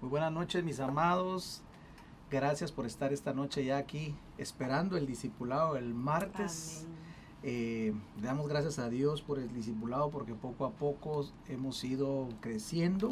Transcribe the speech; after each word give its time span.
Muy 0.00 0.08
buenas 0.08 0.32
noches, 0.32 0.64
mis 0.64 0.80
amados. 0.80 1.60
Gracias 2.30 2.72
por 2.72 2.86
estar 2.86 3.12
esta 3.12 3.34
noche 3.34 3.66
ya 3.66 3.76
aquí 3.76 4.14
esperando 4.38 4.96
el 4.96 5.06
discipulado 5.06 5.76
el 5.76 5.92
martes. 5.92 6.86
Eh, 7.42 7.92
damos 8.22 8.48
gracias 8.48 8.78
a 8.78 8.88
Dios 8.88 9.20
por 9.20 9.38
el 9.38 9.52
discipulado 9.52 10.08
porque 10.08 10.32
poco 10.32 10.64
a 10.64 10.70
poco 10.70 11.26
hemos 11.48 11.84
ido 11.84 12.30
creciendo 12.40 13.10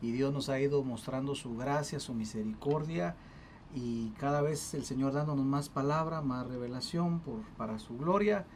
y 0.00 0.12
Dios 0.12 0.32
nos 0.32 0.48
ha 0.48 0.58
ido 0.58 0.82
mostrando 0.82 1.34
su 1.34 1.54
gracia, 1.54 2.00
su 2.00 2.14
misericordia 2.14 3.14
y 3.74 4.08
cada 4.18 4.40
vez 4.40 4.72
el 4.72 4.86
Señor 4.86 5.12
dándonos 5.12 5.44
más 5.44 5.68
palabra, 5.68 6.22
más 6.22 6.46
revelación 6.46 7.20
por, 7.20 7.42
para 7.58 7.78
su 7.78 7.98
gloria. 7.98 8.46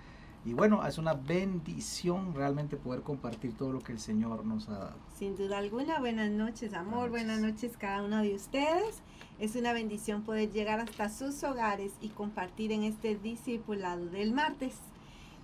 Y 0.45 0.55
bueno, 0.55 0.87
es 0.87 0.97
una 0.97 1.13
bendición 1.13 2.35
realmente 2.35 2.77
poder 2.77 3.03
compartir 3.03 3.55
todo 3.55 3.73
lo 3.73 3.81
que 3.81 3.93
el 3.93 4.01
Señor 4.01 4.47
nos 4.47 4.69
ha 4.71 4.79
dado. 4.79 4.97
Sin 5.19 5.37
duda 5.37 5.59
alguna, 5.59 6.01
buenas 6.01 6.31
noches, 6.31 6.73
amor, 6.73 7.11
buenas 7.11 7.41
noches 7.41 7.77
cada 7.77 8.03
uno 8.03 8.23
de 8.23 8.35
ustedes. 8.35 9.03
Es 9.39 9.55
una 9.55 9.75
bendición 9.75 10.23
poder 10.23 10.51
llegar 10.51 10.81
hasta 10.81 11.11
sus 11.11 11.43
hogares 11.45 11.93
y 12.01 12.09
compartir 12.09 12.73
en 12.73 12.85
este 12.85 13.17
discipulado 13.17 14.07
del 14.07 14.33
martes. 14.33 14.77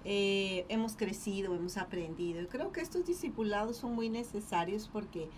Eh, 0.05 0.65
hemos 0.71 0.97
crecido, 0.97 1.55
hemos 1.55 1.77
aprendido. 1.77 2.41
Y 2.41 2.47
creo 2.47 2.73
que 2.73 2.81
estos 2.81 3.05
discipulados 3.05 3.77
son 3.77 3.95
muy 3.95 4.09
necesarios 4.09 4.89
porque 4.91 5.29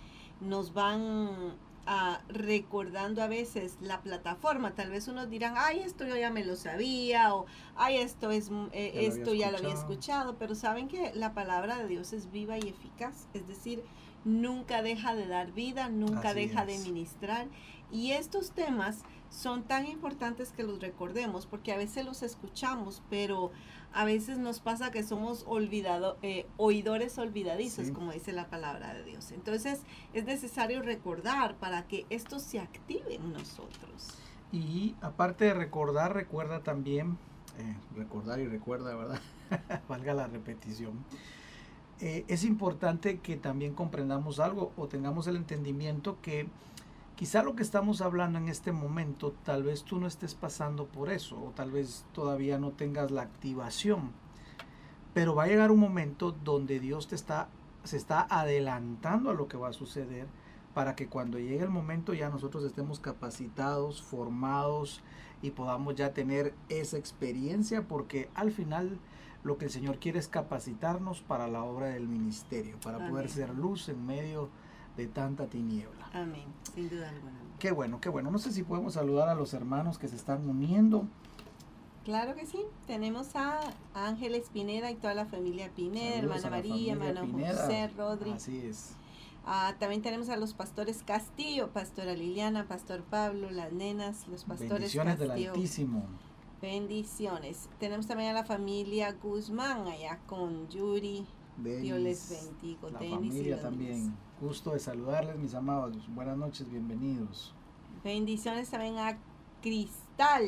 nos 0.41 0.73
van 0.73 1.57
recordando 2.29 3.23
a 3.23 3.29
veces 3.29 3.77
la 3.81 4.01
plataforma. 4.03 4.75
Tal 4.75 4.91
vez 4.91 5.09
unos 5.09 5.31
dirán, 5.31 5.55
ay, 5.57 5.81
esto 5.81 6.07
yo 6.07 6.17
ya 6.17 6.31
me 6.31 6.45
lo 6.45 6.57
sabía, 6.57 7.35
o 7.35 7.47
ay, 7.77 7.97
esto, 7.97 8.31
es, 8.31 8.51
eh, 8.73 8.93
esto 9.07 9.35
ya 9.35 9.51
lo 9.51 9.59
había 9.59 9.75
escuchado, 9.75 10.37
pero 10.39 10.55
saben 10.55 10.89
que 10.89 11.13
la 11.15 11.33
palabra 11.33 11.79
de 11.79 11.89
Dios 11.89 12.13
es 12.13 12.31
viva 12.31 12.59
y 12.59 12.69
eficaz. 12.69 13.27
Es 13.33 13.49
decir, 13.49 13.83
nunca 14.25 14.83
deja 14.83 15.15
de 15.15 15.27
dar 15.27 15.53
vida, 15.53 15.89
nunca 15.89 16.35
deja 16.35 16.67
de 16.67 16.79
ministrar. 16.79 17.47
Y 17.91 18.13
estos 18.13 18.53
temas 18.53 19.05
son 19.31 19.63
tan 19.63 19.87
importantes 19.87 20.53
que 20.53 20.63
los 20.63 20.81
recordemos, 20.81 21.47
porque 21.47 21.73
a 21.73 21.77
veces 21.77 22.05
los 22.05 22.23
escuchamos, 22.23 23.03
pero 23.11 23.51
a 23.93 24.05
veces 24.05 24.39
nos 24.39 24.61
pasa 24.61 24.91
que 24.91 25.03
somos 25.03 25.45
olvidado, 25.47 26.19
eh, 26.23 26.47
oidores 26.57 27.19
olvidadizos, 27.19 27.91
como 27.91 28.13
dice 28.13 28.33
la 28.33 28.49
palabra 28.49 28.95
de 28.95 29.05
Dios. 29.05 29.33
Entonces 29.33 29.83
es 30.13 30.25
necesario 30.25 30.83
recordar 30.83 31.57
para 31.57 31.87
que 31.87 32.07
esto 32.11 32.39
se 32.39 32.61
active 32.61 33.15
en 33.15 33.33
nosotros. 33.33 34.09
Y 34.53 34.95
aparte 35.01 35.47
de 35.47 35.55
recordar, 35.55 36.15
recuerda 36.15 36.63
también, 36.63 37.19
eh, 37.59 37.77
recordar 37.97 38.41
y 38.41 38.47
recuerda, 38.47 38.95
¿verdad? 38.95 39.21
Valga 39.89 40.15
la 40.15 40.27
repetición. 40.27 41.05
Eh, 42.01 42.25
es 42.29 42.45
importante 42.45 43.19
que 43.19 43.37
también 43.37 43.75
comprendamos 43.75 44.39
algo 44.39 44.73
o 44.77 44.87
tengamos 44.87 45.27
el 45.27 45.37
entendimiento 45.37 46.19
que 46.23 46.47
Quizá 47.19 47.43
lo 47.43 47.57
que 47.57 47.65
estamos 47.65 48.01
hablando 48.01 48.39
en 48.39 48.47
este 48.47 48.71
momento, 48.71 49.35
tal 49.45 49.65
vez 49.65 49.83
tú 49.83 49.99
no 49.99 50.07
estés 50.07 50.37
pasando 50.37 50.87
por 50.87 51.11
eso, 51.11 51.37
o 51.43 51.51
tal 51.51 51.73
vez 51.73 52.07
todavía 52.13 52.59
no 52.59 52.71
tengas 52.71 53.11
la 53.11 53.23
activación. 53.23 54.13
Pero 55.15 55.35
va 55.35 55.43
a 55.43 55.47
llegar 55.49 55.73
un 55.73 55.81
momento 55.81 56.31
donde 56.31 56.79
Dios 56.79 57.09
te 57.09 57.17
está, 57.17 57.49
se 57.83 57.97
está 57.97 58.25
adelantando 58.31 59.31
a 59.31 59.35
lo 59.35 59.49
que 59.49 59.57
va 59.57 59.71
a 59.71 59.73
suceder 59.73 60.29
para 60.75 60.95
que 60.95 61.09
cuando 61.09 61.41
llegue 61.41 61.65
el 61.65 61.71
momento 61.71 62.15
ya 62.15 62.29
nosotros 62.29 62.63
estemos 62.63 63.01
capacitados, 63.01 64.01
formados 64.01 65.03
y 65.43 65.51
podamos 65.51 65.97
ya 65.97 66.15
tener 66.15 66.55
esa 66.69 66.99
experiencia, 66.99 67.89
porque 67.89 68.31
al 68.37 68.53
final 68.53 69.01
lo 69.43 69.59
que 69.59 69.65
el 69.65 69.73
Señor 69.73 69.99
quiere 69.99 70.21
es 70.21 70.29
capacitarnos 70.29 71.23
para 71.23 71.49
la 71.49 71.65
obra 71.65 71.87
del 71.87 72.07
ministerio, 72.07 72.79
para 72.79 73.09
poder 73.09 73.29
ser 73.29 73.57
luz 73.57 73.89
en 73.89 74.07
medio 74.07 74.43
de 74.43 74.68
tanta 75.07 75.47
tiniebla. 75.47 76.11
Amén, 76.13 76.47
sin 76.75 76.89
duda 76.89 77.09
alguna. 77.09 77.39
Qué 77.59 77.73
bueno, 77.73 78.01
qué 78.01 78.09
bueno. 78.09 78.31
No 78.31 78.39
sé 78.39 78.53
si 78.53 78.63
podemos 78.63 78.95
saludar 78.95 79.29
a 79.29 79.35
los 79.35 79.53
hermanos 79.55 79.99
que 79.99 80.09
se 80.09 80.17
están 80.17 80.49
uniendo. 80.49 81.07
Claro 82.05 82.35
que 82.35 82.47
sí. 82.47 82.65
Tenemos 82.87 83.37
a 83.37 83.61
Ángeles 83.95 84.49
Pineda 84.53 84.91
y 84.91 84.95
toda 84.95 85.15
la 85.15 85.27
familia 85.27 85.71
Pineda, 85.75 86.17
hermana 86.17 86.51
María, 86.51 86.93
hermano 86.95 87.27
José, 87.31 87.89
Rodri. 87.97 88.31
Así 88.31 88.59
es. 88.59 88.95
Ah, 89.45 89.75
también 89.79 90.03
tenemos 90.03 90.29
a 90.29 90.37
los 90.37 90.55
pastores 90.55 91.03
Castillo, 91.03 91.71
pastora 91.73 92.15
Liliana, 92.15 92.67
pastor 92.67 93.03
Pablo, 93.03 93.51
las 93.51 93.73
nenas, 93.73 94.29
los 94.29 94.45
pastores 94.45 94.71
Bendiciones 94.95 95.19
del 95.19 95.31
Altísimo. 95.31 96.05
Bendiciones. 96.61 97.69
Tenemos 97.79 98.07
también 98.07 98.31
a 98.31 98.33
la 98.33 98.45
familia 98.45 99.13
Guzmán 99.13 99.87
allá 99.87 100.19
con 100.27 100.69
Yuri. 100.69 101.27
Dios 101.57 101.99
les 101.99 102.31
bendiga. 102.31 102.91
La 102.91 102.99
familia 102.99 103.61
también. 103.61 104.15
Gusto 104.41 104.71
de 104.71 104.79
saludarles, 104.79 105.37
mis 105.37 105.55
amados. 105.55 105.97
Buenas 106.15 106.37
noches, 106.37 106.71
bienvenidos. 106.71 107.53
Bendiciones 108.05 108.71
también 108.71 108.97
a 108.99 109.19
Cristal. 109.61 110.47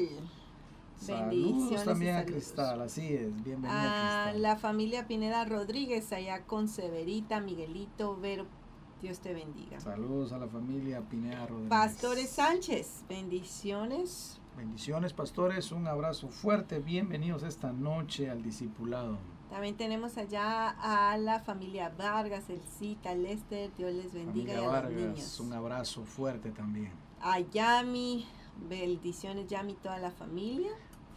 Bendiciones 1.09 1.85
también 1.85 2.15
a 2.15 2.25
Cristal, 2.25 2.83
así 2.83 3.15
es. 3.15 3.43
Bienvenida. 3.43 4.29
A 4.29 4.33
la 4.35 4.55
familia 4.55 5.09
Pineda 5.09 5.45
Rodríguez, 5.45 6.13
allá 6.13 6.45
con 6.45 6.69
Severita, 6.69 7.41
Miguelito, 7.41 8.17
Vero. 8.17 8.47
Dios 9.03 9.19
te 9.19 9.35
bendiga. 9.35 9.81
Saludos 9.81 10.33
a 10.33 10.39
la 10.39 10.47
familia 10.47 11.01
Pineda 11.01 11.47
Rodríguez. 11.47 11.71
Pastores 11.71 12.31
Sánchez, 12.31 13.05
bendiciones. 13.09 14.41
Bendiciones, 14.57 15.15
pastores. 15.15 15.73
Un 15.73 15.89
abrazo 15.89 16.29
fuerte. 16.29 16.79
Bienvenidos 16.79 17.43
esta 17.43 17.73
noche 17.73 18.31
al 18.31 18.43
discipulado. 18.43 19.19
También 19.51 19.77
tenemos 19.77 20.17
allá 20.17 20.71
a 20.79 21.19
la 21.19 21.41
familia 21.41 21.93
Vargas, 21.99 22.49
el 22.51 22.61
Cita, 22.61 23.17
Lester, 23.17 23.75
Dios 23.77 23.93
les 23.93 24.13
bendiga 24.13 24.55
y 24.55 24.57
a 24.65 24.83
los 24.83 24.93
niños. 24.93 25.41
Un 25.41 25.53
abrazo 25.53 26.05
fuerte 26.05 26.53
también. 26.53 26.93
A 27.21 27.41
Yami, 27.41 28.27
bendiciones 28.69 29.49
Yami, 29.49 29.75
toda 29.75 29.99
la 29.99 30.13
familia. 30.13 30.71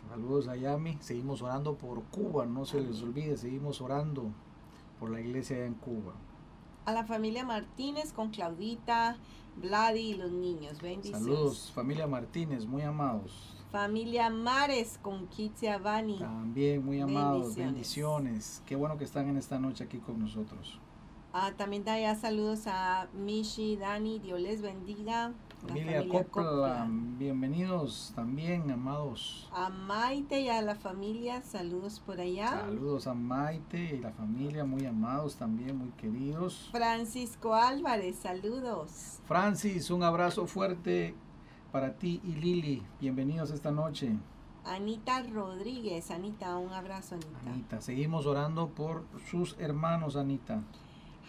Saludos 0.10 0.48
a 0.48 0.56
Yami, 0.56 0.98
seguimos 1.00 1.44
orando 1.44 1.76
por 1.76 2.04
Cuba, 2.06 2.48
no 2.48 2.66
se 2.66 2.82
les 2.82 3.04
olvide, 3.04 3.38
seguimos 3.38 3.82
orando 3.82 4.32
por 5.00 5.12
la 5.12 5.22
iglesia 5.22 5.64
en 5.66 5.76
Cuba. 5.76 6.14
A 6.86 6.92
la 6.92 7.06
familia 7.06 7.46
Martínez 7.46 8.14
con 8.14 8.32
Claudita, 8.32 9.16
Vladi 9.58 10.00
y 10.00 10.14
los 10.16 10.32
niños, 10.32 10.82
bendiciones. 10.82 11.24
Saludos, 11.24 11.72
familia 11.74 12.08
Martínez, 12.08 12.66
muy 12.66 12.82
amados. 12.82 13.63
Familia 13.74 14.30
Mares 14.30 15.00
con 15.02 15.26
Kitsia 15.26 15.80
Bani. 15.80 16.20
También 16.20 16.86
muy 16.86 17.02
amados, 17.02 17.56
bendiciones. 17.56 18.62
Qué 18.68 18.76
bueno 18.76 19.00
que 19.00 19.04
están 19.04 19.28
en 19.30 19.38
esta 19.38 19.58
noche 19.58 19.84
aquí 19.84 19.98
con 19.98 20.20
nosotros. 20.20 20.80
Ah, 21.34 21.54
también 21.58 21.84
da 21.84 21.98
ya 22.00 22.14
saludos 22.14 22.68
a 22.68 23.08
Mishi, 23.16 23.76
Dani, 23.78 24.20
Dios 24.20 24.40
les 24.40 24.62
bendiga. 24.62 25.34
Familia, 25.68 26.08
Copla, 26.08 26.88
bienvenidos 26.88 28.14
también, 28.16 28.70
amados. 28.70 29.50
A 29.52 29.70
Maite 29.70 30.42
y 30.42 30.50
a 30.50 30.62
la 30.62 30.76
familia, 30.76 31.42
saludos 31.42 32.00
por 32.00 32.22
allá. 32.22 32.50
Saludos 32.50 33.08
a 33.08 33.16
Maite 33.16 33.96
y 33.96 33.98
la 33.98 34.12
familia, 34.12 34.66
muy 34.66 34.86
amados 34.86 35.36
también, 35.36 35.76
muy 35.76 35.90
queridos. 35.94 36.70
Francisco 36.72 37.56
Álvarez, 37.56 38.18
saludos. 38.18 39.18
Francis, 39.26 39.90
un 39.90 40.04
abrazo 40.04 40.46
fuerte 40.46 41.16
para 41.74 41.96
ti 41.96 42.22
y 42.24 42.34
Lili. 42.34 42.84
Bienvenidos 43.02 43.50
esta 43.50 43.72
noche. 43.72 44.12
Anita 44.64 45.24
Rodríguez, 45.24 46.12
Anita, 46.12 46.56
un 46.58 46.72
abrazo, 46.72 47.16
Anita. 47.16 47.52
Anita, 47.52 47.82
seguimos 47.82 48.28
orando 48.28 48.70
por 48.70 49.06
sus 49.32 49.56
hermanos, 49.58 50.16
Anita. 50.16 50.62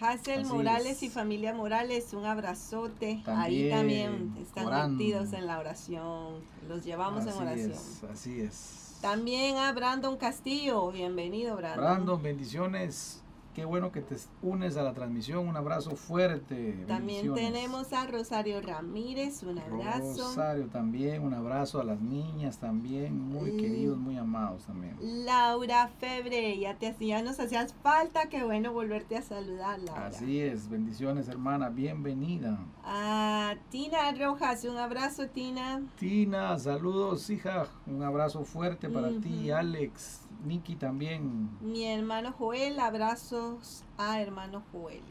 Hazel 0.03 0.44
Morales 0.44 1.03
y 1.03 1.09
familia 1.09 1.55
Morales, 1.55 2.12
un 2.12 2.27
abrazote. 2.27 3.22
Ahí 3.25 3.71
también 3.71 4.37
están 4.38 4.93
metidos 4.93 5.32
en 5.32 5.47
la 5.47 5.59
oración. 5.59 6.43
Los 6.69 6.84
llevamos 6.84 7.26
en 7.26 7.32
oración. 7.32 7.72
así 8.12 8.41
es. 8.41 8.99
También 9.00 9.56
a 9.56 9.72
Brandon 9.72 10.19
Castillo, 10.19 10.93
bienvenido, 10.93 11.56
Brandon. 11.56 11.82
Brandon, 11.82 12.22
bendiciones. 12.22 13.24
Qué 13.54 13.65
bueno 13.65 13.92
que 13.92 14.00
te 14.00 14.16
unes 14.42 14.76
a 14.76 14.82
la 14.82 14.94
transmisión. 14.94 15.47
Un 15.47 15.56
abrazo 15.56 15.92
fuerte. 15.92 16.84
También 16.88 17.32
tenemos 17.34 17.92
a 17.92 18.04
Rosario 18.06 18.60
Ramírez. 18.60 19.44
Un 19.44 19.61
abrazo. 19.61 20.25
Rosario 20.25 20.67
también. 20.67 21.23
Un 21.23 21.34
abrazo 21.34 21.81
a 21.81 21.84
las 21.84 22.00
niñas 22.00 22.58
también. 22.58 23.17
Muy 23.17 23.56
queridos, 23.56 23.96
muy 23.96 24.17
amados 24.17 24.64
también. 24.64 24.96
Laura 25.00 25.88
Febre. 26.00 26.58
Ya, 26.58 26.75
te, 26.75 26.96
ya 26.99 27.23
nos 27.23 27.38
hacías 27.38 27.73
falta. 27.75 28.29
Qué 28.29 28.43
bueno 28.43 28.73
volverte 28.73 29.17
a 29.17 29.23
saludar, 29.23 29.79
Laura. 29.79 30.06
Así 30.06 30.40
es. 30.40 30.69
Bendiciones, 30.69 31.29
hermana. 31.29 31.69
Bienvenida. 31.69 32.58
A 32.82 33.55
Tina 33.70 34.11
Rojas. 34.19 34.64
Un 34.64 34.79
abrazo, 34.79 35.29
Tina. 35.29 35.81
Tina, 35.96 36.58
saludos, 36.58 37.31
hija. 37.31 37.69
Un 37.87 38.02
abrazo 38.02 38.44
fuerte 38.44 38.88
para 38.88 39.11
ti, 39.20 39.52
Alex. 39.52 40.24
Niki 40.44 40.76
también. 40.76 41.50
Mi 41.61 41.85
hermano 41.85 42.32
Joel, 42.32 42.79
abrazos 42.79 43.85
a 43.96 44.20
hermano 44.20 44.62
Joel. 44.73 45.02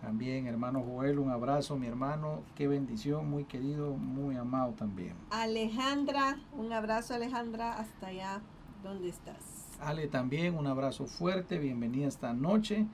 También, 0.00 0.46
hermano 0.46 0.82
Joel, 0.82 1.18
un 1.18 1.30
abrazo, 1.30 1.76
mi 1.76 1.86
hermano. 1.86 2.42
Qué 2.56 2.66
bendición, 2.66 3.30
muy 3.30 3.44
querido, 3.44 3.94
muy 3.94 4.36
amado 4.36 4.72
también. 4.72 5.14
Alejandra, 5.30 6.40
un 6.56 6.72
abrazo, 6.72 7.14
Alejandra, 7.14 7.78
hasta 7.78 8.08
allá 8.08 8.42
donde 8.82 9.08
estás. 9.08 9.68
Ale, 9.80 10.08
también 10.08 10.56
un 10.56 10.66
abrazo 10.66 11.06
fuerte, 11.06 11.58
bienvenida 11.58 12.08
esta 12.08 12.32
noche. 12.32 12.86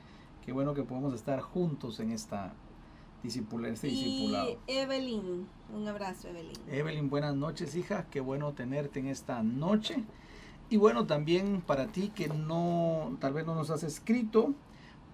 Qué 0.45 0.53
bueno 0.53 0.75
que 0.75 0.83
podemos 0.83 1.15
estar 1.15 1.41
juntos 1.41 1.99
en 2.01 2.13
esta 2.13 2.53
discipular, 3.23 3.73
este 3.73 3.89
y 3.89 3.91
discipulado. 3.91 4.59
Evelyn, 4.67 5.47
un 5.75 5.89
abrazo 5.89 6.29
Evelyn. 6.29 6.57
Evelyn, 6.69 7.11
buenas 7.11 7.35
noches 7.35 7.75
hija, 7.75 8.07
qué 8.11 8.21
bueno 8.21 8.53
tenerte 8.53 9.01
en 9.01 9.09
esta 9.09 9.43
noche. 9.43 10.05
Y 10.71 10.77
bueno, 10.77 11.07
también 11.07 11.63
para 11.63 11.87
ti 11.87 12.11
que 12.15 12.29
no, 12.29 13.17
tal 13.21 13.33
vez 13.33 13.47
no 13.47 13.55
nos 13.55 13.71
has 13.71 13.83
escrito, 13.83 14.55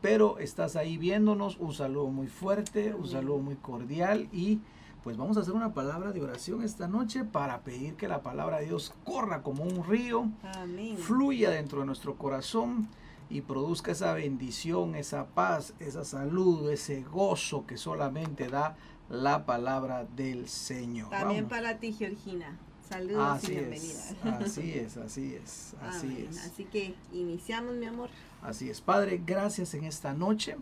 pero 0.00 0.38
estás 0.38 0.76
ahí 0.76 0.98
viéndonos, 0.98 1.56
un 1.58 1.72
saludo 1.72 2.08
muy 2.08 2.26
fuerte, 2.26 2.92
un 2.92 3.06
saludo 3.06 3.38
muy 3.38 3.56
cordial 3.56 4.28
y 4.32 4.60
pues 5.04 5.16
vamos 5.16 5.36
a 5.36 5.40
hacer 5.40 5.54
una 5.54 5.74
palabra 5.74 6.12
de 6.12 6.22
oración 6.22 6.62
esta 6.62 6.88
noche 6.88 7.24
para 7.24 7.60
pedir 7.60 7.94
que 7.94 8.08
la 8.08 8.22
palabra 8.22 8.58
de 8.58 8.66
Dios 8.66 8.94
corra 9.04 9.42
como 9.42 9.62
un 9.62 9.84
río, 9.84 10.28
Amén. 10.42 10.96
fluya 10.98 11.50
dentro 11.50 11.80
de 11.80 11.86
nuestro 11.86 12.16
corazón 12.16 12.88
y 13.30 13.42
produzca 13.42 13.92
esa 13.92 14.12
bendición, 14.14 14.94
esa 14.94 15.26
paz, 15.26 15.74
esa 15.78 16.04
salud, 16.04 16.70
ese 16.70 17.02
gozo 17.02 17.66
que 17.66 17.76
solamente 17.76 18.48
da 18.48 18.76
la 19.08 19.46
palabra 19.46 20.04
del 20.04 20.48
Señor. 20.48 21.10
También 21.10 21.48
Vamos. 21.48 21.58
para 21.60 21.78
ti 21.78 21.92
Georgina. 21.92 22.58
Saludos 22.94 23.26
Así 23.26 23.50
y 23.50 23.56
bienvenida. 23.56 24.00
es, 24.40 24.46
así 24.46 24.72
es, 24.72 24.96
así 24.98 25.34
es, 25.34 25.74
así 25.82 26.06
Amén. 26.06 26.28
es. 26.30 26.46
Así 26.46 26.64
que 26.64 26.94
iniciamos, 27.12 27.74
mi 27.74 27.86
amor. 27.86 28.08
Así 28.40 28.70
es, 28.70 28.80
Padre, 28.80 29.20
gracias 29.26 29.74
en 29.74 29.82
esta 29.82 30.12
noche. 30.12 30.56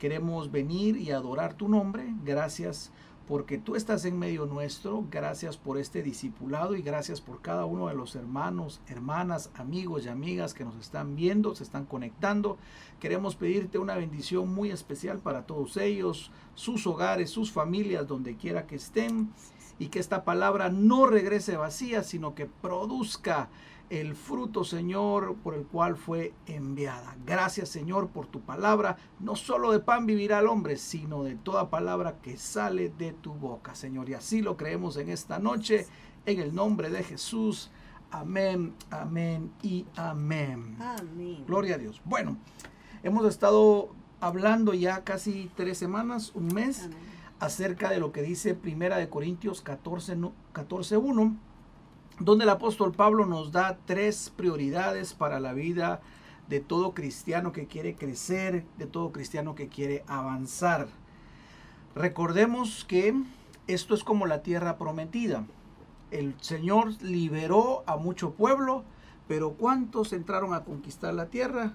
Queremos 0.00 0.50
venir 0.50 0.96
y 0.96 1.12
adorar 1.12 1.54
tu 1.54 1.68
nombre. 1.68 2.12
Gracias 2.24 2.90
porque 3.28 3.58
tú 3.58 3.76
estás 3.76 4.04
en 4.04 4.18
medio 4.18 4.46
nuestro. 4.46 5.04
Gracias 5.12 5.56
por 5.56 5.78
este 5.78 6.02
discipulado 6.02 6.74
y 6.74 6.82
gracias 6.82 7.20
por 7.20 7.40
cada 7.40 7.66
uno 7.66 7.86
de 7.86 7.94
los 7.94 8.16
hermanos, 8.16 8.80
hermanas, 8.88 9.50
amigos 9.54 10.06
y 10.06 10.08
amigas 10.08 10.54
que 10.54 10.64
nos 10.64 10.74
están 10.76 11.14
viendo, 11.14 11.54
se 11.54 11.62
están 11.62 11.84
conectando. 11.84 12.58
Queremos 12.98 13.36
pedirte 13.36 13.78
una 13.78 13.94
bendición 13.94 14.52
muy 14.52 14.72
especial 14.72 15.20
para 15.20 15.46
todos 15.46 15.76
ellos, 15.76 16.32
sus 16.56 16.84
hogares, 16.88 17.30
sus 17.30 17.52
familias, 17.52 18.08
donde 18.08 18.34
quiera 18.36 18.66
que 18.66 18.74
estén. 18.74 19.30
Y 19.78 19.88
que 19.88 19.98
esta 19.98 20.24
palabra 20.24 20.70
no 20.70 21.06
regrese 21.06 21.56
vacía, 21.56 22.02
sino 22.02 22.34
que 22.34 22.46
produzca 22.46 23.48
el 23.90 24.16
fruto, 24.16 24.64
Señor, 24.64 25.36
por 25.36 25.54
el 25.54 25.64
cual 25.64 25.96
fue 25.96 26.32
enviada. 26.46 27.16
Gracias, 27.24 27.68
Señor, 27.68 28.08
por 28.08 28.26
tu 28.26 28.40
palabra. 28.40 28.96
No 29.20 29.36
solo 29.36 29.70
de 29.70 29.80
pan 29.80 30.06
vivirá 30.06 30.40
el 30.40 30.48
hombre, 30.48 30.76
sino 30.76 31.22
de 31.22 31.36
toda 31.36 31.70
palabra 31.70 32.18
que 32.20 32.36
sale 32.36 32.88
de 32.88 33.12
tu 33.12 33.32
boca, 33.34 33.74
Señor. 33.74 34.08
Y 34.08 34.14
así 34.14 34.42
lo 34.42 34.56
creemos 34.56 34.96
en 34.96 35.10
esta 35.10 35.38
noche, 35.38 35.86
en 36.24 36.40
el 36.40 36.54
nombre 36.54 36.90
de 36.90 37.04
Jesús. 37.04 37.70
Amén, 38.10 38.74
amén 38.90 39.52
y 39.62 39.86
amén. 39.96 40.76
Amén. 40.80 41.44
Gloria 41.46 41.76
a 41.76 41.78
Dios. 41.78 42.00
Bueno, 42.04 42.36
hemos 43.02 43.26
estado 43.26 43.90
hablando 44.20 44.74
ya 44.74 45.04
casi 45.04 45.50
tres 45.54 45.78
semanas, 45.78 46.32
un 46.34 46.48
mes 46.48 46.84
Amén. 46.84 47.15
Acerca 47.40 47.90
de 47.90 48.00
lo 48.00 48.12
que 48.12 48.22
dice 48.22 48.54
Primera 48.54 48.96
de 48.96 49.08
Corintios 49.08 49.60
14, 49.60 50.16
no- 50.16 50.32
14.1, 50.54 51.36
donde 52.18 52.44
el 52.44 52.50
apóstol 52.50 52.92
Pablo 52.92 53.26
nos 53.26 53.52
da 53.52 53.78
tres 53.84 54.32
prioridades 54.34 55.12
para 55.14 55.38
la 55.40 55.52
vida 55.52 56.00
de 56.48 56.60
todo 56.60 56.94
cristiano 56.94 57.52
que 57.52 57.66
quiere 57.66 57.94
crecer, 57.96 58.64
de 58.78 58.86
todo 58.86 59.12
cristiano 59.12 59.54
que 59.54 59.68
quiere 59.68 60.04
avanzar. 60.06 60.88
Recordemos 61.94 62.84
que 62.84 63.14
esto 63.66 63.94
es 63.94 64.04
como 64.04 64.26
la 64.26 64.42
tierra 64.42 64.78
prometida. 64.78 65.44
El 66.10 66.34
Señor 66.40 67.02
liberó 67.02 67.82
a 67.86 67.96
mucho 67.96 68.32
pueblo, 68.32 68.84
pero 69.28 69.54
¿cuántos 69.54 70.12
entraron 70.12 70.54
a 70.54 70.64
conquistar 70.64 71.12
la 71.14 71.26
tierra? 71.26 71.72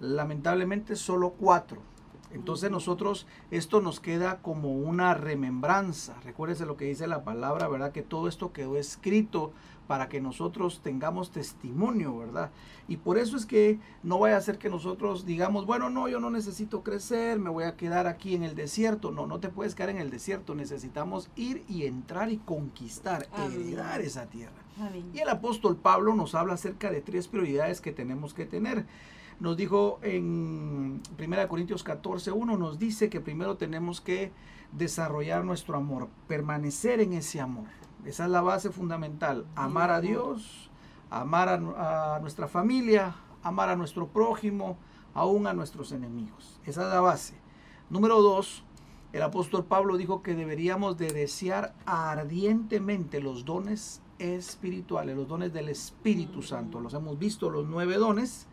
Lamentablemente 0.00 0.96
solo 0.96 1.30
cuatro. 1.30 1.82
Entonces 2.32 2.70
nosotros 2.70 3.26
esto 3.50 3.80
nos 3.80 4.00
queda 4.00 4.38
como 4.42 4.72
una 4.72 5.14
remembranza. 5.14 6.16
Recuérdese 6.24 6.66
lo 6.66 6.76
que 6.76 6.84
dice 6.84 7.06
la 7.06 7.24
palabra, 7.24 7.68
¿verdad? 7.68 7.92
Que 7.92 8.02
todo 8.02 8.28
esto 8.28 8.52
quedó 8.52 8.76
escrito 8.76 9.52
para 9.88 10.10
que 10.10 10.20
nosotros 10.20 10.80
tengamos 10.82 11.30
testimonio, 11.32 12.16
¿verdad? 12.18 12.50
Y 12.88 12.98
por 12.98 13.16
eso 13.16 13.36
es 13.36 13.46
que 13.46 13.80
no 14.02 14.18
vaya 14.18 14.36
a 14.36 14.40
ser 14.42 14.58
que 14.58 14.68
nosotros 14.68 15.24
digamos, 15.24 15.64
bueno, 15.64 15.88
no, 15.88 16.08
yo 16.08 16.20
no 16.20 16.30
necesito 16.30 16.82
crecer, 16.82 17.38
me 17.38 17.48
voy 17.48 17.64
a 17.64 17.76
quedar 17.76 18.06
aquí 18.06 18.34
en 18.34 18.44
el 18.44 18.54
desierto. 18.54 19.10
No, 19.10 19.26
no 19.26 19.40
te 19.40 19.48
puedes 19.48 19.74
quedar 19.74 19.88
en 19.90 19.98
el 19.98 20.10
desierto. 20.10 20.54
Necesitamos 20.54 21.30
ir 21.36 21.64
y 21.68 21.86
entrar 21.86 22.30
y 22.30 22.36
conquistar, 22.36 23.26
Amén. 23.32 23.62
heredar 23.62 24.02
esa 24.02 24.26
tierra. 24.26 24.62
Amén. 24.78 25.10
Y 25.14 25.20
el 25.20 25.28
apóstol 25.30 25.76
Pablo 25.76 26.14
nos 26.14 26.34
habla 26.34 26.52
acerca 26.54 26.90
de 26.90 27.00
tres 27.00 27.26
prioridades 27.26 27.80
que 27.80 27.92
tenemos 27.92 28.34
que 28.34 28.44
tener. 28.44 28.84
Nos 29.40 29.56
dijo 29.56 30.00
en 30.02 31.00
1 31.18 31.48
Corintios 31.48 31.84
14, 31.84 32.32
1, 32.32 32.56
nos 32.56 32.78
dice 32.78 33.08
que 33.08 33.20
primero 33.20 33.56
tenemos 33.56 34.00
que 34.00 34.32
desarrollar 34.72 35.44
nuestro 35.44 35.76
amor, 35.76 36.08
permanecer 36.26 37.00
en 37.00 37.12
ese 37.12 37.40
amor. 37.40 37.66
Esa 38.04 38.24
es 38.24 38.30
la 38.30 38.40
base 38.40 38.70
fundamental. 38.70 39.46
Amar 39.54 39.90
a 39.90 40.00
Dios, 40.00 40.70
amar 41.10 41.48
a, 41.48 42.16
a 42.16 42.20
nuestra 42.20 42.48
familia, 42.48 43.14
amar 43.42 43.68
a 43.68 43.76
nuestro 43.76 44.08
prójimo, 44.08 44.76
aún 45.14 45.46
a 45.46 45.54
nuestros 45.54 45.92
enemigos. 45.92 46.60
Esa 46.64 46.82
es 46.82 46.88
la 46.88 47.00
base. 47.00 47.34
Número 47.90 48.20
dos, 48.20 48.64
el 49.12 49.22
apóstol 49.22 49.64
Pablo 49.64 49.96
dijo 49.96 50.22
que 50.22 50.34
deberíamos 50.34 50.98
de 50.98 51.12
desear 51.12 51.74
ardientemente 51.86 53.20
los 53.20 53.44
dones 53.44 54.02
espirituales, 54.18 55.16
los 55.16 55.28
dones 55.28 55.52
del 55.52 55.68
Espíritu 55.68 56.42
Santo. 56.42 56.80
Los 56.80 56.92
hemos 56.94 57.18
visto, 57.18 57.50
los 57.50 57.66
nueve 57.66 57.96
dones. 57.96 58.46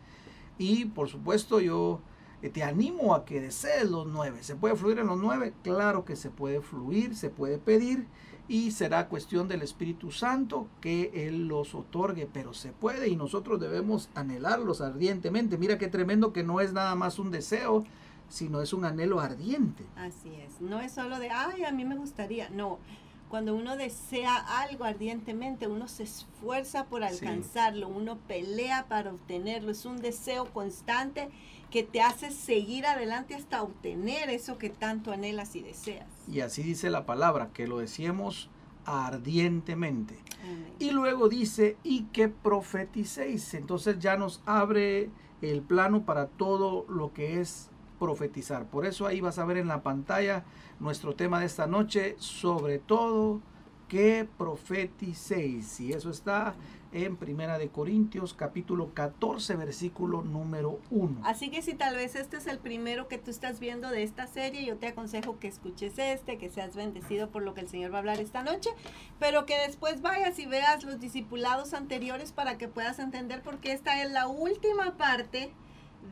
Y 0.58 0.86
por 0.86 1.08
supuesto 1.08 1.60
yo 1.60 2.00
eh, 2.42 2.50
te 2.50 2.62
animo 2.62 3.14
a 3.14 3.24
que 3.24 3.40
desees 3.40 3.90
los 3.90 4.06
nueve. 4.06 4.42
¿Se 4.42 4.56
puede 4.56 4.76
fluir 4.76 4.98
en 4.98 5.06
los 5.06 5.18
nueve? 5.18 5.52
Claro 5.62 6.04
que 6.04 6.16
se 6.16 6.30
puede 6.30 6.60
fluir, 6.60 7.16
se 7.16 7.30
puede 7.30 7.58
pedir 7.58 8.06
y 8.48 8.70
será 8.70 9.08
cuestión 9.08 9.48
del 9.48 9.62
Espíritu 9.62 10.12
Santo 10.12 10.68
que 10.80 11.10
Él 11.26 11.48
los 11.48 11.74
otorgue, 11.74 12.28
pero 12.32 12.54
se 12.54 12.72
puede 12.72 13.08
y 13.08 13.16
nosotros 13.16 13.60
debemos 13.60 14.08
anhelarlos 14.14 14.80
ardientemente. 14.80 15.58
Mira 15.58 15.78
qué 15.78 15.88
tremendo 15.88 16.32
que 16.32 16.44
no 16.44 16.60
es 16.60 16.72
nada 16.72 16.94
más 16.94 17.18
un 17.18 17.30
deseo, 17.30 17.84
sino 18.28 18.60
es 18.60 18.72
un 18.72 18.84
anhelo 18.84 19.20
ardiente. 19.20 19.84
Así 19.96 20.32
es. 20.34 20.60
No 20.60 20.80
es 20.80 20.92
solo 20.92 21.18
de, 21.18 21.30
ay, 21.30 21.64
a 21.64 21.72
mí 21.72 21.84
me 21.84 21.96
gustaría. 21.96 22.48
No. 22.50 22.78
Cuando 23.28 23.54
uno 23.54 23.76
desea 23.76 24.36
algo 24.36 24.84
ardientemente, 24.84 25.66
uno 25.66 25.88
se 25.88 26.04
esfuerza 26.04 26.84
por 26.86 27.02
Sí. 27.02 27.08
alcanzarlo, 27.08 27.88
uno 27.88 28.18
pelea 28.28 28.86
para 28.88 29.12
obtenerlo. 29.12 29.72
Es 29.72 29.84
un 29.84 29.96
deseo 29.98 30.46
constante 30.52 31.28
que 31.70 31.82
te 31.82 32.00
hace 32.00 32.30
seguir 32.30 32.86
adelante 32.86 33.34
hasta 33.34 33.62
obtener 33.62 34.30
eso 34.30 34.58
que 34.58 34.70
tanto 34.70 35.12
anhelas 35.12 35.56
y 35.56 35.62
deseas. 35.62 36.06
Y 36.30 36.40
así 36.40 36.62
dice 36.62 36.88
la 36.90 37.04
palabra, 37.04 37.50
que 37.52 37.66
lo 37.66 37.78
decíamos 37.78 38.48
ardientemente. 38.84 40.16
Amén. 40.44 40.72
Y 40.78 40.90
luego 40.92 41.28
dice, 41.28 41.76
y 41.82 42.04
que 42.04 42.28
profeticéis. 42.28 43.54
Entonces 43.54 43.98
ya 43.98 44.16
nos 44.16 44.42
abre 44.46 45.10
el 45.42 45.62
plano 45.62 46.04
para 46.04 46.28
todo 46.28 46.86
lo 46.88 47.12
que 47.12 47.40
es 47.40 47.70
profetizar. 47.98 48.66
Por 48.66 48.86
eso 48.86 49.06
ahí 49.06 49.20
vas 49.20 49.38
a 49.38 49.44
ver 49.44 49.56
en 49.56 49.68
la 49.68 49.82
pantalla 49.82 50.44
nuestro 50.80 51.14
tema 51.14 51.40
de 51.40 51.46
esta 51.46 51.66
noche, 51.66 52.16
sobre 52.18 52.78
todo 52.78 53.40
que 53.88 54.28
profeticéis. 54.36 55.80
Y 55.80 55.92
eso 55.92 56.10
está 56.10 56.54
en 56.92 57.16
Primera 57.16 57.58
de 57.58 57.68
Corintios 57.68 58.32
capítulo 58.32 58.94
14 58.94 59.56
versículo 59.56 60.22
número 60.22 60.80
1. 60.90 61.20
Así 61.24 61.50
que 61.50 61.62
si 61.62 61.74
tal 61.74 61.94
vez 61.94 62.16
este 62.16 62.38
es 62.38 62.46
el 62.46 62.58
primero 62.58 63.06
que 63.08 63.18
tú 63.18 63.30
estás 63.30 63.60
viendo 63.60 63.90
de 63.90 64.02
esta 64.02 64.26
serie, 64.26 64.64
yo 64.64 64.76
te 64.76 64.88
aconsejo 64.88 65.38
que 65.38 65.48
escuches 65.48 65.98
este, 65.98 66.38
que 66.38 66.48
seas 66.48 66.74
bendecido 66.74 67.28
por 67.28 67.42
lo 67.42 67.54
que 67.54 67.60
el 67.60 67.68
Señor 67.68 67.92
va 67.92 67.96
a 67.96 67.98
hablar 68.00 68.20
esta 68.20 68.42
noche, 68.42 68.70
pero 69.18 69.46
que 69.46 69.58
después 69.66 70.00
vayas 70.00 70.38
y 70.38 70.46
veas 70.46 70.84
los 70.84 70.98
discipulados 70.98 71.74
anteriores 71.74 72.32
para 72.32 72.56
que 72.56 72.68
puedas 72.68 72.98
entender 72.98 73.42
porque 73.42 73.72
esta 73.72 74.02
es 74.02 74.10
la 74.10 74.26
última 74.26 74.96
parte 74.96 75.52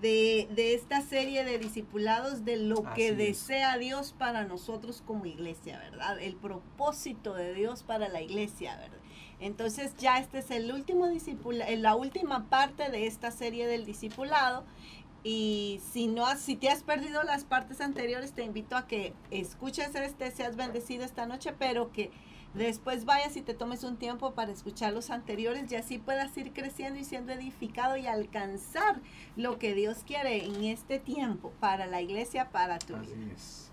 de, 0.00 0.48
de 0.54 0.74
esta 0.74 1.00
serie 1.00 1.44
de 1.44 1.58
discipulados 1.58 2.44
de 2.44 2.56
lo 2.56 2.86
Así 2.86 2.94
que 2.94 3.08
es. 3.08 3.16
desea 3.16 3.78
Dios 3.78 4.14
para 4.18 4.44
nosotros 4.44 5.02
como 5.06 5.26
iglesia, 5.26 5.78
¿verdad? 5.78 6.20
El 6.20 6.36
propósito 6.36 7.34
de 7.34 7.54
Dios 7.54 7.82
para 7.82 8.08
la 8.08 8.22
iglesia, 8.22 8.76
¿verdad? 8.76 8.98
Entonces 9.40 9.94
ya 9.98 10.18
este 10.18 10.38
es 10.38 10.50
el 10.50 10.72
último 10.72 11.08
discipula, 11.08 11.68
eh, 11.68 11.76
la 11.76 11.94
última 11.96 12.48
parte 12.48 12.90
de 12.90 13.06
esta 13.06 13.30
serie 13.30 13.66
del 13.66 13.84
discipulado. 13.84 14.64
Y 15.22 15.80
si 15.92 16.06
no 16.06 16.26
has, 16.26 16.40
si 16.40 16.54
te 16.54 16.68
has 16.68 16.82
perdido 16.82 17.22
las 17.22 17.44
partes 17.44 17.80
anteriores, 17.80 18.32
te 18.32 18.44
invito 18.44 18.76
a 18.76 18.86
que 18.86 19.14
escuches 19.30 19.94
este, 19.94 20.30
seas 20.30 20.54
bendecido 20.56 21.04
esta 21.04 21.26
noche, 21.26 21.54
pero 21.58 21.90
que 21.92 22.10
después 22.54 23.04
vayas 23.04 23.36
y 23.36 23.42
te 23.42 23.54
tomes 23.54 23.84
un 23.84 23.96
tiempo 23.96 24.32
para 24.32 24.52
escuchar 24.52 24.92
los 24.92 25.10
anteriores 25.10 25.70
y 25.70 25.76
así 25.76 25.98
puedas 25.98 26.36
ir 26.36 26.52
creciendo 26.52 26.98
y 26.98 27.04
siendo 27.04 27.32
edificado 27.32 27.96
y 27.96 28.06
alcanzar 28.06 29.00
lo 29.36 29.58
que 29.58 29.74
Dios 29.74 29.98
quiere 30.06 30.44
en 30.44 30.64
este 30.64 30.98
tiempo 30.98 31.52
para 31.60 31.86
la 31.86 32.00
iglesia, 32.00 32.50
para 32.50 32.78
tu 32.78 32.96
Así 32.96 33.12
vida. 33.12 33.32
es. 33.34 33.70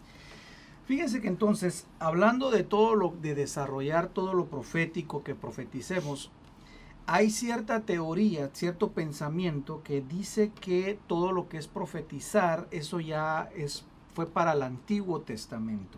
Fíjense 0.85 1.21
que 1.21 1.27
entonces, 1.27 1.87
hablando 1.99 2.51
de 2.51 2.63
todo 2.63 2.95
lo, 2.95 3.09
de 3.21 3.35
desarrollar 3.35 4.09
todo 4.09 4.33
lo 4.33 4.47
profético 4.47 5.23
que 5.23 5.35
profeticemos, 5.35 6.31
hay 7.05 7.29
cierta 7.29 7.81
teoría, 7.81 8.49
cierto 8.53 8.91
pensamiento 8.91 9.83
que 9.83 10.01
dice 10.01 10.51
que 10.59 10.99
todo 11.07 11.31
lo 11.31 11.49
que 11.49 11.57
es 11.57 11.67
profetizar, 11.67 12.67
eso 12.71 12.99
ya 12.99 13.49
es, 13.55 13.85
fue 14.13 14.25
para 14.25 14.53
el 14.53 14.63
Antiguo 14.63 15.21
Testamento. 15.21 15.97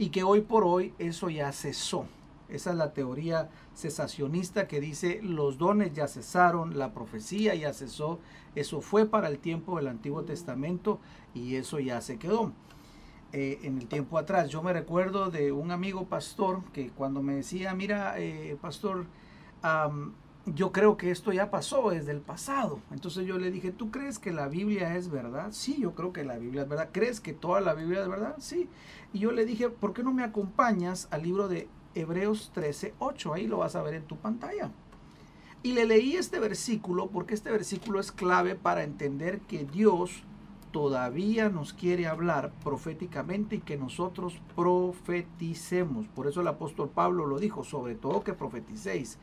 Y 0.00 0.08
que 0.08 0.22
hoy 0.22 0.40
por 0.40 0.64
hoy 0.64 0.94
eso 0.98 1.28
ya 1.28 1.52
cesó. 1.52 2.06
Esa 2.48 2.70
es 2.70 2.76
la 2.76 2.94
teoría 2.94 3.50
cesacionista 3.76 4.66
que 4.66 4.80
dice 4.80 5.20
los 5.22 5.58
dones 5.58 5.92
ya 5.92 6.08
cesaron, 6.08 6.78
la 6.78 6.94
profecía 6.94 7.54
ya 7.54 7.74
cesó, 7.74 8.18
eso 8.54 8.80
fue 8.80 9.04
para 9.04 9.28
el 9.28 9.38
tiempo 9.38 9.76
del 9.76 9.88
Antiguo 9.88 10.22
Testamento 10.22 11.00
y 11.34 11.56
eso 11.56 11.78
ya 11.80 12.00
se 12.00 12.18
quedó. 12.18 12.54
Eh, 13.34 13.60
en 13.62 13.76
el 13.76 13.88
tiempo 13.88 14.16
atrás, 14.16 14.48
yo 14.48 14.62
me 14.62 14.72
recuerdo 14.72 15.30
de 15.30 15.52
un 15.52 15.70
amigo 15.70 16.06
pastor 16.06 16.62
que 16.72 16.88
cuando 16.88 17.20
me 17.22 17.34
decía, 17.34 17.74
mira, 17.74 18.18
eh, 18.18 18.56
pastor, 18.58 19.04
yo 20.46 20.72
creo 20.72 20.96
que 20.96 21.10
esto 21.10 21.32
ya 21.32 21.50
pasó 21.50 21.90
desde 21.90 22.12
el 22.12 22.20
pasado. 22.20 22.80
Entonces 22.90 23.26
yo 23.26 23.38
le 23.38 23.50
dije, 23.50 23.70
¿tú 23.70 23.90
crees 23.90 24.18
que 24.18 24.32
la 24.32 24.48
Biblia 24.48 24.96
es 24.96 25.10
verdad? 25.10 25.48
Sí, 25.52 25.78
yo 25.80 25.94
creo 25.94 26.12
que 26.12 26.24
la 26.24 26.38
Biblia 26.38 26.62
es 26.62 26.68
verdad. 26.68 26.88
¿Crees 26.92 27.20
que 27.20 27.32
toda 27.32 27.60
la 27.60 27.74
Biblia 27.74 28.02
es 28.02 28.08
verdad? 28.08 28.36
Sí. 28.38 28.68
Y 29.12 29.20
yo 29.20 29.32
le 29.32 29.44
dije, 29.44 29.68
¿por 29.68 29.92
qué 29.92 30.02
no 30.02 30.12
me 30.12 30.24
acompañas 30.24 31.08
al 31.10 31.22
libro 31.22 31.48
de 31.48 31.68
Hebreos 31.94 32.50
13, 32.54 32.94
8. 32.98 33.34
Ahí 33.34 33.46
lo 33.46 33.58
vas 33.58 33.76
a 33.76 33.82
ver 33.82 33.94
en 33.94 34.04
tu 34.04 34.16
pantalla. 34.16 34.70
Y 35.62 35.72
le 35.72 35.84
leí 35.84 36.16
este 36.16 36.38
versículo 36.38 37.08
porque 37.08 37.34
este 37.34 37.50
versículo 37.50 38.00
es 38.00 38.12
clave 38.12 38.54
para 38.54 38.82
entender 38.82 39.40
que 39.40 39.64
Dios 39.64 40.22
todavía 40.70 41.48
nos 41.48 41.72
quiere 41.72 42.06
hablar 42.06 42.52
proféticamente 42.62 43.56
y 43.56 43.60
que 43.60 43.76
nosotros 43.76 44.40
profeticemos. 44.54 46.06
Por 46.08 46.28
eso 46.28 46.40
el 46.40 46.48
apóstol 46.48 46.88
Pablo 46.88 47.26
lo 47.26 47.38
dijo, 47.38 47.64
sobre 47.64 47.94
todo 47.96 48.22
que 48.22 48.32
profeticéis. 48.32 49.18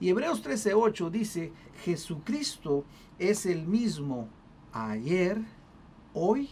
Y 0.00 0.10
Hebreos 0.10 0.42
13:8 0.44 1.10
dice, 1.10 1.52
Jesucristo 1.84 2.84
es 3.18 3.46
el 3.46 3.66
mismo 3.66 4.28
ayer, 4.72 5.42
hoy 6.14 6.50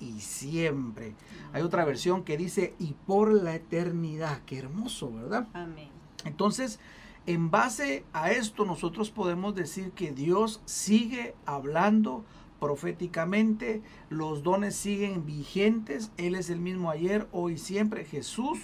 y 0.00 0.20
siempre. 0.20 1.14
Hay 1.52 1.62
otra 1.62 1.84
versión 1.84 2.24
que 2.24 2.36
dice, 2.36 2.74
y 2.78 2.94
por 3.06 3.32
la 3.32 3.54
eternidad. 3.54 4.40
Qué 4.46 4.58
hermoso, 4.58 5.12
¿verdad? 5.12 5.48
Amén. 5.52 5.90
Entonces, 6.24 6.80
en 7.26 7.50
base 7.50 8.04
a 8.12 8.32
esto, 8.32 8.64
nosotros 8.64 9.10
podemos 9.10 9.54
decir 9.54 9.92
que 9.92 10.10
Dios 10.10 10.60
sigue 10.64 11.36
hablando 11.46 12.24
proféticamente, 12.58 13.82
los 14.08 14.42
dones 14.42 14.76
siguen 14.76 15.26
vigentes, 15.26 16.12
Él 16.16 16.34
es 16.36 16.48
el 16.50 16.60
mismo 16.60 16.90
ayer, 16.90 17.28
hoy, 17.32 17.58
siempre. 17.58 18.04
Jesús 18.04 18.58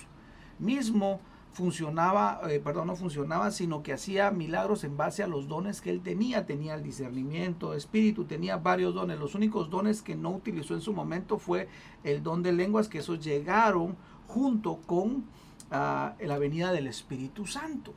mismo 0.58 1.20
funcionaba, 1.52 2.40
eh, 2.48 2.60
perdón, 2.60 2.88
no 2.88 2.96
funcionaba, 2.96 3.50
sino 3.50 3.82
que 3.82 3.92
hacía 3.92 4.30
milagros 4.30 4.84
en 4.84 4.96
base 4.96 5.22
a 5.22 5.26
los 5.26 5.48
dones 5.48 5.80
que 5.80 5.90
él 5.90 6.00
tenía. 6.00 6.46
Tenía 6.46 6.74
el 6.74 6.82
discernimiento, 6.82 7.74
espíritu, 7.74 8.24
tenía 8.24 8.56
varios 8.56 8.94
dones. 8.94 9.18
Los 9.18 9.34
únicos 9.34 9.70
dones 9.70 10.02
que 10.02 10.14
no 10.14 10.30
utilizó 10.30 10.74
en 10.74 10.80
su 10.80 10.92
momento 10.92 11.38
fue 11.38 11.68
el 12.04 12.22
don 12.22 12.42
de 12.42 12.52
lenguas, 12.52 12.88
que 12.88 12.98
esos 12.98 13.24
llegaron 13.24 13.96
junto 14.26 14.76
con 14.86 15.24
ah, 15.70 16.14
la 16.20 16.38
venida 16.38 16.72
del 16.72 16.86
Espíritu 16.86 17.46
Santo. 17.46 17.92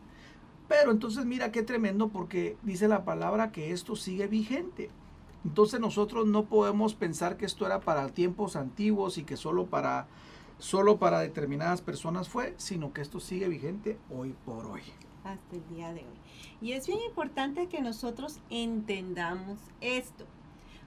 Pero 0.67 0.91
entonces 0.91 1.25
mira 1.25 1.51
qué 1.51 1.63
tremendo 1.63 2.07
porque 2.07 2.57
dice 2.63 2.87
la 2.87 3.03
palabra 3.03 3.51
que 3.51 3.71
esto 3.71 3.95
sigue 3.95 4.27
vigente. 4.27 4.89
Entonces 5.43 5.79
nosotros 5.79 6.27
no 6.27 6.45
podemos 6.45 6.93
pensar 6.93 7.35
que 7.35 7.45
esto 7.45 7.65
era 7.65 7.81
para 7.81 8.07
tiempos 8.09 8.55
antiguos 8.55 9.17
y 9.17 9.23
que 9.23 9.37
solo 9.37 9.65
para 9.65 10.07
solo 10.61 10.99
para 10.99 11.19
determinadas 11.19 11.81
personas 11.81 12.29
fue, 12.29 12.53
sino 12.57 12.93
que 12.93 13.01
esto 13.01 13.19
sigue 13.19 13.47
vigente 13.47 13.97
hoy 14.15 14.35
por 14.45 14.67
hoy. 14.67 14.81
Hasta 15.23 15.55
el 15.55 15.67
día 15.75 15.91
de 15.91 16.01
hoy. 16.01 16.19
Y 16.61 16.73
es 16.73 16.85
bien 16.85 16.99
importante 17.01 17.67
que 17.67 17.81
nosotros 17.81 18.39
entendamos 18.51 19.59
esto, 19.81 20.25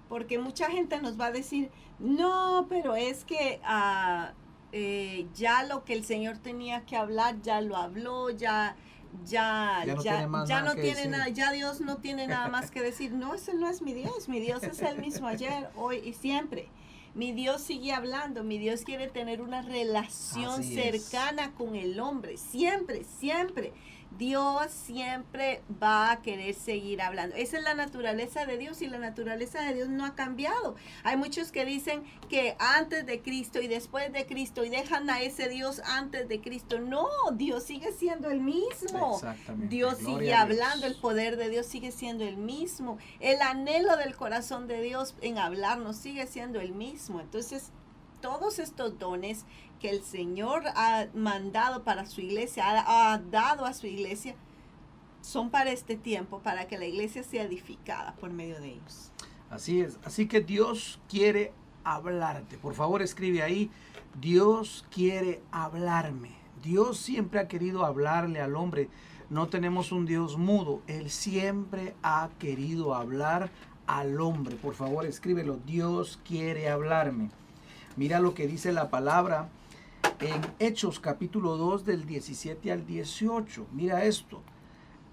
porque 0.09 0.39
mucha 0.39 0.71
gente 0.71 1.03
nos 1.03 1.21
va 1.21 1.27
a 1.27 1.33
decir, 1.33 1.71
no, 1.99 2.67
pero 2.69 2.95
es 2.95 3.25
que 3.25 3.61
ah, 3.65 4.33
eh, 4.71 5.27
ya 5.35 5.65
lo 5.65 5.85
que 5.85 5.95
el 5.95 6.05
Señor 6.05 6.39
tenía 6.39 6.87
que 6.87 6.97
hablar, 6.97 7.43
ya 7.43 7.61
lo 7.61 7.77
habló, 7.77 8.31
ya... 8.31 8.77
Ya, 9.25 9.85
ya, 9.87 9.95
no 9.95 10.03
ya, 10.03 10.19
tiene, 10.19 10.47
ya 10.49 10.63
no 10.63 10.75
tiene 10.75 11.07
nada, 11.07 11.29
ya 11.29 11.53
Dios 11.53 11.81
no 11.81 11.99
tiene 11.99 12.27
nada 12.27 12.49
más 12.49 12.73
que 12.73 12.83
decir. 12.83 13.13
No, 13.13 13.33
ese 13.33 13.55
no 13.55 13.71
es 13.71 13.81
mi 13.81 13.95
Dios, 13.95 14.29
mi 14.29 14.41
Dios 14.41 14.65
es 14.65 14.83
el 14.83 14.99
mismo 14.99 15.29
ayer, 15.29 15.71
hoy 15.77 15.99
y 15.99 16.15
siempre. 16.15 16.69
Mi 17.15 17.31
Dios 17.33 17.63
sigue 17.63 17.93
hablando, 17.93 18.43
mi 18.43 18.59
Dios 18.59 18.83
quiere 18.83 19.07
tener 19.07 19.41
una 19.41 19.63
relación 19.63 20.65
cercana 20.65 21.55
con 21.55 21.77
el 21.77 22.01
hombre, 22.01 22.37
siempre, 22.37 23.05
siempre. 23.05 23.73
Dios 24.19 24.71
siempre 24.71 25.63
va 25.83 26.13
a 26.13 26.23
querer 26.23 26.55
seguir 26.55 27.03
hablando. 27.03 27.35
Esa 27.37 27.59
es 27.59 27.65
la 27.65 27.75
naturaleza 27.75 28.47
de 28.47 28.59
Dios 28.59 28.81
y 28.83 28.87
la 28.87 28.99
naturaleza 28.99 29.63
de 29.63 29.75
Dios 29.75 29.89
no 29.89 30.05
ha 30.05 30.15
cambiado. 30.15 30.77
Hay 31.03 31.17
muchos 31.17 31.51
que 31.51 31.65
dicen 31.65 32.05
que 32.29 32.57
antes 32.59 33.07
de 33.07 33.23
Cristo 33.23 33.61
y 33.61 33.67
después 33.69 34.13
de 34.13 34.27
Cristo 34.27 34.65
y 34.65 34.69
dejan 34.69 35.11
a 35.11 35.21
ese 35.21 35.49
Dios 35.49 35.81
antes 35.85 36.29
de 36.29 36.41
Cristo. 36.41 36.81
No, 36.81 37.09
Dios 37.33 37.65
sigue 37.65 37.93
siendo 37.93 38.31
el 38.31 38.41
mismo. 38.41 39.21
Dios 39.69 39.99
sigue 39.99 40.35
hablando, 40.35 40.87
el 40.87 40.97
poder 40.97 41.37
de 41.37 41.49
Dios 41.49 41.67
sigue 41.67 41.91
siendo 41.91 42.25
el 42.25 42.37
mismo. 42.37 42.99
El 43.21 43.41
anhelo 43.43 43.97
del 43.97 44.15
corazón 44.15 44.67
de 44.69 44.81
Dios 44.81 45.15
en 45.23 45.39
hablarnos 45.39 45.97
sigue 45.97 46.27
siendo 46.27 46.61
el 46.61 46.73
mismo. 46.73 47.21
Entonces, 47.21 47.73
todos 48.21 48.59
estos 48.59 48.99
dones 48.99 49.45
que 49.85 49.91
el 49.91 50.03
Señor 50.03 50.63
ha 50.77 51.09
mandado 51.13 51.85
para 51.85 52.07
su 52.07 52.23
iglesia, 52.23 52.65
ha, 52.67 53.19
dado 53.19 53.67
a 53.67 53.75
su 53.75 53.87
iglesia, 53.87 54.35
son 55.21 55.51
para 55.51 55.73
este 55.73 55.95
tiempo, 55.95 56.39
para 56.39 56.67
que 56.67 56.79
la 56.79 56.87
iglesia 56.87 57.23
sea 57.23 57.43
edificada 57.43 58.15
por 58.15 58.31
medio 58.31 58.59
de 58.63 58.69
ellos. 58.69 59.13
Así 59.51 59.83
es. 59.83 59.99
Así 60.03 60.27
que 60.27 60.41
Dios 60.41 61.01
quiere 61.07 61.53
hablarte. 61.85 62.57
Por 62.57 62.73
favor, 62.73 63.03
escribe 63.03 63.43
ahí, 63.43 63.71
Dios 64.19 64.87
quiere 64.91 65.43
hablarme. 65.53 66.31
Dios 66.63 66.97
siempre 66.97 67.39
ha 67.39 67.47
querido 67.47 67.85
hablarle 67.85 68.41
al 68.41 68.57
hombre. 68.57 68.89
No 69.29 69.49
tenemos 69.49 69.93
un 69.93 70.07
Dios 70.07 70.39
mudo. 70.39 70.81
Él 70.87 71.11
siempre 71.11 71.95
ha 72.03 72.31
querido 72.39 72.95
hablar 72.95 73.51
al 73.87 74.19
hombre. 74.19 74.57
Por 74.57 74.77
favor, 74.77 75.05
escríbelo. 75.05 75.59
Dios 75.67 76.19
quiere 76.25 76.71
hablarme. 76.71 77.29
Mira 77.97 78.19
lo 78.19 78.33
que 78.33 78.47
dice 78.47 78.73
la 78.73 78.89
palabra 78.89 79.51
en 80.21 80.41
Hechos 80.59 81.01
capítulo 81.01 81.57
2 81.57 81.85
del 81.85 82.07
17 82.07 82.73
al 82.73 82.87
18. 82.87 83.67
Mira 83.73 84.05
esto. 84.05 84.43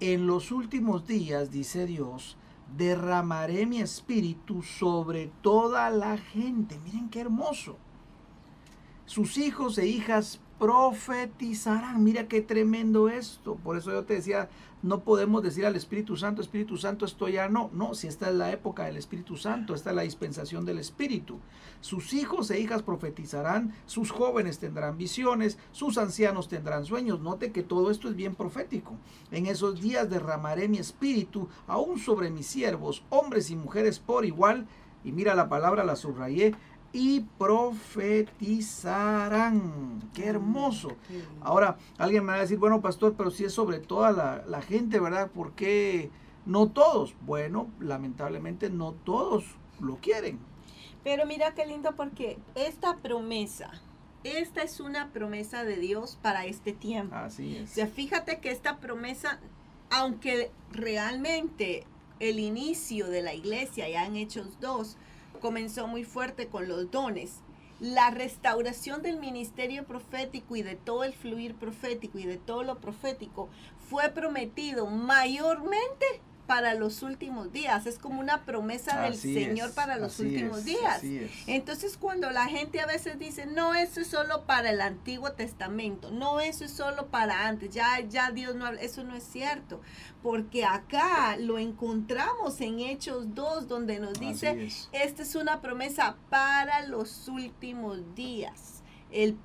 En 0.00 0.26
los 0.26 0.50
últimos 0.50 1.06
días, 1.06 1.50
dice 1.50 1.86
Dios, 1.86 2.36
derramaré 2.76 3.66
mi 3.66 3.80
espíritu 3.80 4.62
sobre 4.62 5.30
toda 5.42 5.90
la 5.90 6.16
gente. 6.16 6.78
Miren 6.84 7.08
qué 7.08 7.20
hermoso. 7.20 7.76
Sus 9.06 9.38
hijos 9.38 9.78
e 9.78 9.86
hijas 9.86 10.40
profetizarán. 10.58 12.02
Mira 12.02 12.28
qué 12.28 12.40
tremendo 12.40 13.08
esto. 13.08 13.56
Por 13.56 13.76
eso 13.76 13.90
yo 13.90 14.04
te 14.04 14.14
decía, 14.14 14.48
no 14.82 15.04
podemos 15.04 15.44
decir 15.44 15.64
al 15.64 15.76
Espíritu 15.76 16.16
Santo, 16.16 16.42
Espíritu 16.42 16.76
Santo, 16.76 17.04
esto 17.04 17.28
ya 17.28 17.48
no. 17.48 17.70
No, 17.72 17.94
si 17.94 18.08
esta 18.08 18.28
es 18.28 18.34
la 18.34 18.50
época 18.50 18.84
del 18.84 18.96
Espíritu 18.96 19.36
Santo, 19.36 19.74
esta 19.74 19.90
es 19.90 19.96
la 19.96 20.02
dispensación 20.02 20.64
del 20.64 20.78
Espíritu. 20.78 21.38
Sus 21.80 22.12
hijos 22.12 22.50
e 22.50 22.58
hijas 22.58 22.82
profetizarán, 22.82 23.74
sus 23.86 24.10
jóvenes 24.10 24.58
tendrán 24.58 24.98
visiones, 24.98 25.56
sus 25.70 25.98
ancianos 25.98 26.48
tendrán 26.48 26.84
sueños. 26.84 27.20
Note 27.20 27.52
que 27.52 27.62
todo 27.62 27.92
esto 27.92 28.08
es 28.08 28.16
bien 28.16 28.34
profético. 28.34 28.96
En 29.30 29.46
esos 29.46 29.80
días 29.80 30.10
derramaré 30.10 30.68
mi 30.68 30.78
espíritu 30.78 31.48
aún 31.68 32.00
sobre 32.00 32.30
mis 32.30 32.46
siervos, 32.46 33.04
hombres 33.08 33.50
y 33.50 33.56
mujeres 33.56 34.00
por 34.00 34.24
igual. 34.24 34.66
Y 35.04 35.12
mira 35.12 35.34
la 35.34 35.48
palabra, 35.48 35.84
la 35.84 35.96
subrayé, 35.96 36.54
y 36.92 37.20
profetizarán. 37.38 40.10
Qué 40.14 40.26
hermoso. 40.26 40.96
Ahora, 41.40 41.78
alguien 41.96 42.24
me 42.24 42.32
va 42.32 42.38
a 42.38 42.42
decir, 42.42 42.58
bueno, 42.58 42.82
pastor, 42.82 43.14
pero 43.16 43.30
si 43.30 43.44
es 43.44 43.54
sobre 43.54 43.78
toda 43.78 44.42
la, 44.46 44.62
gente, 44.62 44.98
¿verdad? 45.00 45.30
¿Por 45.30 45.52
qué 45.52 46.10
no 46.44 46.68
todos? 46.68 47.14
Bueno, 47.22 47.70
lamentablemente 47.80 48.68
no 48.68 48.92
todos 48.92 49.44
lo 49.80 49.96
quieren. 49.96 50.38
Pero 51.02 51.26
mira 51.26 51.54
qué 51.54 51.66
lindo 51.66 51.96
porque 51.96 52.38
esta 52.54 52.98
promesa, 52.98 53.70
esta 54.22 54.62
es 54.62 54.78
una 54.78 55.12
promesa 55.12 55.64
de 55.64 55.76
Dios 55.76 56.18
para 56.22 56.44
este 56.44 56.72
tiempo. 56.72 57.16
Así 57.16 57.56
es. 57.56 57.70
O 57.70 57.74
sea, 57.74 57.86
fíjate 57.86 58.38
que 58.38 58.50
esta 58.50 58.78
promesa, 58.78 59.40
aunque 59.90 60.52
realmente 60.70 61.84
el 62.20 62.38
inicio 62.38 63.08
de 63.08 63.22
la 63.22 63.34
iglesia 63.34 63.88
ya 63.88 64.06
en 64.06 64.16
Hechos 64.16 64.60
2 64.60 64.96
comenzó 65.42 65.86
muy 65.88 66.04
fuerte 66.04 66.46
con 66.46 66.68
los 66.68 66.90
dones. 66.90 67.40
La 67.80 68.10
restauración 68.10 69.02
del 69.02 69.18
ministerio 69.18 69.84
profético 69.84 70.54
y 70.54 70.62
de 70.62 70.76
todo 70.76 71.02
el 71.02 71.12
fluir 71.12 71.56
profético 71.56 72.18
y 72.18 72.24
de 72.24 72.38
todo 72.38 72.62
lo 72.62 72.78
profético 72.78 73.48
fue 73.90 74.08
prometido 74.10 74.86
mayormente 74.86 76.06
para 76.52 76.74
los 76.74 77.02
últimos 77.02 77.50
días. 77.50 77.86
Es 77.86 77.98
como 77.98 78.20
una 78.20 78.42
promesa 78.42 79.00
del 79.00 79.16
Señor 79.16 79.72
para 79.72 79.96
los 79.96 80.20
últimos 80.20 80.66
días. 80.66 81.00
Entonces 81.46 81.96
cuando 81.96 82.30
la 82.30 82.44
gente 82.44 82.78
a 82.78 82.84
veces 82.84 83.18
dice, 83.18 83.46
no, 83.46 83.74
eso 83.74 84.02
es 84.02 84.08
solo 84.08 84.44
para 84.44 84.68
el 84.68 84.82
Antiguo 84.82 85.32
Testamento, 85.32 86.10
no, 86.10 86.40
eso 86.40 86.66
es 86.66 86.70
solo 86.72 87.06
para 87.06 87.48
antes, 87.48 87.70
ya, 87.70 88.00
ya 88.00 88.32
Dios 88.32 88.54
no 88.54 88.66
habla, 88.66 88.82
eso 88.82 89.02
no 89.02 89.16
es 89.16 89.24
cierto. 89.24 89.80
Porque 90.22 90.66
acá 90.66 91.38
lo 91.38 91.58
encontramos 91.58 92.60
en 92.60 92.80
Hechos 92.80 93.34
2, 93.34 93.66
donde 93.66 93.98
nos 93.98 94.20
dice, 94.20 94.68
esta 94.92 95.22
es 95.22 95.34
una 95.34 95.62
promesa 95.62 96.16
para 96.28 96.86
los 96.86 97.28
últimos 97.28 98.14
días. 98.14 98.81
El, 99.12 99.38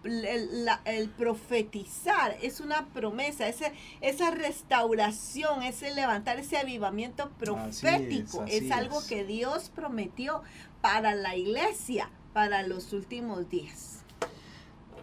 el, 0.85 1.09
profetizar 1.09 2.37
es 2.41 2.61
una 2.61 2.87
promesa, 2.87 3.47
ese, 3.47 3.73
esa 4.01 4.31
restauración, 4.31 5.61
ese 5.63 5.93
levantar, 5.93 6.39
ese 6.39 6.57
avivamiento 6.57 7.29
profético, 7.37 8.45
es, 8.47 8.71
algo 8.71 8.99
que 9.07 9.25
Dios 9.25 9.69
prometió 9.75 10.41
para 10.81 11.15
la 11.15 11.35
iglesia, 11.35 12.09
para 12.33 12.63
los 12.63 12.93
últimos 12.93 13.49
días. 13.49 14.03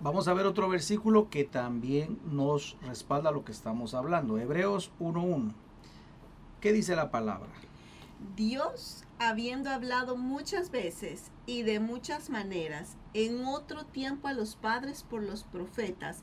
Vamos 0.00 0.28
a 0.28 0.34
ver 0.34 0.46
otro 0.46 0.68
versículo 0.68 1.30
que 1.30 1.44
también 1.44 2.18
nos 2.24 2.76
respalda 2.82 3.30
lo 3.30 3.44
que 3.44 3.52
estamos 3.52 3.94
hablando. 3.94 4.38
Hebreos 4.38 4.90
1.1. 5.00 5.52
¿Qué 6.60 6.72
dice 6.72 6.96
la 6.96 7.10
palabra? 7.10 7.50
Dios, 8.36 9.03
habiendo 9.18 9.70
hablado 9.70 10.16
muchas 10.16 10.70
veces 10.70 11.30
y 11.46 11.62
de 11.62 11.80
muchas 11.80 12.30
maneras 12.30 12.96
en 13.12 13.44
otro 13.46 13.84
tiempo 13.84 14.28
a 14.28 14.32
los 14.32 14.56
padres 14.56 15.02
por 15.02 15.22
los 15.22 15.44
profetas, 15.44 16.22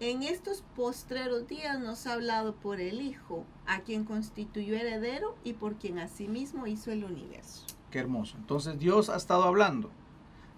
en 0.00 0.22
estos 0.22 0.62
postreros 0.74 1.46
días 1.46 1.78
nos 1.78 2.06
ha 2.06 2.14
hablado 2.14 2.54
por 2.56 2.80
el 2.80 3.00
Hijo, 3.00 3.44
a 3.66 3.80
quien 3.80 4.04
constituyó 4.04 4.74
heredero 4.74 5.36
y 5.44 5.54
por 5.54 5.76
quien 5.76 5.98
asimismo 5.98 6.66
hizo 6.66 6.90
el 6.90 7.04
universo. 7.04 7.64
Qué 7.90 8.00
hermoso. 8.00 8.36
Entonces 8.36 8.78
Dios 8.78 9.08
ha 9.08 9.16
estado 9.16 9.44
hablando 9.44 9.90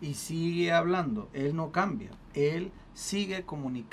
y 0.00 0.15
sigue 0.15 0.73
hablando. 0.73 1.29
Él 1.33 1.55
no 1.55 1.71
cambia. 1.71 2.11
Él 2.35 2.73
sigue 2.95 3.45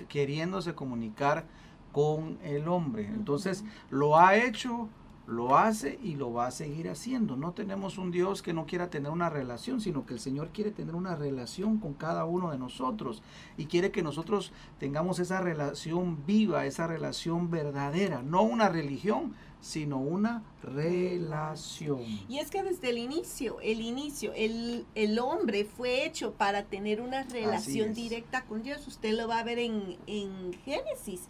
queriéndose 0.08 0.76
comunicar 0.76 1.46
con 1.92 2.40
el 2.42 2.68
hombre. 2.68 3.06
Entonces 3.06 3.64
lo 3.90 4.18
ha 4.18 4.38
hecho 4.38 4.90
lo 5.25 5.58
hace 5.58 6.00
y 6.03 6.15
lo 6.15 6.34
va 6.34 6.48
a 6.48 6.51
seguir 6.51 6.89
haciendo. 6.89 7.36
No 7.36 7.53
tenemos 7.53 7.98
un 7.98 8.12
Dios 8.12 8.42
que 8.42 8.53
no 8.53 8.65
quiera 8.65 8.89
tener 8.89 9.12
una 9.12 9.30
relación, 9.30 9.80
sino 9.80 10.06
que 10.06 10.13
el 10.13 10.20
Señor 10.20 10.50
quiere 10.50 10.72
tener 10.72 10.96
una 10.96 11.15
relación 11.15 11.77
con 11.77 11.94
cada 11.94 12.25
uno 12.25 12.51
de 12.51 12.58
nosotros 12.58 13.24
y 13.58 13.65
quiere 13.65 13.92
que 13.92 14.03
nosotros 14.03 14.51
tengamos 14.80 15.20
esa 15.20 15.39
relación 15.39 16.25
viva, 16.25 16.65
esa 16.65 16.88
relación 16.88 17.50
verdadera, 17.50 18.22
no 18.22 18.44
una 18.44 18.70
religión, 18.70 19.34
sino 19.62 19.98
una 19.98 20.44
relación. 20.62 22.01
Y 22.27 22.39
es 22.39 22.51
que 22.51 22.62
desde 22.63 22.89
el 22.89 22.98
inicio, 22.98 23.62
el 23.62 23.80
inicio, 23.80 24.34
el, 24.36 24.86
el 24.94 25.20
hombre 25.20 25.63
fue 25.63 26.06
hecho 26.06 26.34
para 26.34 26.65
tener 26.65 27.00
una 27.00 27.24
relación 27.24 27.94
directa 27.94 28.44
con 28.44 28.62
Dios. 28.62 28.86
Usted 28.88 29.13
lo 29.13 29.30
va 29.30 29.39
a 29.39 29.44
ver 29.44 29.60
en, 29.60 29.96
en 30.06 30.51
Génesis 30.65 31.30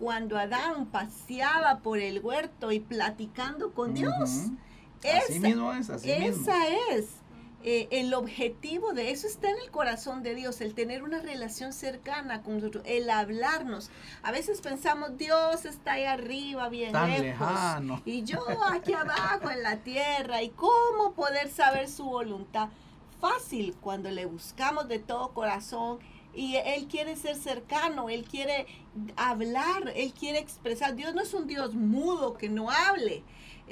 cuando 0.00 0.38
Adán 0.38 0.86
paseaba 0.86 1.80
por 1.80 1.98
el 1.98 2.20
huerto 2.20 2.72
y 2.72 2.80
platicando 2.80 3.72
con 3.72 3.92
Dios. 3.92 4.46
Así 5.04 5.38
mismo 5.38 5.72
es, 5.74 5.90
así 5.90 6.10
esa 6.10 6.68
es. 6.90 7.20
Eh, 7.62 7.88
el 7.90 8.14
objetivo 8.14 8.94
de 8.94 9.10
eso 9.10 9.26
está 9.26 9.50
en 9.50 9.58
el 9.58 9.70
corazón 9.70 10.22
de 10.22 10.34
Dios, 10.34 10.62
el 10.62 10.72
tener 10.72 11.02
una 11.02 11.20
relación 11.20 11.74
cercana 11.74 12.42
con 12.42 12.54
nosotros, 12.54 12.82
el 12.86 13.10
hablarnos. 13.10 13.90
A 14.22 14.32
veces 14.32 14.62
pensamos, 14.62 15.18
Dios 15.18 15.66
está 15.66 15.92
ahí 15.92 16.04
arriba, 16.04 16.70
bien 16.70 16.94
lejos, 16.94 18.00
y 18.06 18.24
yo 18.24 18.42
aquí 18.72 18.94
abajo 18.94 19.50
en 19.50 19.62
la 19.62 19.76
tierra, 19.76 20.42
y 20.42 20.48
cómo 20.48 21.12
poder 21.12 21.50
saber 21.50 21.90
su 21.90 22.04
voluntad. 22.04 22.70
Fácil 23.20 23.76
cuando 23.78 24.10
le 24.10 24.24
buscamos 24.24 24.88
de 24.88 24.98
todo 24.98 25.34
corazón 25.34 25.98
y 26.34 26.56
Él 26.56 26.86
quiere 26.86 27.16
ser 27.16 27.36
cercano, 27.36 28.08
Él 28.08 28.24
quiere 28.24 28.66
hablar, 29.16 29.92
Él 29.94 30.12
quiere 30.12 30.38
expresar. 30.38 30.94
Dios 30.94 31.14
no 31.14 31.22
es 31.22 31.34
un 31.34 31.46
Dios 31.46 31.74
mudo 31.74 32.34
que 32.34 32.48
no 32.48 32.70
hable. 32.70 33.22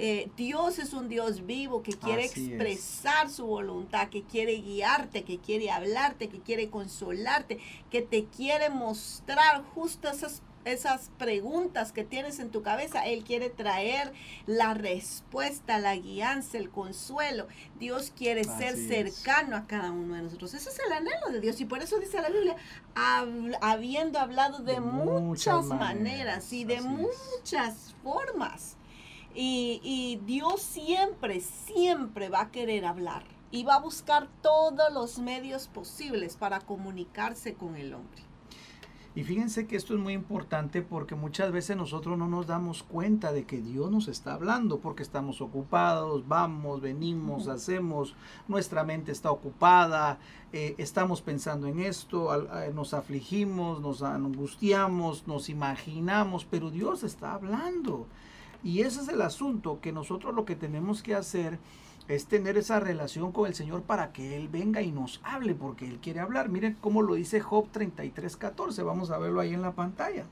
Eh, 0.00 0.30
Dios 0.36 0.78
es 0.78 0.92
un 0.92 1.08
Dios 1.08 1.44
vivo 1.44 1.82
que 1.82 1.92
quiere 1.92 2.24
expresar 2.24 3.28
su 3.30 3.44
voluntad, 3.46 4.08
que 4.08 4.22
quiere 4.22 4.60
guiarte, 4.60 5.24
que 5.24 5.38
quiere 5.38 5.72
hablarte, 5.72 6.28
que 6.28 6.38
quiere 6.38 6.70
consolarte, 6.70 7.58
que 7.90 8.02
te 8.02 8.26
quiere 8.26 8.70
mostrar 8.70 9.64
justo 9.74 10.08
esas 10.08 10.42
esas 10.68 11.10
preguntas 11.18 11.92
que 11.92 12.04
tienes 12.04 12.38
en 12.38 12.50
tu 12.50 12.62
cabeza, 12.62 13.06
Él 13.06 13.24
quiere 13.24 13.50
traer 13.50 14.12
la 14.46 14.74
respuesta, 14.74 15.78
la 15.78 15.96
guianza, 15.96 16.58
el 16.58 16.70
consuelo. 16.70 17.46
Dios 17.78 18.12
quiere 18.16 18.44
ser 18.44 18.76
cercano 18.76 19.56
a 19.56 19.66
cada 19.66 19.90
uno 19.90 20.14
de 20.14 20.22
nosotros. 20.22 20.54
Ese 20.54 20.70
es 20.70 20.78
el 20.86 20.92
anhelo 20.92 21.30
de 21.30 21.40
Dios 21.40 21.60
y 21.60 21.64
por 21.64 21.82
eso 21.82 21.98
dice 21.98 22.20
la 22.20 22.30
Biblia, 22.30 22.56
habiendo 23.60 24.18
hablado 24.18 24.58
de, 24.60 24.80
muchas, 24.80 25.66
maneras, 25.66 26.52
y 26.52 26.64
de 26.64 26.80
muchas 26.80 27.94
formas. 28.02 28.76
Y, 29.34 29.80
y 29.82 30.20
Dios 30.24 30.62
siempre, 30.62 31.40
siempre 31.40 32.28
va 32.28 32.42
a 32.42 32.50
querer 32.50 32.84
hablar 32.84 33.24
y 33.50 33.64
va 33.64 33.76
a 33.76 33.80
buscar 33.80 34.28
todos 34.42 34.92
los 34.92 35.18
medios 35.18 35.68
posibles 35.68 36.36
para 36.36 36.60
comunicarse 36.60 37.54
con 37.54 37.76
el 37.76 37.94
hombre. 37.94 38.27
Y 39.18 39.24
fíjense 39.24 39.66
que 39.66 39.74
esto 39.74 39.94
es 39.94 40.00
muy 40.00 40.12
importante 40.12 40.80
porque 40.80 41.16
muchas 41.16 41.50
veces 41.50 41.76
nosotros 41.76 42.16
no 42.16 42.28
nos 42.28 42.46
damos 42.46 42.84
cuenta 42.84 43.32
de 43.32 43.46
que 43.46 43.60
Dios 43.60 43.90
nos 43.90 44.06
está 44.06 44.34
hablando 44.34 44.78
porque 44.78 45.02
estamos 45.02 45.40
ocupados, 45.40 46.28
vamos, 46.28 46.80
venimos, 46.80 47.48
hacemos, 47.48 48.14
nuestra 48.46 48.84
mente 48.84 49.10
está 49.10 49.32
ocupada, 49.32 50.20
eh, 50.52 50.76
estamos 50.78 51.20
pensando 51.20 51.66
en 51.66 51.80
esto, 51.80 52.32
eh, 52.32 52.70
nos 52.72 52.94
afligimos, 52.94 53.80
nos 53.80 54.04
angustiamos, 54.04 55.26
nos 55.26 55.48
imaginamos, 55.48 56.44
pero 56.44 56.70
Dios 56.70 57.02
está 57.02 57.34
hablando. 57.34 58.06
Y 58.62 58.82
ese 58.82 59.00
es 59.00 59.08
el 59.08 59.20
asunto 59.22 59.80
que 59.80 59.90
nosotros 59.90 60.32
lo 60.32 60.44
que 60.44 60.54
tenemos 60.54 61.02
que 61.02 61.16
hacer 61.16 61.58
es 62.08 62.26
tener 62.26 62.56
esa 62.56 62.80
relación 62.80 63.32
con 63.32 63.46
el 63.46 63.54
Señor 63.54 63.82
para 63.82 64.12
que 64.12 64.36
Él 64.36 64.48
venga 64.48 64.80
y 64.80 64.90
nos 64.90 65.20
hable, 65.22 65.54
porque 65.54 65.86
Él 65.86 65.98
quiere 65.98 66.20
hablar. 66.20 66.48
Miren 66.48 66.76
cómo 66.80 67.02
lo 67.02 67.14
dice 67.14 67.40
Job 67.40 67.68
33, 67.70 68.36
14. 68.36 68.82
Vamos 68.82 69.10
a 69.10 69.18
verlo 69.18 69.40
ahí 69.40 69.52
en 69.52 69.62
la 69.62 69.72
pantalla. 69.72 70.24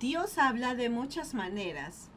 Dios 0.00 0.38
habla 0.38 0.74
de 0.74 0.88
muchas 0.88 1.34
maneras, 1.34 2.08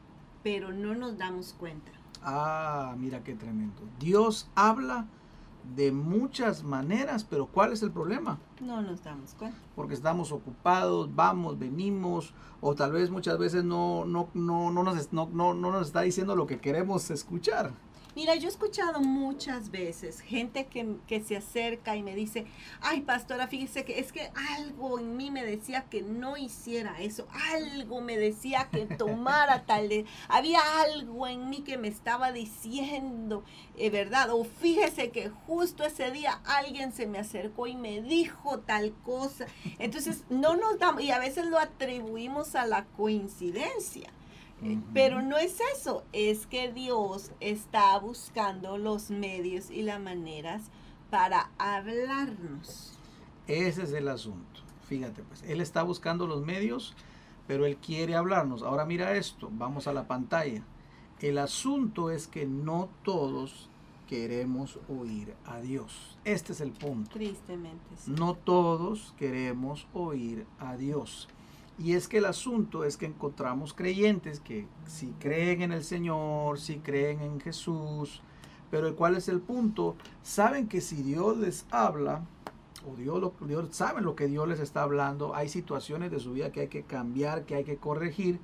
pero 0.43 0.71
no 0.71 0.95
nos 0.95 1.17
damos 1.17 1.53
cuenta. 1.53 1.91
Ah, 2.23 2.95
mira 2.97 3.21
qué 3.23 3.35
tremendo. 3.35 3.81
Dios 3.99 4.49
habla 4.55 5.07
de 5.75 5.91
muchas 5.91 6.63
maneras, 6.63 7.25
pero 7.25 7.47
¿cuál 7.47 7.73
es 7.73 7.83
el 7.83 7.91
problema? 7.91 8.39
No 8.61 8.81
nos 8.81 9.03
damos 9.03 9.33
cuenta. 9.33 9.57
Porque 9.75 9.93
estamos 9.93 10.31
ocupados, 10.31 11.13
vamos, 11.13 11.59
venimos, 11.59 12.33
o 12.61 12.75
tal 12.75 12.93
vez 12.93 13.09
muchas 13.09 13.37
veces 13.37 13.65
no, 13.65 14.05
no, 14.05 14.29
no, 14.33 14.71
no, 14.71 14.83
nos, 14.83 15.11
no, 15.11 15.27
no 15.27 15.53
nos 15.53 15.87
está 15.87 16.01
diciendo 16.01 16.35
lo 16.35 16.47
que 16.47 16.59
queremos 16.59 17.11
escuchar. 17.11 17.73
Mira, 18.19 18.36
yo 18.36 18.49
he 18.49 18.51
escuchado 18.51 18.99
muchas 18.99 19.71
veces 19.71 20.19
gente 20.19 20.67
que, 20.67 21.23
se 21.23 21.38
acerca 21.38 21.95
y 21.95 22.03
me 22.03 22.15
dice, 22.15 22.47
ay 22.82 22.99
pastora, 22.99 23.47
fíjese 23.47 23.86
que 23.86 23.99
es 23.99 24.12
que 24.12 24.29
algo 24.58 24.99
en 24.99 25.15
mí 25.15 25.32
me 25.32 25.45
decía 25.45 25.86
que 25.89 26.01
no 26.01 26.36
hiciera 26.36 26.99
eso, 26.99 27.29
algo 27.53 28.01
me 28.01 28.17
decía 28.17 28.67
que 28.73 28.88
tomara 28.88 29.63
tal 29.65 29.88
de, 29.88 30.05
había 30.27 30.60
algo 30.82 31.27
en 31.27 31.49
mí 31.49 31.62
que 31.62 31.77
me 31.77 31.88
estaba 31.88 32.34
diciendo, 32.34 33.45
eh, 33.77 33.89
¿verdad? 33.89 34.32
O 34.32 34.43
fíjese 34.43 35.12
que 35.12 35.29
justo 35.29 35.86
ese 35.86 36.12
día 36.12 36.41
alguien 36.43 36.91
se 36.91 37.08
me 37.08 37.19
acercó 37.19 37.67
y 37.67 37.75
me 37.77 38.01
dijo 38.01 38.60
tal 38.60 38.91
cosa. 39.01 39.45
Entonces, 39.77 40.25
no 40.29 40.58
nos 40.58 40.77
damos, 40.77 41.03
y 41.03 41.12
a 41.12 41.19
veces 41.19 41.45
lo 41.45 41.58
atribuimos 41.58 42.55
a 42.55 42.65
la 42.65 42.84
coincidencia. 42.84 44.12
Pero 44.93 45.21
no 45.21 45.37
es 45.37 45.59
eso, 45.75 46.03
es 46.11 46.45
que 46.45 46.71
Dios 46.71 47.31
está 47.39 47.97
buscando 47.99 48.77
los 48.77 49.09
medios 49.09 49.71
y 49.71 49.83
las 49.83 49.99
maneras 49.99 50.63
para 51.09 51.49
hablarnos. 51.57 52.97
Ese 53.47 53.83
es 53.83 53.93
el 53.93 54.07
asunto. 54.07 54.61
Fíjate, 54.87 55.23
pues, 55.23 55.43
Él 55.43 55.61
está 55.61 55.83
buscando 55.83 56.27
los 56.27 56.45
medios, 56.45 56.95
pero 57.47 57.65
Él 57.65 57.77
quiere 57.77 58.15
hablarnos. 58.15 58.63
Ahora 58.63 58.85
mira 58.85 59.15
esto, 59.15 59.49
vamos 59.51 59.87
a 59.87 59.93
la 59.93 60.07
pantalla. 60.07 60.63
El 61.19 61.37
asunto 61.37 62.11
es 62.11 62.27
que 62.27 62.45
no 62.45 62.89
todos 63.03 63.69
queremos 64.07 64.79
oír 64.89 65.35
a 65.45 65.59
Dios. 65.59 66.17
Este 66.25 66.53
es 66.53 66.61
el 66.61 66.71
punto. 66.71 67.11
Tristemente. 67.11 67.79
No 68.07 68.33
todos 68.33 69.13
queremos 69.17 69.87
oír 69.93 70.47
a 70.59 70.75
Dios. 70.77 71.27
Y 71.79 71.93
es 71.93 72.09
que 72.09 72.17
el 72.17 72.25
asunto 72.25 72.83
es 72.83 72.97
que 72.97 73.05
encontramos 73.05 73.73
creyentes 73.73 74.41
que 74.41 74.67
si 74.85 75.13
creen 75.19 75.61
en 75.61 75.71
el 75.71 75.83
Señor, 75.83 76.59
si 76.59 76.79
creen 76.79 77.21
en 77.21 77.39
Jesús, 77.39 78.21
pero 78.69 78.95
¿cuál 78.97 79.15
es 79.15 79.29
el 79.29 79.39
punto? 79.39 79.95
Saben 80.21 80.67
que 80.67 80.81
si 80.81 81.01
Dios 81.01 81.37
les 81.37 81.65
habla, 81.71 82.25
o 82.85 82.95
Dios, 82.95 83.31
Dios 83.41 83.67
saben 83.71 84.03
lo 84.03 84.15
que 84.15 84.27
Dios 84.27 84.47
les 84.47 84.59
está 84.59 84.83
hablando, 84.83 85.33
hay 85.33 85.47
situaciones 85.47 86.11
de 86.11 86.19
su 86.19 86.33
vida 86.33 86.51
que 86.51 86.61
hay 86.61 86.67
que 86.67 86.83
cambiar, 86.83 87.45
que 87.45 87.55
hay 87.55 87.63
que 87.63 87.77
corregir, 87.77 88.39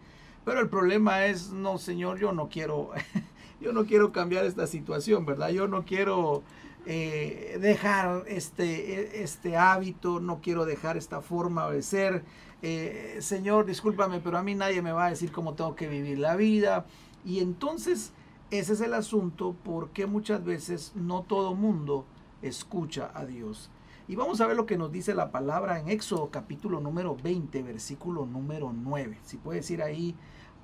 pero 0.45 0.62
el 0.62 0.69
problema 0.69 1.26
es, 1.26 1.52
no, 1.52 1.78
Señor, 1.78 2.19
yo 2.19 2.32
no 2.32 2.48
quiero, 2.48 2.91
yo 3.60 3.74
no 3.74 3.86
quiero 3.86 4.13
cambiar 4.13 4.45
esta 4.45 4.65
situación, 4.65 5.26
¿verdad? 5.26 5.50
Yo 5.50 5.67
no 5.67 5.84
quiero 5.84 6.43
eh, 6.86 7.58
dejar 7.60 8.24
este, 8.28 9.24
este 9.24 9.58
hábito, 9.58 10.19
no 10.19 10.39
quiero 10.41 10.65
dejar 10.65 10.98
esta 10.98 11.19
forma 11.19 11.69
de 11.69 11.82
ser 11.82 12.24
eh, 12.67 13.17
Señor, 13.21 13.67
discúlpame, 13.67 14.21
pero 14.21 14.39
a 14.39 14.41
mí 14.41 14.56
nadie 14.56 14.82
me 14.82 14.91
va 14.91 15.06
a 15.06 15.10
decir 15.12 15.32
cómo 15.32 15.54
tengo 15.54 15.75
que 15.75 15.88
vivir 15.88 16.17
la 16.17 16.36
vida. 16.36 16.88
Y 17.23 17.39
entonces 17.39 18.12
ese 18.49 18.73
es 18.73 18.82
el 18.82 18.95
asunto 18.95 19.56
porque 19.63 20.08
muchas 20.08 20.43
veces 20.43 20.91
no 20.95 21.21
todo 21.21 21.54
mundo 21.54 22.08
escucha 22.41 23.12
a 23.13 23.23
Dios. 23.23 23.69
Y 24.08 24.15
vamos 24.15 24.41
a 24.41 24.47
ver 24.47 24.58
lo 24.58 24.65
que 24.65 24.80
nos 24.80 24.91
dice 24.91 25.13
la 25.13 25.30
palabra 25.30 25.80
en 25.80 25.89
Éxodo 25.89 26.32
capítulo 26.32 26.80
número 26.80 27.15
20, 27.15 27.62
versículo 27.62 28.25
número 28.25 28.73
9. 28.73 29.19
Si 29.21 29.38
puedes 29.38 29.69
ir 29.69 29.84
ahí 29.84 30.15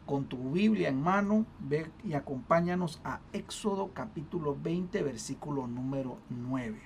con 0.07 0.25
tu 0.25 0.49
Biblia 0.49 0.89
en 0.89 1.03
mano, 1.03 1.45
ve 1.59 1.91
y 2.03 2.13
acompáñanos 2.13 2.99
a 3.03 3.19
Éxodo 3.31 3.91
capítulo 3.93 4.57
20, 4.59 5.03
versículo 5.03 5.67
número 5.67 6.17
9. 6.31 6.79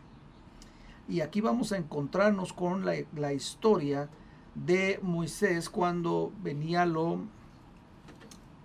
Y 1.07 1.21
aquí 1.21 1.39
vamos 1.39 1.71
a 1.71 1.77
encontrarnos 1.77 2.51
con 2.51 2.85
la, 2.85 2.95
la 3.15 3.31
historia 3.31 4.09
de 4.55 4.99
Moisés 5.03 5.69
cuando 5.69 6.31
venía 6.41 6.85
lo... 6.85 7.19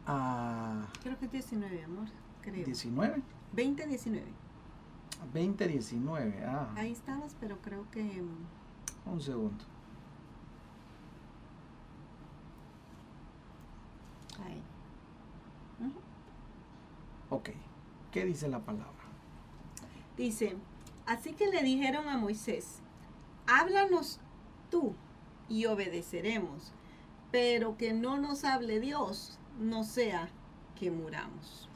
a 0.06 0.86
Creo 1.02 1.18
que 1.18 1.26
es 1.26 1.32
19, 1.32 1.84
amor. 1.84 2.06
Creo. 2.42 2.64
19. 2.64 3.22
20, 3.52 3.86
19. 3.86 4.26
2019, 5.34 6.44
ah. 6.46 6.72
Ahí 6.76 6.92
estabas, 6.92 7.36
pero 7.38 7.58
creo 7.60 7.90
que... 7.90 8.02
Mm, 8.02 9.10
Un 9.12 9.20
segundo. 9.20 9.64
Ahí. 14.46 14.62
Ok, 17.28 17.50
¿qué 18.10 18.24
dice 18.24 18.48
la 18.48 18.60
palabra? 18.60 18.90
Dice, 20.16 20.56
así 21.06 21.32
que 21.32 21.46
le 21.48 21.62
dijeron 21.62 22.08
a 22.08 22.16
Moisés, 22.16 22.80
háblanos 23.46 24.20
tú 24.70 24.94
y 25.50 25.66
obedeceremos, 25.66 26.72
pero 27.30 27.76
que 27.76 27.92
no 27.92 28.16
nos 28.16 28.44
hable 28.44 28.80
Dios, 28.80 29.38
no 29.58 29.84
sea 29.84 30.30
que 30.78 30.90
muramos. 30.90 31.68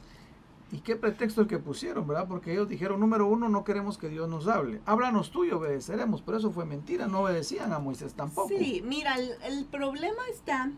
¿Y 0.71 0.79
qué 0.79 0.95
pretexto 0.95 1.41
el 1.41 1.47
que 1.47 1.59
pusieron, 1.59 2.07
verdad? 2.07 2.27
Porque 2.27 2.51
ellos 2.51 2.67
dijeron, 2.67 2.99
número 2.99 3.27
uno, 3.27 3.49
no 3.49 3.63
queremos 3.63 3.97
que 3.97 4.09
Dios 4.09 4.27
nos 4.27 4.47
hable. 4.47 4.81
Háblanos 4.85 5.29
tú 5.29 5.45
y 5.45 5.51
obedeceremos. 5.51 6.21
Pero 6.21 6.39
eso 6.39 6.51
fue 6.51 6.65
mentira, 6.65 7.07
no 7.07 7.21
obedecían 7.21 7.71
a 7.71 7.79
Moisés 7.79 8.15
tampoco. 8.15 8.49
Sí, 8.49 8.81
mira, 8.83 9.15
el, 9.15 9.65
problema 9.65 10.23
está 10.31 10.71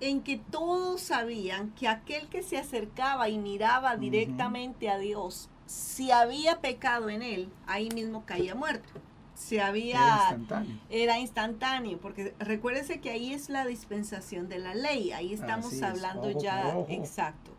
en 0.00 0.22
que 0.22 0.38
todos 0.38 1.02
sabían 1.02 1.70
que 1.72 1.88
aquel 1.88 2.28
que 2.28 2.42
se 2.42 2.56
acercaba 2.56 3.28
y 3.28 3.38
miraba 3.38 3.96
directamente 3.96 4.88
a 4.88 4.98
Dios, 4.98 5.50
si 5.66 6.10
había 6.10 6.60
pecado 6.60 7.10
en 7.10 7.22
él, 7.22 7.50
ahí 7.66 7.90
mismo 7.90 8.24
caía 8.24 8.54
muerto. 8.54 8.88
Se 9.36 9.60
había 9.60 9.98
era 9.98 10.16
instantáneo. 10.30 10.76
Era 10.90 11.18
instantáneo, 11.18 11.98
porque 11.98 12.34
recuérdese 12.38 13.00
que 13.00 13.10
ahí 13.10 13.32
es 13.32 13.48
la 13.48 13.66
dispensación 13.66 14.48
de 14.48 14.58
la 14.58 14.74
ley, 14.74 15.12
ahí 15.12 15.34
estamos 15.34 15.80
hablando 15.82 16.30
ya 16.30 16.74
exacto. 16.88 17.52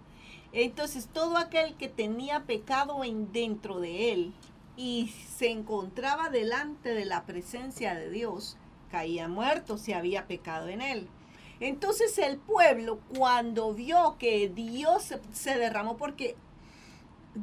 Entonces, 0.51 1.07
todo 1.07 1.37
aquel 1.37 1.75
que 1.75 1.87
tenía 1.87 2.45
pecado 2.45 3.03
en 3.03 3.31
dentro 3.31 3.79
de 3.79 4.11
él 4.11 4.33
y 4.75 5.13
se 5.35 5.51
encontraba 5.51 6.29
delante 6.29 6.93
de 6.93 7.05
la 7.05 7.25
presencia 7.25 7.93
de 7.93 8.09
Dios, 8.09 8.57
caía 8.89 9.27
muerto 9.27 9.77
si 9.77 9.93
había 9.93 10.27
pecado 10.27 10.67
en 10.69 10.81
él. 10.81 11.07
Entonces 11.59 12.17
el 12.19 12.37
pueblo 12.37 12.99
cuando 13.15 13.73
vio 13.73 14.17
que 14.19 14.49
Dios 14.49 15.13
se, 15.31 15.57
derramó, 15.57 15.97
porque 15.97 16.35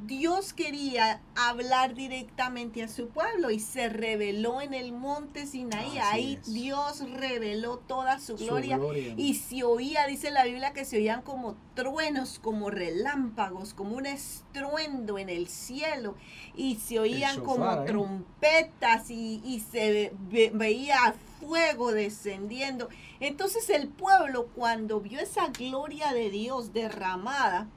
Dios 0.06 0.52
quería 0.52 1.20
hablar 1.36 1.94
directamente 1.94 2.82
a 2.82 2.88
su 2.88 3.08
pueblo 3.08 3.50
y 3.50 3.60
se 3.60 3.88
reveló 3.88 4.60
en 4.60 4.74
el 4.74 4.92
monte 4.92 5.46
Sinaí. 5.46 5.98
Ahí 5.98 6.38
Dios 6.46 7.08
reveló 7.10 7.78
toda 7.78 8.18
su 8.18 8.36
gloria, 8.36 8.78
y 9.16 9.34
se 9.34 9.62
oía, 9.62 10.06
dice 10.06 10.30
la 10.30 10.44
Biblia, 10.44 10.72
que 10.72 10.84
se 10.84 10.96
oían 10.96 11.22
como 11.22 11.56
truenos, 11.74 12.38
como 12.38 12.70
relámpagos, 12.70 13.74
como 13.74 13.96
un 13.96 14.06
estruendo 14.06 15.18
en 15.18 15.28
el 15.28 15.48
cielo 15.48 16.16
y 16.56 16.76
se 16.76 16.98
oían 16.98 17.40
como 17.40 17.70
¿eh? 17.70 17.84
trompetas 17.86 19.10
y, 19.10 19.40
y 19.44 19.60
se 19.60 20.12
veía 20.52 21.14
fuego 21.40 21.92
descendiendo. 21.92 22.88
Entonces 23.20 23.70
el 23.70 23.88
pueblo 23.88 24.48
cuando 24.54 25.00
vio 25.00 25.20
esa 25.20 25.48
gloria 25.48 26.12
de 26.12 26.30
Dios 26.30 26.72
derramada, 26.72 27.68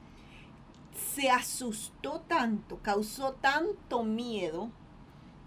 se 1.14 1.30
asustó 1.30 2.20
tanto, 2.20 2.78
causó 2.82 3.32
tanto 3.32 4.02
miedo, 4.04 4.70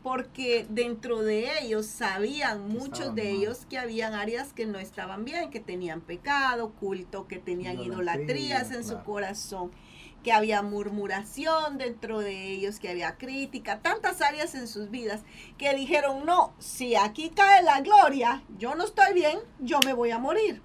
porque 0.04 0.66
dentro 0.70 1.22
de 1.22 1.60
ellos 1.60 1.86
sabían 1.86 2.68
muchos 2.68 3.14
de 3.14 3.30
ellos 3.30 3.68
que 3.70 3.78
habían 3.78 4.14
áreas 4.14 4.52
que 4.52 4.66
no 4.66 4.80
estaban 4.80 5.26
bien, 5.26 5.52
que 5.52 5.60
tenían 5.60 6.02
pecado, 6.02 6.72
culto, 6.80 7.28
que 7.28 7.38
tenían 7.38 7.80
idolatrías 7.80 8.72
en 8.72 8.84
su 8.84 9.04
corazón, 9.04 9.72
que 10.24 10.32
había 10.32 10.64
murmuración 10.64 11.78
dentro 11.78 12.20
de 12.20 12.52
ellos, 12.52 12.80
que 12.80 12.90
había 12.90 13.18
crítica, 13.18 13.80
tantas 13.82 14.22
áreas 14.22 14.56
en 14.56 14.68
sus 14.68 14.90
vidas, 14.90 15.22
que 15.58 15.74
dijeron, 15.76 16.26
no, 16.26 16.54
si 16.58 16.96
aquí 16.96 17.30
cae 17.30 17.62
la 17.62 17.82
gloria, 17.82 18.44
yo 18.58 18.74
no 18.76 18.86
estoy 18.86 19.14
bien, 19.14 19.40
yo 19.60 19.80
me 19.86 19.94
voy 19.94 20.12
a 20.12 20.18
morir. 20.18 20.62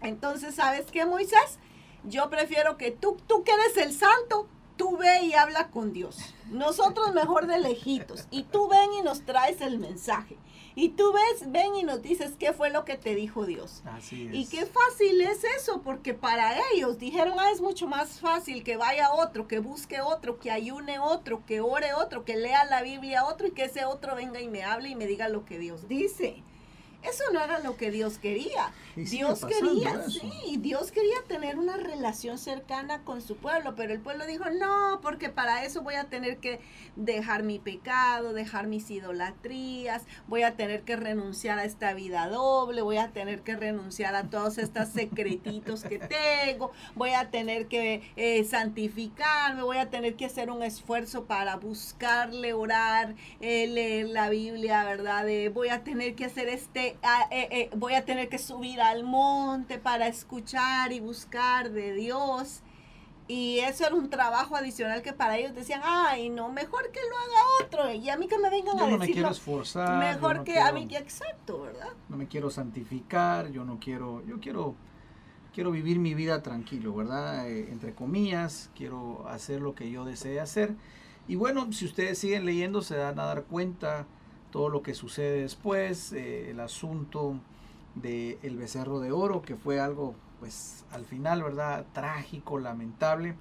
Entonces, 0.00 0.54
¿sabes 0.54 0.86
qué, 0.92 1.04
Moisés? 1.06 1.58
Yo 2.04 2.30
prefiero 2.30 2.76
que 2.76 2.90
tú, 2.90 3.16
tú 3.26 3.44
que 3.44 3.52
eres 3.52 3.76
el 3.76 3.92
santo, 3.92 4.48
tú 4.76 4.96
ve 4.96 5.24
y 5.24 5.34
habla 5.34 5.68
con 5.68 5.92
Dios. 5.92 6.34
Nosotros 6.46 7.12
mejor 7.12 7.46
de 7.46 7.58
lejitos. 7.58 8.26
Y 8.30 8.44
tú 8.44 8.68
ven 8.68 8.92
y 8.98 9.02
nos 9.02 9.22
traes 9.22 9.60
el 9.60 9.78
mensaje. 9.78 10.38
Y 10.74 10.90
tú 10.90 11.12
ves, 11.12 11.50
ven 11.50 11.74
y 11.74 11.82
nos 11.82 12.02
dices 12.02 12.34
qué 12.38 12.52
fue 12.52 12.70
lo 12.70 12.84
que 12.84 12.96
te 12.96 13.16
dijo 13.16 13.44
Dios. 13.44 13.82
Así 13.84 14.28
es. 14.28 14.34
Y 14.34 14.46
qué 14.46 14.64
fácil 14.64 15.20
es 15.20 15.42
eso, 15.42 15.82
porque 15.82 16.14
para 16.14 16.54
ellos 16.72 16.98
dijeron, 16.98 17.34
ah, 17.40 17.50
es 17.50 17.60
mucho 17.60 17.88
más 17.88 18.20
fácil 18.20 18.62
que 18.62 18.76
vaya 18.76 19.12
otro, 19.12 19.48
que 19.48 19.58
busque 19.58 20.00
otro, 20.00 20.38
que 20.38 20.52
ayune 20.52 21.00
otro, 21.00 21.44
que 21.44 21.60
ore 21.60 21.94
otro, 21.94 22.24
que 22.24 22.36
lea 22.36 22.64
la 22.64 22.82
Biblia 22.82 23.24
otro 23.24 23.48
y 23.48 23.50
que 23.50 23.64
ese 23.64 23.86
otro 23.86 24.14
venga 24.14 24.40
y 24.40 24.46
me 24.46 24.62
hable 24.62 24.90
y 24.90 24.94
me 24.94 25.08
diga 25.08 25.28
lo 25.28 25.44
que 25.44 25.58
Dios 25.58 25.88
dice. 25.88 26.44
Eso 27.02 27.22
no 27.32 27.40
era 27.40 27.60
lo 27.60 27.76
que 27.76 27.90
Dios 27.90 28.18
quería. 28.18 28.72
Dios 28.96 29.44
quería, 29.44 30.02
sí, 30.08 30.56
Dios 30.58 30.90
quería 30.90 31.22
tener 31.28 31.56
una 31.56 31.76
relación 31.76 32.36
cercana 32.38 33.04
con 33.04 33.22
su 33.22 33.36
pueblo, 33.36 33.76
pero 33.76 33.92
el 33.92 34.00
pueblo 34.00 34.26
dijo, 34.26 34.50
no, 34.50 34.98
porque 35.00 35.28
para 35.28 35.64
eso 35.64 35.82
voy 35.82 35.94
a 35.94 36.04
tener 36.04 36.38
que 36.38 36.58
dejar 36.96 37.44
mi 37.44 37.60
pecado, 37.60 38.32
dejar 38.32 38.66
mis 38.66 38.90
idolatrías, 38.90 40.02
voy 40.26 40.42
a 40.42 40.56
tener 40.56 40.82
que 40.82 40.96
renunciar 40.96 41.60
a 41.60 41.64
esta 41.64 41.94
vida 41.94 42.28
doble, 42.28 42.82
voy 42.82 42.96
a 42.96 43.12
tener 43.12 43.42
que 43.42 43.54
renunciar 43.54 44.16
a 44.16 44.24
todos 44.24 44.58
estos 44.58 44.88
secretitos 44.88 45.84
que 45.84 46.00
tengo, 46.00 46.72
voy 46.96 47.10
a 47.10 47.30
tener 47.30 47.68
que 47.68 48.02
eh, 48.16 48.42
santificarme, 48.42 49.62
voy 49.62 49.78
a 49.78 49.90
tener 49.90 50.16
que 50.16 50.24
hacer 50.24 50.50
un 50.50 50.64
esfuerzo 50.64 51.26
para 51.26 51.56
buscarle, 51.56 52.52
orar, 52.52 53.14
eh, 53.40 53.68
leer 53.68 54.08
la 54.08 54.28
Biblia, 54.28 54.82
¿verdad? 54.84 55.24
voy 55.52 55.68
a 55.68 55.84
tener 55.84 56.14
que 56.14 56.24
hacer 56.24 56.48
este 56.48 56.87
eh, 57.30 57.48
eh, 57.50 57.70
voy 57.76 57.94
a 57.94 58.04
tener 58.04 58.28
que 58.28 58.38
subir 58.38 58.80
al 58.80 59.04
monte 59.04 59.78
para 59.78 60.06
escuchar 60.06 60.92
y 60.92 61.00
buscar 61.00 61.70
de 61.70 61.92
Dios. 61.92 62.62
Y 63.30 63.58
eso 63.58 63.84
era 63.84 63.94
un 63.94 64.08
trabajo 64.08 64.56
adicional 64.56 65.02
que 65.02 65.12
para 65.12 65.36
ellos 65.36 65.54
decían, 65.54 65.82
ay, 65.84 66.30
no, 66.30 66.48
mejor 66.50 66.90
que 66.90 67.00
lo 67.00 67.16
haga 67.18 67.66
otro. 67.66 67.92
Y 67.92 68.08
a 68.08 68.16
mí 68.16 68.26
que 68.26 68.38
me 68.38 68.48
vengan 68.48 68.78
yo 68.78 68.84
a 68.84 68.90
no 68.90 68.96
me 68.96 69.06
quiero 69.06 69.28
esforzar. 69.28 69.98
Mejor 69.98 70.44
que 70.44 70.58
a 70.58 70.72
mí 70.72 70.88
exacto, 70.92 71.60
¿verdad? 71.60 71.90
No 72.08 72.16
me 72.16 72.26
quiero 72.26 72.48
santificar, 72.48 73.50
yo 73.50 73.64
no 73.64 73.78
quiero, 73.78 74.24
yo 74.26 74.40
quiero, 74.40 74.74
quiero 75.52 75.70
vivir 75.70 75.98
mi 75.98 76.14
vida 76.14 76.42
tranquilo, 76.42 76.94
¿verdad? 76.94 77.46
Eh, 77.50 77.70
entre 77.70 77.94
comillas, 77.94 78.70
quiero 78.74 79.28
hacer 79.28 79.60
lo 79.60 79.74
que 79.74 79.90
yo 79.90 80.06
desee 80.06 80.40
hacer. 80.40 80.74
Y 81.26 81.36
bueno, 81.36 81.70
si 81.70 81.84
ustedes 81.84 82.18
siguen 82.18 82.46
leyendo, 82.46 82.80
se 82.80 82.96
dan 82.96 83.20
a 83.20 83.26
dar 83.26 83.44
cuenta 83.44 84.06
todo 84.50 84.68
lo 84.68 84.82
que 84.82 84.94
sucede 84.94 85.42
después, 85.42 86.12
eh, 86.12 86.50
el 86.50 86.60
asunto 86.60 87.38
del 87.94 88.38
el 88.42 88.56
becerro 88.56 89.00
de 89.00 89.12
oro, 89.12 89.42
que 89.42 89.56
fue 89.56 89.80
algo, 89.80 90.14
pues 90.40 90.84
al 90.92 91.04
final, 91.04 91.42
¿verdad? 91.42 91.86
Trágico, 91.92 92.58
lamentable. 92.58 93.34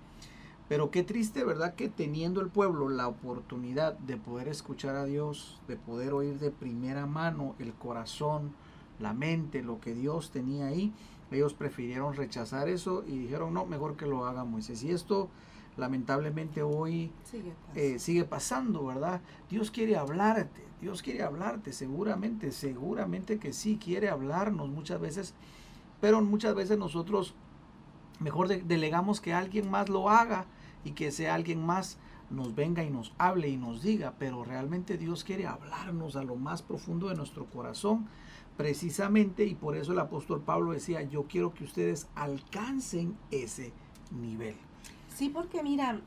Pero 0.68 0.92
qué 0.92 1.04
triste, 1.04 1.46
¿verdad? 1.46 1.76
Que 1.76 1.88
teniendo 1.88 2.42
el 2.42 2.50
pueblo 2.50 2.90
la 2.90 3.08
oportunidad 3.08 3.94
de 4.00 4.18
poder 4.18 4.50
escuchar 4.50 4.96
a 4.96 5.06
Dios, 5.06 5.62
de 5.68 5.78
poder 5.78 6.14
oír 6.14 6.40
de 6.40 6.52
primera 6.52 7.06
mano 7.06 7.56
el 7.60 7.74
corazón, 7.74 8.52
la 9.00 9.14
mente, 9.14 9.64
lo 9.64 9.80
que 9.80 9.94
Dios 9.94 10.32
tenía 10.32 10.68
ahí, 10.68 10.94
ellos 11.32 11.54
prefirieron 11.54 12.16
rechazar 12.16 12.68
eso 12.68 13.04
y 13.08 13.18
dijeron, 13.18 13.54
no, 13.54 13.66
mejor 13.66 13.96
que 13.96 14.08
lo 14.08 14.26
haga 14.26 14.44
Moisés. 14.44 14.84
Y 14.84 14.92
esto 14.92 15.30
lamentablemente 15.78 16.64
hoy 16.64 17.12
sigue 17.24 18.00
sigue 18.00 18.26
pasando, 18.26 18.86
¿verdad? 18.86 19.22
Dios 19.50 19.72
quiere 19.72 19.96
hablarte, 19.96 20.67
Dios 20.82 21.02
quiere 21.02 21.24
hablarte, 21.24 21.74
seguramente, 21.74 22.52
seguramente 22.52 23.40
que 23.40 23.54
sí 23.54 23.80
quiere 23.84 24.10
hablarnos 24.10 24.70
muchas 24.70 25.00
veces, 25.00 25.34
pero 26.02 26.22
muchas 26.22 26.54
veces 26.54 26.78
nosotros 26.78 27.34
mejor 28.20 28.48
delegamos 28.48 29.22
que 29.22 29.34
alguien 29.34 29.70
más 29.70 29.90
lo 29.90 30.10
haga 30.10 30.46
y 30.84 30.92
que 30.92 31.12
sea 31.12 31.36
alguien 31.36 31.66
más 31.66 31.98
nos 32.30 32.56
venga 32.56 32.84
y 32.84 32.90
nos 32.90 33.14
hable 33.18 33.48
y 33.48 33.58
nos 33.58 33.82
diga, 33.82 34.14
pero 34.20 34.44
realmente 34.44 34.98
Dios 34.98 35.24
quiere 35.24 35.48
hablarnos 35.48 36.16
a 36.16 36.24
lo 36.24 36.36
más 36.36 36.62
profundo 36.62 37.10
de 37.10 37.16
nuestro 37.16 37.46
corazón, 37.46 38.08
precisamente, 38.58 39.46
y 39.46 39.56
por 39.56 39.78
eso 39.78 39.94
el 39.94 40.00
apóstol 40.00 40.42
Pablo 40.42 40.72
decía, 40.72 41.02
yo 41.04 41.24
quiero 41.24 41.54
que 41.54 41.64
ustedes 41.64 42.08
alcancen 42.16 43.16
ese 43.32 43.72
nivel. 44.12 44.56
Sí, 45.16 45.30
porque 45.30 45.64
mira, 45.64 46.02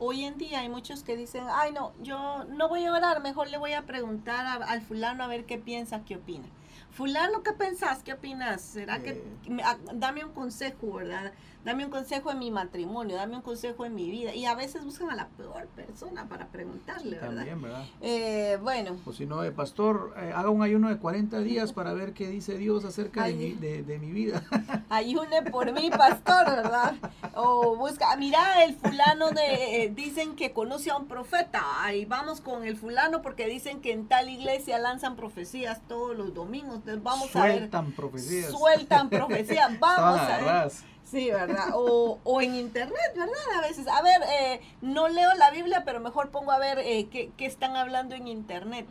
hoy 0.00 0.24
en 0.24 0.38
día 0.38 0.60
hay 0.60 0.68
muchos 0.68 1.04
que 1.04 1.16
dicen, 1.16 1.44
ay 1.52 1.72
no, 1.72 1.92
yo 2.02 2.44
no 2.44 2.68
voy 2.68 2.84
a 2.86 2.92
orar, 2.92 3.22
mejor 3.22 3.48
le 3.50 3.58
voy 3.58 3.74
a 3.74 3.82
preguntar 3.82 4.62
al 4.62 4.82
fulano 4.82 5.22
a 5.22 5.28
ver 5.28 5.44
qué 5.44 5.58
piensa, 5.58 6.04
qué 6.04 6.16
opina. 6.16 6.46
Fulano, 6.90 7.44
¿qué 7.44 7.52
pensás? 7.52 8.02
¿Qué 8.02 8.14
opinas? 8.14 8.62
¿Será 8.62 9.00
que 9.00 9.22
ah, 9.62 9.76
dame 9.94 10.24
un 10.24 10.32
consejo, 10.32 10.94
verdad? 10.94 11.32
Dame 11.64 11.84
un 11.84 11.90
consejo 11.90 12.30
en 12.30 12.38
mi 12.38 12.50
matrimonio, 12.50 13.16
dame 13.16 13.36
un 13.36 13.42
consejo 13.42 13.84
en 13.84 13.94
mi 13.94 14.10
vida. 14.10 14.34
Y 14.34 14.46
a 14.46 14.54
veces 14.54 14.84
buscan 14.84 15.10
a 15.10 15.16
la 15.16 15.28
peor 15.28 15.66
persona 15.68 16.28
para 16.28 16.46
preguntarle, 16.48 17.16
¿verdad? 17.16 17.36
También, 17.36 17.62
¿verdad? 17.62 17.84
Eh, 18.00 18.58
bueno. 18.62 18.96
O 19.04 19.12
si 19.12 19.26
no, 19.26 19.44
eh, 19.44 19.52
pastor, 19.52 20.14
eh, 20.16 20.32
haga 20.34 20.50
un 20.50 20.62
ayuno 20.62 20.88
de 20.88 20.96
40 20.96 21.40
días 21.40 21.72
para 21.72 21.92
ver 21.92 22.12
qué 22.12 22.28
dice 22.28 22.56
Dios 22.56 22.84
acerca 22.84 23.24
de 23.24 23.34
mi, 23.34 23.52
de, 23.52 23.98
mi, 23.98 24.10
vida. 24.12 24.42
Ayune 24.88 25.42
por 25.42 25.72
mí, 25.72 25.90
pastor, 25.90 26.46
¿verdad? 26.46 26.94
O 27.34 27.76
busca, 27.76 28.16
mira, 28.16 28.64
el 28.64 28.74
fulano 28.74 29.30
de, 29.30 29.92
dicen 29.94 30.36
que 30.36 30.52
conoce 30.52 30.90
a 30.90 30.96
un 30.96 31.06
profeta, 31.06 31.62
ahí 31.82 32.04
vamos 32.04 32.40
con 32.40 32.64
el 32.64 32.76
fulano 32.76 33.22
porque 33.22 33.46
dicen 33.46 33.80
que 33.80 33.92
en 33.92 34.08
tal 34.08 34.28
iglesia 34.28 34.78
lanzan 34.78 35.16
profecías 35.16 35.80
todos 35.88 36.16
los 36.16 36.34
domingos, 36.34 36.76
entonces 36.76 37.02
vamos 37.02 37.34
a 37.36 37.42
ver. 37.44 37.58
Sueltan 37.58 37.92
profecías. 37.92 38.50
Sueltan 38.50 39.10
profecías, 39.10 39.78
vamos 39.80 40.20
a 40.20 40.38
ver. 40.38 40.72
Sí, 41.10 41.28
¿verdad? 41.30 41.70
O, 41.74 42.20
o, 42.22 42.40
en 42.40 42.54
internet, 42.54 43.12
¿verdad? 43.16 43.34
A 43.58 43.60
veces, 43.62 43.88
a 43.88 44.00
ver, 44.02 44.20
eh, 44.30 44.60
no 44.80 45.08
leo 45.08 45.34
la 45.34 45.50
Biblia, 45.50 45.82
pero 45.84 45.98
mejor 45.98 46.30
pongo 46.30 46.52
a 46.52 46.58
ver 46.58 46.78
eh, 46.78 47.08
qué, 47.10 47.32
qué, 47.36 47.46
están 47.46 47.74
hablando 47.74 48.14
en 48.14 48.28
internet. 48.28 48.86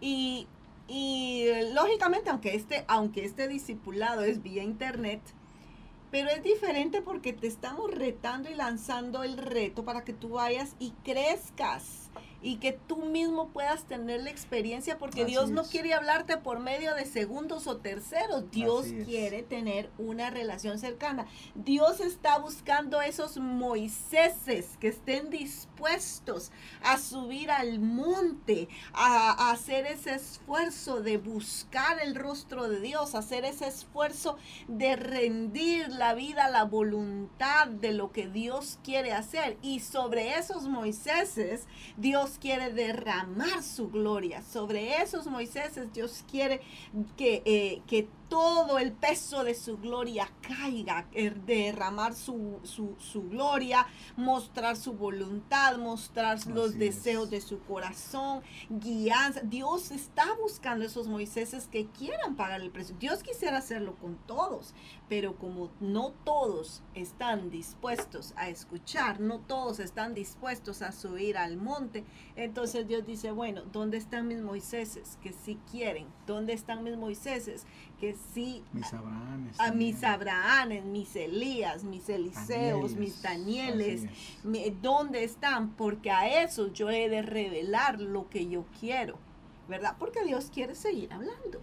Y, 0.00 0.46
y 0.88 1.50
lógicamente, 1.72 2.30
aunque 2.30 2.54
este, 2.54 2.84
aunque 2.88 3.24
este 3.26 3.46
discipulado 3.46 4.22
es 4.22 4.42
vía 4.42 4.62
internet, 4.62 5.20
pero 6.10 6.30
es 6.30 6.42
diferente 6.42 7.02
porque 7.02 7.32
te 7.32 7.46
estamos 7.46 7.90
retando 7.90 8.50
y 8.50 8.54
lanzando 8.54 9.22
el 9.22 9.36
reto 9.36 9.84
para 9.84 10.04
que 10.04 10.12
tú 10.12 10.30
vayas 10.30 10.76
y 10.78 10.92
crezcas 11.04 12.08
y 12.44 12.56
que 12.56 12.72
tú 12.72 12.98
mismo 12.98 13.48
puedas 13.48 13.84
tener 13.84 14.22
la 14.22 14.28
experiencia 14.28 14.98
porque 14.98 15.24
Dios 15.24 15.50
no 15.50 15.64
quiere 15.64 15.94
hablarte 15.94 16.36
por 16.36 16.60
medio 16.60 16.94
de 16.94 17.06
segundos 17.06 17.66
o 17.66 17.78
terceros, 17.78 18.50
Dios 18.50 18.86
quiere 19.06 19.42
tener 19.42 19.90
una 19.96 20.28
relación 20.28 20.78
cercana. 20.78 21.26
Dios 21.54 22.00
está 22.00 22.38
buscando 22.38 23.00
esos 23.00 23.38
Moiséses 23.38 24.76
que 24.78 24.88
estén 24.88 25.30
dispuestos 25.30 26.52
a 26.82 26.98
subir 26.98 27.50
al 27.50 27.78
monte, 27.78 28.68
a, 28.92 29.50
hacer 29.50 29.86
ese 29.86 30.14
esfuerzo 30.14 31.00
de 31.00 31.16
buscar 31.16 31.98
el 32.02 32.14
rostro 32.14 32.68
de 32.68 32.80
Dios, 32.80 33.14
hacer 33.14 33.46
ese 33.46 33.68
esfuerzo 33.68 34.36
de 34.68 34.96
rendir 34.96 35.88
la 35.88 36.12
vida 36.12 36.44
a 36.44 36.50
la 36.50 36.64
voluntad 36.64 37.68
de 37.68 37.92
lo 37.92 38.12
que 38.12 38.28
Dios 38.28 38.78
quiere 38.84 39.12
hacer. 39.12 39.56
Y 39.62 39.80
sobre 39.80 40.36
esos 40.36 40.64
Moiséses, 40.64 41.66
Dios 41.96 42.33
quiere 42.40 42.72
derramar 42.72 43.62
su 43.62 43.90
gloria. 43.90 44.42
Sobre 44.42 45.02
esos 45.02 45.26
Moisés 45.26 45.78
Dios 45.92 46.24
quiere 46.30 46.60
que, 47.16 47.42
eh, 47.44 47.82
que 47.86 48.08
todo 48.34 48.80
el 48.80 48.90
peso 48.90 49.44
de 49.44 49.54
su 49.54 49.78
gloria 49.78 50.28
caiga, 50.40 51.06
er, 51.12 51.36
derramar 51.42 52.14
su, 52.14 52.58
su, 52.64 53.28
gloria, 53.28 53.86
mostrar 54.16 54.76
su 54.76 54.94
voluntad, 54.94 55.78
mostrar 55.78 56.44
los 56.48 56.76
deseos 56.76 57.30
de 57.30 57.40
su 57.40 57.60
corazón, 57.60 58.42
guianza. 58.68 59.40
Dios 59.44 59.92
está 59.92 60.26
buscando 60.42 60.84
esos 60.84 61.06
Moiséses 61.06 61.68
que 61.68 61.86
quieran 61.86 62.34
pagar 62.34 62.60
el 62.60 62.72
precio. 62.72 62.96
Dios 62.98 63.22
quisiera 63.22 63.58
hacerlo 63.58 63.94
con 64.00 64.16
todos, 64.26 64.74
pero 65.08 65.36
como 65.36 65.70
no 65.78 66.10
todos 66.24 66.82
están 66.94 67.52
dispuestos 67.52 68.34
a 68.36 68.48
escuchar, 68.48 69.20
no 69.20 69.38
todos 69.38 69.78
están 69.78 70.12
dispuestos 70.12 70.82
a 70.82 70.90
subir 70.90 71.36
al 71.38 71.56
monte, 71.56 72.04
entonces 72.34 72.88
Dios 72.88 73.06
dice, 73.06 73.30
bueno, 73.30 73.62
¿dónde 73.72 73.96
están 73.96 74.26
mis 74.26 74.40
Moiséses 74.40 75.20
que 75.22 75.32
sí 75.32 75.56
quieren? 75.70 76.08
¿Dónde 76.26 76.52
están 76.52 76.82
mis 76.82 76.96
Moiséses 76.96 77.64
que 78.04 78.16
sí. 78.34 78.62
Mis. 78.74 78.92
A 79.58 79.72
mis 79.72 80.04
Abrahames, 80.04 80.84
mis 80.84 81.16
Elías, 81.16 81.84
mis 81.84 82.06
Eliseos, 82.10 82.94
mis 82.96 83.22
Danieles. 83.22 84.02
¿Dónde 84.82 85.24
están? 85.24 85.70
Porque 85.70 86.10
a 86.10 86.42
esos 86.42 86.74
yo 86.74 86.90
he 86.90 87.08
de 87.08 87.22
revelar 87.22 88.00
lo 88.00 88.28
que 88.28 88.46
yo 88.46 88.66
quiero. 88.78 89.16
¿Verdad? 89.68 89.96
Porque 89.98 90.22
Dios 90.24 90.50
quiere 90.52 90.74
seguir 90.74 91.10
hablando. 91.14 91.60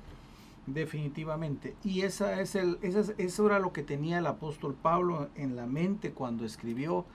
Definitivamente. 0.66 1.76
Y 1.84 2.02
esa 2.02 2.42
es 2.42 2.56
el, 2.56 2.80
esa, 2.82 3.14
eso 3.20 3.46
era 3.46 3.60
lo 3.60 3.72
que 3.72 3.84
tenía 3.84 4.18
el 4.18 4.26
apóstol 4.26 4.74
Pablo 4.74 5.30
en 5.36 5.56
la 5.56 5.68
mente 5.68 6.12
cuando 6.12 6.44
escribió, 6.44 7.06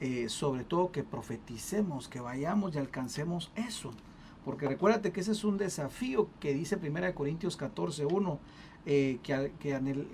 eh, 0.00 0.30
sobre 0.30 0.64
todo 0.64 0.90
que 0.90 1.02
profeticemos, 1.02 2.08
que 2.08 2.20
vayamos 2.20 2.74
y 2.74 2.78
alcancemos 2.78 3.50
eso. 3.56 3.92
Porque 4.44 4.68
recuérdate 4.68 5.12
que 5.12 5.20
ese 5.20 5.32
es 5.32 5.44
un 5.44 5.58
desafío 5.58 6.28
que 6.40 6.54
dice 6.54 6.76
1 6.76 7.14
Corintios 7.14 7.56
14, 7.56 8.06
1, 8.06 8.38
eh, 8.86 9.18
que, 9.22 9.52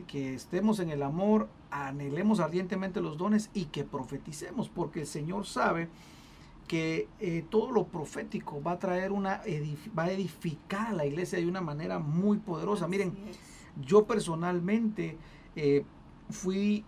que, 0.06 0.34
estemos 0.34 0.80
en 0.80 0.90
el 0.90 1.02
amor, 1.02 1.48
anhelemos 1.70 2.40
ardientemente 2.40 3.00
los 3.00 3.16
dones 3.16 3.50
y 3.54 3.66
que 3.66 3.84
profeticemos, 3.84 4.68
porque 4.68 5.00
el 5.00 5.06
Señor 5.06 5.46
sabe 5.46 5.88
que 6.66 7.08
eh, 7.20 7.44
todo 7.50 7.70
lo 7.70 7.87
profético 7.87 8.62
va 8.62 8.72
a 8.72 8.78
traer 8.78 9.12
una, 9.12 9.42
va 9.96 10.04
a 10.04 10.10
edificar 10.10 10.88
a 10.88 10.92
la 10.92 11.06
iglesia 11.06 11.38
de 11.38 11.46
una 11.46 11.60
manera 11.60 11.98
muy 11.98 12.38
poderosa. 12.38 12.88
Miren, 12.88 13.12
yo 13.80 14.06
personalmente 14.06 15.18
eh, 15.56 15.84
fui 16.30 16.84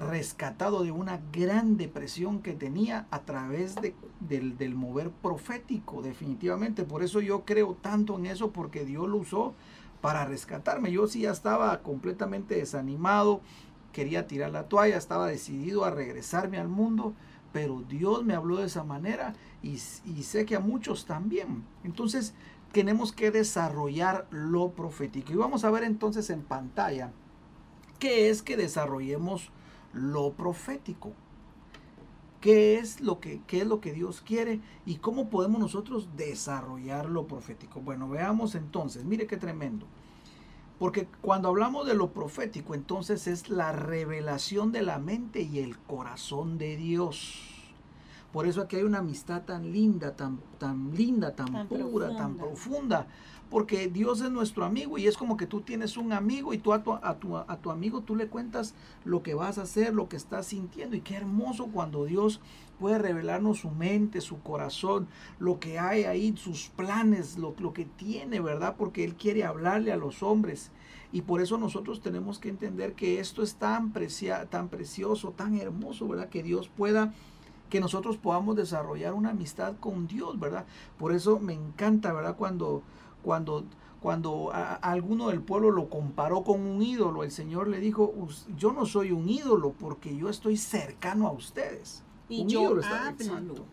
rescatado 0.00 0.82
de 0.82 0.90
una 0.90 1.20
gran 1.32 1.76
depresión 1.76 2.40
que 2.42 2.52
tenía 2.52 3.06
a 3.10 3.20
través 3.20 3.74
de, 3.76 3.94
del, 4.20 4.58
del, 4.58 4.74
mover 4.74 5.10
profético, 5.10 6.02
definitivamente. 6.02 6.84
Por 6.84 7.02
eso 7.02 7.20
yo 7.20 7.44
creo 7.44 7.74
tanto 7.74 8.18
en 8.18 8.26
eso, 8.26 8.50
porque 8.50 8.84
Dios 8.84 9.08
lo 9.08 9.18
usó 9.18 9.54
para 10.00 10.24
rescatarme. 10.24 10.92
Yo 10.92 11.06
sí 11.06 11.20
ya 11.20 11.30
estaba 11.30 11.82
completamente 11.82 12.56
desanimado, 12.56 13.40
quería 13.92 14.26
tirar 14.26 14.50
la 14.50 14.64
toalla, 14.64 14.96
estaba 14.96 15.26
decidido 15.26 15.84
a 15.84 15.90
regresarme 15.90 16.58
al 16.58 16.68
mundo, 16.68 17.14
pero 17.52 17.82
Dios 17.88 18.24
me 18.24 18.34
habló 18.34 18.58
de 18.58 18.66
esa 18.66 18.84
manera 18.84 19.34
y, 19.62 19.78
y 20.04 20.22
sé 20.22 20.44
que 20.44 20.56
a 20.56 20.60
muchos 20.60 21.06
también. 21.06 21.64
Entonces 21.84 22.34
tenemos 22.72 23.12
que 23.12 23.30
desarrollar 23.30 24.26
lo 24.30 24.72
profético. 24.72 25.32
Y 25.32 25.36
vamos 25.36 25.64
a 25.64 25.70
ver 25.70 25.84
entonces 25.84 26.30
en 26.30 26.42
pantalla 26.42 27.12
qué 27.98 28.28
es 28.28 28.42
que 28.42 28.56
desarrollemos 28.56 29.50
lo 29.92 30.32
profético. 30.32 31.12
¿Qué 32.40 32.78
es, 32.78 33.00
lo 33.00 33.18
que, 33.18 33.40
¿Qué 33.48 33.62
es 33.62 33.66
lo 33.66 33.80
que 33.80 33.92
Dios 33.92 34.20
quiere 34.20 34.60
y 34.86 34.96
cómo 34.96 35.28
podemos 35.28 35.60
nosotros 35.60 36.08
desarrollar 36.16 37.06
lo 37.06 37.26
profético? 37.26 37.80
Bueno, 37.80 38.08
veamos 38.08 38.54
entonces, 38.54 39.04
mire 39.04 39.26
qué 39.26 39.36
tremendo. 39.36 39.86
Porque 40.78 41.08
cuando 41.20 41.48
hablamos 41.48 41.86
de 41.86 41.94
lo 41.94 42.12
profético, 42.12 42.74
entonces 42.74 43.26
es 43.26 43.48
la 43.48 43.72
revelación 43.72 44.70
de 44.70 44.82
la 44.82 45.00
mente 45.00 45.42
y 45.42 45.58
el 45.58 45.76
corazón 45.78 46.58
de 46.58 46.76
Dios. 46.76 47.57
Por 48.32 48.46
eso 48.46 48.60
aquí 48.60 48.76
hay 48.76 48.82
una 48.82 48.98
amistad 48.98 49.42
tan 49.42 49.72
linda, 49.72 50.14
tan, 50.14 50.38
tan 50.58 50.94
linda, 50.94 51.34
tan, 51.34 51.66
pura, 51.66 52.14
tan 52.16 52.36
profunda 52.36 53.06
porque 53.50 53.88
Dios 53.88 54.20
es 54.20 54.30
nuestro 54.30 54.64
amigo 54.64 54.98
y 54.98 55.06
es 55.06 55.16
como 55.16 55.36
que 55.36 55.46
tú 55.46 55.62
tienes 55.62 55.96
un 55.96 56.12
amigo 56.12 56.52
y 56.52 56.58
tú 56.58 56.72
a 56.72 56.82
tu, 56.82 56.92
a 56.92 57.14
tu, 57.18 57.36
a 57.36 57.56
tu 57.56 57.70
amigo 57.70 58.02
tú 58.02 58.14
le 58.14 58.28
cuentas 58.28 58.74
lo 59.04 59.22
que 59.22 59.34
vas 59.34 59.58
a 59.58 59.62
hacer, 59.62 59.94
lo 59.94 60.08
que 60.08 60.16
estás 60.16 60.46
sintiendo 60.46 60.96
y 60.96 61.00
qué 61.00 61.16
hermoso 61.16 61.68
cuando 61.68 62.04
Dios 62.04 62.40
puede 62.78 62.98
revelarnos 62.98 63.60
su 63.60 63.70
mente, 63.70 64.20
su 64.20 64.40
corazón, 64.42 65.08
lo 65.38 65.58
que 65.58 65.78
hay 65.78 66.04
ahí, 66.04 66.34
sus 66.36 66.68
planes, 66.68 67.38
lo, 67.38 67.54
lo 67.58 67.72
que 67.72 67.84
tiene, 67.84 68.40
¿verdad? 68.40 68.76
Porque 68.78 69.04
Él 69.04 69.14
quiere 69.14 69.44
hablarle 69.44 69.92
a 69.92 69.96
los 69.96 70.22
hombres. 70.22 70.70
Y 71.10 71.22
por 71.22 71.40
eso 71.40 71.56
nosotros 71.58 72.02
tenemos 72.02 72.38
que 72.38 72.50
entender 72.50 72.92
que 72.92 73.18
esto 73.18 73.42
es 73.42 73.56
tan, 73.56 73.92
precia, 73.92 74.44
tan 74.46 74.68
precioso, 74.68 75.30
tan 75.30 75.56
hermoso, 75.56 76.06
¿verdad? 76.06 76.28
Que 76.28 76.42
Dios 76.42 76.68
pueda 76.68 77.14
que 77.68 77.80
nosotros 77.80 78.16
podamos 78.16 78.56
desarrollar 78.56 79.14
una 79.14 79.30
amistad 79.30 79.74
con 79.80 80.06
Dios, 80.06 80.38
¿verdad? 80.38 80.64
Por 80.98 81.14
eso 81.14 81.38
me 81.38 81.54
encanta, 81.54 82.12
¿verdad? 82.12 82.36
Cuando 82.36 82.82
cuando, 83.22 83.64
cuando 84.00 84.50
alguno 84.52 85.28
del 85.28 85.42
pueblo 85.42 85.70
lo 85.70 85.88
comparó 85.88 86.42
con 86.44 86.60
un 86.60 86.82
ídolo, 86.82 87.24
el 87.24 87.30
Señor 87.30 87.68
le 87.68 87.78
dijo, 87.78 88.14
yo 88.56 88.72
no 88.72 88.86
soy 88.86 89.12
un 89.12 89.28
ídolo 89.28 89.74
porque 89.78 90.16
yo 90.16 90.28
estoy 90.28 90.56
cercano 90.56 91.26
a 91.26 91.32
ustedes. 91.32 92.02
Y 92.28 92.46
yo 92.46 92.66
hablo. 92.84 93.66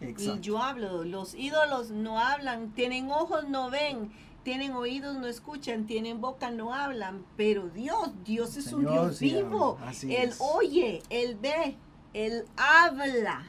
Y 0.00 0.40
yo 0.40 0.58
hablo, 0.58 1.04
los 1.04 1.34
ídolos 1.34 1.90
no 1.90 2.18
hablan, 2.18 2.70
tienen 2.72 3.10
ojos, 3.10 3.48
no 3.48 3.70
ven, 3.70 4.10
tienen 4.42 4.72
oídos, 4.72 5.16
no 5.16 5.26
escuchan, 5.26 5.86
tienen 5.86 6.20
boca, 6.20 6.50
no 6.50 6.74
hablan, 6.74 7.24
pero 7.36 7.68
Dios, 7.68 8.10
Dios 8.24 8.56
es 8.56 8.72
un 8.72 8.82
Dios 8.82 9.18
vivo, 9.18 9.78
Él 10.02 10.32
oye, 10.38 11.02
Él 11.08 11.38
ve, 11.40 11.76
Él 12.14 12.44
habla. 12.56 13.44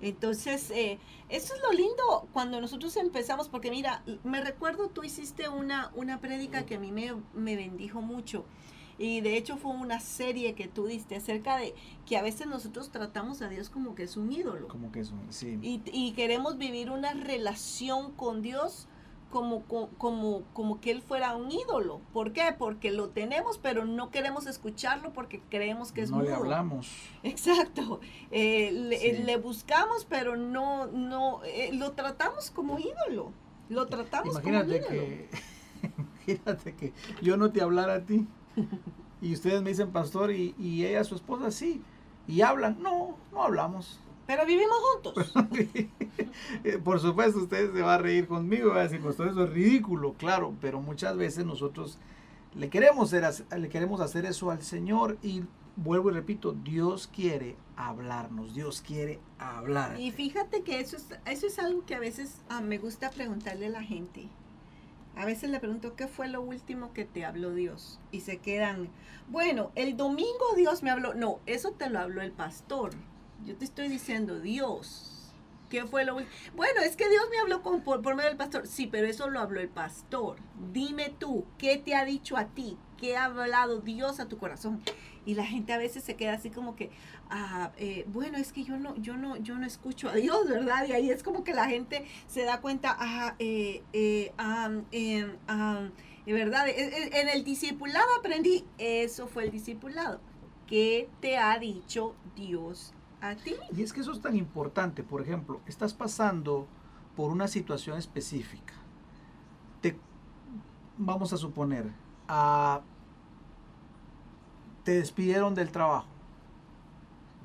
Entonces, 0.00 0.70
eh, 0.70 0.98
eso 1.28 1.54
es 1.54 1.62
lo 1.62 1.72
lindo 1.72 2.28
cuando 2.32 2.60
nosotros 2.60 2.96
empezamos, 2.96 3.48
porque 3.48 3.70
mira, 3.70 4.02
me 4.22 4.40
recuerdo, 4.42 4.88
tú 4.88 5.02
hiciste 5.02 5.48
una, 5.48 5.90
una 5.94 6.20
prédica 6.20 6.66
que 6.66 6.76
a 6.76 6.78
mí 6.78 6.92
me, 6.92 7.56
bendijo 7.56 8.02
mucho. 8.02 8.44
Y 8.96 9.22
de 9.22 9.36
hecho 9.36 9.56
fue 9.56 9.72
una 9.72 9.98
serie 9.98 10.54
que 10.54 10.68
tú 10.68 10.86
diste 10.86 11.16
acerca 11.16 11.56
de 11.56 11.74
que 12.06 12.16
a 12.16 12.22
veces 12.22 12.46
nosotros 12.46 12.90
tratamos 12.90 13.42
a 13.42 13.48
Dios 13.48 13.68
como 13.68 13.94
que 13.94 14.04
es 14.04 14.16
un 14.16 14.30
ídolo. 14.30 14.68
Como 14.68 14.92
que 14.92 15.00
es 15.00 15.10
un, 15.10 15.32
sí. 15.32 15.58
Y, 15.62 15.82
y 15.86 16.12
queremos 16.12 16.58
vivir 16.58 16.90
una 16.90 17.12
relación 17.12 18.12
con 18.12 18.40
Dios 18.40 18.86
como, 19.34 19.64
como, 19.98 20.42
como 20.52 20.80
que 20.80 20.92
Él 20.92 21.02
fuera 21.02 21.34
un 21.34 21.50
ídolo. 21.50 22.00
¿Por 22.12 22.32
qué? 22.32 22.54
Porque 22.56 22.92
lo 22.92 23.08
tenemos, 23.08 23.58
pero 23.58 23.84
no 23.84 24.12
queremos 24.12 24.46
escucharlo 24.46 25.12
porque 25.12 25.42
creemos 25.50 25.90
que 25.90 26.02
es 26.02 26.12
No 26.12 26.22
le 26.22 26.32
hablamos. 26.32 26.88
Exacto. 27.24 27.98
Eh, 28.30 28.70
le, 29.26 29.36
buscamos, 29.38 30.06
pero 30.08 30.36
no, 30.36 30.86
no, 30.86 31.42
eh, 31.42 31.70
lo 31.72 31.92
tratamos 31.94 32.52
como 32.52 32.78
ídolo. 32.78 33.32
Lo 33.68 33.86
tratamos 33.86 34.38
como 34.38 34.62
ídolo. 34.62 34.86
Que, 34.86 35.28
imagínate 36.28 36.76
que 36.76 36.92
yo 37.20 37.36
no 37.36 37.50
te 37.50 37.60
hablara 37.60 37.94
a 37.94 38.04
ti 38.04 38.28
y 39.20 39.32
ustedes 39.32 39.62
me 39.62 39.70
dicen 39.70 39.90
pastor 39.90 40.30
y, 40.30 40.54
y 40.60 40.84
ella, 40.84 41.02
su 41.02 41.16
esposa, 41.16 41.50
sí. 41.50 41.82
Y 42.28 42.42
hablan. 42.42 42.80
No, 42.80 43.16
no 43.32 43.42
hablamos. 43.42 43.98
Pero 44.26 44.46
vivimos 44.46 44.76
juntos. 44.92 45.34
Eh, 46.64 46.78
por 46.78 46.98
supuesto, 46.98 47.38
ustedes 47.38 47.72
se 47.72 47.80
van 47.80 47.90
a 47.90 47.98
reír 47.98 48.26
conmigo, 48.26 48.70
va 48.70 48.80
a 48.80 48.82
decir, 48.84 49.00
pues 49.00 49.16
todo 49.16 49.28
eso 49.28 49.44
es 49.44 49.50
ridículo, 49.50 50.14
claro, 50.14 50.52
pero 50.60 50.80
muchas 50.80 51.16
veces 51.16 51.46
nosotros 51.46 51.98
le 52.54 52.68
queremos, 52.70 53.12
hacer, 53.14 53.46
le 53.58 53.68
queremos 53.68 54.00
hacer 54.00 54.24
eso 54.26 54.50
al 54.50 54.62
Señor 54.62 55.16
y 55.22 55.44
vuelvo 55.76 56.10
y 56.10 56.14
repito, 56.14 56.52
Dios 56.52 57.08
quiere 57.08 57.56
hablarnos, 57.76 58.54
Dios 58.54 58.80
quiere 58.80 59.20
hablar. 59.38 59.98
Y 59.98 60.10
fíjate 60.10 60.62
que 60.62 60.80
eso 60.80 60.96
es, 60.96 61.08
eso 61.26 61.46
es 61.46 61.58
algo 61.58 61.84
que 61.84 61.94
a 61.94 62.00
veces 62.00 62.42
ah, 62.48 62.60
me 62.60 62.78
gusta 62.78 63.10
preguntarle 63.10 63.66
a 63.66 63.70
la 63.70 63.82
gente. 63.82 64.28
A 65.16 65.24
veces 65.26 65.50
le 65.50 65.60
pregunto, 65.60 65.94
¿qué 65.94 66.08
fue 66.08 66.28
lo 66.28 66.42
último 66.42 66.92
que 66.92 67.04
te 67.04 67.24
habló 67.24 67.54
Dios? 67.54 68.00
Y 68.10 68.20
se 68.20 68.38
quedan, 68.38 68.88
bueno, 69.28 69.70
el 69.76 69.96
domingo 69.96 70.54
Dios 70.56 70.82
me 70.82 70.90
habló. 70.90 71.14
No, 71.14 71.38
eso 71.46 71.72
te 71.72 71.88
lo 71.88 72.00
habló 72.00 72.20
el 72.20 72.32
pastor. 72.32 72.90
Yo 73.44 73.56
te 73.56 73.64
estoy 73.64 73.88
diciendo, 73.88 74.40
Dios. 74.40 75.14
¿Qué 75.70 75.86
fue 75.86 76.04
lo 76.04 76.14
Bueno, 76.54 76.80
es 76.84 76.94
que 76.94 77.08
Dios 77.08 77.24
me 77.30 77.38
habló 77.38 77.62
con, 77.62 77.80
por, 77.80 78.00
medio 78.14 78.28
del 78.28 78.36
pastor. 78.36 78.66
Sí, 78.66 78.86
pero 78.86 79.06
eso 79.06 79.28
lo 79.28 79.40
habló 79.40 79.60
el 79.60 79.68
pastor. 79.68 80.36
Dime 80.72 81.12
tú, 81.18 81.46
¿qué 81.58 81.78
te 81.78 81.94
ha 81.94 82.04
dicho 82.04 82.36
a 82.36 82.46
ti? 82.46 82.76
¿Qué 82.98 83.16
ha 83.16 83.24
hablado 83.24 83.80
Dios 83.80 84.20
a 84.20 84.28
tu 84.28 84.38
corazón? 84.38 84.82
Y 85.26 85.34
la 85.34 85.44
gente 85.44 85.72
a 85.72 85.78
veces 85.78 86.04
se 86.04 86.16
queda 86.16 86.34
así 86.34 86.50
como 86.50 86.76
que, 86.76 86.90
ah, 87.28 87.72
eh, 87.76 88.04
bueno, 88.08 88.38
es 88.38 88.52
que 88.52 88.62
yo 88.62 88.76
no, 88.76 88.94
yo 88.96 89.16
no, 89.16 89.36
yo 89.38 89.58
no 89.58 89.66
escucho 89.66 90.08
a 90.10 90.14
Dios, 90.14 90.48
¿verdad? 90.48 90.86
Y 90.86 90.92
ahí 90.92 91.10
es 91.10 91.22
como 91.22 91.42
que 91.44 91.54
la 91.54 91.66
gente 91.66 92.04
se 92.28 92.44
da 92.44 92.60
cuenta, 92.60 92.96
ah, 92.98 93.34
eh, 93.38 93.82
eh, 93.92 94.32
¿verdad? 96.26 96.66
En 96.68 97.28
el 97.28 97.42
discipulado 97.42 98.06
aprendí, 98.18 98.64
eso 98.78 99.26
fue 99.26 99.44
el 99.44 99.50
discipulado. 99.50 100.20
¿Qué 100.66 101.08
te 101.20 101.36
ha 101.36 101.58
dicho 101.58 102.14
Dios 102.36 102.93
y 103.72 103.82
es 103.82 103.92
que 103.92 104.00
eso 104.00 104.12
es 104.12 104.20
tan 104.20 104.36
importante. 104.36 105.02
Por 105.02 105.22
ejemplo, 105.22 105.60
estás 105.66 105.94
pasando 105.94 106.66
por 107.16 107.30
una 107.30 107.48
situación 107.48 107.98
específica. 107.98 108.74
Te, 109.80 109.96
vamos 110.98 111.32
a 111.32 111.36
suponer, 111.36 111.90
te 114.84 114.92
despidieron 114.92 115.54
del 115.54 115.70
trabajo. 115.70 116.06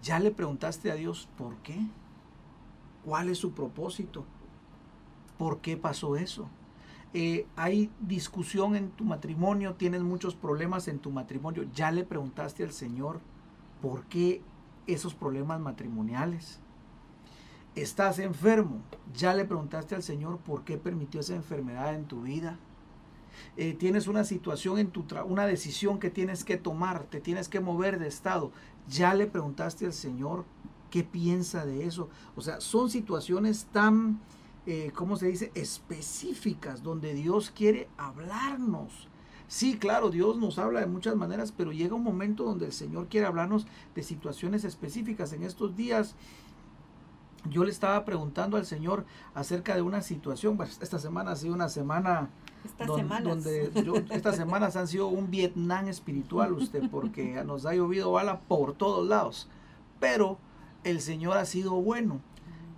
¿Ya 0.02 0.20
le 0.20 0.32
preguntaste 0.32 0.92
a 0.92 0.96
Dios 0.96 1.28
por 1.38 1.56
qué? 1.58 1.78
¿Cuál 3.06 3.30
es 3.30 3.38
su 3.38 3.52
propósito? 3.52 4.26
¿Por 5.38 5.60
qué 5.60 5.78
pasó 5.78 6.16
eso? 6.16 6.50
Eh, 7.14 7.48
hay 7.56 7.90
discusión 8.00 8.76
en 8.76 8.92
tu 8.92 9.04
matrimonio, 9.04 9.74
tienes 9.74 10.04
muchos 10.04 10.36
problemas 10.36 10.88
en 10.88 11.00
tu 11.00 11.12
matrimonio. 11.12 11.66
¿Ya 11.74 11.92
le 11.92 12.04
preguntaste 12.04 12.64
al 12.64 12.72
Señor 12.72 13.20
por 13.82 14.04
qué 14.06 14.42
esos 14.94 15.14
problemas 15.14 15.60
matrimoniales. 15.60 16.60
Estás 17.76 18.20
enfermo, 18.20 18.82
ya 19.14 19.34
le 19.34 19.46
preguntaste 19.46 19.96
al 19.96 20.04
Señor 20.04 20.38
por 20.40 20.64
qué 20.64 20.78
permitió 20.78 21.20
esa 21.20 21.36
enfermedad 21.36 21.94
en 21.96 22.06
tu 22.06 22.24
vida. 22.24 22.58
Eh, 23.58 23.74
tienes 23.74 24.08
una 24.08 24.24
situación 24.24 24.80
en 24.80 24.92
tu 24.92 25.06
una 25.26 25.46
decisión 25.46 26.00
que 26.00 26.10
tienes 26.10 26.44
que 26.44 26.58
tomar, 26.58 27.04
te 27.04 27.22
tienes 27.22 27.48
que 27.48 27.60
mover 27.60 28.00
de 28.00 28.08
estado, 28.08 28.52
ya 28.88 29.14
le 29.14 29.28
preguntaste 29.28 29.86
al 29.86 29.94
Señor 29.94 30.46
qué 30.90 31.04
piensa 31.04 31.66
de 31.66 31.86
eso. 31.86 32.10
O 32.36 32.42
sea, 32.42 32.60
son 32.60 32.90
situaciones 32.90 33.68
tan, 33.72 34.20
eh, 34.66 34.92
¿cómo 34.96 35.16
se 35.16 35.28
dice?, 35.28 35.52
específicas 35.56 36.84
donde 36.84 37.14
Dios 37.14 37.52
quiere 37.52 37.88
hablarnos. 37.98 39.09
Sí, 39.50 39.80
claro, 39.80 40.12
Dios 40.12 40.38
nos 40.38 40.60
habla 40.60 40.80
de 40.80 40.86
muchas 40.86 41.16
maneras, 41.16 41.52
pero 41.52 41.72
llega 41.72 41.96
un 41.96 42.04
momento 42.04 42.44
donde 42.44 42.68
el 42.68 42.72
Señor 42.72 43.08
quiere 43.08 43.26
hablarnos 43.26 43.66
de 43.96 44.04
situaciones 44.04 44.64
específicas. 44.64 45.34
En 45.34 45.42
estos 45.42 45.76
días 45.76 46.16
yo 47.50 47.64
le 47.64 47.72
estaba 47.72 48.06
preguntando 48.06 48.58
al 48.58 48.68
Señor 48.68 49.06
acerca 49.34 49.74
de 49.74 49.82
una 49.82 50.04
situación. 50.04 50.56
Pues, 50.56 50.78
esta 50.84 51.00
semana 51.00 51.32
ha 51.32 51.36
sido 51.36 51.56
una 51.56 51.68
semana 51.68 52.30
estas 52.64 52.96
semanas. 52.96 53.48
estas 54.12 54.36
semanas 54.36 54.76
han 54.76 54.88
sido 54.88 55.08
un 55.08 55.32
Vietnam 55.32 55.88
espiritual 55.88 56.54
usted, 56.54 56.88
porque 56.92 57.44
nos 57.44 57.66
ha 57.66 57.74
llovido 57.74 58.12
bala 58.12 58.42
por 58.42 58.74
todos 58.74 59.08
lados. 59.08 59.50
Pero 60.00 60.38
el 60.84 61.02
Señor 61.02 61.38
ha 61.38 61.46
sido 61.46 61.74
bueno 61.74 62.22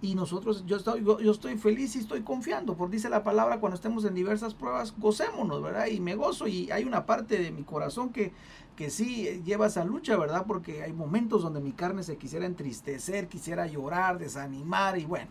y 0.02 0.16
nosotros, 0.16 0.64
yo 0.66 0.78
estoy, 0.78 1.04
yo, 1.04 1.32
estoy 1.32 1.58
feliz 1.58 1.96
y 1.96 2.00
estoy 2.00 2.22
confiando, 2.22 2.76
por 2.76 2.90
dice 2.90 3.08
la 3.08 3.24
palabra, 3.24 3.60
cuando 3.60 3.76
estemos 3.76 4.04
en 4.04 4.16
diversas 4.16 4.56
pruebas, 4.56 4.96
gocémonos, 4.98 5.62
¿verdad? 5.62 5.86
Y 5.88 6.00
me 6.00 6.16
gozo 6.16 6.48
y 6.48 6.72
hay 6.72 6.86
una 6.86 7.06
parte 7.06 7.38
de 7.38 7.52
mi 7.52 7.62
corazón 7.62 8.10
que, 8.10 8.34
que 8.76 8.90
sí 8.90 9.44
lleva 9.46 9.68
esa 9.68 9.86
lucha, 9.86 10.18
¿verdad? 10.18 10.46
Porque 10.48 10.82
hay 10.82 10.92
momentos 10.92 11.44
donde 11.44 11.62
mi 11.62 11.72
carne 11.72 12.02
se 12.02 12.18
quisiera 12.18 12.48
entristecer, 12.48 13.28
quisiera 13.28 13.68
llorar, 13.68 14.18
desanimar 14.18 14.98
y 14.98 15.06
bueno. 15.06 15.30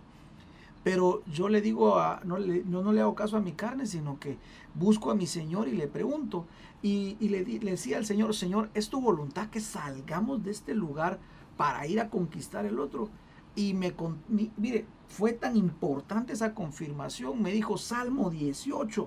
Pero 0.84 1.22
yo 1.26 1.48
le 1.48 1.60
digo, 1.60 1.98
a, 1.98 2.20
no, 2.24 2.38
le, 2.38 2.62
no, 2.64 2.92
le 2.92 3.00
hago 3.00 3.16
caso 3.16 3.36
a 3.36 3.40
mi 3.40 3.52
carne, 3.52 3.86
sino 3.86 4.20
que 4.20 4.38
busco 4.74 5.10
a 5.10 5.14
mi 5.16 5.26
Señor 5.26 5.66
y 5.66 5.72
le 5.72 5.88
pregunto. 5.88 6.46
Y, 6.80 7.16
le, 7.28 7.44
le 7.44 7.70
decía 7.72 7.98
al 7.98 8.06
Señor, 8.06 8.34
Señor, 8.34 8.70
¿es 8.74 8.88
tu 8.88 9.00
voluntad 9.00 9.50
que 9.50 9.60
salgamos 9.60 10.42
de 10.44 10.52
este 10.52 10.74
lugar 10.74 11.18
para 11.56 11.86
ir 11.86 12.00
a 12.00 12.08
conquistar 12.08 12.64
el 12.64 12.78
otro? 12.78 13.10
Y 13.60 13.74
me, 13.74 13.94
mire, 14.56 14.86
fue 15.06 15.34
tan 15.34 15.54
importante 15.54 16.32
esa 16.32 16.54
confirmación, 16.54 17.42
me 17.42 17.52
dijo 17.52 17.76
Salmo 17.76 18.30
18, 18.30 19.06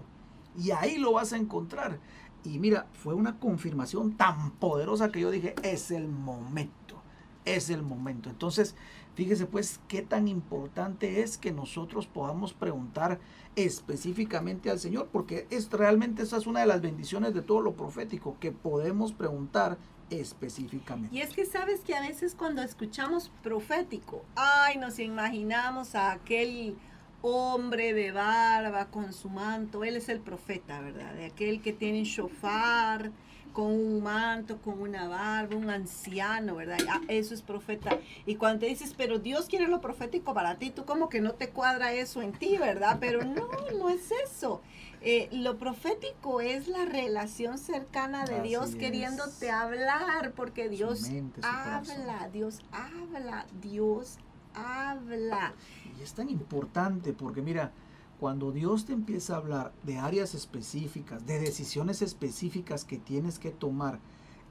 y 0.60 0.70
ahí 0.70 1.00
lo 1.00 1.14
vas 1.14 1.34
a 1.34 1.38
encontrar. 1.38 2.00
Y 2.44 2.60
mira, 2.60 2.86
fue 2.94 3.16
una 3.16 3.40
confirmación 3.40 4.16
tan 4.16 4.52
poderosa 4.52 5.12
que 5.12 5.22
yo 5.22 5.32
dije, 5.32 5.56
es 5.64 5.90
el 5.90 6.08
momento, 6.08 7.02
es 7.46 7.72
el 7.72 7.82
momento. 7.82 8.30
Entonces, 8.30 8.76
fíjese 9.16 9.48
pues 9.48 9.80
qué 9.88 10.04
tan 10.04 10.28
importante 10.28 11.24
es 11.24 11.40
que 11.40 11.52
nosotros 11.52 12.06
podamos 12.06 12.54
preguntar 12.54 13.20
específicamente 13.56 14.70
al 14.70 14.78
Señor, 14.78 15.10
porque 15.12 15.48
es 15.50 15.72
realmente 15.72 16.22
esa 16.22 16.38
es 16.38 16.46
una 16.46 16.60
de 16.60 16.68
las 16.68 16.82
bendiciones 16.82 17.34
de 17.34 17.42
todo 17.42 17.62
lo 17.62 17.74
profético, 17.74 18.38
que 18.40 18.52
podemos 18.52 19.14
preguntar 19.14 19.80
específicamente. 20.20 21.16
Y 21.16 21.22
es 21.22 21.34
que 21.34 21.46
sabes 21.46 21.82
que 21.82 21.96
a 21.96 22.02
veces 22.02 22.36
cuando 22.36 22.62
escuchamos 22.62 23.32
profético, 23.42 24.24
ay, 24.36 24.78
nos 24.78 25.00
imaginamos 25.00 25.96
a 25.96 26.12
aquel 26.12 26.76
hombre 27.22 27.94
de 27.94 28.12
barba 28.12 28.88
con 28.88 29.14
su 29.14 29.30
manto, 29.30 29.84
él 29.84 29.96
es 29.96 30.10
el 30.10 30.20
profeta, 30.20 30.82
¿verdad? 30.82 31.14
De 31.14 31.26
aquel 31.26 31.62
que 31.62 31.72
tiene 31.72 32.00
un 32.00 32.06
shofar, 32.06 33.12
con 33.54 33.68
un 33.68 34.02
manto, 34.04 34.58
con 34.62 34.82
una 34.82 35.08
barba, 35.08 35.56
un 35.56 35.70
anciano, 35.70 36.56
¿verdad? 36.56 36.80
Ah, 36.90 37.02
eso 37.08 37.34
es 37.34 37.42
profeta. 37.42 37.98
Y 38.26 38.36
cuando 38.36 38.62
te 38.62 38.66
dices, 38.66 38.94
pero 38.98 39.20
Dios 39.20 39.46
quiere 39.46 39.68
lo 39.68 39.80
profético 39.80 40.34
para 40.34 40.56
ti, 40.56 40.72
tú 40.72 40.84
como 40.86 41.08
que 41.08 41.22
no 41.22 41.34
te 41.34 41.50
cuadra 41.50 41.94
eso 41.94 42.22
en 42.22 42.34
ti, 42.34 42.58
¿verdad? 42.58 42.98
Pero 43.00 43.24
no, 43.24 43.48
no 43.78 43.90
es 43.90 44.12
eso. 44.26 44.62
Eh, 45.06 45.28
lo 45.34 45.58
profético 45.58 46.40
es 46.40 46.70
la 46.70 46.86
relación 46.86 47.58
cercana 47.58 48.24
de 48.24 48.42
Dios 48.42 48.76
queriéndote 48.76 49.52
hablar, 49.52 50.32
porque 50.34 50.70
Dios 50.70 51.10
habla, 51.42 52.30
Dios 52.32 52.62
habla, 52.72 53.46
Dios 53.62 54.18
habla. 54.54 55.54
Y 56.00 56.04
es 56.04 56.14
tan 56.14 56.30
importante 56.30 57.12
porque 57.12 57.42
mira, 57.42 57.74
cuando 58.18 58.54
Dios 58.54 58.86
te 58.86 58.94
empieza 58.94 59.34
a 59.34 59.38
hablar 59.40 59.74
de 59.84 59.98
áreas 59.98 60.36
específicas, 60.36 61.26
de 61.26 61.38
decisiones 61.38 62.02
específicas 62.02 62.86
que 62.86 62.98
tienes 62.98 63.40
que 63.40 63.52
tomar, 63.52 64.00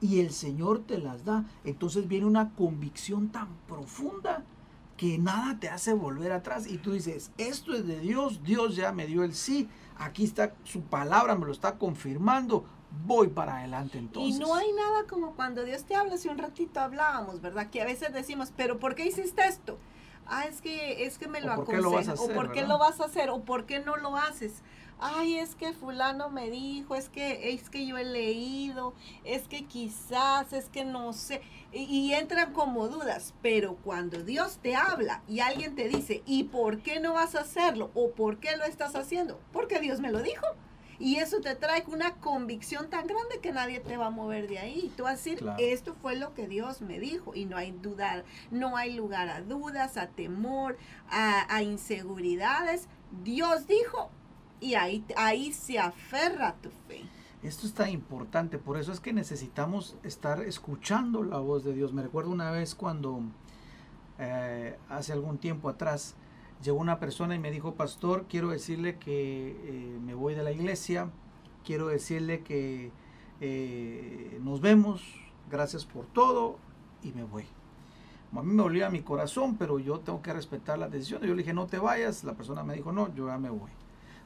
y 0.01 0.19
el 0.19 0.31
Señor 0.31 0.83
te 0.85 0.99
las 0.99 1.25
da, 1.25 1.45
entonces 1.63 2.07
viene 2.07 2.27
una 2.27 2.53
convicción 2.53 3.29
tan 3.29 3.47
profunda 3.67 4.43
que 4.97 5.17
nada 5.17 5.57
te 5.59 5.69
hace 5.69 5.93
volver 5.93 6.31
atrás 6.31 6.67
y 6.67 6.77
tú 6.77 6.93
dices, 6.93 7.31
esto 7.37 7.73
es 7.73 7.87
de 7.87 7.99
Dios, 7.99 8.43
Dios 8.43 8.75
ya 8.75 8.91
me 8.91 9.07
dio 9.07 9.23
el 9.23 9.33
sí, 9.33 9.69
aquí 9.97 10.23
está 10.23 10.53
su 10.63 10.81
palabra, 10.81 11.35
me 11.35 11.45
lo 11.45 11.51
está 11.51 11.77
confirmando, 11.77 12.65
voy 13.05 13.27
para 13.27 13.57
adelante 13.57 13.97
entonces. 13.97 14.35
Y 14.35 14.39
no 14.39 14.53
hay 14.55 14.71
nada 14.73 15.05
como 15.09 15.35
cuando 15.35 15.63
Dios 15.63 15.83
te 15.83 15.95
habla, 15.95 16.17
si 16.17 16.29
un 16.29 16.37
ratito 16.37 16.79
hablábamos, 16.79 17.41
¿verdad? 17.41 17.69
Que 17.69 17.81
a 17.81 17.85
veces 17.85 18.13
decimos, 18.13 18.53
pero 18.55 18.79
¿por 18.79 18.95
qué 18.95 19.05
hiciste 19.05 19.45
esto? 19.47 19.77
Ah, 20.25 20.45
es 20.45 20.61
que, 20.61 21.05
es 21.05 21.17
que 21.17 21.27
me 21.27 21.41
lo 21.41 21.51
aconsejan, 21.51 22.15
o 22.17 22.27
¿por 22.29 22.51
qué 22.51 22.61
lo 22.61 22.77
vas 22.77 22.99
a 22.99 23.05
hacer? 23.05 23.29
O 23.29 23.43
¿por 23.43 23.65
qué 23.65 23.79
no 23.79 23.97
lo 23.97 24.15
haces? 24.15 24.61
Ay, 25.03 25.37
es 25.37 25.55
que 25.55 25.73
fulano 25.73 26.29
me 26.29 26.49
dijo, 26.49 26.95
es 26.95 27.09
que, 27.09 27.53
es 27.53 27.69
que 27.69 27.85
yo 27.85 27.97
he 27.97 28.05
leído, 28.05 28.93
es 29.25 29.47
que 29.49 29.65
quizás, 29.65 30.53
es 30.53 30.69
que 30.69 30.85
no 30.85 31.11
sé, 31.11 31.41
y, 31.73 31.83
y, 31.83 32.13
entran 32.13 32.53
como 32.53 32.87
dudas, 32.87 33.33
pero 33.41 33.75
cuando 33.83 34.23
Dios 34.23 34.59
te 34.61 34.75
habla 34.75 35.21
y 35.27 35.41
alguien 35.41 35.75
te 35.75 35.89
dice, 35.89 36.23
¿y 36.25 36.45
por 36.45 36.81
qué 36.81 36.99
no 36.99 37.13
vas 37.13 37.35
a 37.35 37.41
hacerlo? 37.41 37.91
¿O 37.95 38.11
por 38.11 38.37
qué 38.37 38.55
lo 38.55 38.63
estás 38.63 38.95
haciendo? 38.95 39.39
Porque 39.51 39.79
Dios 39.79 39.99
me 39.99 40.11
lo 40.11 40.21
dijo. 40.21 40.45
Y 40.99 41.17
eso 41.17 41.41
te 41.41 41.55
trae 41.55 41.83
una 41.87 42.15
convicción 42.15 42.89
tan 42.89 43.07
grande 43.07 43.39
que 43.41 43.51
nadie 43.51 43.79
te 43.79 43.97
va 43.97 44.05
a 44.05 44.11
mover 44.11 44.47
de 44.47 44.59
ahí. 44.59 44.93
Tú 44.95 45.03
vas 45.03 45.13
a 45.13 45.15
decir, 45.15 45.43
esto 45.57 45.95
fue 46.01 46.15
lo 46.15 46.33
que 46.33 46.47
Dios 46.47 46.81
me 46.81 46.99
dijo. 46.99 47.35
Y 47.35 47.45
no 47.45 47.57
hay 47.57 47.71
dudar, 47.71 48.23
no 48.51 48.77
hay 48.77 48.93
lugar 48.93 49.27
a 49.27 49.41
dudas, 49.41 49.97
a 49.97 50.07
temor, 50.07 50.77
a, 51.09 51.53
a 51.53 51.63
inseguridades. 51.63 52.87
Dios 53.23 53.67
dijo, 53.67 54.11
y 54.63 54.75
ahí, 54.75 55.03
ahí 55.17 55.51
se 55.51 55.77
aferra 55.77 56.55
tu 56.61 56.69
fe. 56.87 57.03
Esto 57.43 57.67
es 57.67 57.73
tan 57.73 57.89
importante, 57.89 58.57
por 58.57 58.77
eso 58.77 58.93
es 58.93 59.01
que 59.01 59.11
necesitamos 59.11 59.97
estar 60.03 60.41
escuchando 60.41 61.23
la 61.23 61.39
voz 61.39 61.65
de 61.65 61.73
Dios. 61.73 61.91
Me 61.91 62.01
recuerdo 62.01 62.31
una 62.31 62.51
vez 62.51 62.73
cuando 62.73 63.21
eh, 64.17 64.77
hace 64.87 65.11
algún 65.11 65.37
tiempo 65.37 65.67
atrás 65.67 66.15
llegó 66.63 66.77
una 66.77 66.99
persona 66.99 67.35
y 67.35 67.39
me 67.39 67.51
dijo, 67.51 67.75
pastor, 67.75 68.27
quiero 68.29 68.49
decirle 68.49 68.97
que 68.97 69.49
eh, 69.49 69.99
me 70.01 70.13
voy 70.13 70.35
de 70.35 70.43
la 70.43 70.53
iglesia, 70.53 71.09
quiero 71.65 71.87
decirle 71.87 72.43
que 72.43 72.91
eh, 73.41 74.39
nos 74.41 74.61
vemos, 74.61 75.03
gracias 75.51 75.83
por 75.83 76.05
todo 76.05 76.57
y 77.03 77.11
me 77.11 77.25
voy. 77.25 77.43
A 78.33 78.41
mí 78.41 78.53
me 78.53 78.63
olía 78.63 78.89
mi 78.89 79.01
corazón, 79.01 79.57
pero 79.57 79.79
yo 79.79 79.99
tengo 79.99 80.21
que 80.21 80.31
respetar 80.31 80.79
la 80.79 80.87
decisión. 80.87 81.21
Yo 81.21 81.35
le 81.35 81.43
dije, 81.43 81.53
no 81.53 81.67
te 81.67 81.77
vayas, 81.77 82.23
la 82.23 82.33
persona 82.33 82.63
me 82.63 82.73
dijo, 82.73 82.93
no, 82.93 83.13
yo 83.13 83.27
ya 83.27 83.37
me 83.37 83.49
voy. 83.49 83.69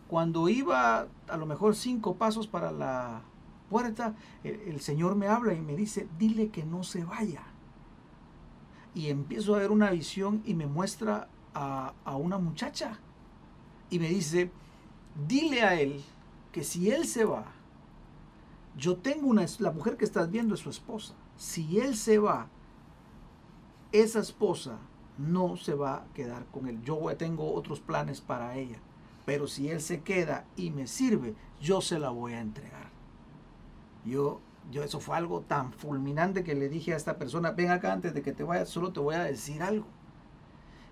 Cuando 0.08 0.48
iba 0.48 1.08
a 1.28 1.38
lo 1.38 1.46
mejor 1.46 1.76
cinco 1.76 2.16
pasos 2.16 2.48
para 2.48 2.72
la 2.72 3.24
puerta, 3.70 4.16
el, 4.44 4.80
Señor 4.80 5.16
me 5.16 5.28
habla 5.28 5.54
y 5.54 5.62
me 5.62 5.76
dice, 5.76 6.08
dile 6.18 6.50
que 6.50 6.64
no 6.64 6.84
se 6.84 7.04
vaya. 7.04 7.44
Y 8.96 9.08
empiezo 9.08 9.56
a 9.56 9.60
ver 9.60 9.72
una 9.72 9.92
visión 9.92 10.42
y 10.46 10.54
me 10.54 10.66
muestra 10.66 11.28
a, 11.54 11.94
a 12.06 12.16
una 12.16 12.38
muchacha. 12.38 13.00
Y 13.90 14.00
me 14.00 14.08
dice, 14.08 14.50
dile 15.28 15.64
a 15.64 15.80
él 15.80 16.02
que 16.54 16.64
si 16.64 16.90
él 16.90 17.06
se 17.06 17.26
va, 17.26 17.46
yo 18.78 18.96
tengo 18.98 19.28
una, 19.28 19.46
la 19.60 19.72
mujer 19.72 19.98
que 19.98 20.06
estás 20.06 20.32
viendo 20.32 20.56
es 20.56 20.62
su 20.62 20.70
esposa. 20.70 21.16
Si 21.36 21.80
él 21.82 21.98
se 21.98 22.18
va, 22.18 22.48
esa 23.92 24.20
esposa 24.20 24.78
no 25.18 25.58
se 25.58 25.74
va 25.74 25.96
a 25.96 26.06
quedar 26.14 26.46
con 26.46 26.68
él. 26.68 26.82
Yo 26.84 27.00
tengo 27.18 27.54
otros 27.54 27.82
planes 27.82 28.22
para 28.22 28.56
ella 28.56 28.80
pero 29.28 29.46
si 29.46 29.70
él 29.70 29.82
se 29.82 30.00
queda 30.04 30.46
y 30.56 30.72
me 30.72 30.88
sirve, 30.88 31.36
yo 31.60 31.82
se 31.82 32.00
la 32.00 32.12
voy 32.12 32.32
a 32.32 32.40
entregar. 32.40 32.90
Yo, 34.06 34.40
yo 34.72 34.86
eso 34.86 35.02
fue 35.02 35.18
algo 35.18 35.42
tan 35.42 35.74
fulminante 35.74 36.46
que 36.46 36.56
le 36.56 36.70
dije 36.70 36.94
a 36.94 36.96
esta 36.96 37.18
persona, 37.18 37.52
ven 37.52 37.70
acá 37.70 37.92
antes 37.92 38.14
de 38.14 38.22
que 38.22 38.32
te 38.32 38.44
vayas, 38.44 38.70
solo 38.70 38.94
te 38.94 39.02
voy 39.02 39.16
a 39.16 39.26
decir 39.26 39.62
algo. 39.62 39.86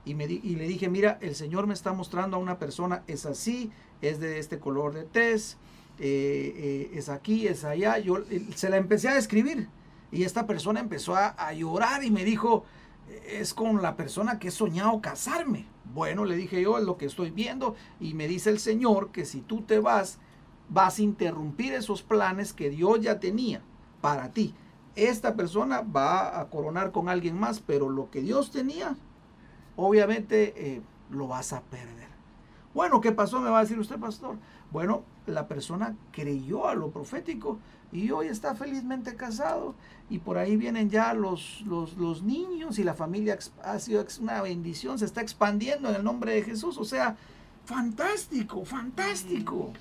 Y, 0.03 0.15
me 0.15 0.25
y 0.25 0.57
le 0.57 0.67
dije, 0.67 0.89
mira, 0.89 1.17
el 1.21 1.33
Señor 1.33 1.65
me 1.65 1.73
está 1.73 1.93
mostrando 1.93 2.35
a 2.35 2.41
una 2.41 2.59
persona, 2.59 3.05
es 3.07 3.25
así, 3.25 3.71
es 4.01 4.19
de 4.19 4.37
este 4.37 4.59
color 4.59 4.93
de 4.93 5.05
tez, 5.05 5.55
eh, 5.97 6.53
eh, 6.57 6.91
es 6.93 7.07
aquí, 7.07 7.47
es 7.47 7.63
allá. 7.63 7.99
Yo 7.99 8.17
se 8.53 8.69
la 8.69 8.75
empecé 8.75 9.07
a 9.07 9.15
describir 9.15 9.69
y 10.11 10.23
esta 10.25 10.45
persona 10.45 10.81
empezó 10.81 11.15
a, 11.15 11.27
a 11.29 11.53
llorar 11.53 12.03
y 12.03 12.11
me 12.11 12.25
dijo, 12.25 12.65
es 13.29 13.53
con 13.53 13.81
la 13.81 13.95
persona 13.95 14.39
que 14.39 14.49
he 14.49 14.51
soñado 14.51 14.99
casarme. 14.99 15.73
Bueno, 15.95 16.25
le 16.25 16.35
dije 16.35 16.61
yo, 16.61 16.77
es 16.77 16.83
lo 16.83 16.97
que 16.97 17.05
estoy 17.05 17.31
viendo 17.31 17.73
y 18.01 18.15
me 18.15 18.27
dice 18.27 18.49
el 18.49 18.59
Señor 18.59 19.11
que 19.11 19.23
si 19.23 19.39
tú 19.39 19.61
te 19.61 19.79
vas, 19.79 20.19
vas 20.67 20.99
a 20.99 21.01
interrumpir 21.01 21.73
esos 21.73 22.01
planes 22.01 22.51
que 22.51 22.69
Dios 22.69 22.99
ya 22.99 23.21
tenía 23.21 23.61
para 24.01 24.33
ti. 24.33 24.53
Esta 24.97 25.37
persona 25.37 25.83
va 25.83 26.41
a 26.41 26.49
coronar 26.49 26.91
con 26.91 27.07
alguien 27.07 27.39
más, 27.39 27.61
pero 27.61 27.87
lo 27.87 28.11
que 28.11 28.19
Dios 28.19 28.51
tenía, 28.51 28.97
obviamente 29.77 30.53
eh, 30.57 30.81
lo 31.11 31.29
vas 31.29 31.53
a 31.53 31.61
perder. 31.61 32.09
Bueno, 32.73 32.99
¿qué 32.99 33.13
pasó? 33.13 33.39
Me 33.39 33.49
va 33.49 33.59
a 33.59 33.61
decir 33.61 33.79
usted, 33.79 33.97
pastor. 33.97 34.35
Bueno, 34.71 35.03
la 35.27 35.47
persona 35.47 35.95
creyó 36.11 36.67
a 36.67 36.75
lo 36.75 36.89
profético 36.91 37.57
y 37.91 38.11
hoy 38.11 38.27
está 38.27 38.55
felizmente 38.55 39.15
casado 39.15 39.75
y 40.09 40.19
por 40.19 40.37
ahí 40.37 40.57
vienen 40.57 40.89
ya 40.89 41.13
los, 41.13 41.61
los, 41.61 42.23
niños 42.23 42.77
y 42.77 42.83
la 42.83 42.93
familia 42.93 43.37
ha 43.63 43.79
sido 43.79 44.05
una 44.21 44.41
bendición, 44.41 44.99
se 44.99 45.05
está 45.05 45.21
expandiendo 45.21 45.89
en 45.89 45.95
el 45.95 46.03
nombre 46.03 46.33
de 46.33 46.43
Jesús, 46.43 46.77
o 46.77 46.85
sea, 46.85 47.17
fantástico, 47.65 48.65
fantástico. 48.65 49.73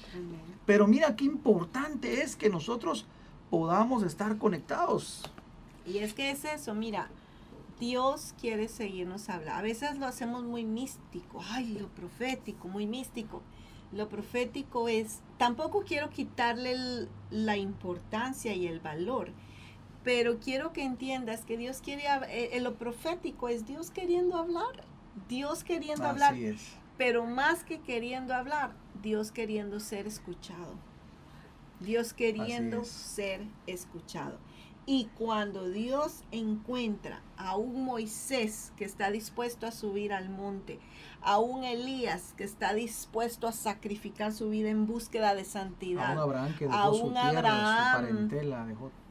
Pero 0.64 0.86
mira 0.86 1.14
qué 1.16 1.24
importante 1.24 2.22
es 2.22 2.36
que 2.36 2.48
nosotros 2.48 3.06
podamos 3.50 4.02
estar 4.02 4.38
conectados. 4.38 5.22
Y 5.86 5.98
es 5.98 6.14
que 6.14 6.30
es 6.30 6.44
eso, 6.44 6.74
mira, 6.74 7.10
Dios 7.78 8.34
quiere 8.40 8.68
seguirnos 8.68 9.28
hablando. 9.28 9.58
A 9.58 9.62
veces 9.62 9.98
lo 9.98 10.06
hacemos 10.06 10.44
muy 10.44 10.64
místico, 10.64 11.42
ay, 11.50 11.76
lo 11.78 11.88
profético, 11.88 12.68
muy 12.68 12.86
místico. 12.86 13.42
Lo 13.94 14.08
profético 14.08 14.88
es, 14.88 15.20
tampoco 15.38 15.84
quiero 15.84 16.10
quitarle 16.10 17.08
la 17.30 17.56
importancia 17.56 18.52
y 18.52 18.66
el 18.66 18.80
valor, 18.80 19.30
pero 20.02 20.40
quiero 20.40 20.72
que 20.72 20.82
entiendas 20.82 21.44
que 21.44 21.56
Dios 21.56 21.80
quiere, 21.80 22.04
eh, 22.28 22.60
lo 22.60 22.74
profético 22.74 23.48
es 23.48 23.66
Dios 23.66 23.90
queriendo 23.90 24.36
hablar, 24.36 24.84
Dios 25.28 25.62
queriendo 25.62 26.06
hablar, 26.06 26.34
pero 26.98 27.24
más 27.24 27.62
que 27.62 27.80
queriendo 27.80 28.34
hablar, 28.34 28.72
Dios 29.00 29.30
queriendo 29.30 29.78
ser 29.78 30.08
escuchado, 30.08 30.74
Dios 31.78 32.12
queriendo 32.12 32.84
ser 32.84 33.42
escuchado. 33.66 34.38
Y 34.86 35.06
cuando 35.16 35.68
Dios 35.68 36.24
encuentra 36.30 37.22
a 37.38 37.56
un 37.56 37.84
Moisés 37.84 38.72
que 38.76 38.84
está 38.84 39.10
dispuesto 39.10 39.66
a 39.66 39.70
subir 39.70 40.12
al 40.12 40.28
monte, 40.28 40.78
a 41.22 41.38
un 41.38 41.64
Elías 41.64 42.34
que 42.36 42.44
está 42.44 42.74
dispuesto 42.74 43.48
a 43.48 43.52
sacrificar 43.52 44.32
su 44.32 44.50
vida 44.50 44.68
en 44.68 44.86
búsqueda 44.86 45.34
de 45.34 45.44
santidad, 45.44 46.18
a 46.18 46.24
un 46.24 46.30
Abraham 46.30 46.54
que, 46.58 46.66
dejó 46.66 46.94
su 46.94 47.12
parentela, 47.12 48.66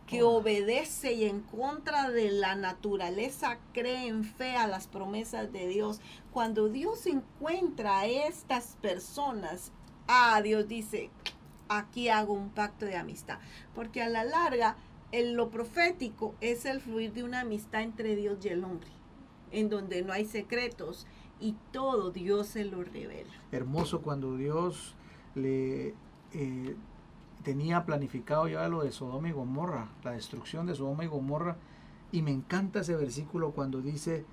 que 0.05 0.21
obedece 0.21 1.13
y 1.13 1.23
en 1.25 1.41
contra 1.41 2.11
de 2.11 2.29
la 2.29 2.55
naturaleza 2.55 3.57
cree 3.73 4.07
en 4.07 4.23
fe 4.23 4.55
a 4.55 4.67
las 4.67 4.87
promesas 4.87 5.51
de 5.51 5.67
Dios. 5.67 6.01
Cuando 6.31 6.69
Dios 6.69 7.07
encuentra 7.07 8.01
a 8.01 8.05
estas 8.05 8.77
personas, 8.79 9.71
a 10.07 10.35
ah, 10.35 10.41
Dios 10.43 10.67
dice, 10.67 11.09
aquí 11.67 12.09
hago 12.09 12.33
un 12.33 12.49
pacto 12.49 12.85
de 12.85 12.97
amistad, 12.97 13.39
porque 13.73 14.03
a 14.03 14.09
la 14.09 14.23
larga 14.23 14.75
el, 15.13 15.33
lo 15.33 15.49
profético 15.49 16.33
es 16.41 16.65
el 16.65 16.81
fluir 16.81 17.13
de 17.13 17.23
una 17.23 17.41
amistad 17.41 17.83
entre 17.83 18.15
Dios 18.15 18.43
y 18.43 18.49
el 18.49 18.63
hombre, 18.63 18.89
en 19.51 19.69
donde 19.69 20.01
no 20.01 20.11
hay 20.11 20.25
secretos, 20.25 21.05
y 21.39 21.55
todo 21.71 22.11
Dios 22.11 22.47
se 22.47 22.65
lo 22.65 22.83
revela. 22.83 23.31
Hermoso 23.51 24.01
cuando 24.01 24.35
Dios 24.35 24.95
le 25.35 25.93
eh, 26.33 26.75
tenía 27.43 27.85
planificado 27.85 28.47
ya 28.47 28.67
lo 28.67 28.83
de 28.83 28.91
Sodoma 28.91 29.29
y 29.29 29.33
Gomorra, 29.33 29.89
la 30.03 30.11
destrucción 30.11 30.65
de 30.65 30.73
Sodoma 30.73 31.03
y 31.03 31.07
Gomorra. 31.07 31.57
Y 32.11 32.23
me 32.23 32.31
encanta 32.31 32.79
ese 32.79 32.95
versículo 32.95 33.51
cuando 33.51 33.81
dice, 33.81 34.25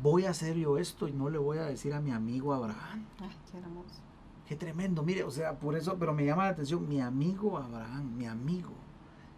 voy 0.00 0.26
a 0.26 0.30
hacer 0.30 0.56
yo 0.56 0.78
esto 0.78 1.08
y 1.08 1.12
no 1.12 1.28
le 1.28 1.38
voy 1.38 1.58
a 1.58 1.64
decir 1.64 1.92
a 1.92 2.00
mi 2.00 2.12
amigo 2.12 2.54
Abraham. 2.54 3.04
Ay, 3.18 3.36
qué 3.50 3.58
hermoso. 3.58 4.00
Qué 4.46 4.56
tremendo, 4.56 5.02
mire, 5.02 5.24
o 5.24 5.30
sea, 5.30 5.58
por 5.58 5.76
eso, 5.76 5.96
pero 5.98 6.12
me 6.12 6.24
llama 6.24 6.44
la 6.44 6.50
atención, 6.50 6.88
mi 6.88 7.00
amigo 7.00 7.58
Abraham, 7.58 8.16
mi 8.16 8.26
amigo. 8.26 8.79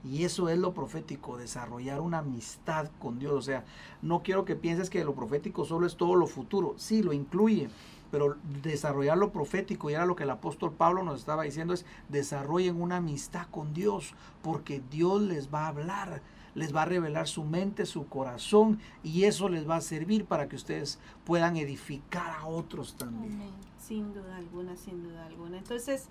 Y 0.05 0.25
eso 0.25 0.49
es 0.49 0.59
lo 0.59 0.75
profético, 0.75 1.37
desarrollar 1.37 2.01
una 2.01 2.19
amistad 2.19 2.91
con 2.99 3.19
Dios. 3.19 3.33
O 3.33 3.43
sea, 3.43 3.65
no 4.03 4.23
quiero 4.23 4.45
que 4.45 4.57
pienses 4.57 4.91
que 4.91 5.05
lo 5.05 5.15
profético 5.15 5.65
solo 5.65 5.87
es 5.87 5.97
todo 5.97 6.17
lo 6.17 6.27
futuro. 6.27 6.75
Sí, 6.77 7.03
lo 7.03 7.13
incluye, 7.13 7.71
pero 8.11 8.37
desarrollar 8.63 9.17
lo 9.17 9.33
profético, 9.33 9.89
y 9.89 9.95
era 9.95 10.05
lo 10.05 10.17
que 10.17 10.25
el 10.25 10.31
apóstol 10.31 10.73
Pablo 10.73 11.03
nos 11.03 11.21
estaba 11.21 11.45
diciendo, 11.45 11.73
es 11.73 11.87
desarrollen 12.09 12.81
una 12.81 12.97
amistad 12.97 13.47
con 13.51 13.73
Dios, 13.73 14.15
porque 14.43 14.83
Dios 14.91 15.23
les 15.23 15.55
va 15.55 15.67
a 15.67 15.69
hablar, 15.69 16.21
les 16.55 16.75
va 16.75 16.83
a 16.83 16.87
revelar 16.87 17.27
su 17.29 17.45
mente, 17.45 17.87
su 17.87 18.09
corazón, 18.09 18.81
y 19.03 19.25
eso 19.25 19.49
les 19.49 19.69
va 19.69 19.77
a 19.77 19.81
servir 19.81 20.27
para 20.27 20.49
que 20.49 20.57
ustedes 20.57 20.99
puedan 21.25 21.57
edificar 21.57 22.33
a 22.33 22.47
otros 22.47 22.97
también. 22.97 23.41
Sin 23.79 24.13
duda 24.13 24.37
alguna, 24.37 24.77
sin 24.77 25.03
duda 25.03 25.25
alguna. 25.27 25.59
Entonces, 25.59 26.09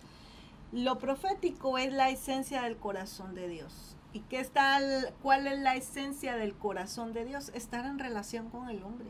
lo 0.72 0.98
profético 0.98 1.78
es 1.78 1.92
la 1.94 2.10
esencia 2.10 2.64
del 2.64 2.78
corazón 2.78 3.36
de 3.36 3.48
Dios. 3.48 3.98
¿Y 4.14 4.22
qué 4.22 4.40
está, 4.40 4.80
cuál 5.22 5.48
es 5.48 5.60
la 5.60 5.76
esencia 5.76 6.36
del 6.36 6.54
corazón 6.54 7.14
de 7.14 7.26
Dios? 7.26 7.52
Estar 7.54 7.86
en 7.86 8.00
relación 8.00 8.50
con 8.50 8.70
el 8.70 8.84
hombre. 8.84 9.10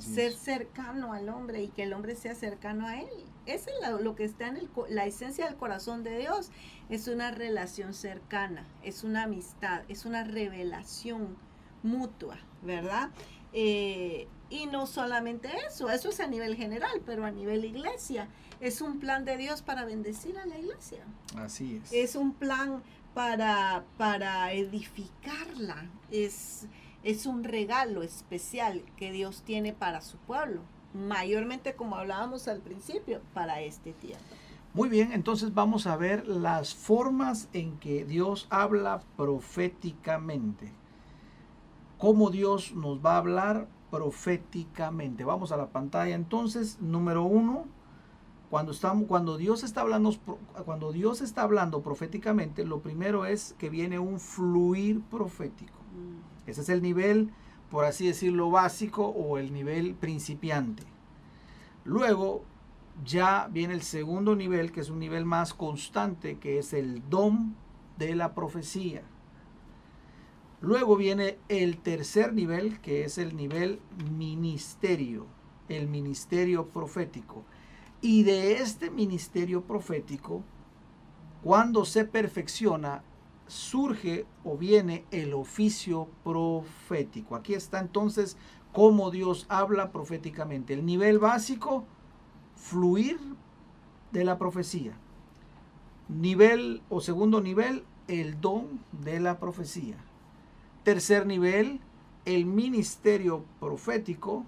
ser 0.00 0.32
cercano 0.32 1.12
al 1.12 1.28
hombre 1.28 1.62
y 1.62 1.68
que 1.68 1.84
el 1.84 1.92
hombre 1.92 2.16
sea 2.16 2.34
cercano 2.34 2.88
a 2.88 3.00
él. 3.00 3.08
Eso 3.46 3.70
es 3.70 4.00
lo, 4.00 4.16
que 4.16 4.24
está 4.24 4.48
en 4.48 4.56
el, 4.56 4.68
la 4.88 5.06
esencia 5.06 5.46
del 5.46 5.56
corazón 5.56 6.02
de 6.02 6.18
Dios. 6.18 6.50
Es 6.88 7.06
una 7.06 7.30
relación 7.30 7.94
cercana, 7.94 8.66
es 8.82 9.04
una 9.04 9.24
amistad, 9.24 9.82
es 9.88 10.04
una 10.04 10.24
revelación 10.24 11.36
mutua, 11.84 12.36
¿verdad? 12.62 13.10
Eh, 13.52 14.26
y 14.50 14.66
no 14.66 14.86
solamente 14.86 15.50
eso, 15.68 15.88
eso 15.90 16.08
es 16.08 16.20
a 16.20 16.26
nivel 16.26 16.56
general, 16.56 17.00
pero 17.04 17.24
a 17.24 17.30
nivel 17.30 17.64
iglesia. 17.64 18.28
Es 18.60 18.80
un 18.80 18.98
plan 18.98 19.24
de 19.24 19.36
Dios 19.36 19.62
para 19.62 19.84
bendecir 19.84 20.38
a 20.38 20.46
la 20.46 20.58
iglesia. 20.58 21.04
Así 21.36 21.80
es. 21.82 21.92
Es 21.92 22.16
un 22.16 22.32
plan 22.32 22.82
para, 23.14 23.84
para 23.98 24.52
edificarla. 24.52 25.86
Es, 26.10 26.66
es 27.02 27.26
un 27.26 27.44
regalo 27.44 28.02
especial 28.02 28.82
que 28.96 29.12
Dios 29.12 29.42
tiene 29.44 29.72
para 29.72 30.00
su 30.00 30.16
pueblo. 30.18 30.62
Mayormente, 30.94 31.74
como 31.74 31.96
hablábamos 31.96 32.48
al 32.48 32.60
principio, 32.60 33.20
para 33.34 33.60
este 33.60 33.92
tiempo. 33.92 34.24
Muy 34.72 34.90
bien, 34.90 35.12
entonces 35.12 35.54
vamos 35.54 35.86
a 35.86 35.96
ver 35.96 36.26
las 36.26 36.74
formas 36.74 37.48
en 37.54 37.78
que 37.78 38.04
Dios 38.04 38.46
habla 38.50 39.02
proféticamente. 39.16 40.70
Cómo 41.96 42.30
Dios 42.30 42.74
nos 42.74 42.98
va 43.04 43.14
a 43.14 43.18
hablar 43.18 43.68
proféticamente. 43.90 45.24
Vamos 45.24 45.50
a 45.50 45.56
la 45.56 45.68
pantalla 45.68 46.14
entonces, 46.14 46.78
número 46.80 47.22
uno, 47.22 47.64
cuando, 48.56 48.72
estamos, 48.72 49.06
cuando, 49.06 49.36
Dios 49.36 49.64
está 49.64 49.82
hablando, 49.82 50.14
cuando 50.64 50.90
Dios 50.90 51.20
está 51.20 51.42
hablando 51.42 51.82
proféticamente, 51.82 52.64
lo 52.64 52.80
primero 52.80 53.26
es 53.26 53.54
que 53.58 53.68
viene 53.68 53.98
un 53.98 54.18
fluir 54.18 55.02
profético. 55.02 55.76
Mm. 55.94 56.48
Ese 56.48 56.62
es 56.62 56.70
el 56.70 56.80
nivel, 56.80 57.34
por 57.70 57.84
así 57.84 58.06
decirlo, 58.06 58.50
básico 58.50 59.08
o 59.08 59.36
el 59.36 59.52
nivel 59.52 59.94
principiante. 59.94 60.84
Luego 61.84 62.44
ya 63.04 63.46
viene 63.52 63.74
el 63.74 63.82
segundo 63.82 64.34
nivel, 64.34 64.72
que 64.72 64.80
es 64.80 64.88
un 64.88 65.00
nivel 65.00 65.26
más 65.26 65.52
constante, 65.52 66.38
que 66.38 66.58
es 66.58 66.72
el 66.72 67.06
don 67.10 67.56
de 67.98 68.14
la 68.14 68.34
profecía. 68.34 69.02
Luego 70.62 70.96
viene 70.96 71.36
el 71.50 71.76
tercer 71.76 72.32
nivel, 72.32 72.80
que 72.80 73.04
es 73.04 73.18
el 73.18 73.36
nivel 73.36 73.80
ministerio, 74.16 75.26
el 75.68 75.88
ministerio 75.88 76.68
profético. 76.68 77.44
Y 78.06 78.22
de 78.22 78.58
este 78.62 78.88
ministerio 78.88 79.62
profético, 79.62 80.44
cuando 81.42 81.84
se 81.84 82.04
perfecciona, 82.04 83.02
surge 83.48 84.26
o 84.44 84.56
viene 84.56 85.04
el 85.10 85.34
oficio 85.34 86.06
profético. 86.22 87.34
Aquí 87.34 87.54
está 87.54 87.80
entonces 87.80 88.36
cómo 88.72 89.10
Dios 89.10 89.44
habla 89.48 89.90
proféticamente. 89.90 90.72
El 90.72 90.86
nivel 90.86 91.18
básico, 91.18 91.84
fluir 92.54 93.18
de 94.12 94.22
la 94.22 94.38
profecía. 94.38 94.96
Nivel 96.08 96.82
o 96.88 97.00
segundo 97.00 97.40
nivel, 97.40 97.82
el 98.06 98.40
don 98.40 98.84
de 98.92 99.18
la 99.18 99.40
profecía. 99.40 99.96
Tercer 100.84 101.26
nivel, 101.26 101.80
el 102.24 102.46
ministerio 102.46 103.44
profético. 103.58 104.44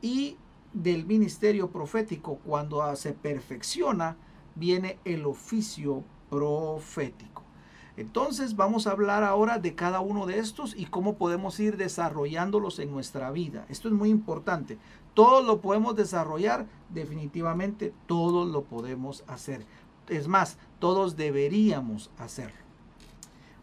Y 0.00 0.38
del 0.72 1.06
ministerio 1.06 1.70
profético, 1.70 2.36
cuando 2.44 2.94
se 2.96 3.12
perfecciona, 3.12 4.16
viene 4.54 4.98
el 5.04 5.26
oficio 5.26 6.04
profético. 6.28 7.42
Entonces 7.96 8.56
vamos 8.56 8.86
a 8.86 8.92
hablar 8.92 9.24
ahora 9.24 9.58
de 9.58 9.74
cada 9.74 10.00
uno 10.00 10.24
de 10.26 10.38
estos 10.38 10.74
y 10.76 10.86
cómo 10.86 11.16
podemos 11.16 11.58
ir 11.60 11.76
desarrollándolos 11.76 12.78
en 12.78 12.90
nuestra 12.90 13.30
vida. 13.30 13.66
Esto 13.68 13.88
es 13.88 13.94
muy 13.94 14.08
importante. 14.08 14.78
Todos 15.12 15.44
lo 15.44 15.60
podemos 15.60 15.96
desarrollar, 15.96 16.66
definitivamente 16.88 17.92
todos 18.06 18.48
lo 18.48 18.62
podemos 18.62 19.24
hacer. 19.26 19.66
Es 20.08 20.28
más, 20.28 20.56
todos 20.78 21.16
deberíamos 21.16 22.10
hacerlo. 22.16 22.56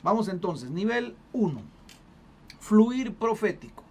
Vamos 0.04 0.28
entonces, 0.28 0.70
nivel 0.70 1.16
1. 1.34 1.62
Fluir 2.60 3.16
profético. 3.16 3.84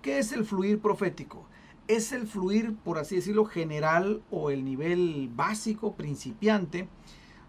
¿Qué 0.00 0.18
es 0.18 0.32
el 0.32 0.44
fluir 0.44 0.80
profético? 0.80 1.47
Es 1.88 2.12
el 2.12 2.26
fluir, 2.26 2.76
por 2.76 2.98
así 2.98 3.16
decirlo, 3.16 3.46
general 3.46 4.22
o 4.30 4.50
el 4.50 4.64
nivel 4.64 5.30
básico, 5.34 5.94
principiante, 5.94 6.88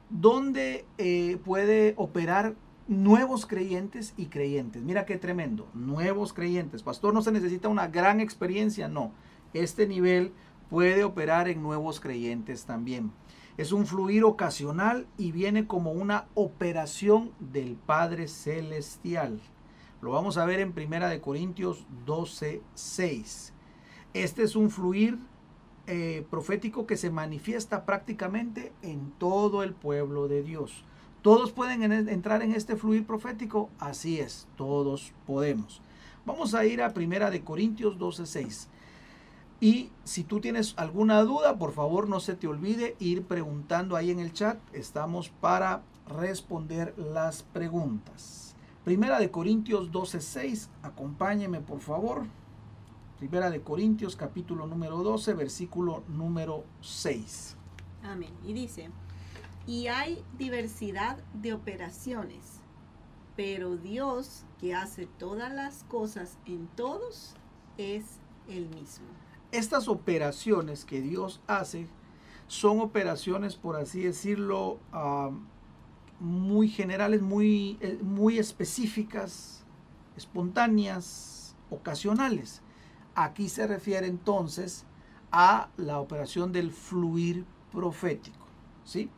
donde 0.09 0.85
eh, 0.97 1.37
puede 1.43 1.93
operar 1.97 2.55
nuevos 2.87 3.45
creyentes 3.45 4.13
y 4.17 4.27
creyentes. 4.27 4.81
Mira 4.83 5.05
qué 5.05 5.17
tremendo, 5.17 5.67
nuevos 5.73 6.33
creyentes. 6.33 6.83
Pastor, 6.83 7.13
no 7.13 7.21
se 7.21 7.31
necesita 7.31 7.67
una 7.67 7.87
gran 7.87 8.19
experiencia, 8.19 8.87
no. 8.87 9.11
Este 9.53 9.87
nivel 9.87 10.33
puede 10.69 11.03
operar 11.03 11.47
en 11.47 11.61
nuevos 11.61 11.99
creyentes 11.99 12.65
también. 12.65 13.11
Es 13.57 13.73
un 13.73 13.85
fluir 13.85 14.23
ocasional 14.23 15.05
y 15.17 15.33
viene 15.33 15.67
como 15.67 15.91
una 15.91 16.27
operación 16.33 17.31
del 17.39 17.75
Padre 17.75 18.27
Celestial. 18.27 19.41
Lo 20.01 20.11
vamos 20.11 20.37
a 20.37 20.45
ver 20.45 20.61
en 20.61 20.71
Primera 20.71 21.09
de 21.09 21.19
Corintios 21.19 21.85
12, 22.05 22.61
6. 22.73 23.53
Este 24.13 24.41
es 24.41 24.55
un 24.55 24.71
fluir 24.71 25.19
eh, 25.85 26.25
profético 26.31 26.87
que 26.87 26.97
se 26.97 27.11
manifiesta 27.11 27.85
prácticamente 27.85 28.73
en 28.81 29.11
todo 29.19 29.61
el 29.61 29.73
pueblo 29.73 30.27
de 30.27 30.41
Dios. 30.41 30.83
¿Todos 31.21 31.51
pueden 31.51 31.83
entrar 31.83 32.41
en 32.41 32.53
este 32.53 32.75
fluir 32.75 33.05
profético? 33.05 33.69
Así 33.77 34.19
es, 34.19 34.47
todos 34.55 35.13
podemos. 35.27 35.81
Vamos 36.25 36.55
a 36.55 36.65
ir 36.65 36.81
a 36.81 36.93
Primera 36.93 37.29
de 37.29 37.43
Corintios 37.43 37.99
12:6. 37.99 38.67
Y 39.59 39.91
si 40.05 40.23
tú 40.23 40.39
tienes 40.39 40.73
alguna 40.77 41.21
duda, 41.23 41.57
por 41.57 41.73
favor 41.73 42.07
no 42.07 42.19
se 42.19 42.35
te 42.35 42.47
olvide 42.47 42.95
ir 42.99 43.23
preguntando 43.23 43.95
ahí 43.95 44.09
en 44.09 44.19
el 44.19 44.33
chat. 44.33 44.57
Estamos 44.73 45.29
para 45.29 45.83
responder 46.07 46.95
las 46.97 47.43
preguntas. 47.43 48.55
Primera 48.85 49.19
de 49.19 49.29
Corintios 49.29 49.91
12:6. 49.91 50.69
Acompáñeme, 50.81 51.59
por 51.59 51.81
favor. 51.81 52.23
Primera 53.19 53.51
de 53.51 53.61
Corintios 53.61 54.15
capítulo 54.15 54.65
número 54.65 55.03
12, 55.03 55.33
versículo 55.33 56.05
número 56.07 56.63
6. 56.79 57.57
Amén. 58.01 58.33
Y 58.45 58.53
dice, 58.53 58.91
y 59.67 59.87
hay 59.87 60.23
diversidad 60.37 61.17
de 61.33 61.51
operaciones, 61.51 62.61
pero 63.35 63.75
Dios 63.75 64.45
que 64.57 64.73
hace 64.73 65.05
todas 65.05 65.53
las 65.53 65.83
cosas 65.83 66.37
en 66.45 66.67
todos 66.77 67.35
es 67.77 68.05
el 68.47 68.69
mismo. 68.69 69.07
Estas 69.51 69.89
operaciones 69.89 70.85
que 70.85 71.01
Dios 71.01 71.41
hace 71.45 71.87
son 72.47 72.79
operaciones, 72.79 73.57
por 73.57 73.75
así 73.75 74.01
decirlo, 74.01 74.79
muy 76.21 76.69
generales, 76.69 77.21
muy, 77.21 77.77
eh, 77.81 77.99
muy 78.01 78.39
específicas, 78.39 79.65
espontáneas, 80.15 81.53
ocasionales. 81.69 82.61
Aquí 83.19 83.49
se 83.49 83.67
refiere 83.67 84.07
entonces 84.07 84.85
a 85.29 85.67
la 85.75 85.99
operación 85.99 86.53
del 86.53 86.71
fluir 86.71 87.43
profético. 87.69 88.47
¿sí? 88.85 89.09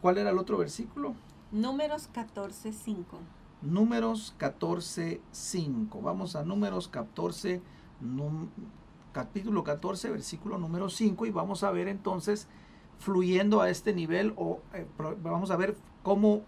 ¿Cuál 0.00 0.16
era 0.16 0.30
el 0.30 0.38
otro 0.38 0.56
versículo? 0.56 1.14
Números 1.52 2.08
14, 2.14 2.72
5. 2.72 3.18
Números 3.60 4.34
14, 4.38 5.20
5. 5.30 6.00
Vamos 6.00 6.34
a 6.34 6.44
números 6.44 6.88
14, 6.88 7.60
capítulo 9.12 9.64
14, 9.64 10.08
versículo 10.12 10.56
número 10.56 10.88
5 10.88 11.26
y 11.26 11.30
vamos 11.30 11.62
a 11.62 11.70
ver 11.70 11.88
entonces 11.88 12.48
fluyendo 12.98 13.60
a 13.60 13.68
este 13.68 13.92
nivel 13.92 14.32
o 14.38 14.60
eh, 14.72 14.86
vamos 15.22 15.50
a 15.50 15.56
ver 15.56 15.76
cómo 16.02 16.40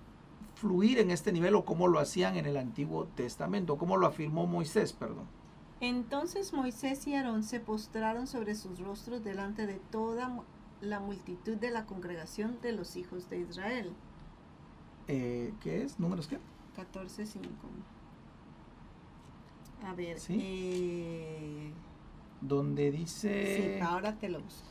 fluir 0.55 1.01
en 1.01 1.11
este 1.11 1.33
nivel 1.33 1.55
o 1.55 1.67
cómo 1.67 1.87
lo 1.87 1.99
hacían 1.99 2.39
en 2.39 2.47
el 2.47 2.57
Antiguo 2.57 3.09
Testamento, 3.15 3.77
cómo 3.77 3.99
lo 3.99 4.07
afirmó 4.07 4.47
Moisés, 4.47 4.95
perdón. 4.95 5.38
Entonces 5.81 6.53
Moisés 6.53 7.07
y 7.07 7.15
Aarón 7.15 7.45
se 7.45 7.61
postraron 7.61 8.27
sobre 8.27 8.55
sus 8.55 8.81
rostros 8.81 9.23
delante 9.23 9.67
de 9.67 9.81
toda 9.91 10.43
la 10.81 11.01
multitud 11.01 11.57
de 11.57 11.71
la 11.71 11.87
congregación 11.87 12.61
de 12.63 12.73
los 12.73 12.97
hijos 12.97 13.31
de 13.31 13.41
Israel. 13.41 13.93
Eh, 15.07 15.53
¿Qué 15.61 15.83
es? 15.83 15.99
¿Números 16.01 16.27
qué? 16.27 16.39
14.5. 16.77 17.43
A 19.85 19.95
ver. 19.95 20.19
¿Sí? 20.19 20.39
Eh, 20.41 21.73
donde 22.41 22.91
dice... 22.91 23.79
Sí, 23.79 23.81
ahora 23.81 24.17
te 24.17 24.29
lo 24.29 24.41
busco. 24.41 24.67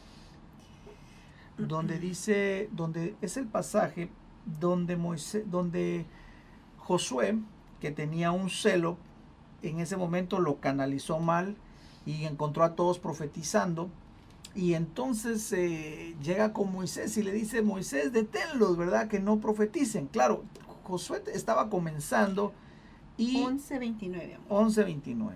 Donde 1.57 1.97
dice, 1.97 2.69
donde 2.71 3.15
es 3.21 3.37
el 3.37 3.47
pasaje 3.47 4.09
donde 4.59 4.95
Moisés, 4.95 5.49
donde 5.49 6.05
Josué, 6.77 7.37
que 7.79 7.91
tenía 7.91 8.31
un 8.31 8.49
celo 8.49 8.97
en 9.61 9.79
ese 9.79 9.97
momento 9.97 10.39
lo 10.39 10.59
canalizó 10.59 11.19
mal 11.19 11.55
y 12.05 12.25
encontró 12.25 12.63
a 12.63 12.75
todos 12.75 12.99
profetizando. 12.99 13.89
Y 14.55 14.73
entonces 14.73 15.51
eh, 15.53 16.15
llega 16.23 16.53
con 16.53 16.71
Moisés 16.71 17.15
y 17.17 17.23
le 17.23 17.31
dice, 17.31 17.61
Moisés, 17.61 18.11
deténlos, 18.11 18.77
¿verdad? 18.77 19.07
Que 19.07 19.19
no 19.19 19.39
profeticen. 19.39 20.07
Claro, 20.07 20.43
Josué 20.83 21.21
estaba 21.33 21.69
comenzando 21.69 22.53
y... 23.17 23.43
11.29. 23.43 24.37
11.29. 24.49 25.31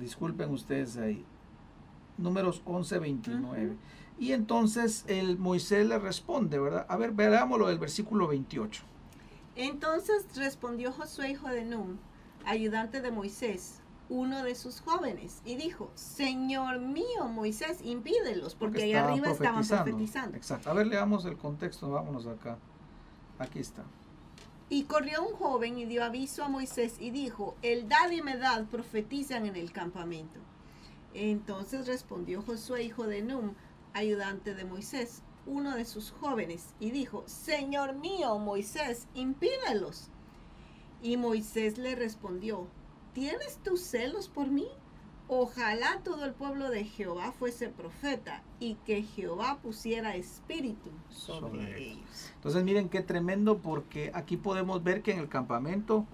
Disculpen 0.00 0.50
ustedes 0.50 0.96
ahí. 0.96 1.24
Números 2.16 2.62
11.29. 2.64 3.76
Y 4.18 4.32
entonces 4.32 5.04
el 5.06 5.38
Moisés 5.38 5.86
le 5.86 5.98
responde, 5.98 6.58
¿verdad? 6.58 6.86
A 6.88 6.96
ver, 6.96 7.12
veámoslo 7.12 7.68
del 7.68 7.78
versículo 7.78 8.26
28. 8.26 8.82
Entonces 9.58 10.24
respondió 10.36 10.92
Josué, 10.92 11.30
hijo 11.30 11.48
de 11.48 11.64
Nun, 11.64 11.98
ayudante 12.44 13.00
de 13.00 13.10
Moisés, 13.10 13.80
uno 14.08 14.44
de 14.44 14.54
sus 14.54 14.80
jóvenes, 14.80 15.42
y 15.44 15.56
dijo, 15.56 15.90
Señor 15.96 16.78
mío, 16.78 17.24
Moisés, 17.28 17.80
impídelos, 17.82 18.54
porque, 18.54 18.84
ahí 18.84 18.94
arriba 18.94 19.32
estaban 19.32 19.66
profetizando. 19.66 20.36
Exacto. 20.36 20.70
A 20.70 20.74
ver, 20.74 20.86
leamos 20.86 21.24
el 21.24 21.36
contexto, 21.36 21.90
vámonos 21.90 22.28
acá. 22.28 22.56
Aquí 23.40 23.58
está. 23.58 23.82
Y 24.68 24.84
corrió 24.84 25.24
un 25.24 25.34
joven 25.34 25.76
y 25.76 25.86
dio 25.86 26.04
aviso 26.04 26.44
a 26.44 26.48
Moisés 26.48 26.94
y 27.00 27.10
dijo, 27.10 27.56
el 27.62 27.88
dad 27.88 28.12
y 28.12 28.22
medad 28.22 28.64
profetizan 28.66 29.44
en 29.44 29.56
el 29.56 29.72
campamento. 29.72 30.38
Entonces 31.14 31.88
respondió 31.88 32.42
Josué, 32.42 32.84
hijo 32.84 33.08
de 33.08 33.22
Num, 33.22 33.54
ayudante 33.92 34.54
de 34.54 34.64
Moisés, 34.64 35.22
uno 35.48 35.74
de 35.74 35.84
sus 35.84 36.12
jóvenes, 36.12 36.74
y 36.78 36.90
dijo, 36.90 37.24
Señor 37.26 37.94
mío, 37.94 38.38
Moisés, 38.38 39.08
impídelos. 39.14 40.08
Y 41.02 41.16
Moisés 41.16 41.78
le 41.78 41.94
respondió, 41.94 42.66
¿tienes 43.14 43.58
tus 43.64 43.80
celos 43.80 44.28
por 44.28 44.48
mí? 44.48 44.68
Ojalá 45.30 46.00
todo 46.04 46.24
el 46.24 46.32
pueblo 46.32 46.70
de 46.70 46.84
Jehová 46.84 47.32
fuese 47.32 47.68
profeta 47.68 48.42
y 48.60 48.76
que 48.86 49.02
Jehová 49.02 49.58
pusiera 49.62 50.16
espíritu 50.16 50.90
sobre, 51.10 51.90
ellos. 51.90 52.32
Entonces 52.36 52.64
miren 52.64 52.88
qué 52.88 53.02
tremendo 53.02 53.58
porque 53.58 54.10
aquí 54.14 54.38
podemos 54.38 54.82
ver 54.82 55.02
que 55.02 55.12
en 55.12 55.18
el 55.18 55.28
campamento 55.28 56.06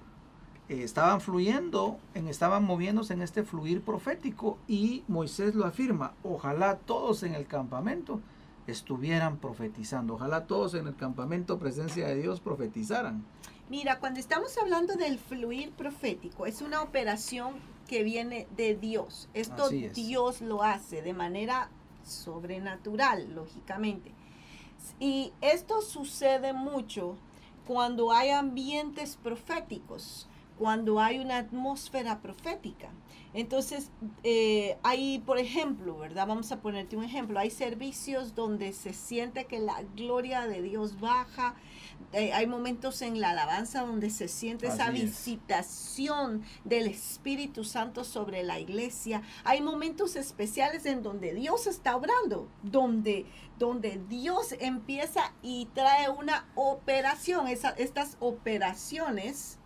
eh, 0.69 0.83
estaban 0.83 1.21
fluyendo, 1.21 1.99
en, 2.15 2.27
estaban 2.27 2.65
moviéndose 2.65 3.13
en 3.13 3.23
este 3.23 3.45
fluir 3.45 3.83
profético 3.83 4.59
y 4.67 5.05
Moisés 5.07 5.55
lo 5.55 5.65
afirma, 5.65 6.15
ojalá 6.25 6.79
todos 6.79 7.23
en 7.23 7.35
el 7.35 7.47
campamento 7.47 8.21
estuvieran 8.67 9.39
profetizando, 9.39 10.15
ojalá 10.15 10.47
todos 10.47 10.75
en 10.75 10.87
el 10.87 10.97
campamento 10.97 11.59
presencia 11.59 12.07
de 12.07 12.17
Dios 12.17 12.41
profetizaran. 12.41 13.25
Mira, 13.69 13.99
cuando 13.99 14.21
estamos 14.21 14.57
hablando 14.59 14.95
del 14.95 15.19
fluir 15.19 15.73
profético, 15.73 16.47
es 16.47 16.61
una 16.61 16.83
operación 16.83 17.55
que 17.89 18.03
viene 18.03 18.47
de 18.57 18.75
Dios. 18.75 19.29
Esto 19.35 19.69
Dios 19.69 20.41
lo 20.41 20.63
hace 20.63 21.03
de 21.03 21.13
manera 21.15 21.69
sobrenatural, 22.05 23.35
lógicamente. 23.35 24.13
Y 25.01 25.33
esto 25.41 25.81
sucede 25.81 26.53
mucho 26.53 27.17
cuando 27.67 28.13
hay 28.13 28.31
ambientes 28.31 29.17
proféticos, 29.17 30.29
cuando 30.59 31.01
hay 31.01 31.19
una 31.19 31.39
atmósfera 31.39 32.21
profética. 32.21 32.91
Entonces, 33.35 33.91
eh, 34.23 34.79
hay, 34.85 35.19
por 35.19 35.39
ejemplo, 35.39 35.99
¿verdad? 35.99 36.29
Vamos 36.29 36.53
a 36.53 36.61
ponerte 36.61 36.97
un 36.97 37.03
ejemplo. 37.03 37.41
Hay 37.41 37.51
servicios 37.51 38.37
donde 38.37 38.73
se 38.73 38.93
siente 38.93 39.47
que 39.47 39.59
la 39.59 39.83
gloria 39.97 40.47
de 40.47 40.63
Dios 40.63 41.01
baja, 41.01 41.57
eh, 42.13 42.33
hay 42.33 42.47
momentos 42.47 43.03
en 43.03 43.21
la 43.21 43.31
alabanza 43.31 43.83
donde 43.83 44.09
se 44.09 44.29
siente 44.29 44.69
esa 44.69 44.91
visitación 44.91 46.43
del 46.65 46.87
Espíritu 46.87 47.65
Santo 47.65 48.05
sobre 48.05 48.45
la 48.45 48.61
iglesia. 48.61 49.23
Hay 49.43 49.61
momentos 49.61 50.15
especiales 50.15 50.87
en 50.87 51.03
donde 51.03 51.35
Dios 51.35 51.67
está 51.67 51.97
obrando, 51.97 52.49
donde, 52.63 53.27
donde 53.59 54.01
Dios 54.09 54.55
empieza 54.61 55.33
y 55.43 55.67
trae 55.75 56.09
una 56.09 56.47
operación. 56.55 57.49
estas 57.49 58.17
operaciones, 58.21 59.59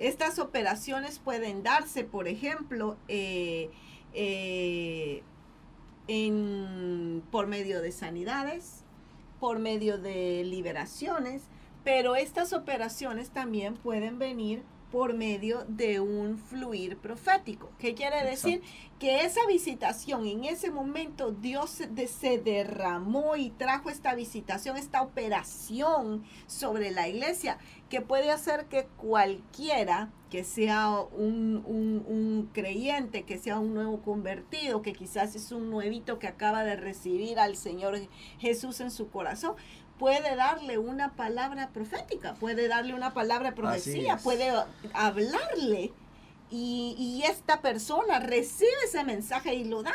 estas 0.00 0.38
operaciones 0.38 1.18
pueden 1.18 1.62
darse, 1.62 2.04
por 2.04 2.26
ejemplo, 2.26 2.96
eh, 3.08 3.70
eh, 4.14 5.22
en, 6.08 7.22
por 7.30 7.46
medio 7.46 7.82
de 7.82 7.92
sanidades, 7.92 8.82
por 9.38 9.58
medio 9.58 9.98
de 9.98 10.42
liberaciones, 10.44 11.42
pero 11.84 12.16
estas 12.16 12.52
operaciones 12.52 13.30
también 13.30 13.74
pueden 13.74 14.18
venir 14.18 14.62
por 14.90 15.14
medio 15.14 15.64
de 15.68 16.00
un 16.00 16.36
fluir 16.38 16.96
profético. 16.96 17.70
¿Qué 17.78 17.94
quiere 17.94 18.24
decir? 18.24 18.62
Que 18.98 19.24
esa 19.24 19.40
visitación, 19.46 20.26
en 20.26 20.44
ese 20.44 20.70
momento 20.70 21.30
Dios 21.30 21.70
se, 21.70 22.38
derramó 22.38 23.36
y 23.36 23.50
trajo 23.50 23.88
esta 23.88 24.14
visitación, 24.14 24.76
esta 24.76 25.02
operación 25.02 26.24
sobre 26.46 26.90
la 26.90 27.08
iglesia, 27.08 27.58
que 27.90 28.00
puede 28.00 28.30
hacer 28.30 28.66
que 28.66 28.86
cualquiera 28.96 30.08
que 30.30 30.44
sea 30.44 30.90
un, 31.00 31.62
un 31.66 32.50
creyente, 32.52 33.24
que 33.24 33.36
sea 33.36 33.58
un 33.58 33.74
nuevo 33.74 34.00
convertido, 34.00 34.80
que 34.80 34.92
quizás 34.92 35.34
es 35.34 35.50
un 35.50 35.70
nuevito 35.70 36.20
que 36.20 36.28
acaba 36.28 36.62
de 36.62 36.76
recibir 36.76 37.40
al 37.40 37.56
Señor 37.56 37.98
Jesús 38.38 38.80
en 38.80 38.92
su 38.92 39.10
corazón, 39.10 39.56
puede 39.98 40.36
darle 40.36 40.78
una 40.78 41.14
palabra 41.16 41.70
profética, 41.70 42.34
puede 42.34 42.68
darle 42.68 42.94
una 42.94 43.12
palabra 43.12 43.54
profecía, 43.54 44.16
puede 44.18 44.50
hablarle 44.94 45.92
y, 46.50 47.22
esta 47.28 47.60
persona 47.60 48.18
recibe 48.18 48.70
ese 48.84 49.04
mensaje 49.04 49.54
y 49.54 49.64
lo 49.64 49.82
da. 49.82 49.92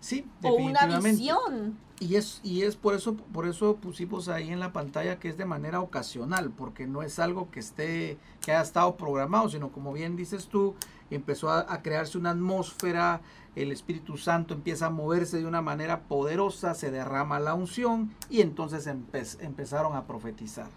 Sí, 0.00 0.24
o 0.42 0.54
una 0.54 0.86
visión. 1.00 1.78
Y 2.00 2.14
es, 2.14 2.40
y 2.44 2.62
es 2.62 2.76
por 2.76 2.94
eso, 2.94 3.16
por 3.16 3.48
eso 3.48 3.76
pusimos 3.76 4.28
ahí 4.28 4.50
en 4.50 4.60
la 4.60 4.72
pantalla 4.72 5.18
que 5.18 5.28
es 5.28 5.36
de 5.36 5.44
manera 5.44 5.80
ocasional, 5.80 6.50
porque 6.50 6.86
no 6.86 7.02
es 7.02 7.18
algo 7.18 7.50
que 7.50 7.58
esté, 7.58 8.18
que 8.40 8.52
haya 8.52 8.62
estado 8.62 8.96
programado, 8.96 9.48
sino 9.48 9.72
como 9.72 9.92
bien 9.92 10.14
dices 10.14 10.46
tú, 10.46 10.76
empezó 11.10 11.50
a 11.50 11.82
crearse 11.82 12.16
una 12.16 12.30
atmósfera, 12.30 13.20
el 13.56 13.72
Espíritu 13.72 14.16
Santo 14.16 14.54
empieza 14.54 14.86
a 14.86 14.90
moverse 14.90 15.38
de 15.38 15.46
una 15.46 15.62
manera 15.62 16.02
poderosa, 16.02 16.74
se 16.74 16.92
derrama 16.92 17.40
la 17.40 17.54
unción 17.54 18.14
y 18.30 18.40
entonces 18.40 18.86
empezaron 18.86 19.96
a 19.96 20.06
profetizar. 20.06 20.70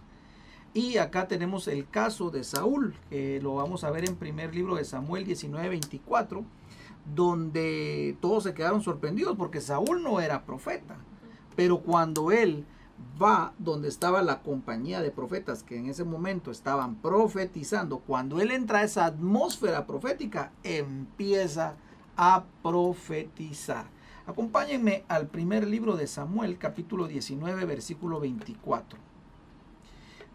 Y 0.74 0.98
acá 0.98 1.28
tenemos 1.28 1.68
el 1.68 1.88
caso 1.88 2.32
de 2.32 2.44
Saúl, 2.44 2.96
que 3.10 3.40
lo 3.42 3.56
vamos 3.56 3.84
a 3.84 3.92
ver 3.92 4.08
en 4.08 4.16
primer 4.16 4.56
libro 4.56 4.76
de 4.76 4.86
Samuel 4.86 5.26
19:24, 5.26 6.44
donde 7.14 8.18
todos 8.22 8.44
se 8.44 8.54
quedaron 8.54 8.82
sorprendidos 8.82 9.36
porque 9.38 9.62
Saúl 9.62 10.02
no 10.02 10.20
era 10.20 10.46
profeta. 10.46 10.98
Pero 11.62 11.82
cuando 11.82 12.32
él 12.32 12.66
va 13.22 13.54
donde 13.60 13.88
estaba 13.88 14.24
la 14.24 14.42
compañía 14.42 15.00
de 15.00 15.12
profetas 15.12 15.62
que 15.62 15.78
en 15.78 15.86
ese 15.86 16.04
momento 16.04 16.50
estaban 16.50 16.96
profetizando, 16.96 18.00
cuando 18.00 18.42
él 18.42 18.50
entra 18.50 18.80
a 18.80 18.84
esa 18.84 19.06
atmósfera 19.06 19.86
profética, 19.86 20.52
empieza 20.64 21.76
a 22.18 22.46
profetizar. 22.64 23.86
Acompáñenme 24.26 25.04
al 25.08 25.28
primer 25.28 25.68
libro 25.68 25.96
de 25.96 26.08
Samuel, 26.08 26.58
capítulo 26.58 27.06
19, 27.06 27.64
versículo 27.66 28.20
24. 28.20 28.98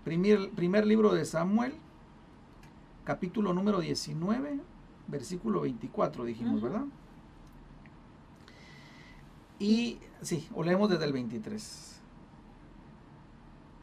Primer, 0.04 0.50
primer 0.50 0.86
libro 0.86 1.12
de 1.12 1.24
Samuel, 1.24 1.74
capítulo 3.02 3.52
número 3.52 3.80
19, 3.80 4.60
versículo 5.08 5.62
24, 5.62 6.24
dijimos, 6.24 6.62
¿verdad? 6.62 6.84
Y 9.59 9.98
sí, 10.22 10.48
o 10.54 10.62
leemos 10.62 10.90
desde 10.90 11.04
el 11.04 11.12
23. 11.12 12.00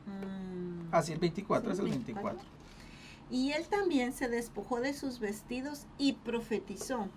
Mm, 0.06 0.90
ah, 0.92 1.02
sí, 1.02 1.14
el 1.14 1.20
24, 1.20 1.72
es 1.72 1.80
el 1.80 1.90
24. 1.90 2.40
Y 3.32 3.52
él 3.52 3.66
también 3.68 4.14
se 4.14 4.28
despojó 4.30 4.80
de 4.80 4.94
sus 4.94 5.20
vestidos 5.20 5.88
y 5.98 6.14
profetizó 6.14 7.08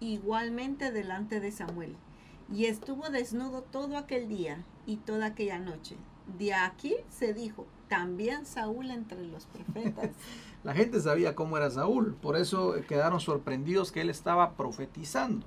igualmente 0.00 0.92
delante 0.92 1.40
de 1.40 1.50
Samuel. 1.50 1.96
Y 2.52 2.66
estuvo 2.66 3.10
desnudo 3.10 3.62
todo 3.62 3.96
aquel 3.96 4.28
día 4.28 4.64
y 4.86 4.96
toda 4.96 5.26
aquella 5.26 5.58
noche. 5.58 5.96
De 6.38 6.54
aquí 6.54 6.94
se 7.10 7.34
dijo, 7.34 7.66
también 7.88 8.46
Saúl 8.46 8.90
entre 8.90 9.26
los 9.26 9.46
profetas. 9.46 10.10
La 10.64 10.74
gente 10.74 11.00
sabía 11.00 11.34
cómo 11.34 11.56
era 11.56 11.70
Saúl, 11.70 12.14
por 12.14 12.36
eso 12.36 12.74
quedaron 12.86 13.20
sorprendidos 13.20 13.92
que 13.92 14.00
él 14.00 14.10
estaba 14.10 14.52
profetizando. 14.52 15.46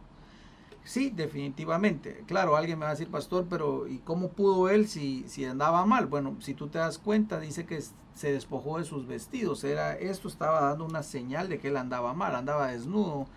Sí, 0.84 1.12
definitivamente. 1.12 2.24
Claro, 2.26 2.56
alguien 2.56 2.80
me 2.80 2.86
va 2.86 2.92
a 2.92 2.94
decir, 2.96 3.10
pastor, 3.10 3.46
pero 3.50 3.88
¿y 3.88 4.00
cómo 4.00 4.30
pudo 4.30 4.70
él 4.70 4.88
si, 4.88 5.24
si 5.28 5.46
andaba 5.46 5.86
mal? 5.86 6.08
Bueno, 6.08 6.36
si 6.40 6.54
tú 6.54 6.68
te 6.68 6.80
das 6.80 6.98
cuenta, 6.98 7.40
dice 7.40 7.66
que 7.66 7.80
se 8.16 8.32
despojó 8.32 8.80
de 8.80 8.86
sus 8.86 9.08
vestidos. 9.08 9.64
Era, 9.64 9.94
esto 9.94 10.28
estaba 10.28 10.62
dando 10.62 10.86
una 10.86 11.04
señal 11.04 11.50
de 11.50 11.60
que 11.60 11.70
él 11.70 11.78
andaba 11.78 12.14
mal, 12.14 12.36
andaba 12.36 12.68
desnudo, 12.68 13.28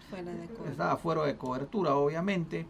estaba 0.70 0.96
fuera 0.96 1.24
de 1.24 1.36
cobertura, 1.36 1.94
obviamente. 1.96 2.66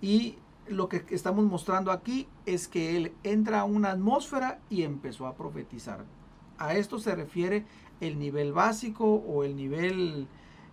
Y 0.00 0.36
lo 0.68 0.88
que 0.88 1.04
estamos 1.10 1.44
mostrando 1.44 1.90
aquí 1.90 2.28
es 2.46 2.68
que 2.68 2.96
él 2.96 3.12
entra 3.22 3.60
a 3.60 3.64
una 3.64 3.90
atmósfera 3.90 4.60
y 4.70 4.82
empezó 4.82 5.26
a 5.26 5.34
profetizar. 5.34 6.04
A 6.58 6.74
esto 6.74 6.98
se 6.98 7.14
refiere 7.14 7.64
el 8.00 8.18
nivel 8.18 8.52
básico 8.52 9.06
o 9.06 9.44
el 9.44 9.56
nivel 9.56 10.28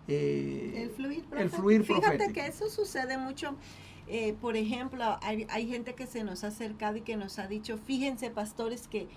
eh, 0.09 0.83
el 0.83 0.89
fluir, 0.89 1.25
el 1.37 1.49
fluir 1.49 1.83
Fíjate 1.83 2.33
que 2.33 2.45
eso 2.45 2.69
sucede 2.69 3.17
mucho. 3.17 3.55
Eh, 4.07 4.33
por 4.41 4.57
ejemplo, 4.57 5.19
hay, 5.21 5.45
hay, 5.49 5.67
gente 5.67 5.93
que 5.93 6.07
se 6.07 6.23
nos 6.23 6.43
ha 6.43 6.47
acercado 6.47 6.97
y 6.97 7.01
que 7.01 7.15
nos 7.15 7.37
ha 7.37 7.47
dicho, 7.47 7.77
fíjense 7.77 8.31
pastores 8.31 8.87
que 8.87 9.07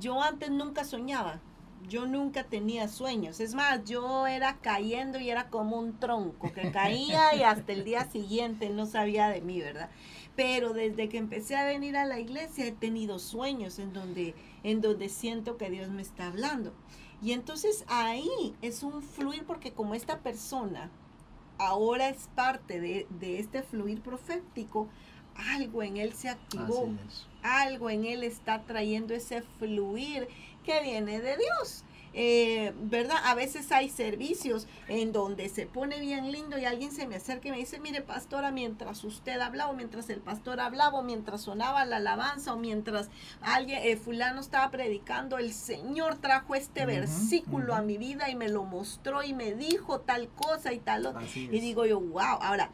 yo 0.00 0.22
antes 0.22 0.50
nunca 0.50 0.84
soñaba, 0.84 1.40
yo 1.86 2.06
nunca 2.06 2.44
tenía 2.44 2.88
sueños. 2.88 3.40
Es 3.40 3.54
más, 3.54 3.84
yo 3.84 4.26
era 4.26 4.56
cayendo 4.62 5.18
y 5.18 5.28
era 5.28 5.50
como 5.50 5.78
un 5.78 5.98
tronco 6.00 6.50
que 6.52 6.70
caía 6.72 7.34
y 7.34 7.42
hasta 7.42 7.72
el 7.72 7.84
día 7.84 8.10
siguiente 8.10 8.70
no 8.70 8.86
sabía 8.86 9.28
de 9.28 9.42
mí, 9.42 9.60
¿verdad? 9.60 9.90
pero 10.38 10.72
desde 10.72 11.08
que 11.08 11.18
empecé 11.18 11.56
a 11.56 11.64
venir 11.64 11.96
a 11.96 12.04
la 12.04 12.20
iglesia 12.20 12.64
he 12.64 12.70
tenido 12.70 13.18
sueños 13.18 13.80
en 13.80 13.92
donde, 13.92 14.36
en 14.62 14.80
donde 14.80 15.08
siento 15.08 15.56
que 15.56 15.68
Dios 15.68 15.88
me 15.88 16.00
está 16.00 16.28
hablando. 16.28 16.72
Y 17.20 17.32
entonces 17.32 17.84
ahí 17.88 18.54
es 18.62 18.82
un 18.82 19.02
fluir 19.02 19.44
porque 19.44 19.72
como 19.72 19.94
esta 19.94 20.18
persona 20.20 20.90
ahora 21.58 22.08
es 22.08 22.28
parte 22.34 22.80
de, 22.80 23.06
de 23.18 23.40
este 23.40 23.62
fluir 23.62 24.00
profético, 24.00 24.88
algo 25.34 25.82
en 25.82 25.96
él 25.96 26.12
se 26.14 26.28
activó, 26.28 26.88
algo 27.42 27.90
en 27.90 28.04
él 28.04 28.24
está 28.24 28.62
trayendo 28.62 29.14
ese 29.14 29.42
fluir 29.58 30.28
que 30.64 30.82
viene 30.82 31.20
de 31.20 31.36
Dios. 31.36 31.84
Eh, 32.14 32.72
¿verdad? 32.80 33.18
A 33.24 33.34
veces 33.34 33.70
hay 33.70 33.88
servicios 33.90 34.66
en 34.88 35.12
donde 35.12 35.48
se 35.48 35.66
pone 35.66 36.00
bien 36.00 36.32
lindo 36.32 36.58
y 36.58 36.64
alguien 36.64 36.90
se 36.90 37.06
me 37.06 37.16
acerca 37.16 37.48
y 37.48 37.50
me 37.50 37.58
dice, 37.58 37.80
mire 37.80 38.02
pastora, 38.02 38.50
mientras 38.50 39.04
usted 39.04 39.38
hablaba, 39.40 39.70
o 39.70 39.74
mientras 39.74 40.08
el 40.10 40.20
pastor 40.20 40.60
hablaba, 40.60 40.98
o 40.98 41.02
mientras 41.02 41.42
sonaba 41.42 41.84
la 41.84 41.96
alabanza, 41.96 42.54
o 42.54 42.56
mientras 42.56 43.08
alguien, 43.40 43.80
eh, 43.84 43.96
fulano 43.96 44.40
estaba 44.40 44.70
predicando, 44.70 45.38
el 45.38 45.52
Señor 45.52 46.16
trajo 46.16 46.54
este 46.54 46.86
versículo 46.86 47.74
a 47.74 47.82
mi 47.82 47.98
vida 47.98 48.30
y 48.30 48.36
me 48.36 48.48
lo 48.48 48.64
mostró 48.64 49.22
y 49.22 49.32
me 49.32 49.54
dijo 49.54 50.00
tal 50.00 50.28
cosa 50.28 50.72
y 50.72 50.78
tal 50.78 51.06
otra. 51.06 51.22
Y 51.34 51.60
digo 51.60 51.86
yo, 51.86 52.00
wow, 52.00 52.38
ahora 52.40 52.70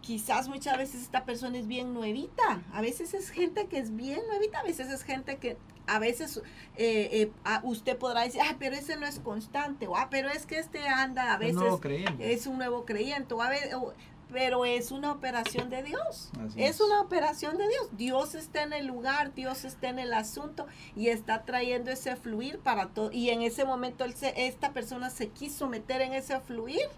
quizás 0.00 0.48
muchas 0.48 0.76
veces 0.76 1.02
esta 1.02 1.24
persona 1.24 1.58
es 1.58 1.66
bien 1.66 1.94
nuevita, 1.94 2.62
a 2.72 2.80
veces 2.80 3.14
es 3.14 3.30
gente 3.30 3.66
que 3.68 3.78
es 3.78 3.94
bien 3.94 4.20
nuevita, 4.28 4.58
a 4.58 4.64
veces 4.64 4.90
es 4.90 5.04
gente 5.04 5.36
que 5.36 5.56
a 5.86 5.98
veces 5.98 6.42
eh, 6.76 7.30
eh, 7.46 7.58
usted 7.62 7.96
podrá 7.96 8.22
decir, 8.22 8.40
ah, 8.44 8.56
pero 8.58 8.76
ese 8.76 8.96
no 8.96 9.06
es 9.06 9.18
constante, 9.20 9.86
o 9.86 9.96
ah, 9.96 10.08
pero 10.10 10.28
es 10.28 10.46
que 10.46 10.58
este 10.58 10.86
anda 10.88 11.32
a 11.32 11.38
veces 11.38 11.62
es 12.18 12.46
un 12.46 12.58
nuevo 12.58 12.84
creyente, 12.84 13.34
o, 13.34 13.42
a 13.42 13.48
veces, 13.48 13.74
pero 14.32 14.64
es 14.64 14.90
una 14.90 15.12
operación 15.12 15.68
de 15.68 15.82
Dios. 15.82 16.30
Es, 16.56 16.80
una 16.80 17.02
operación 17.02 17.58
de 17.58 17.68
Dios. 17.68 17.88
Dios 17.92 18.34
está 18.34 18.62
en 18.62 18.72
el 18.72 18.86
lugar, 18.86 19.34
Dios 19.34 19.64
está 19.64 19.90
en 19.90 19.98
el 19.98 20.14
asunto 20.14 20.66
y 20.96 21.08
está 21.08 21.44
trayendo 21.44 21.90
ese 21.90 22.16
fluir 22.16 22.58
para 22.58 22.88
todo. 22.88 23.12
Y 23.12 23.28
en 23.28 23.42
ese 23.42 23.64
momento 23.64 24.04
esta 24.04 24.72
persona 24.72 25.10
se 25.10 25.28
quiso 25.28 25.68
meter 25.68 26.00
en 26.00 26.14
ese 26.14 26.40
fluir 26.40 26.88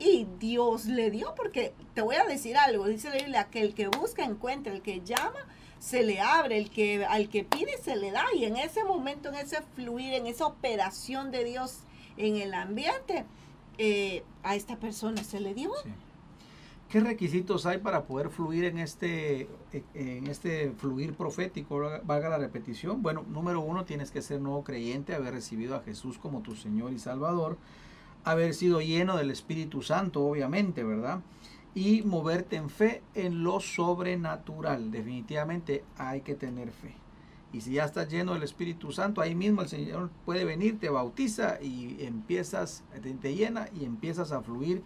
y 0.00 0.26
Dios 0.40 0.86
le 0.86 1.12
dio, 1.12 1.34
porque 1.36 1.72
te 1.94 2.02
voy 2.02 2.16
a 2.16 2.24
decir 2.24 2.56
algo, 2.56 2.88
dice 2.88 3.08
la 3.08 3.16
Biblia, 3.16 3.48
que 3.48 3.60
el 3.60 3.74
que 3.74 3.86
busca 3.86 4.24
encuentra, 4.24 4.72
el 4.72 4.82
que 4.82 5.00
llama 5.00 5.46
se 5.84 6.02
le 6.02 6.18
abre, 6.18 6.56
el 6.56 6.70
que 6.70 7.04
al 7.04 7.28
que 7.28 7.44
pide 7.44 7.76
se 7.76 7.94
le 7.94 8.10
da. 8.10 8.24
Y 8.34 8.44
en 8.44 8.56
ese 8.56 8.84
momento, 8.84 9.28
en 9.28 9.34
ese 9.34 9.60
fluir, 9.74 10.14
en 10.14 10.26
esa 10.26 10.46
operación 10.46 11.30
de 11.30 11.44
Dios 11.44 11.80
en 12.16 12.36
el 12.36 12.54
ambiente, 12.54 13.26
eh, 13.76 14.24
a 14.42 14.56
esta 14.56 14.76
persona 14.76 15.22
se 15.22 15.40
le 15.40 15.52
dio. 15.52 15.70
¿Qué 16.88 17.00
requisitos 17.00 17.66
hay 17.66 17.78
para 17.78 18.04
poder 18.04 18.30
fluir 18.30 18.64
en 18.64 18.78
este, 18.78 19.46
en 19.92 20.26
este 20.26 20.70
fluir 20.70 21.12
profético? 21.12 21.82
Valga 22.04 22.30
la 22.30 22.38
repetición. 22.38 23.02
Bueno, 23.02 23.24
número 23.28 23.60
uno, 23.60 23.84
tienes 23.84 24.10
que 24.10 24.22
ser 24.22 24.40
nuevo 24.40 24.64
creyente, 24.64 25.14
haber 25.14 25.34
recibido 25.34 25.76
a 25.76 25.80
Jesús 25.80 26.16
como 26.18 26.40
tu 26.40 26.54
Señor 26.54 26.92
y 26.92 26.98
Salvador, 26.98 27.58
haber 28.22 28.54
sido 28.54 28.80
lleno 28.80 29.18
del 29.18 29.30
Espíritu 29.30 29.82
Santo, 29.82 30.24
obviamente, 30.24 30.82
¿verdad? 30.82 31.20
Y 31.74 32.02
moverte 32.02 32.56
en 32.56 32.70
fe 32.70 33.02
en 33.14 33.42
lo 33.42 33.60
sobrenatural. 33.60 34.90
Definitivamente 34.90 35.84
hay 35.98 36.20
que 36.20 36.34
tener 36.34 36.70
fe. 36.70 36.94
Y 37.52 37.60
si 37.60 37.74
ya 37.74 37.84
estás 37.84 38.08
lleno 38.08 38.34
del 38.34 38.42
Espíritu 38.42 38.90
Santo, 38.90 39.20
ahí 39.20 39.34
mismo 39.34 39.62
el 39.62 39.68
Señor 39.68 40.10
puede 40.24 40.44
venir, 40.44 40.78
te 40.80 40.88
bautiza 40.88 41.60
y 41.62 41.96
empiezas, 42.00 42.82
te, 43.00 43.34
llena 43.34 43.68
y 43.72 43.84
empiezas 43.84 44.32
a 44.32 44.42
fluir 44.42 44.82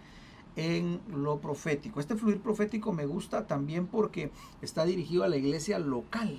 en 0.56 1.00
lo 1.08 1.40
profético. 1.40 1.98
Este 1.98 2.14
fluir 2.14 2.40
profético 2.40 2.92
me 2.92 3.06
gusta 3.06 3.46
también 3.46 3.86
porque 3.86 4.30
está 4.60 4.84
dirigido 4.84 5.24
a 5.24 5.28
la 5.28 5.36
iglesia 5.36 5.78
local 5.78 6.38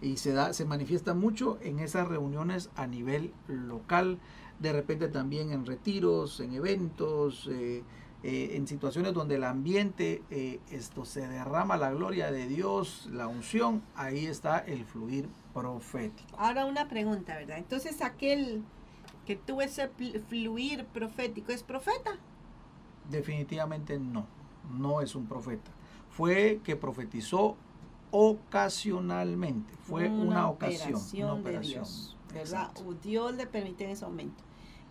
y 0.00 0.16
se 0.16 0.32
da 0.32 0.52
se 0.52 0.64
manifiesta 0.64 1.14
mucho 1.14 1.58
en 1.60 1.78
esas 1.80 2.08
reuniones 2.08 2.70
a 2.74 2.86
nivel 2.86 3.32
local, 3.46 4.18
de 4.58 4.72
repente 4.72 5.08
también 5.08 5.52
en 5.52 5.66
retiros, 5.66 6.40
en 6.40 6.52
eventos, 6.54 7.48
eh, 7.52 7.82
eh, 8.24 8.56
en 8.56 8.66
situaciones 8.66 9.14
donde 9.14 9.36
el 9.36 9.44
ambiente, 9.44 10.22
eh, 10.30 10.58
esto 10.72 11.04
se 11.04 11.26
derrama 11.28 11.76
la 11.76 11.92
gloria 11.92 12.32
de 12.32 12.48
Dios, 12.48 13.08
la 13.12 13.28
unción, 13.28 13.82
ahí 13.94 14.26
está 14.26 14.58
el 14.58 14.84
fluir 14.84 15.28
profético. 15.54 16.36
Ahora 16.36 16.64
una 16.64 16.88
pregunta, 16.88 17.36
¿verdad? 17.36 17.58
Entonces 17.58 18.02
aquel 18.02 18.64
que 19.24 19.36
tuvo 19.36 19.62
ese 19.62 19.88
fluir 20.28 20.84
profético, 20.86 21.52
¿es 21.52 21.62
profeta? 21.62 22.18
Definitivamente 23.08 24.00
no, 24.00 24.26
no 24.76 25.00
es 25.00 25.14
un 25.14 25.26
profeta. 25.26 25.70
Fue 26.10 26.60
que 26.64 26.74
profetizó 26.74 27.56
ocasionalmente, 28.10 29.74
fue 29.82 30.08
una, 30.08 30.48
ocasión, 30.48 31.00
una 31.12 31.34
operación. 31.34 31.84
De 31.84 31.90
Dios, 31.90 32.16
¿verdad? 32.32 32.70
Dios 33.02 33.34
le 33.34 33.46
permite 33.46 33.84
en 33.84 33.90
ese 33.90 34.04
momento. 34.04 34.42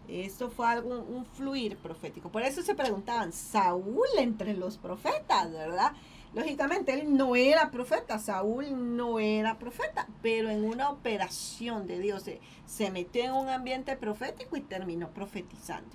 Esto 0.07 0.49
fue 0.49 0.67
algo, 0.67 0.99
un 1.01 1.25
fluir 1.25 1.77
profético. 1.77 2.29
Por 2.29 2.43
eso 2.43 2.61
se 2.61 2.75
preguntaban, 2.75 3.33
Saúl 3.33 4.07
entre 4.17 4.55
los 4.55 4.77
profetas, 4.77 5.51
¿verdad? 5.51 5.93
Lógicamente, 6.33 6.93
él 6.93 7.15
no 7.15 7.35
era 7.35 7.71
profeta, 7.71 8.19
Saúl 8.19 8.95
no 8.95 9.19
era 9.19 9.57
profeta, 9.57 10.07
pero 10.21 10.49
en 10.49 10.63
una 10.63 10.89
operación 10.89 11.87
de 11.87 11.99
Dios 11.99 12.25
se, 12.65 12.91
metió 12.91 13.23
en 13.23 13.31
un 13.31 13.49
ambiente 13.49 13.95
profético 13.95 14.55
y 14.57 14.61
terminó 14.61 15.09
profetizando, 15.09 15.89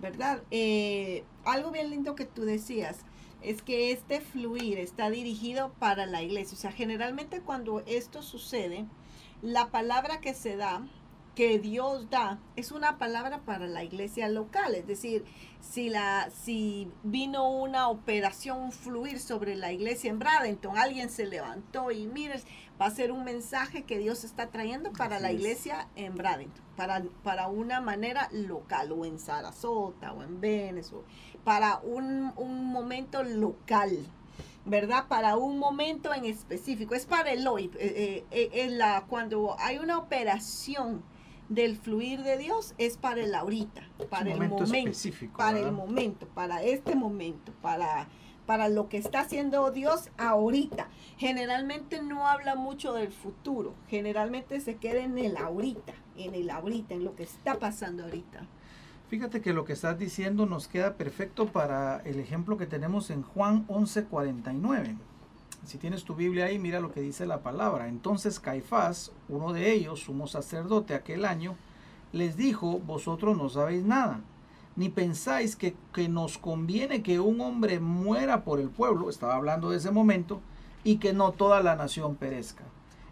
¿verdad? 0.00 0.42
Eh, 0.50 1.24
algo 1.44 1.70
bien 1.70 1.90
lindo 1.90 2.14
que 2.14 2.26
tú 2.26 2.42
decías 2.42 2.98
es 3.40 3.62
que 3.62 3.92
este 3.92 4.20
fluir 4.20 4.78
está 4.78 5.10
dirigido 5.10 5.72
para 5.78 6.06
la 6.06 6.22
iglesia. 6.22 6.56
O 6.56 6.60
sea, 6.60 6.72
generalmente 6.72 7.40
cuando 7.40 7.82
esto 7.86 8.22
sucede, 8.22 8.86
la 9.42 9.70
palabra 9.70 10.20
que 10.20 10.34
se 10.34 10.56
da 10.56 10.86
que 11.34 11.58
Dios 11.58 12.10
da 12.10 12.38
es 12.56 12.72
una 12.72 12.98
palabra 12.98 13.40
para 13.40 13.66
la 13.66 13.84
iglesia 13.84 14.28
local, 14.28 14.74
es 14.74 14.86
decir, 14.86 15.24
si 15.60 15.88
la 15.88 16.28
si 16.30 16.90
vino 17.02 17.48
una 17.50 17.88
operación 17.88 18.60
un 18.60 18.72
fluir 18.72 19.18
sobre 19.18 19.56
la 19.56 19.72
iglesia 19.72 20.10
en 20.10 20.18
Bradenton, 20.18 20.76
alguien 20.76 21.08
se 21.08 21.26
levantó 21.26 21.90
y 21.90 22.06
mire, 22.06 22.42
va 22.80 22.86
a 22.86 22.90
ser 22.90 23.12
un 23.12 23.24
mensaje 23.24 23.84
que 23.84 23.98
Dios 23.98 24.24
está 24.24 24.48
trayendo 24.48 24.92
para 24.92 25.20
la 25.20 25.32
iglesia 25.32 25.88
en 25.96 26.16
Bradenton, 26.16 26.62
para, 26.76 27.02
para 27.22 27.48
una 27.48 27.80
manera 27.80 28.28
local 28.32 28.92
o 28.92 29.06
en 29.06 29.18
Sarasota 29.18 30.12
o 30.12 30.22
en 30.22 30.40
Venice, 30.40 30.96
para 31.44 31.78
un, 31.78 32.32
momento 32.36 33.22
local. 33.22 34.06
¿verdad? 34.64 35.08
Para 35.08 35.36
un 35.36 35.58
momento 35.58 36.14
en 36.14 36.24
específico, 36.24 36.94
es 36.94 37.04
para 37.04 37.32
el 37.32 37.44
hoy, 37.48 37.68
eh, 37.80 38.24
eh, 38.30 38.50
eh, 38.52 38.70
la, 38.70 39.04
cuando 39.08 39.56
hay 39.58 39.78
una 39.78 39.98
operación 39.98 41.02
del 41.54 41.76
fluir 41.76 42.22
de 42.22 42.38
Dios 42.38 42.74
es 42.78 42.96
para 42.96 43.22
el 43.22 43.34
ahorita, 43.34 43.82
para 44.08 44.32
el 44.32 44.48
momento, 44.48 44.64
específico, 44.64 45.36
para 45.36 45.58
el 45.58 45.72
momento, 45.72 46.26
para 46.28 46.62
este 46.62 46.94
momento, 46.94 47.52
para 47.60 48.08
para 48.46 48.68
lo 48.68 48.88
que 48.88 48.96
está 48.96 49.20
haciendo 49.20 49.70
Dios 49.70 50.10
ahorita. 50.18 50.88
Generalmente 51.16 52.02
no 52.02 52.26
habla 52.26 52.54
mucho 52.54 52.92
del 52.92 53.12
futuro, 53.12 53.74
generalmente 53.88 54.60
se 54.60 54.76
queda 54.76 55.00
en 55.02 55.16
el 55.16 55.36
ahorita, 55.36 55.94
en 56.16 56.34
el 56.34 56.50
ahorita, 56.50 56.94
en 56.94 57.04
lo 57.04 57.14
que 57.14 57.22
está 57.22 57.58
pasando 57.58 58.04
ahorita. 58.04 58.46
Fíjate 59.08 59.42
que 59.42 59.52
lo 59.52 59.64
que 59.64 59.74
estás 59.74 59.98
diciendo 59.98 60.46
nos 60.46 60.68
queda 60.68 60.96
perfecto 60.96 61.46
para 61.46 62.00
el 62.04 62.18
ejemplo 62.18 62.56
que 62.56 62.66
tenemos 62.66 63.10
en 63.10 63.22
Juan 63.22 63.66
11:49. 63.68 64.96
Si 65.64 65.78
tienes 65.78 66.04
tu 66.04 66.14
Biblia 66.14 66.46
ahí, 66.46 66.58
mira 66.58 66.80
lo 66.80 66.92
que 66.92 67.00
dice 67.00 67.24
la 67.26 67.42
palabra. 67.42 67.88
Entonces 67.88 68.40
Caifás, 68.40 69.12
uno 69.28 69.52
de 69.52 69.72
ellos, 69.72 70.00
sumo 70.00 70.26
sacerdote 70.26 70.94
aquel 70.94 71.24
año, 71.24 71.56
les 72.12 72.36
dijo, 72.36 72.78
vosotros 72.80 73.36
no 73.36 73.48
sabéis 73.48 73.84
nada, 73.84 74.20
ni 74.76 74.88
pensáis 74.88 75.56
que, 75.56 75.76
que 75.92 76.08
nos 76.08 76.36
conviene 76.36 77.02
que 77.02 77.20
un 77.20 77.40
hombre 77.40 77.80
muera 77.80 78.44
por 78.44 78.60
el 78.60 78.70
pueblo, 78.70 79.08
estaba 79.08 79.36
hablando 79.36 79.70
de 79.70 79.78
ese 79.78 79.90
momento, 79.90 80.40
y 80.84 80.96
que 80.96 81.12
no 81.12 81.32
toda 81.32 81.62
la 81.62 81.76
nación 81.76 82.16
perezca. 82.16 82.64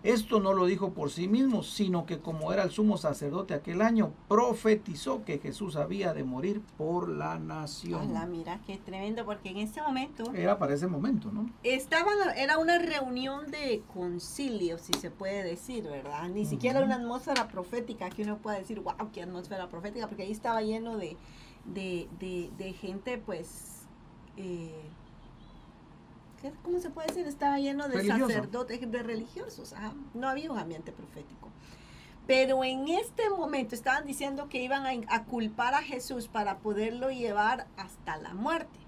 Esto 0.03 0.41
no 0.41 0.55
lo 0.55 0.65
dijo 0.65 0.95
por 0.95 1.11
sí 1.11 1.29
mismo, 1.29 1.63
sino 1.63 2.07
que 2.07 2.21
como 2.21 2.53
era 2.55 2.63
el 2.63 2.71
sumo 2.71 2.97
sacerdote 2.97 3.53
aquel 3.53 3.83
año, 3.83 4.13
profetizó 4.29 5.25
que 5.25 5.39
Jesús 5.39 5.77
había 5.77 6.15
de 6.15 6.25
morir 6.25 6.63
por 6.79 7.11
la 7.11 7.39
nación. 7.39 8.09
Hola, 8.09 8.25
mira, 8.25 8.61
qué 8.67 8.79
tremendo, 8.79 9.27
porque 9.27 9.51
en 9.51 9.59
ese 9.59 9.83
momento... 9.83 10.33
Era 10.35 10.59
para 10.59 10.73
ese 10.73 10.87
momento, 10.87 11.31
¿no? 11.31 11.51
Estaban, 11.63 12.15
era 12.35 12.57
una 12.57 12.79
reunión 12.79 13.51
de 13.51 13.83
concilio, 13.93 14.79
si 14.79 14.95
se 14.95 15.11
puede 15.11 15.43
decir, 15.43 15.85
¿verdad? 15.85 16.31
Ni 16.31 16.47
siquiera 16.47 16.83
una 16.83 16.95
atmósfera 16.95 17.49
profética 17.49 18.09
que 18.09 18.23
uno 18.23 18.39
puede 18.39 18.61
decir, 18.61 18.81
wow, 18.81 19.11
qué 19.13 19.23
atmósfera 19.23 19.69
profética, 19.69 20.09
porque 20.09 20.23
ahí 20.23 20.33
estaba 20.33 20.63
lleno 20.63 20.97
de, 20.97 21.19
de, 21.67 22.09
de, 22.19 22.51
de 22.57 22.73
gente, 22.73 23.19
pues... 23.19 23.87
Eh, 24.39 24.73
¿cómo 26.63 26.79
se 26.79 26.91
puede 26.91 27.09
decir? 27.09 27.27
Estaba 27.27 27.59
lleno 27.59 27.89
de 27.89 28.07
sacerdotes, 28.07 28.91
de 28.91 29.03
religiosos. 29.03 29.75
no 30.15 30.29
había 30.29 30.51
un 30.51 30.59
ambiente 30.59 30.93
profético. 30.93 31.49
Pero 32.27 32.63
en 32.63 32.89
este 32.89 33.29
momento 33.29 33.75
estaban 33.75 34.07
diciendo 34.07 34.49
que 34.49 34.63
iban 34.63 35.05
a, 35.09 35.25
culpar 35.25 35.75
a 35.75 35.83
Jesús 35.83 36.29
para 36.29 36.59
poderlo 36.59 37.11
llevar 37.11 37.67
hasta 37.77 38.17
la 38.19 38.35
muerte. 38.35 38.79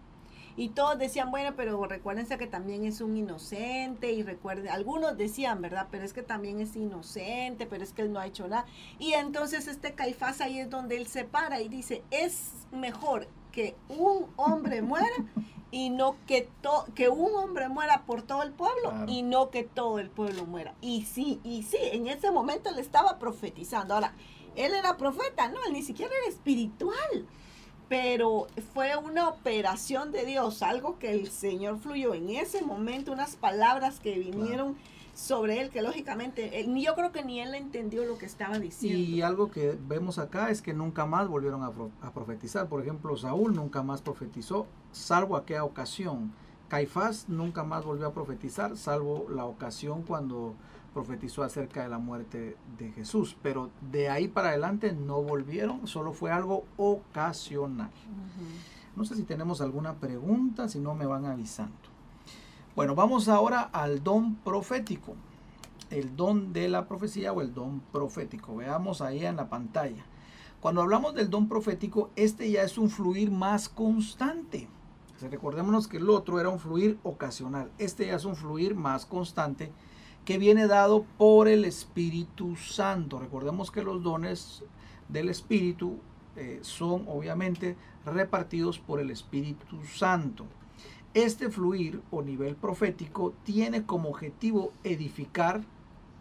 y 0.54 0.68
todos 0.68 0.98
decían, 0.98 1.30
bueno, 1.30 1.54
pero 1.56 1.82
recuérdense 1.86 2.36
que 2.36 2.46
también 2.46 2.84
es 2.84 3.00
un 3.00 3.16
inocente 3.16 4.12
y 4.12 4.22
recuerden, 4.22 4.68
algunos 4.68 5.16
decían, 5.16 5.62
¿verdad? 5.62 5.88
Pero 5.90 6.04
es 6.04 6.12
que 6.12 6.22
también 6.22 6.60
es 6.60 6.76
inocente, 6.76 7.66
pero 7.66 7.82
es 7.82 7.94
que 7.94 8.02
él 8.02 8.12
no 8.12 8.20
ha 8.20 8.26
hecho 8.26 8.46
nada. 8.46 8.66
Y 8.98 9.14
entonces 9.14 9.66
este 9.66 9.94
Caifás 9.94 10.42
ahí 10.42 10.58
es 10.58 10.68
donde 10.68 10.98
él 10.98 11.06
se 11.06 11.24
para 11.24 11.62
y 11.62 11.68
dice, 11.68 12.02
es 12.10 12.52
mejor 12.70 13.28
que 13.50 13.74
un 13.88 14.26
hombre 14.36 14.82
muera 14.82 15.08
y 15.72 15.90
no 15.90 16.14
que, 16.26 16.48
to 16.60 16.84
que 16.94 17.08
un 17.08 17.34
hombre 17.34 17.68
muera 17.68 18.04
por 18.06 18.22
todo 18.22 18.44
el 18.44 18.52
pueblo 18.52 18.92
y 19.08 19.22
no 19.22 19.50
que 19.50 19.64
todo 19.64 19.98
el 19.98 20.10
pueblo 20.10 20.44
muera. 20.44 20.74
Y 20.80 21.02
sí, 21.06 21.40
y 21.42 21.64
sí, 21.64 21.78
en 21.80 22.06
ese 22.06 22.30
momento 22.30 22.70
él 22.70 22.78
estaba 22.78 23.18
profetizando. 23.18 23.94
Ahora, 23.94 24.14
él 24.54 24.74
era 24.74 24.96
profeta, 24.96 25.48
no, 25.48 25.64
él 25.64 25.72
ni 25.72 25.82
siquiera 25.82 26.12
era 26.14 26.28
espiritual 26.28 27.26
pero 27.92 28.46
fue 28.72 28.96
una 28.96 29.28
operación 29.28 30.12
de 30.12 30.24
Dios, 30.24 30.62
algo 30.62 30.98
que 30.98 31.10
el 31.10 31.30
Señor 31.30 31.78
fluyó 31.78 32.14
en 32.14 32.30
ese 32.30 32.62
momento, 32.62 33.12
unas 33.12 33.36
palabras 33.36 34.00
que 34.00 34.18
vinieron 34.18 34.78
sobre 35.14 35.60
él, 35.60 35.70
que 35.70 35.82
lógicamente, 35.82 36.66
yo 36.80 36.94
creo 36.94 37.12
que 37.12 37.24
ni 37.24 37.40
él 37.40 37.54
entendió 37.54 38.04
lo 38.04 38.18
que 38.18 38.26
estaba 38.26 38.58
diciendo. 38.58 38.98
Y 38.98 39.22
algo 39.22 39.50
que 39.50 39.78
vemos 39.88 40.18
acá 40.18 40.50
es 40.50 40.62
que 40.62 40.72
nunca 40.72 41.06
más 41.06 41.28
volvieron 41.28 41.62
a, 41.62 41.72
a 42.06 42.12
profetizar. 42.12 42.68
Por 42.68 42.80
ejemplo, 42.80 43.16
Saúl 43.16 43.54
nunca 43.54 43.82
más 43.82 44.02
profetizó, 44.02 44.66
salvo 44.90 45.36
aquella 45.36 45.64
ocasión. 45.64 46.32
Caifás 46.68 47.28
nunca 47.28 47.64
más 47.64 47.84
volvió 47.84 48.06
a 48.06 48.14
profetizar, 48.14 48.76
salvo 48.78 49.26
la 49.28 49.44
ocasión 49.44 50.02
cuando 50.02 50.54
profetizó 50.94 51.42
acerca 51.42 51.82
de 51.82 51.88
la 51.88 51.98
muerte 51.98 52.56
de 52.78 52.92
Jesús, 52.92 53.36
pero 53.42 53.70
de 53.90 54.08
ahí 54.08 54.28
para 54.28 54.50
adelante 54.50 54.92
no 54.92 55.22
volvieron, 55.22 55.86
solo 55.86 56.12
fue 56.12 56.30
algo 56.30 56.64
ocasional. 56.76 57.90
No 58.94 59.04
sé 59.04 59.16
si 59.16 59.22
tenemos 59.22 59.60
alguna 59.60 59.94
pregunta, 59.94 60.68
si 60.68 60.78
no 60.78 60.94
me 60.94 61.06
van 61.06 61.24
avisando. 61.24 61.91
Bueno, 62.74 62.94
vamos 62.94 63.28
ahora 63.28 63.60
al 63.60 64.02
don 64.02 64.36
profético, 64.36 65.14
el 65.90 66.16
don 66.16 66.54
de 66.54 66.70
la 66.70 66.88
profecía 66.88 67.30
o 67.34 67.42
el 67.42 67.52
don 67.52 67.80
profético. 67.92 68.56
Veamos 68.56 69.02
ahí 69.02 69.26
en 69.26 69.36
la 69.36 69.50
pantalla. 69.50 70.06
Cuando 70.58 70.80
hablamos 70.80 71.14
del 71.14 71.28
don 71.28 71.50
profético, 71.50 72.08
este 72.16 72.50
ya 72.50 72.62
es 72.62 72.78
un 72.78 72.88
fluir 72.88 73.30
más 73.30 73.68
constante. 73.68 74.68
recordémonos 75.20 75.86
que 75.86 75.98
el 75.98 76.08
otro 76.08 76.40
era 76.40 76.48
un 76.48 76.58
fluir 76.58 76.98
ocasional. 77.02 77.70
Este 77.76 78.06
ya 78.06 78.16
es 78.16 78.24
un 78.24 78.36
fluir 78.36 78.74
más 78.74 79.04
constante 79.04 79.70
que 80.24 80.38
viene 80.38 80.66
dado 80.66 81.04
por 81.18 81.48
el 81.48 81.66
Espíritu 81.66 82.56
Santo. 82.56 83.18
Recordemos 83.18 83.70
que 83.70 83.82
los 83.82 84.02
dones 84.02 84.64
del 85.10 85.28
Espíritu 85.28 85.98
eh, 86.36 86.60
son 86.62 87.04
obviamente 87.06 87.76
repartidos 88.06 88.78
por 88.78 88.98
el 88.98 89.10
Espíritu 89.10 89.84
Santo. 89.84 90.46
Este 91.14 91.50
fluir 91.50 92.00
o 92.10 92.22
nivel 92.22 92.56
profético 92.56 93.34
tiene 93.44 93.84
como 93.84 94.08
objetivo 94.08 94.72
edificar, 94.82 95.60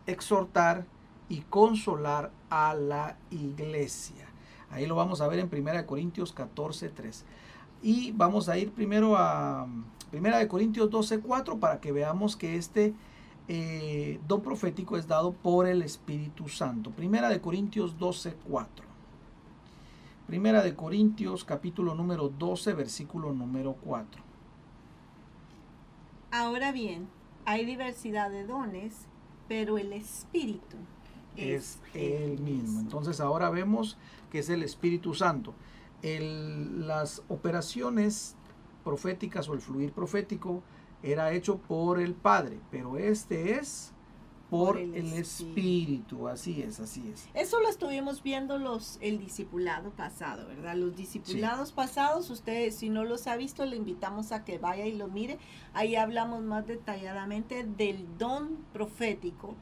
exhortar 0.06 0.86
y 1.30 1.42
consolar 1.44 2.32
a 2.50 2.74
la 2.74 3.16
iglesia. 3.30 4.28
Ahí 4.70 4.86
lo 4.88 4.96
vamos 4.96 5.22
a 5.22 5.30
ver 5.30 5.40
en 5.40 5.50
1 5.50 5.86
Corintios 5.86 6.34
14, 6.34 6.90
3. 6.90 7.26
Y 7.82 8.12
vamos 8.12 8.50
a 8.50 8.58
ir 8.58 8.74
primero 8.74 9.16
a 9.16 9.66
1 10.12 10.48
Corintios 10.50 10.90
12, 10.90 11.22
4 11.22 11.58
para 11.58 11.80
que 11.80 11.94
veamos 11.94 12.36
que 12.36 12.58
este 12.58 12.94
eh, 13.48 14.20
don 14.28 14.42
profético 14.42 14.98
es 14.98 15.08
dado 15.08 15.32
por 15.32 15.68
el 15.68 15.84
Espíritu 15.84 16.50
Santo. 16.50 16.92
Primera 16.92 17.30
de 17.30 17.40
Corintios 17.40 17.98
12, 17.98 18.36
4. 18.46 18.86
Primera 20.28 20.62
de 20.62 20.76
Corintios 20.76 21.46
capítulo 21.46 21.96
número 21.96 22.28
12, 22.28 22.74
versículo 22.74 23.32
número 23.32 23.78
4. 23.86 24.31
Ahora 26.32 26.72
bien, 26.72 27.10
hay 27.46 27.66
diversidad 27.66 28.32
de 28.32 28.46
dones, 28.46 29.08
pero 29.48 29.78
el 29.78 29.92
Espíritu 29.92 30.78
es, 31.36 31.80
el 31.94 32.40
mismo. 32.40 32.80
Entonces 32.80 33.20
ahora 33.20 33.50
vemos 33.50 33.98
que 34.32 34.40
es 34.40 34.50
el 34.50 34.64
Espíritu 34.64 35.14
Santo. 35.14 35.54
las 36.02 37.22
operaciones 37.28 38.36
proféticas 38.84 39.48
o 39.50 39.54
el 39.54 39.62
fluir 39.62 39.92
profético 39.92 40.64
era 41.04 41.32
hecho 41.34 41.58
por 41.58 42.00
el 42.00 42.14
Padre, 42.14 42.60
pero 42.72 42.98
este 42.98 43.56
es 43.56 43.94
por, 44.52 44.78
el, 44.78 45.14
espíritu. 45.14 46.28
así 46.28 46.62
es, 46.62 46.82
así 46.82 47.02
es. 47.10 47.26
Eso 47.34 47.62
lo 47.62 47.70
estuvimos 47.70 48.22
viendo 48.22 48.58
los 48.58 48.98
el 49.00 49.18
discipulado 49.18 49.92
pasado, 49.92 50.46
¿verdad? 50.46 50.76
Los 50.76 50.94
discipulados 50.98 51.72
pasados, 51.72 52.30
ustedes 52.30 52.76
si 52.76 52.90
no 52.90 53.06
los 53.06 53.28
ha 53.28 53.38
visto, 53.38 53.66
le 53.66 53.78
invitamos 53.78 54.34
a 54.34 54.44
que 54.44 54.58
vaya 54.58 54.86
y 54.86 54.92
lo 54.92 55.08
mire. 55.08 55.38
Ahí 55.74 55.96
hablamos 55.96 56.44
más 56.44 56.68
detalladamente 56.68 57.64
del 57.64 58.06
don 58.18 58.58
profético 58.74 59.56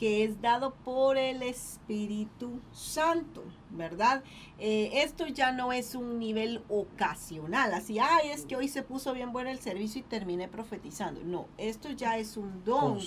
que 0.00 0.24
es 0.24 0.40
dado 0.40 0.72
por 0.76 1.18
el 1.18 1.42
Espíritu 1.42 2.62
Santo, 2.72 3.44
¿verdad? 3.68 4.24
Eh, 4.58 5.02
esto 5.02 5.26
ya 5.26 5.52
no 5.52 5.74
es 5.74 5.94
un 5.94 6.18
nivel 6.18 6.62
ocasional, 6.70 7.74
así, 7.74 7.98
ay, 7.98 8.30
es 8.30 8.46
que 8.46 8.56
hoy 8.56 8.68
se 8.68 8.82
puso 8.82 9.12
bien 9.12 9.30
bueno 9.30 9.50
el 9.50 9.58
servicio 9.58 10.00
y 10.00 10.04
terminé 10.04 10.48
profetizando. 10.48 11.22
No, 11.22 11.48
esto 11.58 11.90
ya 11.90 12.16
es 12.16 12.38
un 12.38 12.64
don, 12.64 12.98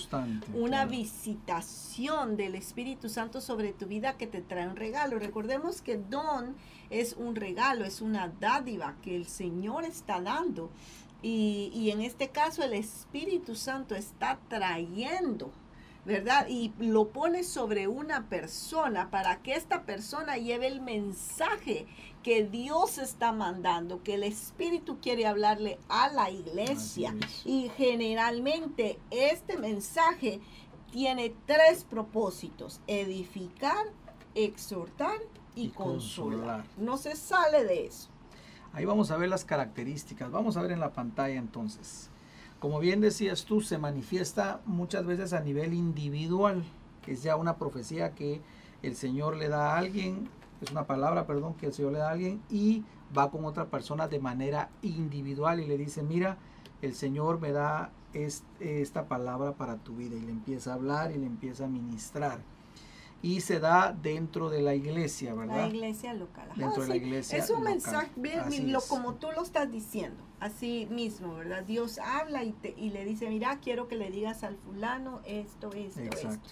una 0.54 0.84
visitación 0.86 2.36
del 2.36 2.54
Espíritu 2.54 3.08
Santo 3.08 3.40
sobre 3.40 3.72
tu 3.72 3.86
vida 3.86 4.16
que 4.16 4.28
te 4.28 4.40
trae 4.40 4.68
un 4.68 4.76
regalo. 4.76 5.18
Recordemos 5.18 5.82
que 5.82 5.96
don 5.96 6.54
es 6.90 7.14
un 7.14 7.34
regalo, 7.34 7.84
es 7.84 8.02
una 8.02 8.28
dádiva 8.28 8.94
que 9.02 9.16
el 9.16 9.26
Señor 9.26 9.84
está 9.84 10.20
dando. 10.20 10.70
Y, 11.22 11.72
y 11.74 11.90
en 11.90 12.02
este 12.02 12.28
caso 12.28 12.62
el 12.62 12.74
Espíritu 12.74 13.56
Santo 13.56 13.96
está 13.96 14.38
trayendo 14.48 15.50
¿verdad? 16.04 16.46
Y 16.48 16.72
lo 16.78 17.08
pone 17.08 17.44
sobre 17.44 17.88
una 17.88 18.28
persona 18.28 19.10
para 19.10 19.42
que 19.42 19.54
esta 19.54 19.84
persona 19.84 20.36
lleve 20.36 20.66
el 20.66 20.80
mensaje 20.80 21.86
que 22.22 22.44
Dios 22.44 22.98
está 22.98 23.32
mandando, 23.32 24.02
que 24.02 24.14
el 24.14 24.22
Espíritu 24.22 24.98
quiere 25.00 25.26
hablarle 25.26 25.78
a 25.88 26.08
la 26.08 26.30
iglesia. 26.30 27.14
Y 27.44 27.70
generalmente 27.76 28.98
este 29.10 29.56
mensaje 29.56 30.40
tiene 30.90 31.34
tres 31.46 31.84
propósitos, 31.84 32.80
edificar, 32.86 33.86
exhortar 34.34 35.18
y, 35.54 35.68
consolar. 35.68 36.64
No 36.76 36.96
se 36.96 37.16
sale 37.16 37.64
de 37.64 37.86
eso. 37.86 38.08
Ahí 38.72 38.84
vamos 38.84 39.10
a 39.10 39.16
ver 39.16 39.28
las 39.28 39.44
características. 39.44 40.30
Vamos 40.30 40.56
a 40.56 40.62
ver 40.62 40.72
en 40.72 40.80
la 40.80 40.92
pantalla 40.92 41.36
entonces 41.36 42.10
como 42.64 42.80
bien 42.80 43.02
decías 43.02 43.44
tú, 43.44 43.60
se 43.60 43.76
manifiesta 43.76 44.62
muchas 44.64 45.04
veces 45.04 45.34
a 45.34 45.40
nivel 45.40 45.74
individual, 45.74 46.64
que 47.04 47.12
es 47.12 47.22
ya 47.22 47.36
una 47.36 47.58
profecía 47.58 48.14
que 48.14 48.40
el 48.80 48.96
Señor 48.96 49.36
le 49.36 49.48
da 49.48 49.74
a 49.74 49.76
alguien, 49.76 50.30
es 50.62 50.70
una 50.70 50.86
palabra, 50.86 51.26
perdón, 51.26 51.52
que 51.56 51.66
el 51.66 51.74
Señor 51.74 51.92
le 51.92 51.98
da 51.98 52.08
a 52.08 52.12
alguien 52.12 52.40
y 52.48 52.82
va 53.14 53.30
con 53.30 53.44
otra 53.44 53.66
persona 53.66 54.08
de 54.08 54.18
manera 54.18 54.70
individual 54.80 55.60
y 55.60 55.66
le 55.66 55.76
dice, 55.76 56.02
mira, 56.02 56.38
el 56.80 56.94
Señor 56.94 57.38
me 57.38 57.52
da 57.52 57.90
esta 58.14 59.08
palabra 59.08 59.52
para 59.52 59.76
tu 59.76 59.96
vida 59.96 60.16
y 60.16 60.22
le 60.22 60.32
empieza 60.32 60.70
a 60.70 60.76
hablar 60.76 61.12
y 61.12 61.18
le 61.18 61.26
empieza 61.26 61.66
a 61.66 61.68
ministrar 61.68 62.38
y 63.24 63.40
se 63.40 63.58
da 63.58 63.96
dentro 64.02 64.50
de 64.50 64.60
la 64.60 64.74
iglesia, 64.74 65.32
¿verdad? 65.32 65.56
La 65.56 65.68
iglesia 65.68 66.12
local. 66.12 66.46
dentro 66.56 66.82
de 66.82 66.88
la 66.90 66.96
iglesia. 66.96 67.38
Es 67.38 67.48
un 67.48 67.62
mensaje, 67.62 68.10
lo, 68.66 68.82
como 68.82 69.14
tú 69.14 69.28
lo 69.34 69.42
estás 69.42 69.72
diciendo, 69.72 70.22
así 70.40 70.86
mismo, 70.90 71.34
¿verdad? 71.34 71.62
Dios 71.62 71.98
habla 71.98 72.44
y, 72.44 72.52
te, 72.52 72.74
y 72.76 72.90
le 72.90 73.06
dice, 73.06 73.30
mira, 73.30 73.60
quiero 73.60 73.88
que 73.88 73.96
le 73.96 74.10
digas 74.10 74.44
al 74.44 74.58
fulano 74.58 75.22
esto, 75.24 75.72
esto, 75.72 76.02
esto. 76.02 76.50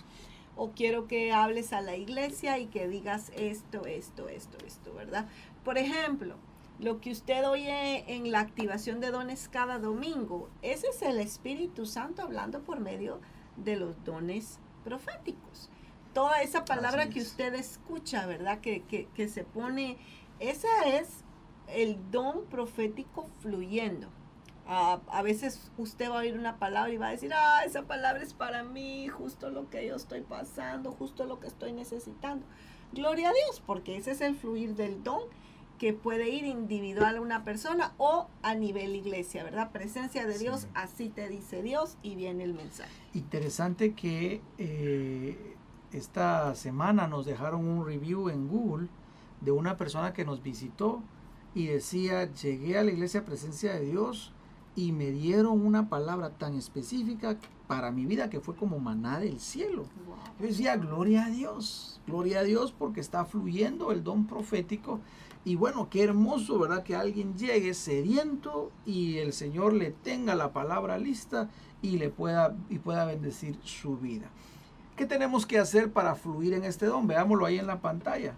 O 0.57 0.71
quiero 0.71 1.07
que 1.07 1.31
hables 1.31 1.75
a 1.75 1.83
la 1.83 1.95
iglesia 1.95 2.59
y 2.59 2.69
que 2.69 2.89
digas 2.89 3.33
esto, 3.37 3.85
esto, 3.85 4.31
esto, 4.31 4.57
esto, 4.65 4.95
¿verdad? 4.95 5.29
Por 5.67 5.77
ejemplo, 5.77 6.37
lo 6.79 7.03
que 7.03 7.11
usted 7.11 7.47
oye 7.47 8.11
en 8.15 8.33
la 8.33 8.41
activación 8.41 8.99
de 9.01 9.11
dones 9.11 9.51
cada 9.51 9.79
domingo, 9.79 10.49
ese 10.63 10.87
es 10.87 11.03
el 11.03 11.21
Espíritu 11.21 11.85
Santo 11.85 12.23
hablando 12.23 12.63
por 12.63 12.81
medio 12.81 13.21
de 13.59 13.77
los 13.77 14.03
dones 14.05 14.59
proféticos 14.85 15.69
toda 16.13 16.43
esa 16.43 16.65
palabra 16.65 17.09
que 17.09 17.21
usted 17.21 17.55
escucha, 17.55 18.27
¿verdad? 18.27 18.61
Que, 18.61 18.83
que, 18.83 19.29
se 19.29 19.45
pone, 19.45 19.99
esa 20.39 20.69
es 20.87 21.25
el 21.69 21.99
don 22.11 22.45
profético 22.47 23.29
fluyendo. 23.41 24.09
a 24.67 25.23
veces 25.23 25.71
usted 25.77 26.11
va 26.11 26.17
a 26.17 26.19
oír 26.21 26.39
una 26.39 26.59
palabra 26.59 26.93
y 26.93 26.97
va 26.97 27.09
a 27.09 27.11
decir, 27.11 27.33
ah, 27.35 27.63
esa 27.65 27.83
palabra 27.83 28.23
es 28.23 28.35
para 28.35 28.63
mí, 28.63 29.09
justo 29.09 29.51
lo 29.51 29.69
que 29.71 29.87
yo 29.87 29.97
estoy 29.97 30.21
pasando, 30.21 30.93
justo 30.93 31.25
lo 31.25 31.41
que 31.41 31.47
estoy 31.47 31.73
necesitando. 31.73 32.47
Gloria 32.93 33.31
a 33.31 33.33
Dios, 33.33 33.63
porque 33.65 33.97
ese 33.97 34.13
es 34.13 34.21
el 34.21 34.37
fluir 34.37 34.75
del 34.75 35.03
don 35.03 35.23
que 35.79 35.93
puede 35.93 36.29
ir 36.29 36.45
individual 36.45 37.17
a 37.17 37.21
una 37.21 37.43
persona 37.43 37.93
o 37.97 38.29
a 38.43 38.55
nivel 38.55 38.95
iglesia, 38.95 39.43
¿verdad? 39.43 39.73
Presencia 39.73 40.25
de 40.27 40.39
Dios, 40.39 40.69
así 40.75 41.09
te 41.09 41.29
dice 41.29 41.61
Dios 41.61 41.97
y 42.05 42.15
viene 42.15 42.45
el 42.45 42.55
mensaje. 42.55 42.93
Interesante 43.15 43.93
que 43.95 44.41
eh, 44.59 45.57
esta 45.93 46.55
semana 46.55 47.07
nos 47.07 47.27
dejaron 47.27 47.67
un 47.67 47.87
review 47.87 48.29
en 48.29 48.49
Google 48.49 48.89
de 49.41 49.51
una 49.51 49.77
persona 49.77 50.13
que 50.13 50.25
nos 50.25 50.43
visitó 50.43 51.03
y 51.55 51.67
decía, 51.67 52.33
llegué 52.33 52.79
a 52.79 52.85
la 52.85 52.93
iglesia 52.93 53.25
presencia 53.25 53.75
de 53.75 53.85
Dios 53.85 54.33
y 54.75 54.93
me 54.93 55.11
dieron 55.11 55.65
una 55.67 55.89
palabra 55.89 56.31
tan 56.31 56.55
específica 56.55 57.37
para 57.67 57.91
mi 57.91 58.07
vida 58.07 58.31
que 58.31 58.41
fue 58.41 58.57
como 58.57 58.79
maná 58.79 59.19
del 59.19 59.39
cielo. 59.39 59.85
Yo 60.41 60.47
decía, 60.47 60.77
gloria 60.77 61.27
a 61.27 61.31
Dios, 61.31 62.01
gloria 62.07 62.41
a 62.41 62.43
Dios 62.43 62.73
porque 62.73 63.01
está 63.01 63.25
fluyendo 63.25 63.93
el 63.93 64.03
don 64.03 64.27
profético. 64.27 65.01
Y 65.45 65.57
bueno, 65.57 65.91
qué 65.91 66.05
hermoso, 66.05 66.59
¿verdad? 66.59 66.85
Que 66.85 66.95
alguien 66.95 67.37
llegue 67.37 67.75
sediento 67.75 68.71
y 68.87 69.19
el 69.19 69.33
Señor 69.33 69.75
le 69.75 69.91
tenga 69.91 70.35
la 70.35 70.53
palabra 70.53 70.99
lista 70.99 71.51
y 71.83 71.99
le 71.99 72.11
pueda, 72.11 72.57
y 72.71 72.79
pueda 72.79 73.05
bendecir 73.05 73.59
su 73.65 73.99
vida. 73.99 74.31
¿Qué 74.97 75.07
tenemos 75.07 75.47
que 75.47 75.59
hacer 75.59 75.91
para 75.91 76.15
fluir 76.15 76.53
en 76.53 76.65
este 76.65 76.85
don? 76.85 77.07
Veámoslo 77.07 77.47
ahí 77.47 77.59
en 77.59 77.67
la 77.67 77.81
pantalla. 77.81 78.35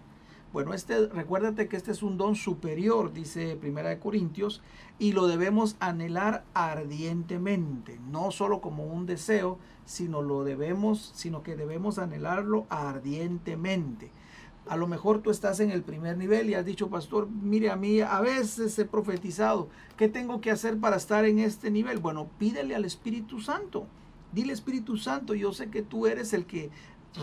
Bueno, 0.53 0.73
este, 0.73 1.07
recuérdate 1.07 1.67
que 1.67 1.75
este 1.75 1.91
es 1.91 2.01
un 2.01 2.17
don 2.17 2.35
superior, 2.35 3.11
dice 3.11 3.57
Primera 3.57 3.89
de 3.89 3.99
Corintios, 3.99 4.61
y 4.97 5.11
lo 5.11 5.27
debemos 5.27 5.75
anhelar 5.81 6.45
ardientemente, 6.53 7.99
no 8.09 8.31
solo 8.31 8.61
como 8.61 8.85
un 8.85 9.05
deseo, 9.05 9.59
sino 9.83 10.21
lo 10.21 10.45
debemos, 10.45 11.11
sino 11.13 11.43
que 11.43 11.57
debemos 11.57 11.99
anhelarlo 11.99 12.67
ardientemente. 12.69 14.11
A 14.65 14.77
lo 14.77 14.87
mejor 14.87 15.21
tú 15.21 15.31
estás 15.31 15.59
en 15.59 15.71
el 15.71 15.83
primer 15.83 16.17
nivel 16.17 16.49
y 16.49 16.53
has 16.53 16.65
dicho, 16.65 16.89
pastor, 16.89 17.27
mire 17.27 17.69
a 17.69 17.75
mí, 17.75 17.99
a 17.99 18.21
veces 18.21 18.79
he 18.79 18.85
profetizado, 18.85 19.67
¿qué 19.97 20.07
tengo 20.07 20.39
que 20.39 20.51
hacer 20.51 20.79
para 20.79 20.95
estar 20.95 21.25
en 21.25 21.39
este 21.39 21.69
nivel? 21.69 21.99
Bueno, 21.99 22.29
pídele 22.39 22.75
al 22.75 22.85
Espíritu 22.85 23.41
Santo. 23.41 23.87
Dile 24.35 24.53
Espíritu 24.53 24.97
Santo, 24.97 25.33
yo 25.33 25.53
sé 25.53 25.69
que 25.69 25.81
tú 25.81 26.07
eres 26.07 26.33
el 26.33 26.45
que 26.45 26.69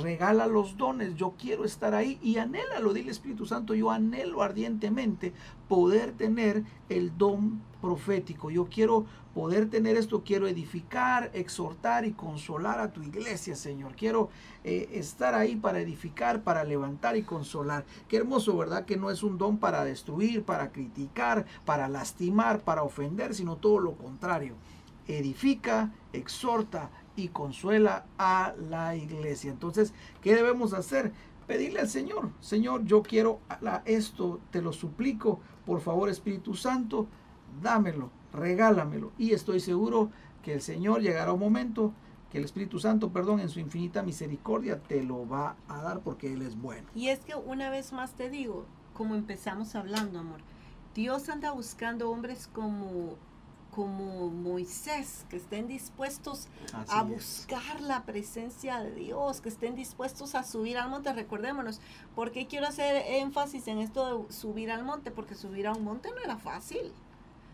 regala 0.01 0.47
los 0.47 0.79
dones, 0.79 1.15
yo 1.15 1.35
quiero 1.39 1.67
estar 1.67 1.95
ahí 1.95 2.19
y 2.23 2.39
anhélalo, 2.39 2.95
dile 2.95 3.11
Espíritu 3.11 3.45
Santo, 3.45 3.75
yo 3.75 3.91
anhelo 3.91 4.43
ardientemente 4.43 5.35
poder 5.69 6.13
tener 6.13 6.65
el 6.89 7.17
don 7.19 7.61
profético, 7.83 8.51
yo 8.51 8.67
quiero 8.67 9.05
poder 9.35 9.69
tener 9.69 9.97
esto, 9.97 10.23
quiero 10.25 10.47
edificar, 10.47 11.31
exhortar 11.35 12.07
y 12.07 12.13
consolar 12.13 12.81
a 12.81 12.93
tu 12.93 13.03
iglesia, 13.03 13.57
Señor, 13.57 13.95
quiero 13.95 14.31
eh, 14.65 14.89
estar 14.93 15.35
ahí 15.35 15.57
para 15.57 15.81
edificar, 15.81 16.43
para 16.43 16.65
levantar 16.65 17.17
y 17.17 17.23
consolar. 17.23 17.85
Qué 18.09 18.17
hermoso, 18.17 18.57
¿verdad? 18.57 18.85
Que 18.85 18.97
no 18.97 19.11
es 19.11 19.23
un 19.23 19.37
don 19.37 19.59
para 19.59 19.85
destruir, 19.85 20.45
para 20.45 20.73
criticar, 20.73 21.45
para 21.65 21.89
lastimar, 21.89 22.61
para 22.61 22.83
ofender, 22.83 23.35
sino 23.35 23.57
todo 23.57 23.79
lo 23.81 23.93
contrario. 23.97 24.55
Edifica, 25.09 25.91
exhorta, 26.13 26.91
y 27.17 27.29
consuela 27.29 28.07
a 28.19 28.55
la 28.69 28.97
iglesia. 28.97 29.51
Entonces, 29.51 29.93
¿qué 30.21 30.35
debemos 30.35 30.73
hacer? 30.73 31.13
Pedirle 31.47 31.81
al 31.81 31.89
Señor, 31.89 32.31
Señor, 32.41 32.85
yo 32.85 33.03
quiero 33.03 33.41
esto, 33.85 34.41
te 34.51 34.63
lo 34.63 34.73
suplico, 34.73 35.41
por 35.67 35.81
favor 35.81 36.09
Espíritu 36.09 36.55
Santo, 36.55 37.09
dámelo, 37.61 38.11
regálamelo. 38.33 39.13
Y 39.19 39.33
estoy 39.33 39.61
seguro 39.61 40.11
que 40.43 40.55
el 40.55 40.63
Señor 40.63 41.03
llegará 41.03 41.33
un 41.33 41.41
momento 41.41 41.93
que 42.31 42.39
el 42.39 42.45
Espíritu 42.45 42.79
Santo, 42.79 43.13
perdón, 43.13 43.41
en 43.41 43.51
su 43.51 43.61
infinita 43.61 44.03
misericordia 44.03 44.81
te 44.81 45.03
lo 45.03 45.29
va 45.29 45.57
a 45.69 45.83
dar 45.83 46.01
porque 46.01 46.33
Él 46.33 46.41
es 46.41 46.59
bueno. 46.59 46.89
Y 46.95 47.09
es 47.09 47.19
que 47.21 47.35
una 47.35 47.69
vez 47.69 47.93
más 47.93 48.13
te 48.13 48.31
digo, 48.31 48.65
como 48.95 49.15
empezamos 49.15 49.75
hablando, 49.75 50.21
amor, 50.21 50.41
Dios 50.95 51.29
anda 51.29 51.53
buscando 51.53 52.11
hombres 52.11 52.49
como 52.53 53.17
como 53.75 54.29
Moisés, 54.29 55.25
que 55.31 55.37
estén 55.37 55.67
dispuestos 55.67 56.47
a 56.89 57.03
buscar 57.03 57.81
la 57.81 58.05
presencia 58.05 58.81
de 58.81 58.95
Dios, 58.95 59.41
que 59.41 59.49
estén 59.49 59.75
dispuestos 59.75 60.35
a 60.35 60.45
subir 60.45 60.77
al 60.77 60.91
monte. 60.91 61.13
Recordémonos, 61.13 61.81
¿por 62.15 62.33
qué 62.33 62.47
quiero 62.47 62.67
hacer 62.67 63.03
énfasis 63.07 63.67
en 63.69 63.79
esto 63.79 64.27
de 64.27 64.33
subir 64.33 64.71
al 64.71 64.85
monte? 64.85 65.11
Porque 65.11 65.35
subir 65.35 65.67
a 65.67 65.73
un 65.73 65.85
monte 65.85 66.11
no 66.11 66.19
era 66.23 66.37
fácil. 66.37 66.93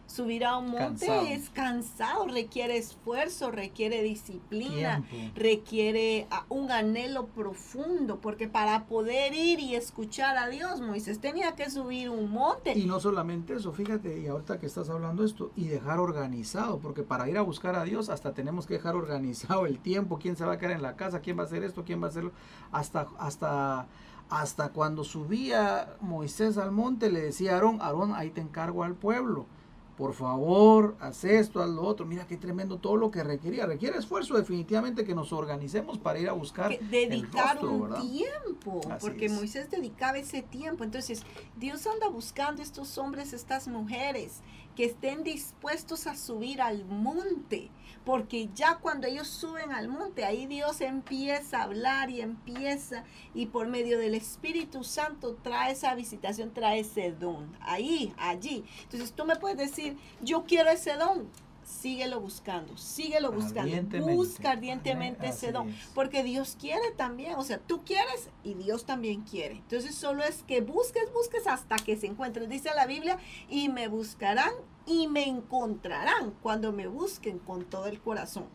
Subir 0.08 0.46
a 0.46 0.56
un 0.56 0.70
monte 0.70 1.34
es 1.34 1.50
cansado, 1.50 2.26
requiere 2.28 2.78
esfuerzo, 2.78 3.50
requiere 3.50 4.02
disciplina, 4.02 5.04
requiere 5.34 6.26
ah, 6.30 6.46
un 6.48 6.72
anhelo 6.72 7.26
profundo, 7.26 8.18
porque 8.18 8.48
para 8.48 8.86
poder 8.86 9.34
ir 9.34 9.60
y 9.60 9.74
escuchar 9.74 10.38
a 10.38 10.48
Dios, 10.48 10.80
Moisés 10.80 11.20
tenía 11.20 11.54
que 11.56 11.68
subir 11.68 12.08
un 12.08 12.30
monte. 12.30 12.72
Y 12.72 12.86
no 12.86 13.00
solamente 13.00 13.52
eso, 13.52 13.70
fíjate, 13.70 14.18
y 14.18 14.28
ahorita 14.28 14.58
que 14.58 14.64
estás 14.64 14.88
hablando 14.88 15.24
esto, 15.24 15.52
y 15.56 15.68
dejar 15.68 16.00
organizado, 16.00 16.78
porque 16.78 17.02
para 17.02 17.28
ir 17.28 17.36
a 17.36 17.42
buscar 17.42 17.76
a 17.76 17.84
Dios 17.84 18.08
hasta 18.08 18.32
tenemos 18.32 18.66
que 18.66 18.74
dejar 18.74 18.96
organizado 18.96 19.66
el 19.66 19.78
tiempo, 19.78 20.18
quién 20.18 20.36
se 20.36 20.46
va 20.46 20.54
a 20.54 20.58
quedar 20.58 20.72
en 20.72 20.82
la 20.82 20.96
casa, 20.96 21.20
quién 21.20 21.36
va 21.38 21.42
a 21.42 21.46
hacer 21.46 21.62
esto, 21.64 21.84
quién 21.84 22.00
va 22.00 22.06
a 22.06 22.08
hacerlo, 22.08 22.32
hasta, 22.72 23.08
hasta 23.18 23.86
hasta 24.30 24.70
cuando 24.70 25.04
subía 25.04 25.96
Moisés 26.00 26.58
al 26.58 26.70
monte, 26.70 27.10
le 27.10 27.20
decía 27.20 27.52
a 27.52 27.54
Aarón, 27.54 27.80
Aarón, 27.80 28.14
ahí 28.14 28.30
te 28.30 28.40
encargo 28.42 28.84
al 28.84 28.94
pueblo 28.94 29.46
por 29.98 30.14
favor, 30.14 30.96
haz 31.00 31.24
esto, 31.24 31.60
haz 31.60 31.68
lo 31.68 31.82
otro. 31.82 32.06
Mira 32.06 32.24
qué 32.24 32.36
tremendo 32.36 32.78
todo 32.78 32.96
lo 32.96 33.10
que 33.10 33.24
requería. 33.24 33.66
Requiere 33.66 33.98
esfuerzo 33.98 34.36
definitivamente 34.36 35.04
que 35.04 35.12
nos 35.12 35.32
organicemos 35.32 35.98
para 35.98 36.20
ir 36.20 36.28
a 36.28 36.34
buscar. 36.34 36.78
dedicar 36.78 37.58
un 37.64 37.92
tiempo, 38.08 38.80
porque 39.00 39.28
Moisés 39.28 39.68
dedicaba 39.72 40.18
ese 40.18 40.42
tiempo. 40.42 40.84
Entonces, 40.84 41.24
Dios 41.56 41.84
anda 41.88 42.08
buscando 42.08 42.62
estos 42.62 42.96
hombres, 42.96 43.32
estas 43.32 43.66
mujeres 43.66 44.40
que 44.76 44.84
estén 44.84 45.24
dispuestos 45.24 46.06
a 46.06 46.14
subir 46.14 46.62
al 46.62 46.84
monte, 46.84 47.68
porque 48.08 48.48
ya 48.54 48.78
cuando 48.78 49.06
ellos 49.06 49.28
suben 49.28 49.70
al 49.70 49.86
monte, 49.86 50.24
ahí 50.24 50.46
Dios 50.46 50.80
empieza 50.80 51.58
a 51.58 51.64
hablar 51.64 52.08
y 52.08 52.22
empieza, 52.22 53.04
y 53.34 53.44
por 53.44 53.68
medio 53.68 53.98
del 53.98 54.14
Espíritu 54.14 54.82
Santo 54.82 55.36
trae 55.42 55.72
esa 55.72 55.94
visitación, 55.94 56.54
trae 56.54 56.80
ese 56.80 57.12
don, 57.12 57.54
ahí, 57.60 58.14
allí. 58.16 58.64
Entonces 58.84 59.12
tú 59.12 59.26
me 59.26 59.36
puedes 59.36 59.58
decir, 59.58 59.98
yo 60.22 60.46
quiero 60.46 60.70
ese 60.70 60.94
don, 60.94 61.28
síguelo 61.62 62.18
buscando, 62.18 62.78
síguelo 62.78 63.30
buscando, 63.30 64.06
busca 64.06 64.52
ardientemente 64.52 65.28
ese 65.28 65.52
don, 65.52 65.76
porque 65.94 66.22
Dios 66.22 66.56
quiere 66.58 66.92
también, 66.96 67.34
o 67.34 67.44
sea, 67.44 67.58
tú 67.58 67.84
quieres 67.84 68.30
y 68.42 68.54
Dios 68.54 68.86
también 68.86 69.20
quiere. 69.20 69.56
Entonces 69.56 69.94
solo 69.94 70.24
es 70.24 70.44
que 70.44 70.62
busques, 70.62 71.12
busques 71.12 71.46
hasta 71.46 71.76
que 71.76 71.98
se 71.98 72.06
encuentre. 72.06 72.46
Dice 72.46 72.70
la 72.74 72.86
Biblia, 72.86 73.18
y 73.50 73.68
me 73.68 73.88
buscarán 73.88 74.54
y 74.88 75.06
me 75.06 75.28
encontrarán 75.28 76.32
cuando 76.42 76.72
me 76.72 76.86
busquen 76.86 77.38
con 77.38 77.64
todo 77.64 77.86
el 77.86 78.00
corazón. 78.00 78.46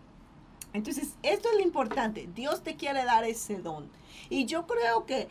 Entonces, 0.73 1.15
esto 1.21 1.49
es 1.49 1.55
lo 1.55 1.61
importante, 1.61 2.27
Dios 2.33 2.63
te 2.63 2.75
quiere 2.75 3.05
dar 3.05 3.23
ese 3.23 3.57
don. 3.57 3.89
Y 4.29 4.45
yo 4.45 4.65
creo 4.65 5.05
que 5.05 5.29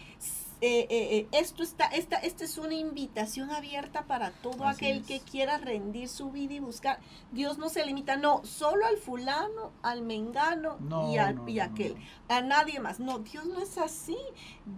eh, 0.64 0.86
eh, 0.88 0.88
eh, 0.90 1.28
esto 1.32 1.64
está, 1.64 1.86
esta, 1.86 2.18
esta 2.18 2.44
es 2.44 2.56
una 2.56 2.74
invitación 2.74 3.50
abierta 3.50 4.04
para 4.06 4.30
todo 4.30 4.68
aquel 4.68 5.04
que 5.04 5.18
quiera 5.18 5.58
rendir 5.58 6.08
su 6.08 6.30
vida 6.30 6.54
y 6.54 6.60
buscar. 6.60 7.00
Dios 7.32 7.58
no 7.58 7.68
se 7.68 7.84
limita, 7.84 8.14
no, 8.14 8.44
solo 8.44 8.86
al 8.86 8.96
fulano, 8.96 9.72
al 9.82 10.02
mengano 10.02 10.78
y, 11.08 11.50
y 11.50 11.58
aquel, 11.58 11.96
a 12.28 12.42
nadie 12.42 12.78
más. 12.78 13.00
No, 13.00 13.18
Dios 13.18 13.44
no 13.46 13.60
es 13.60 13.76
así. 13.76 14.16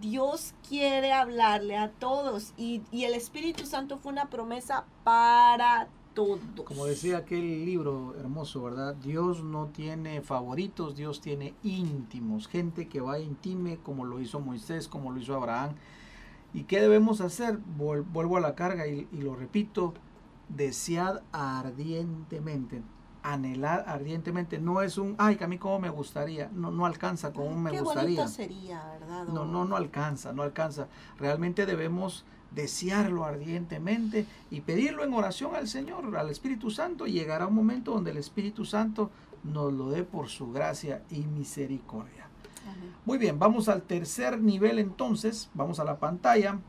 Dios 0.01 0.55
quiere 0.67 1.13
hablarle 1.13 1.77
a 1.77 1.91
todos 1.91 2.55
y, 2.57 2.81
y 2.91 3.03
el 3.03 3.13
Espíritu 3.13 3.67
Santo 3.67 3.99
fue 3.99 4.11
una 4.11 4.31
promesa 4.31 4.85
para 5.03 5.87
todos. 6.15 6.39
Como 6.65 6.87
decía 6.87 7.17
aquel 7.17 7.65
libro 7.65 8.15
hermoso, 8.17 8.63
¿verdad? 8.63 8.95
Dios 8.95 9.43
no 9.43 9.67
tiene 9.67 10.21
favoritos, 10.21 10.95
Dios 10.95 11.21
tiene 11.21 11.53
íntimos, 11.61 12.47
gente 12.47 12.87
que 12.87 13.01
va 13.01 13.19
intime 13.19 13.77
como 13.77 14.05
lo 14.05 14.19
hizo 14.19 14.39
Moisés, 14.39 14.87
como 14.87 15.11
lo 15.11 15.19
hizo 15.19 15.35
Abraham. 15.35 15.75
¿Y 16.55 16.63
qué 16.63 16.81
debemos 16.81 17.21
hacer? 17.21 17.59
Vuelvo 17.77 18.37
a 18.37 18.39
la 18.39 18.55
carga 18.55 18.87
y, 18.87 19.07
lo 19.11 19.35
repito, 19.35 19.93
desead 20.47 21.21
ardientemente, 21.33 22.81
anhelar 23.21 23.83
ardientemente. 23.87 24.57
No 24.57 24.81
es 24.81 24.97
un, 24.97 25.15
ay, 25.17 25.35
que 25.35 25.43
a 25.43 25.47
mí 25.47 25.57
como 25.57 25.79
me 25.79 25.89
gustaría, 25.89 26.49
no, 26.53 26.71
no 26.71 26.85
alcanza 26.85 27.33
como 27.33 27.55
me 27.59 27.77
gustaría. 27.77 28.23
Qué 28.23 28.29
sería, 28.29 28.83
¿verdad? 28.85 29.25
No, 29.25 29.45
no, 29.45 29.65
no 29.65 29.75
alcanza, 29.75 30.31
no 30.31 30.43
alcanza. 30.43 30.87
Realmente 31.19 31.65
debemos 31.65 32.25
desearlo 32.51 33.25
ardientemente 33.25 34.25
y 34.49 34.61
pedirlo 34.61 35.03
en 35.03 35.13
oración 35.13 35.55
al 35.55 35.67
Señor, 35.67 36.15
al 36.15 36.29
Espíritu 36.29 36.71
Santo, 36.71 37.07
y 37.07 37.11
llegará 37.11 37.47
un 37.47 37.55
momento 37.55 37.91
donde 37.91 38.11
el 38.11 38.17
Espíritu 38.17 38.65
Santo 38.65 39.11
nos 39.43 39.71
lo 39.73 39.89
dé 39.89 40.03
por 40.03 40.29
su 40.29 40.51
gracia 40.51 41.03
y 41.09 41.19
misericordia. 41.21 42.25
Muy 43.05 43.17
bien, 43.17 43.37
vamos 43.37 43.69
al 43.69 43.83
tercer 43.83 44.41
nivel 44.41 44.79
entonces, 44.79 45.49
vamos 45.53 45.79
a 45.79 45.83
la 45.83 45.99
pantalla. 45.99 46.59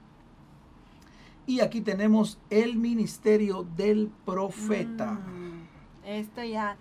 Y 1.47 1.61
aquí 1.61 1.81
tenemos 1.81 2.39
el 2.51 2.77
ministerio 2.77 3.67
del 3.77 4.11
profeta. 4.25 5.13
Mm, 5.13 5.69
esto 6.05 6.43
ya, 6.43 6.77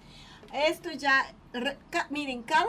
esto 0.53 0.91
ya, 0.91 1.33
miren, 2.09 2.43
cada 2.43 2.65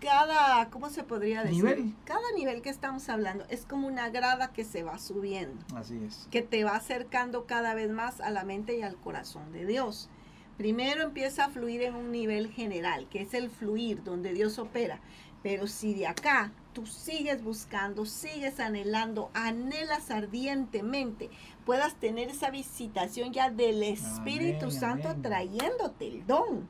cada, 0.00 0.70
¿cómo 0.70 0.90
se 0.90 1.04
podría 1.04 1.42
decir? 1.42 1.64
Nivel. 1.64 1.94
Cada 2.04 2.32
nivel 2.34 2.62
que 2.62 2.70
estamos 2.70 3.08
hablando 3.08 3.44
es 3.48 3.64
como 3.64 3.86
una 3.86 4.08
grada 4.10 4.52
que 4.52 4.64
se 4.64 4.82
va 4.82 4.98
subiendo. 4.98 5.64
Así 5.76 6.02
es. 6.04 6.26
Que 6.30 6.42
te 6.42 6.64
va 6.64 6.76
acercando 6.76 7.46
cada 7.46 7.74
vez 7.74 7.90
más 7.90 8.20
a 8.20 8.30
la 8.30 8.44
mente 8.44 8.76
y 8.76 8.82
al 8.82 8.96
corazón 8.96 9.52
de 9.52 9.66
Dios. 9.66 10.08
Primero 10.56 11.02
empieza 11.02 11.46
a 11.46 11.50
fluir 11.50 11.82
en 11.82 11.94
un 11.94 12.12
nivel 12.12 12.50
general, 12.50 13.08
que 13.08 13.22
es 13.22 13.32
el 13.34 13.50
fluir, 13.50 14.02
donde 14.02 14.34
Dios 14.34 14.58
opera. 14.58 15.00
Pero 15.42 15.66
si 15.66 15.94
de 15.94 16.06
acá 16.06 16.52
tú 16.74 16.86
sigues 16.86 17.42
buscando, 17.42 18.04
sigues 18.04 18.60
anhelando, 18.60 19.30
anhelas 19.32 20.10
ardientemente, 20.10 21.30
puedas 21.64 21.94
tener 21.94 22.28
esa 22.28 22.50
visitación 22.50 23.32
ya 23.32 23.50
del 23.50 23.82
Espíritu 23.82 24.70
Santo 24.70 25.16
trayéndote 25.22 26.08
el 26.08 26.26
don. 26.26 26.68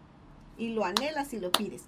Y 0.57 0.69
lo 0.75 0.85
anhelas 0.85 1.33
y 1.33 1.41
lo 1.41 1.51
pides. 1.51 1.85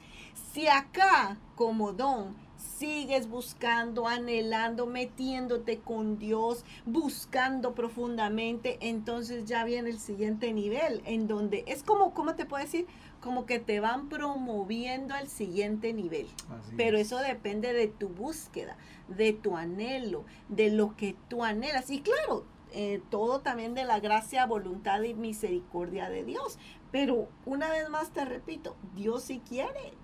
Si 0.53 0.69
acá 0.69 1.39
como 1.57 1.95
don 1.95 2.37
sigues 2.59 3.27
buscando, 3.27 4.07
anhelando, 4.07 4.85
metiéndote 4.85 5.79
con 5.79 6.19
Dios, 6.19 6.67
buscando 6.85 7.75
profundamente, 7.75 8.77
entonces 8.83 9.47
ya 9.47 9.65
viene 9.65 9.89
el 9.89 9.99
siguiente 9.99 10.53
nivel, 10.53 11.01
en 11.07 11.27
donde 11.27 11.65
es 11.67 11.83
como, 11.83 12.13
¿cómo 12.13 12.35
te 12.35 12.45
puedo 12.45 12.63
decir? 12.63 12.87
Como 13.23 13.47
que 13.47 13.61
te 13.61 13.81
van 13.81 14.11
promoviendo 14.11 15.15
al 15.15 15.29
siguiente 15.29 15.95
nivel. 15.95 16.29
Pero 16.77 16.99
eso 16.99 17.17
depende 17.17 17.73
de 17.73 17.89
tu 17.89 18.11
búsqueda, 18.11 18.77
de 19.09 19.33
tu 19.33 19.57
anhelo, 19.57 20.27
de 20.51 20.69
lo 20.69 20.99
que 20.99 21.17
tú 21.29 21.45
anhelas. 21.45 21.89
Y 21.89 22.03
claro, 22.03 22.45
eh, 22.73 23.01
todo 23.09 23.41
también 23.41 23.73
de 23.73 23.85
la 23.85 24.01
gracia, 24.01 24.45
voluntad 24.45 25.03
y 25.03 25.15
misericordia 25.15 26.11
de 26.11 26.25
Dios. 26.25 26.59
Pero 26.91 27.29
una 27.47 27.71
vez 27.71 27.89
más 27.89 28.11
te 28.11 28.27
repito, 28.27 28.77
Dios 28.95 29.23
sí 29.23 29.41
quiere, 29.49 29.95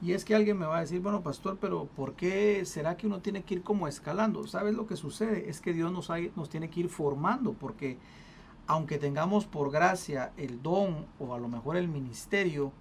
y 0.00 0.12
es 0.12 0.24
que 0.24 0.34
alguien 0.34 0.58
me 0.58 0.66
va 0.66 0.78
a 0.78 0.80
decir, 0.80 1.00
bueno, 1.00 1.22
pastor, 1.22 1.58
pero 1.60 1.86
¿por 1.86 2.14
qué 2.14 2.64
será 2.64 2.96
que 2.96 3.06
uno 3.06 3.20
tiene 3.20 3.42
que 3.42 3.54
ir 3.54 3.62
como 3.62 3.88
escalando? 3.88 4.46
¿Sabes 4.46 4.74
lo 4.74 4.86
que 4.86 4.96
sucede? 4.96 5.50
Es 5.50 5.60
que 5.60 5.72
Dios 5.72 5.90
nos, 5.90 6.08
nos 6.36 6.48
tiene 6.48 6.70
que 6.70 6.80
ir 6.80 6.88
formando, 6.88 7.52
porque 7.52 7.98
aunque 8.68 8.98
tengamos 8.98 9.46
por 9.46 9.72
gracia 9.72 10.32
el 10.36 10.62
don 10.62 11.06
o 11.18 11.34
a 11.34 11.38
lo 11.38 11.48
mejor 11.48 11.76
el 11.76 11.88
ministerio, 11.88 12.72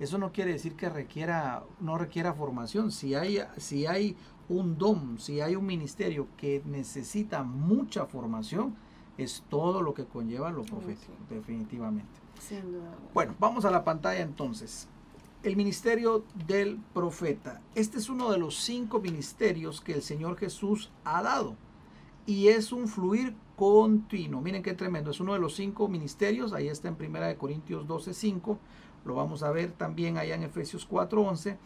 eso 0.00 0.18
no 0.18 0.32
quiere 0.32 0.52
decir 0.52 0.74
que 0.74 0.88
requiera, 0.88 1.62
no 1.78 1.96
requiera 1.96 2.34
formación. 2.34 2.90
Si 2.90 3.14
hay, 3.14 3.38
si 3.56 3.86
hay 3.86 4.16
un 4.48 4.76
don, 4.76 5.20
si 5.20 5.40
hay 5.40 5.54
un 5.54 5.66
ministerio 5.66 6.26
que 6.36 6.60
necesita 6.64 7.44
mucha 7.44 8.06
formación, 8.06 8.74
es 9.16 9.44
todo 9.48 9.80
lo 9.80 9.94
que 9.94 10.06
conlleva 10.06 10.50
lo 10.50 10.62
profético, 10.62 11.12
definitivamente. 11.30 12.10
Bueno, 13.12 13.34
vamos 13.38 13.64
a 13.64 13.70
la 13.70 13.84
pantalla 13.84 14.22
entonces. 14.22 14.88
El 15.44 15.56
ministerio 15.56 16.24
del 16.46 16.78
profeta. 16.94 17.60
Este 17.74 17.98
es 17.98 18.08
uno 18.08 18.32
de 18.32 18.38
los 18.38 18.56
cinco 18.56 18.98
ministerios 18.98 19.82
que 19.82 19.92
el 19.92 20.00
Señor 20.00 20.38
Jesús 20.38 20.90
ha 21.04 21.22
dado. 21.22 21.54
Y 22.24 22.48
es 22.48 22.72
un 22.72 22.88
fluir 22.88 23.34
continuo. 23.54 24.40
Miren 24.40 24.62
qué 24.62 24.72
tremendo. 24.72 25.10
Es 25.10 25.20
uno 25.20 25.34
de 25.34 25.38
los 25.38 25.54
cinco 25.54 25.86
ministerios. 25.86 26.54
Ahí 26.54 26.68
está 26.68 26.88
en 26.88 26.96
1 26.98 27.36
Corintios 27.36 27.86
12, 27.86 28.14
5. 28.14 28.58
Lo 29.04 29.16
vamos 29.16 29.42
a 29.42 29.50
ver 29.50 29.72
también 29.72 30.16
allá 30.16 30.34
en 30.34 30.44
Efesios 30.44 30.86
4, 30.86 31.20
11. 31.20 31.58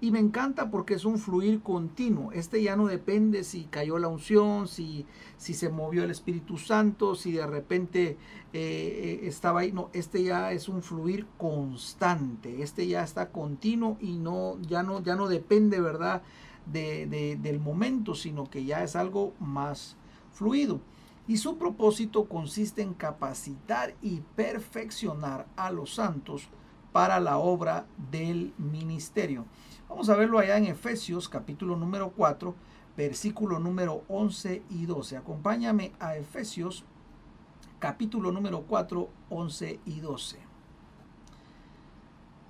Y 0.00 0.12
me 0.12 0.20
encanta 0.20 0.70
porque 0.70 0.94
es 0.94 1.04
un 1.04 1.18
fluir 1.18 1.60
continuo. 1.60 2.30
Este 2.30 2.62
ya 2.62 2.76
no 2.76 2.86
depende 2.86 3.42
si 3.42 3.64
cayó 3.64 3.98
la 3.98 4.06
unción, 4.06 4.68
si, 4.68 5.06
si 5.36 5.54
se 5.54 5.70
movió 5.70 6.04
el 6.04 6.12
Espíritu 6.12 6.56
Santo, 6.56 7.16
si 7.16 7.32
de 7.32 7.44
repente 7.44 8.10
eh, 8.10 8.16
eh, 8.52 9.20
estaba 9.24 9.60
ahí. 9.60 9.72
No, 9.72 9.90
este 9.92 10.22
ya 10.22 10.52
es 10.52 10.68
un 10.68 10.82
fluir 10.82 11.26
constante. 11.36 12.62
Este 12.62 12.86
ya 12.86 13.02
está 13.02 13.30
continuo 13.30 13.96
y 14.00 14.18
no, 14.18 14.56
ya, 14.60 14.84
no, 14.84 15.02
ya 15.02 15.16
no 15.16 15.26
depende, 15.26 15.80
¿verdad? 15.80 16.22
De, 16.64 17.36
del 17.40 17.58
momento, 17.58 18.14
sino 18.14 18.48
que 18.48 18.64
ya 18.64 18.84
es 18.84 18.94
algo 18.94 19.32
más 19.40 19.96
fluido. 20.32 20.80
Y 21.26 21.38
su 21.38 21.58
propósito 21.58 22.26
consiste 22.26 22.82
en 22.82 22.94
capacitar 22.94 23.94
y 24.00 24.20
perfeccionar 24.36 25.46
a 25.56 25.72
los 25.72 25.94
santos 25.94 26.48
para 26.92 27.18
la 27.20 27.38
obra 27.38 27.86
del 28.10 28.54
ministerio. 28.58 29.44
Vamos 29.88 30.10
a 30.10 30.16
verlo 30.16 30.38
allá 30.38 30.58
en 30.58 30.66
Efesios 30.66 31.30
capítulo 31.30 31.74
número 31.74 32.10
4, 32.10 32.54
versículo 32.94 33.58
número 33.58 34.04
11 34.08 34.62
y 34.68 34.84
12. 34.84 35.16
Acompáñame 35.16 35.92
a 35.98 36.14
Efesios 36.14 36.84
capítulo 37.78 38.30
número 38.30 38.64
4, 38.64 39.08
11 39.30 39.80
y 39.86 40.00
12. 40.00 40.38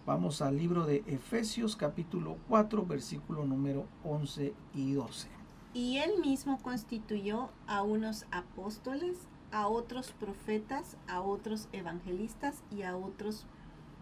Vamos 0.05 0.43
al 0.43 0.57
libro 0.57 0.85
de 0.85 1.05
Efesios 1.07 1.77
capítulo 1.77 2.39
4, 2.49 2.85
versículo 2.85 3.45
número 3.45 3.87
11 4.03 4.53
y 4.75 4.95
12. 4.95 5.29
Y 5.75 5.99
él 5.99 6.19
mismo 6.21 6.59
constituyó 6.61 7.51
a 7.69 7.83
unos 7.83 8.27
apóstoles, 8.33 9.17
a 9.53 9.69
otros 9.69 10.11
profetas, 10.11 10.97
a 11.07 11.21
otros 11.21 11.69
evangelistas 11.73 12.65
y 12.73 12.83
a 12.83 12.97
otros 12.97 13.47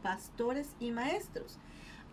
pastores 0.02 0.74
y 0.80 0.90
maestros 0.90 1.58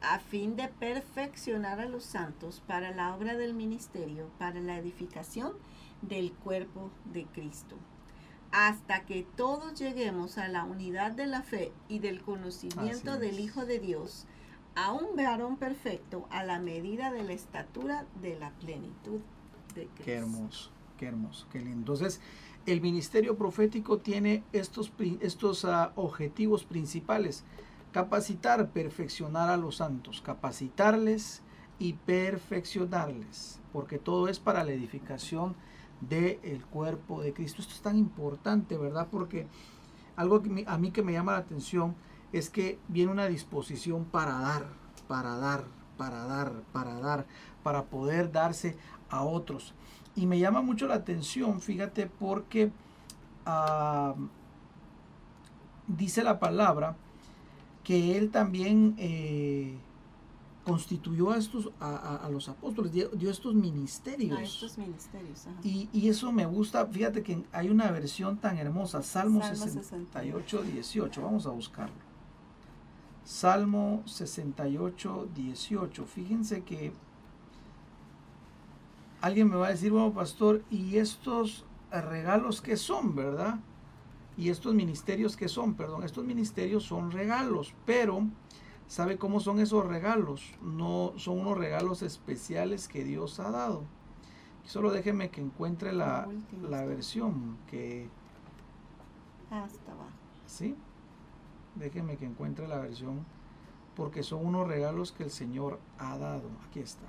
a 0.03 0.19
fin 0.19 0.55
de 0.55 0.67
perfeccionar 0.67 1.79
a 1.79 1.87
los 1.87 2.03
santos 2.03 2.61
para 2.67 2.91
la 2.91 3.15
obra 3.15 3.35
del 3.35 3.53
ministerio, 3.53 4.29
para 4.37 4.59
la 4.59 4.77
edificación 4.77 5.53
del 6.01 6.33
cuerpo 6.33 6.91
de 7.05 7.25
Cristo, 7.25 7.77
hasta 8.51 9.05
que 9.05 9.25
todos 9.35 9.79
lleguemos 9.79 10.37
a 10.37 10.49
la 10.49 10.65
unidad 10.65 11.13
de 11.13 11.25
la 11.25 11.41
fe 11.41 11.71
y 11.87 11.99
del 11.99 12.21
conocimiento 12.21 13.17
del 13.17 13.39
Hijo 13.39 13.65
de 13.65 13.79
Dios, 13.79 14.27
a 14.75 14.91
un 14.91 15.15
varón 15.15 15.57
perfecto, 15.57 16.27
a 16.31 16.43
la 16.43 16.59
medida 16.59 17.11
de 17.11 17.23
la 17.23 17.33
estatura 17.33 18.05
de 18.21 18.37
la 18.37 18.51
plenitud 18.51 19.21
de 19.75 19.85
Cristo. 19.85 20.03
Qué 20.03 20.13
hermoso, 20.15 20.71
qué 20.97 21.05
hermoso, 21.05 21.47
qué 21.51 21.59
lindo. 21.59 21.93
Entonces, 21.93 22.19
el 22.65 22.81
ministerio 22.81 23.37
profético 23.37 23.99
tiene 23.99 24.43
estos, 24.51 24.91
estos 25.21 25.63
ah, 25.65 25.93
objetivos 25.95 26.63
principales 26.63 27.43
Capacitar, 27.93 28.69
perfeccionar 28.71 29.51
a 29.51 29.57
los 29.57 29.75
santos, 29.75 30.21
capacitarles 30.21 31.43
y 31.77 31.93
perfeccionarles, 31.93 33.59
porque 33.71 33.99
todo 33.99 34.27
es 34.27 34.39
para 34.39 34.63
la 34.63 34.71
edificación 34.71 35.55
del 36.01 36.65
cuerpo 36.65 37.21
de 37.21 37.33
Cristo. 37.33 37.61
Esto 37.61 37.75
es 37.75 37.81
tan 37.81 37.99
importante, 37.99 38.77
¿verdad? 38.77 39.09
Porque 39.11 39.45
algo 40.15 40.41
a 40.65 40.77
mí 40.79 40.91
que 40.91 41.03
me 41.03 41.13
llama 41.13 41.33
la 41.33 41.37
atención 41.37 41.95
es 42.31 42.49
que 42.49 42.79
viene 42.87 43.11
una 43.11 43.27
disposición 43.27 44.05
para 44.05 44.39
dar, 44.39 44.65
para 45.07 45.37
dar, 45.37 45.65
para 45.95 46.25
dar, 46.25 46.51
para 46.73 46.99
dar, 46.99 47.27
para 47.61 47.83
poder 47.83 48.31
darse 48.31 48.75
a 49.11 49.23
otros. 49.23 49.75
Y 50.15 50.25
me 50.25 50.39
llama 50.39 50.63
mucho 50.63 50.87
la 50.87 50.95
atención, 50.95 51.61
fíjate, 51.61 52.07
porque 52.07 52.71
ah, 53.45 54.15
dice 55.87 56.23
la 56.23 56.39
palabra 56.39 56.95
que 57.83 58.17
él 58.17 58.31
también 58.31 58.95
eh, 58.97 59.75
constituyó 60.63 61.31
a 61.31 61.37
estos 61.37 61.69
a, 61.79 62.27
los 62.31 62.47
apóstoles, 62.47 62.91
dio, 62.91 63.09
estos 63.29 63.53
ministerios. 63.53 64.39
A 64.39 64.43
estos 64.43 64.77
ministerios. 64.77 65.47
Y, 65.63 66.07
eso 66.07 66.31
me 66.31 66.45
gusta, 66.45 66.85
fíjate 66.85 67.21
que 67.21 67.43
hay 67.51 67.69
una 67.69 67.91
versión 67.91 68.37
tan 68.37 68.57
hermosa, 68.57 69.03
Salmo, 69.03 69.43
68, 69.43 70.63
18, 70.63 71.21
vamos 71.21 71.45
a 71.45 71.49
buscarlo. 71.49 71.95
Salmo 73.25 74.03
68, 74.05 75.29
18, 75.33 76.05
fíjense 76.05 76.63
que 76.63 76.91
alguien 79.21 79.49
me 79.49 79.55
va 79.55 79.67
a 79.67 79.69
decir, 79.71 79.91
bueno, 79.91 80.13
pastor, 80.13 80.63
¿y 80.69 80.97
estos 80.97 81.65
regalos 81.91 82.61
qué 82.61 82.75
son, 82.75 83.15
verdad? 83.15 83.59
Y 84.37 84.49
estos 84.49 84.73
ministerios 84.73 85.37
que 85.37 85.47
son, 85.47 85.75
perdón, 85.75 86.03
estos 86.03 86.25
ministerios 86.25 86.83
son 86.83 87.11
regalos, 87.11 87.73
pero 87.85 88.27
¿sabe 88.87 89.17
cómo 89.17 89.39
son 89.39 89.59
esos 89.59 89.85
regalos? 89.85 90.53
No 90.61 91.13
son 91.17 91.39
unos 91.39 91.57
regalos 91.57 92.01
especiales 92.01 92.87
que 92.87 93.03
Dios 93.03 93.39
ha 93.39 93.51
dado. 93.51 93.83
Solo 94.65 94.91
déjeme 94.91 95.29
que 95.29 95.41
encuentre 95.41 95.93
la, 95.93 96.27
la 96.61 96.85
versión 96.85 97.57
que... 97.69 98.09
Hasta 99.51 99.91
abajo. 99.91 100.09
¿Sí? 100.47 100.75
Déjeme 101.75 102.17
que 102.17 102.25
encuentre 102.25 102.67
la 102.67 102.79
versión 102.79 103.25
porque 103.95 104.23
son 104.23 104.45
unos 104.45 104.67
regalos 104.67 105.11
que 105.11 105.23
el 105.23 105.31
Señor 105.31 105.79
ha 105.97 106.17
dado. 106.17 106.49
Aquí 106.67 106.79
está. 106.79 107.05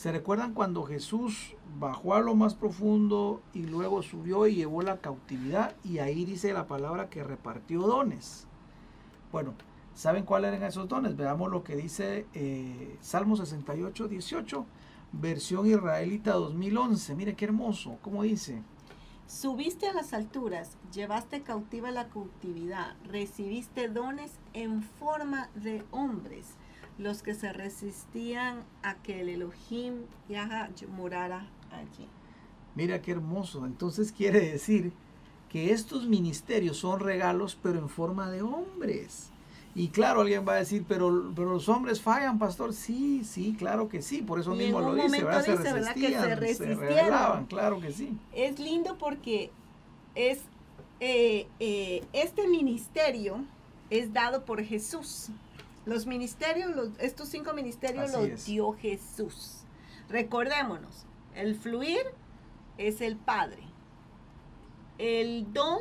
¿Se 0.00 0.10
recuerdan 0.12 0.54
cuando 0.54 0.84
Jesús 0.84 1.56
bajó 1.78 2.14
a 2.14 2.20
lo 2.20 2.34
más 2.34 2.54
profundo 2.54 3.42
y 3.52 3.64
luego 3.64 4.02
subió 4.02 4.46
y 4.46 4.54
llevó 4.54 4.80
la 4.80 4.96
cautividad? 4.96 5.76
Y 5.84 5.98
ahí 5.98 6.24
dice 6.24 6.54
la 6.54 6.66
palabra 6.66 7.10
que 7.10 7.22
repartió 7.22 7.82
dones. 7.82 8.46
Bueno, 9.30 9.52
¿saben 9.94 10.24
cuáles 10.24 10.54
eran 10.54 10.66
esos 10.66 10.88
dones? 10.88 11.18
Veamos 11.18 11.50
lo 11.50 11.62
que 11.62 11.76
dice 11.76 12.24
eh, 12.32 12.96
Salmo 13.02 13.36
68, 13.36 14.08
18, 14.08 14.64
versión 15.12 15.66
israelita 15.66 16.32
2011. 16.32 17.14
Mire 17.14 17.36
qué 17.36 17.44
hermoso, 17.44 17.98
¿cómo 18.00 18.22
dice? 18.22 18.62
Subiste 19.26 19.86
a 19.86 19.92
las 19.92 20.14
alturas, 20.14 20.78
llevaste 20.94 21.42
cautiva 21.42 21.90
la 21.90 22.08
cautividad, 22.08 22.96
recibiste 23.04 23.88
dones 23.88 24.32
en 24.54 24.82
forma 24.82 25.50
de 25.56 25.84
hombres 25.90 26.56
los 27.00 27.22
que 27.22 27.34
se 27.34 27.52
resistían 27.52 28.62
a 28.82 28.94
que 28.96 29.22
el 29.22 29.30
Elohim 29.30 30.02
morara 30.96 31.46
allí. 31.72 32.06
Mira 32.74 33.00
qué 33.00 33.12
hermoso. 33.12 33.64
Entonces 33.66 34.12
quiere 34.12 34.40
decir 34.40 34.92
que 35.48 35.72
estos 35.72 36.06
ministerios 36.06 36.76
son 36.76 37.00
regalos, 37.00 37.58
pero 37.60 37.78
en 37.78 37.88
forma 37.88 38.30
de 38.30 38.42
hombres. 38.42 39.30
Y 39.74 39.88
claro, 39.88 40.20
alguien 40.20 40.44
va 40.46 40.54
a 40.54 40.56
decir, 40.56 40.84
pero, 40.86 41.32
pero 41.34 41.52
los 41.52 41.68
hombres 41.68 42.00
fallan, 42.00 42.38
pastor. 42.38 42.74
Sí, 42.74 43.22
sí, 43.24 43.54
claro 43.56 43.88
que 43.88 44.02
sí, 44.02 44.20
por 44.20 44.38
eso 44.38 44.54
mismo 44.54 44.80
lo 44.80 44.94
dice, 44.94 45.24
¿verdad? 45.24 45.44
se 45.44 45.56
resistían, 45.56 46.22
se, 46.22 47.46
claro 47.48 47.80
que 47.80 47.92
sí. 47.92 48.18
Es 48.32 48.58
lindo 48.58 48.98
porque 48.98 49.50
es 50.14 50.40
eh, 50.98 51.46
eh, 51.60 52.04
este 52.12 52.46
ministerio 52.46 53.44
es 53.88 54.12
dado 54.12 54.44
por 54.44 54.62
Jesús. 54.62 55.30
Los 55.86 56.06
ministerios, 56.06 56.90
estos 56.98 57.28
cinco 57.28 57.52
ministerios 57.54 58.12
los 58.12 58.44
dio 58.44 58.72
Jesús. 58.72 59.64
Recordémonos, 60.08 61.06
el 61.34 61.54
fluir 61.54 62.02
es 62.78 63.00
el 63.00 63.16
Padre. 63.16 63.62
El 64.98 65.52
don 65.52 65.80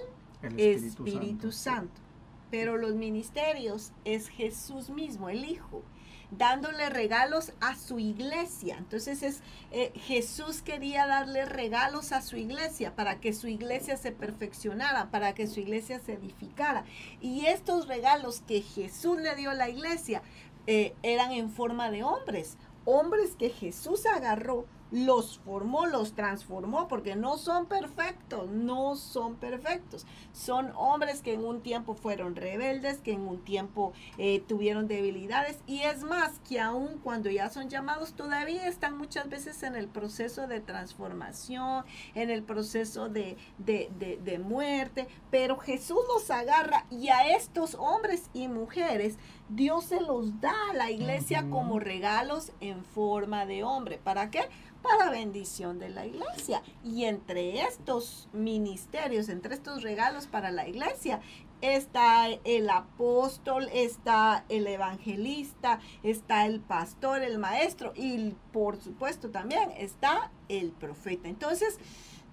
es 0.58 0.84
Espíritu, 0.84 1.52
Santo. 1.52 2.02
Pero 2.50 2.78
los 2.78 2.96
ministerios 2.96 3.92
es 4.06 4.30
Jesús 4.30 4.90
mismo, 4.90 5.30
el 5.30 5.46
Hijo 5.46 5.84
dándole 6.32 6.90
regalos 6.90 7.54
a 7.60 7.76
su 7.76 8.00
iglesia. 8.00 8.78
Entonces 8.78 9.24
es 9.24 9.42
eh, 9.72 9.92
Jesús 9.96 10.62
quería 10.62 11.08
darle 11.08 11.46
regalos 11.46 12.12
a 12.12 12.22
su 12.22 12.38
iglesia 12.38 12.96
para 12.96 13.20
que 13.20 13.34
su 13.34 13.48
iglesia 13.48 13.98
se 13.98 14.12
perfeccionara, 14.12 15.10
para 15.12 15.34
que 15.34 15.48
su 15.48 15.60
iglesia 15.60 16.00
se 16.00 16.14
edificara. 16.14 16.86
Y 17.22 17.46
estos 17.48 17.88
regalos 17.88 18.42
que 18.42 18.62
Jesús 18.62 19.20
le 19.20 19.36
dio 19.36 19.52
a 19.52 19.56
la 19.56 19.70
iglesia 19.70 20.22
eh, 20.68 20.96
eran 21.04 21.32
en 21.32 21.50
forma 21.50 21.90
de 21.90 22.04
hombres, 22.04 22.58
hombres 22.86 23.36
que 23.36 23.50
Jesús 23.50 24.06
agarró 24.06 24.66
los 24.92 25.40
formó, 25.40 25.86
los 25.86 26.14
transformó, 26.14 26.88
porque 26.88 27.16
no 27.16 27.38
son 27.38 27.68
perfectos, 27.68 28.50
no 28.50 28.96
son 28.96 29.36
perfectos. 29.36 30.06
Son 30.34 30.72
hombres 30.76 31.22
que 31.22 31.34
en 31.34 31.46
un 31.46 31.62
tiempo 31.62 31.94
fueron 31.94 32.36
rebeldes, 32.36 33.00
que 33.00 33.14
en 33.14 33.22
un 33.22 33.40
tiempo 33.40 33.94
eh, 34.18 34.44
tuvieron 34.48 34.88
debilidades, 34.88 35.60
y 35.68 35.82
es 35.82 36.04
más, 36.04 36.40
que 36.48 36.60
aún 36.60 37.00
cuando 37.04 37.30
ya 37.30 37.50
son 37.50 37.70
llamados, 37.70 38.14
todavía 38.14 38.68
están 38.68 38.98
muchas 38.98 39.30
veces 39.30 39.62
en 39.64 39.76
el 39.76 39.88
proceso 39.88 40.48
de 40.48 40.60
transformación, 40.60 41.86
en 42.16 42.30
el 42.30 42.44
proceso 42.44 43.10
de, 43.10 43.38
de 43.58 44.40
muerte, 44.40 45.08
pero 45.30 45.58
Jesús 45.58 46.00
los 46.14 46.30
agarra 46.32 46.86
y 46.90 47.10
a 47.10 47.36
estos 47.36 47.76
hombres 47.76 48.30
y 48.34 48.48
mujeres, 48.48 49.18
Dios 49.50 49.86
se 49.86 50.00
los 50.00 50.40
da 50.42 50.54
a 50.70 50.76
la 50.76 50.92
iglesia 50.92 51.50
como 51.50 51.80
regalos 51.80 52.52
en 52.60 52.84
forma 52.86 53.46
de 53.46 53.64
hombre. 53.64 54.00
¿Para 54.04 54.30
qué? 54.30 54.42
Para 54.82 55.10
bendición 55.10 55.80
de 55.80 55.90
la 55.90 56.06
iglesia. 56.06 56.62
Y 56.84 57.06
entre 57.06 57.62
estos 57.62 58.30
ministerios, 58.34 59.30
entre 59.30 59.54
estos 59.54 59.84
regalos 59.84 60.28
para 60.28 60.52
la 60.52 60.68
iglesia, 60.68 61.20
está 61.62 62.28
el 62.44 62.70
apóstol, 62.70 63.70
está 63.74 64.46
el 64.50 64.68
evangelista, 64.68 65.80
está 66.04 66.46
el 66.46 66.62
pastor, 66.62 67.22
el 67.22 67.38
maestro 67.38 67.92
y 67.96 68.36
por 68.54 68.78
supuesto 68.78 69.30
también 69.30 69.72
está 69.78 70.32
el 70.48 70.72
profeta. 70.72 71.28
Entonces, 71.28 71.78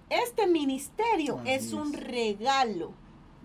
este 0.09 0.47
ministerio 0.47 1.41
es 1.45 1.73
un 1.73 1.91
regalo 1.93 2.93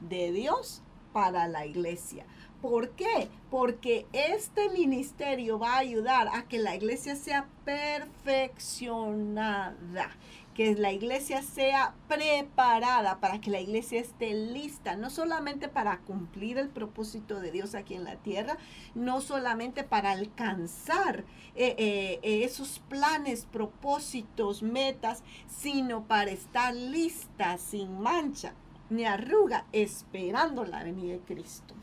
de 0.01 0.31
Dios 0.33 0.83
para 1.13 1.49
la 1.49 1.67
iglesia. 1.67 2.25
¿Por 2.63 2.91
qué? 2.91 3.29
Porque 3.51 4.07
este 4.13 4.69
ministerio 4.69 5.59
va 5.59 5.75
a 5.75 5.79
ayudar 5.79 6.29
a 6.29 6.45
que 6.45 6.61
la 6.61 6.77
iglesia 6.77 7.17
sea 7.17 7.49
perfeccionada, 7.65 10.13
que 10.55 10.77
la 10.77 10.93
iglesia 10.93 11.43
sea 11.43 11.97
preparada 12.07 13.19
para 13.19 13.41
que 13.41 13.51
la 13.51 13.61
iglesia 13.61 14.01
esté 14.01 14.33
lista, 14.33 14.95
no 14.95 15.11
solamente 15.11 15.69
para 15.69 15.99
cumplir 16.03 16.57
el 16.57 16.69
propósito 16.69 17.41
de 17.41 17.51
Dios 17.51 17.75
aquí 17.75 17.95
en 17.95 18.05
la 18.05 18.15
tierra, 18.15 18.59
no 18.95 19.21
solamente 19.21 19.83
para 19.83 20.13
alcanzar 20.13 21.25
eh, 21.57 21.75
eh, 21.79 22.21
esos 22.45 22.79
planes, 22.89 23.45
propósitos, 23.45 24.63
metas, 24.63 25.25
sino 25.49 26.05
para 26.05 26.31
estar 26.31 26.77
lista, 26.77 27.59
sin 27.59 28.01
mancha 28.01 28.55
ni 28.89 29.05
arruga, 29.05 29.67
esperando 29.73 30.65
la 30.65 30.85
venida 30.85 31.15
de 31.15 31.21
Cristo. 31.21 31.75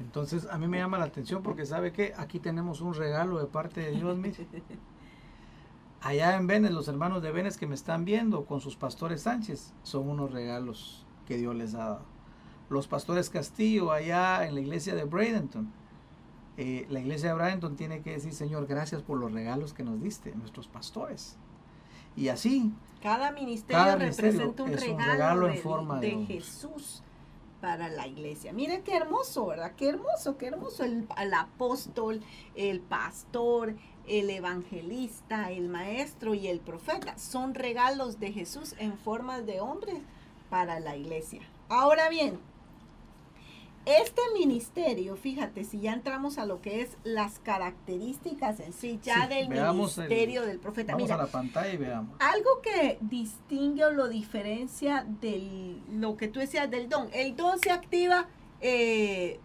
Entonces 0.00 0.48
a 0.50 0.58
mí 0.58 0.66
me 0.66 0.78
llama 0.78 0.98
la 0.98 1.04
atención 1.04 1.42
porque 1.42 1.66
sabe 1.66 1.92
que 1.92 2.14
aquí 2.16 2.40
tenemos 2.40 2.80
un 2.80 2.94
regalo 2.94 3.38
de 3.38 3.46
parte 3.46 3.80
de 3.80 3.92
Dios, 3.92 4.16
mire. 4.16 4.46
Allá 6.00 6.36
en 6.36 6.46
Venes, 6.46 6.70
los 6.70 6.88
hermanos 6.88 7.22
de 7.22 7.30
Venes 7.30 7.58
que 7.58 7.66
me 7.66 7.74
están 7.74 8.06
viendo 8.06 8.46
con 8.46 8.62
sus 8.62 8.74
pastores 8.74 9.22
Sánchez, 9.22 9.74
son 9.82 10.08
unos 10.08 10.32
regalos 10.32 11.04
que 11.26 11.36
Dios 11.36 11.54
les 11.54 11.74
ha 11.74 11.78
dado. 11.78 12.02
Los 12.70 12.88
pastores 12.88 13.28
Castillo 13.28 13.92
allá 13.92 14.46
en 14.46 14.54
la 14.54 14.60
iglesia 14.60 14.94
de 14.94 15.04
Bradenton. 15.04 15.70
Eh, 16.56 16.86
la 16.88 17.00
iglesia 17.00 17.30
de 17.30 17.34
Bradenton 17.34 17.76
tiene 17.76 18.00
que 18.00 18.12
decir, 18.12 18.32
Señor, 18.32 18.66
gracias 18.66 19.02
por 19.02 19.18
los 19.18 19.30
regalos 19.32 19.74
que 19.74 19.82
nos 19.82 20.00
diste, 20.00 20.34
nuestros 20.34 20.68
pastores. 20.68 21.36
Y 22.16 22.28
así. 22.28 22.72
Cada 23.02 23.32
ministerio, 23.32 23.96
representa 23.96 24.62
un, 24.62 24.72
regalo, 24.72 25.48
en 25.48 25.58
forma 25.58 26.00
de 26.00 26.24
Jesús 26.26 27.02
para 27.60 27.88
la 27.88 28.06
iglesia. 28.06 28.52
Mire 28.52 28.82
qué 28.82 28.96
hermoso, 28.96 29.46
¿verdad? 29.46 29.72
Qué 29.76 29.88
hermoso, 29.88 30.36
qué 30.36 30.46
hermoso. 30.46 30.84
El, 30.84 31.06
apóstol, 31.34 32.22
el 32.54 32.80
pastor, 32.80 33.74
el 34.06 34.30
evangelista, 34.30 35.50
el 35.50 35.68
maestro 35.68 36.34
y 36.34 36.48
el 36.48 36.60
profeta 36.60 37.18
son 37.18 37.54
regalos 37.54 38.18
de 38.18 38.32
Jesús 38.32 38.74
en 38.78 38.98
forma 38.98 39.40
de 39.40 39.60
hombres 39.60 39.98
para 40.48 40.80
la 40.80 40.96
iglesia. 40.96 41.42
Ahora 41.68 42.08
bien, 42.08 42.40
este 43.86 44.20
ministerio, 44.34 45.16
fíjate, 45.16 45.64
si 45.64 45.80
ya 45.80 45.92
entramos 45.92 46.38
a 46.38 46.46
lo 46.46 46.60
que 46.60 46.82
es 46.82 46.96
las 47.02 47.38
características 47.38 48.60
en 48.60 48.72
sí, 48.72 49.00
ya 49.02 49.26
del 49.26 49.48
ministerio 49.48 50.42
del 50.42 50.58
profeta. 50.58 50.92
Vamos 50.92 51.10
a 51.10 51.16
la 51.16 51.26
pantalla 51.26 51.72
y 51.72 51.76
veamos. 51.76 52.16
Algo 52.20 52.60
que 52.62 52.98
distingue 53.00 53.84
o 53.84 53.90
lo 53.90 54.08
diferencia 54.08 55.06
de 55.20 55.78
lo 55.90 56.16
que 56.16 56.28
tú 56.28 56.40
decías 56.40 56.70
del 56.70 56.88
don. 56.88 57.08
El 57.12 57.36
don 57.36 57.58
se 57.58 57.70
activa 57.70 58.28
eh, 58.60 59.40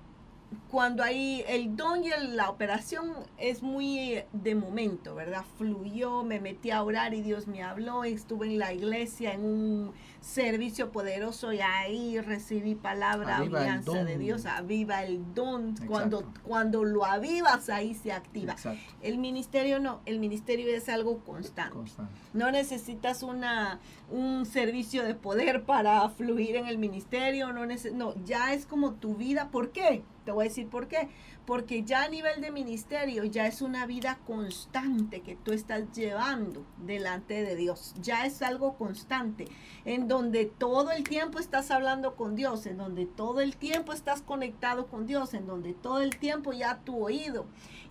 cuando 0.70 1.04
hay 1.04 1.44
el 1.48 1.76
don 1.76 2.04
y 2.04 2.10
la 2.34 2.50
operación 2.50 3.14
es 3.38 3.64
muy 3.64 4.24
de 4.34 4.56
momento, 4.56 5.16
¿verdad? 5.16 5.44
Fluyó, 5.58 6.24
me 6.24 6.40
metí 6.40 6.72
a 6.72 6.84
orar 6.84 7.14
y 7.14 7.22
Dios 7.22 7.48
me 7.48 7.64
habló, 7.64 8.04
estuve 8.04 8.48
en 8.48 8.60
la 8.60 8.74
iglesia 8.74 9.34
en 9.34 9.46
un 9.46 9.94
servicio 10.22 10.92
poderoso 10.92 11.54
y 11.54 11.60
ahí 11.62 12.20
recibí 12.20 12.76
palabra, 12.76 13.38
alianza 13.38 14.04
de 14.04 14.18
Dios, 14.18 14.46
aviva 14.46 15.04
el 15.04 15.34
don. 15.34 15.76
Cuando, 15.88 16.32
cuando 16.44 16.84
lo 16.84 17.06
avivas, 17.06 17.70
ahí 17.70 17.94
se 17.94 18.12
activa. 18.12 18.56
El 19.02 19.18
ministerio 19.18 19.80
no, 19.80 20.02
el 20.06 20.20
ministerio 20.20 20.68
es 20.76 20.90
algo 20.90 21.20
constante. 21.20 21.92
No 22.34 22.52
necesitas 22.52 23.24
una, 23.24 23.80
un 24.10 24.46
servicio 24.46 25.04
de 25.04 25.16
poder 25.16 25.64
para 25.64 26.10
fluir 26.10 26.56
en 26.56 26.68
el 26.68 26.78
ministerio, 26.78 27.54
no, 27.54 27.66
no, 27.66 28.26
ya 28.26 28.54
es 28.54 28.66
como 28.66 28.94
tu 28.94 29.16
vida. 29.16 29.50
¿Por 29.52 29.72
qué? 29.72 30.04
Te 30.26 30.32
voy 30.32 30.46
a 30.46 30.50
decir 30.50 30.68
por 30.68 30.88
qué. 30.88 31.08
Porque 31.46 31.84
ya 31.84 32.04
a 32.04 32.10
nivel 32.10 32.42
de 32.42 32.52
ministerio 32.52 33.24
ya 33.24 33.46
es 33.46 33.62
una 33.62 33.86
vida 33.86 34.18
constante 34.26 35.22
que 35.22 35.36
tú 35.36 35.54
estás 35.54 35.92
llevando 35.94 36.66
delante 36.78 37.44
de 37.44 37.56
Dios. 37.56 37.94
Ya 38.02 38.26
es 38.26 38.42
algo 38.42 38.78
constante 38.78 39.48
en 39.86 40.08
donde 40.08 40.46
todo 40.46 40.92
el 40.92 41.04
tiempo 41.04 41.38
estás 41.38 41.70
hablando 41.70 42.16
con 42.16 42.36
Dios, 42.36 42.66
en 42.66 42.78
donde 42.78 43.06
todo 43.06 43.42
el 43.42 43.56
tiempo 43.56 43.94
estás 43.94 44.24
conectado 44.24 44.88
con 44.88 45.06
Dios, 45.06 45.36
en 45.36 45.46
donde 45.46 45.74
todo 45.74 46.02
el 46.02 46.18
tiempo 46.18 46.52
ya 46.52 46.80
tu 46.80 47.04
oído. 47.04 47.46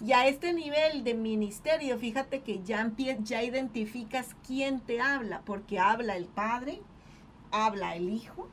Y 0.05 0.13
a 0.13 0.27
este 0.27 0.53
nivel 0.53 1.05
de 1.05 1.15
ministerio, 1.15 1.97
fíjate 1.99 2.41
que 2.43 2.63
ya, 2.65 2.91
ya 3.21 3.43
identificas 3.43 4.35
quién 4.45 4.81
te 4.81 5.01
habla, 5.01 5.43
porque 5.45 5.79
habla 5.79 6.17
el 6.17 6.27
Padre, 6.27 6.83
habla 7.53 7.95
el 7.95 8.09
Hijo 8.09 8.49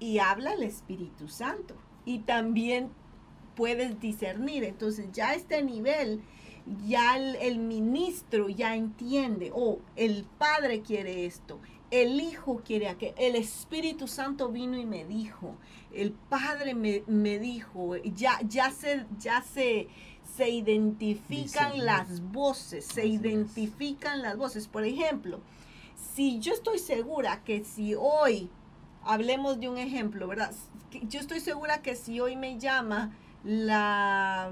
y 0.00 0.18
habla 0.18 0.54
el 0.54 0.62
Espíritu 0.62 1.28
Santo. 1.28 1.74
Y 2.04 2.20
también 2.20 2.90
puedes 3.56 3.98
discernir. 3.98 4.62
Entonces 4.62 5.06
ya 5.12 5.30
a 5.30 5.34
este 5.34 5.62
nivel, 5.62 6.20
ya 6.86 7.16
el, 7.16 7.58
ministro 7.58 8.48
ya 8.48 8.76
entiende, 8.76 9.50
o 9.52 9.70
oh, 9.70 9.78
el 9.96 10.24
padre 10.38 10.82
quiere 10.82 11.26
esto, 11.26 11.58
el 11.90 12.20
hijo 12.20 12.62
quiere 12.64 12.88
aquello, 12.88 13.14
el 13.16 13.36
Espíritu 13.36 14.08
Santo 14.08 14.50
vino 14.50 14.76
y 14.76 14.84
me 14.84 15.04
dijo, 15.04 15.56
el 15.92 16.12
padre 16.12 16.74
me, 16.74 17.38
dijo, 17.38 17.96
ya, 17.96 18.38
ya 18.46 18.70
se, 18.70 19.06
ya 19.18 19.42
se, 19.42 19.88
se 20.36 20.50
identifican 20.50 21.84
las 21.84 22.20
voces, 22.32 22.84
se 22.84 23.06
identifican 23.06 24.20
las 24.22 24.36
voces. 24.36 24.66
Por 24.66 24.84
ejemplo, 24.84 25.40
si 26.14 26.40
yo 26.40 26.52
estoy 26.52 26.78
segura 26.78 27.42
que 27.44 27.64
si 27.64 27.94
hoy, 27.94 28.50
hablemos 29.04 29.60
de 29.60 29.68
un 29.68 29.78
ejemplo, 29.78 30.26
¿verdad? 30.26 30.52
Yo 31.02 31.20
estoy 31.20 31.40
segura 31.40 31.80
que 31.80 31.94
si 31.94 32.20
hoy 32.20 32.34
me 32.34 32.58
llama 32.58 33.16
la, 33.46 34.50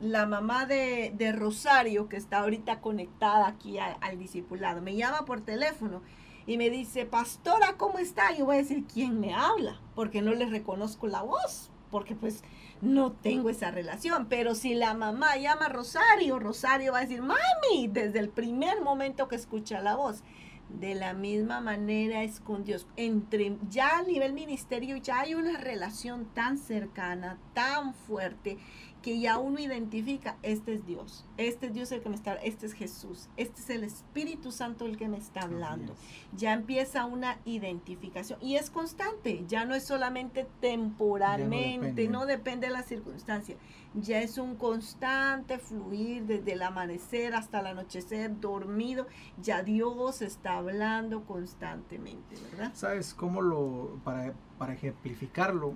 la 0.00 0.26
mamá 0.26 0.66
de, 0.66 1.32
Rosario, 1.34 2.10
que 2.10 2.18
está 2.18 2.40
ahorita 2.40 2.82
conectada 2.82 3.48
aquí 3.48 3.78
al 3.78 4.18
discipulado, 4.18 4.82
me 4.82 4.94
llama 4.94 5.24
por 5.24 5.40
teléfono 5.40 6.02
y 6.46 6.58
me 6.58 6.68
dice, 6.68 7.06
pastora, 7.06 7.78
¿cómo 7.78 7.98
está? 7.98 8.36
Yo 8.36 8.44
voy 8.44 8.56
a 8.56 8.58
decir, 8.58 8.84
¿quién 8.84 9.18
me 9.18 9.32
habla? 9.32 9.80
Porque 9.94 10.20
no 10.20 10.34
le 10.34 10.44
reconozco 10.44 11.06
la 11.06 11.22
voz, 11.22 11.70
porque 11.90 12.14
pues 12.14 12.42
no 12.82 13.12
tengo 13.12 13.48
esa 13.48 13.70
relación. 13.70 14.26
Pero 14.28 14.54
si 14.54 14.74
la 14.74 14.92
mamá 14.92 15.38
llama 15.38 15.70
Rosario, 15.70 16.38
Rosario 16.38 16.92
va 16.92 16.98
a 16.98 17.02
decir, 17.02 17.22
mami, 17.22 17.88
desde 17.88 18.18
el 18.18 18.28
primer 18.28 18.82
momento 18.82 19.26
que 19.26 19.36
escucha 19.36 19.80
la 19.80 19.96
voz. 19.96 20.22
De 20.68 20.94
la 20.94 21.14
misma 21.14 21.60
manera 21.60 22.22
es 22.24 22.40
con 22.40 22.64
Dios. 22.64 22.86
Entre 22.96 23.56
ya 23.70 23.98
a 23.98 24.02
nivel 24.02 24.32
ministerio 24.32 24.96
ya 24.96 25.20
hay 25.20 25.34
una 25.34 25.58
relación 25.58 26.26
tan 26.34 26.58
cercana, 26.58 27.38
tan 27.52 27.94
fuerte 27.94 28.58
que 29.04 29.20
ya 29.20 29.36
uno 29.36 29.60
identifica, 29.60 30.38
este 30.42 30.72
es 30.72 30.86
Dios, 30.86 31.26
este 31.36 31.66
es 31.66 31.74
Dios 31.74 31.92
el 31.92 32.00
que 32.00 32.08
me 32.08 32.14
está, 32.14 32.36
este 32.36 32.64
es 32.64 32.72
Jesús, 32.72 33.28
este 33.36 33.60
es 33.60 33.68
el 33.68 33.84
Espíritu 33.84 34.50
Santo 34.50 34.86
el 34.86 34.96
que 34.96 35.08
me 35.08 35.18
está 35.18 35.42
hablando. 35.42 35.94
Ya 36.34 36.54
empieza 36.54 37.04
una 37.04 37.36
identificación 37.44 38.38
y 38.40 38.56
es 38.56 38.70
constante, 38.70 39.44
ya 39.46 39.66
no 39.66 39.74
es 39.74 39.84
solamente 39.84 40.46
temporalmente, 40.62 42.08
no 42.08 42.24
depende. 42.24 42.68
de 42.68 42.72
la 42.72 42.82
circunstancia, 42.82 43.56
ya 43.92 44.20
es 44.20 44.38
un 44.38 44.56
constante 44.56 45.58
fluir 45.58 46.24
desde 46.24 46.52
el 46.52 46.62
amanecer 46.62 47.34
hasta 47.34 47.60
el 47.60 47.66
anochecer, 47.66 48.40
dormido, 48.40 49.06
ya 49.42 49.62
Dios 49.62 50.22
está 50.22 50.56
hablando 50.56 51.24
constantemente, 51.24 52.36
¿verdad? 52.50 52.70
¿Sabes 52.74 53.12
cómo 53.12 53.42
lo, 53.42 54.00
para, 54.02 54.32
para 54.56 54.72
ejemplificarlo? 54.72 55.74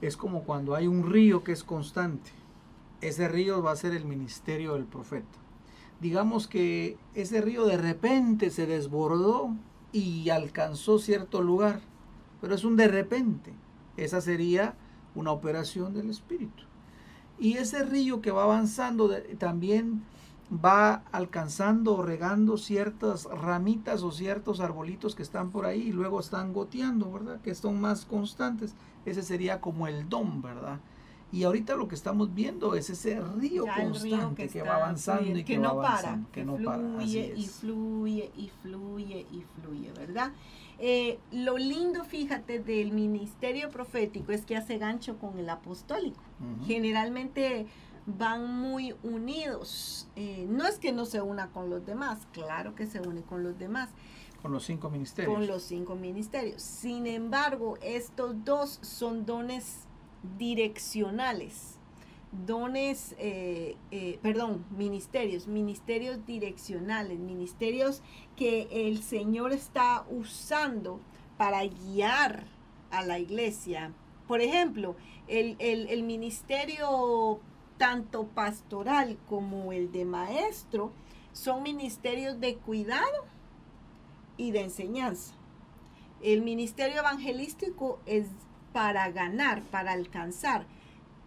Es 0.00 0.16
como 0.16 0.44
cuando 0.44 0.74
hay 0.74 0.86
un 0.86 1.10
río 1.10 1.42
que 1.42 1.52
es 1.52 1.64
constante. 1.64 2.30
Ese 3.00 3.28
río 3.28 3.62
va 3.62 3.72
a 3.72 3.76
ser 3.76 3.94
el 3.94 4.04
ministerio 4.04 4.74
del 4.74 4.84
profeta. 4.84 5.38
Digamos 6.00 6.46
que 6.46 6.96
ese 7.14 7.40
río 7.40 7.66
de 7.66 7.76
repente 7.76 8.50
se 8.50 8.66
desbordó 8.66 9.54
y 9.92 10.30
alcanzó 10.30 10.98
cierto 10.98 11.42
lugar, 11.42 11.80
pero 12.40 12.54
es 12.54 12.64
un 12.64 12.76
de 12.76 12.88
repente. 12.88 13.52
Esa 13.96 14.20
sería 14.20 14.74
una 15.14 15.32
operación 15.32 15.94
del 15.94 16.10
Espíritu. 16.10 16.64
Y 17.38 17.56
ese 17.56 17.84
río 17.84 18.20
que 18.20 18.30
va 18.30 18.44
avanzando 18.44 19.10
también 19.38 20.02
va 20.52 21.02
alcanzando 21.12 21.96
o 21.96 22.02
regando 22.02 22.56
ciertas 22.56 23.24
ramitas 23.24 24.02
o 24.02 24.10
ciertos 24.10 24.60
arbolitos 24.60 25.14
que 25.14 25.22
están 25.22 25.50
por 25.50 25.66
ahí 25.66 25.88
y 25.88 25.92
luego 25.92 26.20
están 26.20 26.52
goteando, 26.52 27.12
¿verdad? 27.12 27.40
Que 27.42 27.54
son 27.54 27.80
más 27.80 28.06
constantes. 28.06 28.74
Ese 29.04 29.22
sería 29.22 29.60
como 29.60 29.86
el 29.86 30.08
don, 30.08 30.40
¿verdad? 30.40 30.80
Y 31.30 31.44
ahorita 31.44 31.76
lo 31.76 31.88
que 31.88 31.94
estamos 31.94 32.34
viendo 32.34 32.74
es 32.74 32.88
ese 32.88 33.20
río 33.20 33.66
constante 33.76 34.48
que, 34.48 34.62
va 34.62 34.76
avanzando 34.76 35.38
y 35.38 35.44
que, 35.44 35.58
no 35.58 35.76
para, 35.76 36.20
que, 36.32 36.42
no 36.42 36.56
fluye 36.56 37.34
y 37.36 37.46
fluye 37.46 38.30
y 38.34 38.50
fluye 38.62 39.26
y 39.30 39.44
fluye, 39.54 39.92
¿verdad? 39.92 40.32
Eh, 40.78 41.18
lo 41.32 41.58
lindo, 41.58 42.04
fíjate, 42.04 42.60
del 42.60 42.92
ministerio 42.92 43.68
profético 43.68 44.32
es 44.32 44.46
que 44.46 44.56
hace 44.56 44.78
gancho 44.78 45.18
con 45.18 45.38
el 45.38 45.50
apostólico. 45.50 46.22
Generalmente 46.66 47.66
van 48.16 48.50
muy 48.60 48.94
unidos. 49.02 50.08
Eh, 50.16 50.46
no 50.48 50.66
es 50.66 50.78
que 50.78 50.92
no 50.92 51.04
se 51.04 51.20
una 51.20 51.50
con 51.50 51.68
los 51.68 51.84
demás, 51.84 52.26
claro 52.32 52.74
que 52.74 52.86
se 52.86 53.00
une 53.00 53.22
con 53.22 53.42
los 53.42 53.58
demás. 53.58 53.90
Con 54.40 54.52
los 54.52 54.64
cinco 54.64 54.88
ministerios. 54.88 55.34
Con 55.34 55.46
los 55.46 55.62
cinco 55.62 55.94
ministerios. 55.94 56.62
Sin 56.62 57.06
embargo, 57.06 57.76
estos 57.82 58.44
dos 58.44 58.78
son 58.82 59.26
dones 59.26 59.86
direccionales. 60.38 61.74
Dones, 62.46 63.14
eh, 63.18 63.76
eh, 63.90 64.18
perdón, 64.22 64.64
ministerios, 64.70 65.46
ministerios 65.46 66.24
direccionales, 66.24 67.18
ministerios 67.18 68.02
que 68.36 68.68
el 68.70 69.02
Señor 69.02 69.52
está 69.52 70.04
usando 70.10 71.00
para 71.36 71.66
guiar 71.66 72.44
a 72.90 73.04
la 73.04 73.18
iglesia. 73.18 73.92
Por 74.26 74.40
ejemplo, 74.40 74.94
el, 75.26 75.56
el, 75.58 75.88
el 75.88 76.02
ministerio 76.02 77.40
tanto 77.78 78.26
pastoral 78.26 79.16
como 79.28 79.72
el 79.72 79.90
de 79.90 80.04
maestro, 80.04 80.92
son 81.32 81.62
ministerios 81.62 82.40
de 82.40 82.56
cuidado 82.56 83.24
y 84.36 84.50
de 84.50 84.62
enseñanza. 84.62 85.34
El 86.20 86.42
ministerio 86.42 86.98
evangelístico 86.98 88.00
es 88.04 88.26
para 88.72 89.10
ganar, 89.10 89.62
para 89.62 89.92
alcanzar, 89.92 90.66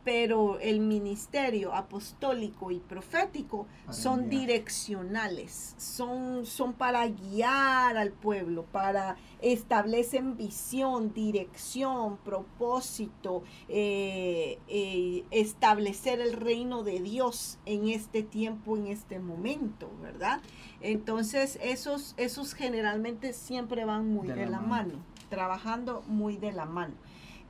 pero 0.03 0.60
el 0.60 0.80
ministerio 0.80 1.73
apostólico 1.73 2.72
y 2.72 2.80
profético 2.80 3.68
son 3.90 4.30
direccionales, 4.30 5.76
son, 5.78 6.45
son 6.45 6.73
para 6.73 7.07
guiar 7.07 7.98
al 7.98 8.11
pueblo, 8.11 8.65
para 8.72 9.18
establecen 9.41 10.38
visión, 10.38 11.14
dirección, 11.14 12.18
propósito, 12.18 13.44
eh, 13.69 14.60
eh, 14.68 15.23
establecer 15.32 16.19
el 16.19 16.34
reino 16.34 16.84
de 16.84 16.99
Dios 16.99 17.60
en 17.65 17.88
este 17.90 18.23
tiempo, 18.23 18.78
en 18.78 18.88
este 18.88 19.19
momento, 19.19 19.90
¿verdad? 20.02 20.41
Entonces 20.82 21.60
esos, 21.61 22.15
esos 22.18 22.53
generalmente 22.53 23.34
siempre 23.34 23.86
van 23.86 24.07
muy 24.07 24.28
de, 24.28 24.48
la, 24.48 24.60
mano. 24.60 24.95
trabajando 25.30 26.03
muy 26.07 26.38
de 26.38 26.52
la 26.52 26.65
mano. 26.65 26.95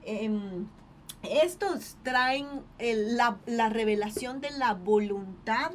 Em, 0.03 0.65
estos 1.23 1.98
traen 2.03 2.48
la, 2.80 3.69
revelación 3.69 4.41
de 4.41 4.52
la 4.52 4.73
voluntad 4.73 5.72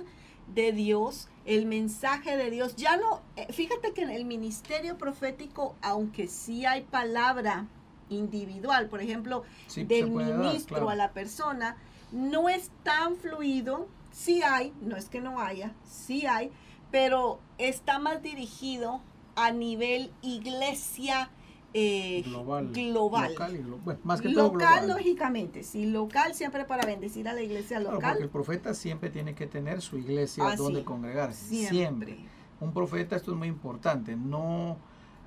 de 0.55 0.73
Dios, 0.73 1.29
el 1.45 1.67
mensaje 1.67 2.37
de 2.37 2.51
Dios. 2.51 2.77
Ya 2.77 2.97
no, 2.97 3.23
eh, 3.37 3.53
fíjate 3.53 3.93
que 3.93 4.03
en 4.03 4.11
el 4.11 4.25
ministerio 4.25 4.99
profético, 4.99 5.77
aunque 5.83 6.29
sí 6.29 6.67
hay 6.67 6.83
palabra 6.83 7.67
individual, 8.09 8.89
por 8.89 9.01
ejemplo, 9.01 9.43
del 9.75 10.11
ministro 10.11 10.91
a 10.91 10.95
la 10.95 11.13
persona, 11.13 11.77
no 12.13 12.49
es 12.49 12.71
tan 12.83 13.17
fluido, 13.17 13.89
sí 14.13 14.43
hay, 14.43 14.73
no 14.81 14.97
es 14.97 15.09
que 15.09 15.21
no 15.21 15.41
haya, 15.41 15.75
sí 15.85 16.27
hay, 16.27 16.53
pero 16.91 17.41
está 17.59 17.99
más 17.99 18.23
dirigido 18.23 19.01
a 19.35 19.51
nivel 19.51 20.13
iglesia 20.23 21.31
eh, 21.79 22.23
global, 22.25 22.73
Local, 22.75 23.99
más 24.03 24.23
que 24.23 24.31
local, 24.31 24.89
lógicamente, 24.89 25.63
sí, 25.63 25.85
local 25.85 26.35
siempre 26.35 26.65
para 26.65 26.87
bendecir 26.87 27.29
a 27.29 27.35
la 27.35 27.43
iglesia 27.43 27.81
local. 27.81 28.01
porque 28.01 28.23
el 28.23 28.31
profeta 28.31 28.73
siempre 28.73 29.11
tiene 29.11 29.35
que 29.35 29.47
tener 29.47 29.83
su 29.83 29.99
iglesia 29.99 30.57
donde 30.57 30.85
congregarse, 30.85 31.69
siempre. 31.69 32.21
Un 32.61 32.73
profeta, 32.73 33.15
esto 33.15 33.33
es 33.33 33.37
muy 33.37 33.49
importante, 33.49 34.17
no 34.17 34.79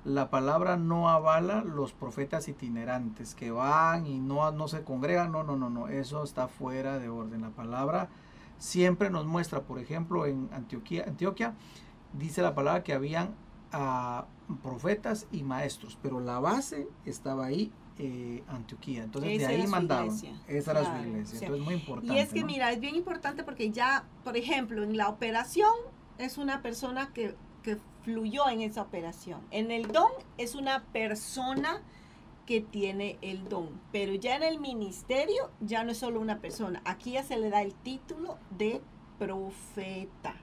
la 0.04 0.30
palabra 0.30 0.76
no 0.76 1.08
avala 1.08 1.62
los 1.62 1.92
profetas 1.92 2.48
itinerantes 2.48 3.34
que 3.34 3.52
van 3.52 4.06
y 4.06 4.18
no, 4.18 4.50
no 4.50 4.66
se 4.66 4.82
congregan, 4.82 5.30
no, 5.30 5.44
no, 5.44 5.56
no, 5.56 5.70
no, 5.70 5.86
eso 5.86 6.24
está 6.24 6.48
fuera 6.48 6.98
de 6.98 7.10
orden. 7.10 7.42
La 7.42 7.50
palabra 7.50 8.08
siempre 8.58 9.10
nos 9.10 9.26
muestra, 9.26 9.60
por 9.60 9.78
ejemplo, 9.78 10.26
en 10.26 10.48
Antioquia, 10.52 11.04
Antioquia 11.06 11.54
dice 12.12 12.42
la 12.42 12.56
palabra 12.56 12.82
que 12.82 12.92
habían 12.92 13.34
a 13.72 14.26
profetas 14.62 15.26
y 15.30 15.42
maestros, 15.42 15.98
pero 16.02 16.20
la 16.20 16.40
base 16.40 16.88
estaba 17.04 17.46
ahí 17.46 17.72
eh, 17.98 18.42
Antioquía. 18.48 19.02
Entonces 19.02 19.38
de 19.38 19.46
ahí 19.46 19.66
mandaban. 19.66 20.08
Esa 20.48 20.70
era 20.70 20.84
su 20.84 21.06
iglesia. 21.06 21.38
Entonces 21.40 21.64
muy 21.64 21.74
importante. 21.74 22.14
Y 22.14 22.18
es 22.18 22.32
que 22.32 22.44
mira, 22.44 22.72
es 22.72 22.80
bien 22.80 22.96
importante 22.96 23.44
porque 23.44 23.70
ya, 23.70 24.04
por 24.24 24.36
ejemplo, 24.36 24.82
en 24.82 24.96
la 24.96 25.08
operación 25.08 25.72
es 26.16 26.38
una 26.38 26.62
persona 26.62 27.12
que, 27.12 27.34
que 27.62 27.76
fluyó 28.02 28.48
en 28.48 28.62
esa 28.62 28.82
operación. 28.82 29.40
En 29.50 29.70
el 29.70 29.92
don 29.92 30.10
es 30.38 30.54
una 30.54 30.82
persona 30.84 31.82
que 32.46 32.62
tiene 32.62 33.18
el 33.20 33.48
don. 33.48 33.68
Pero 33.92 34.14
ya 34.14 34.36
en 34.36 34.44
el 34.44 34.58
ministerio 34.60 35.50
ya 35.60 35.84
no 35.84 35.92
es 35.92 35.98
solo 35.98 36.20
una 36.20 36.38
persona. 36.38 36.80
Aquí 36.86 37.12
ya 37.12 37.22
se 37.22 37.36
le 37.36 37.50
da 37.50 37.60
el 37.60 37.74
título 37.74 38.38
de 38.56 38.80
profeta. 39.18 40.34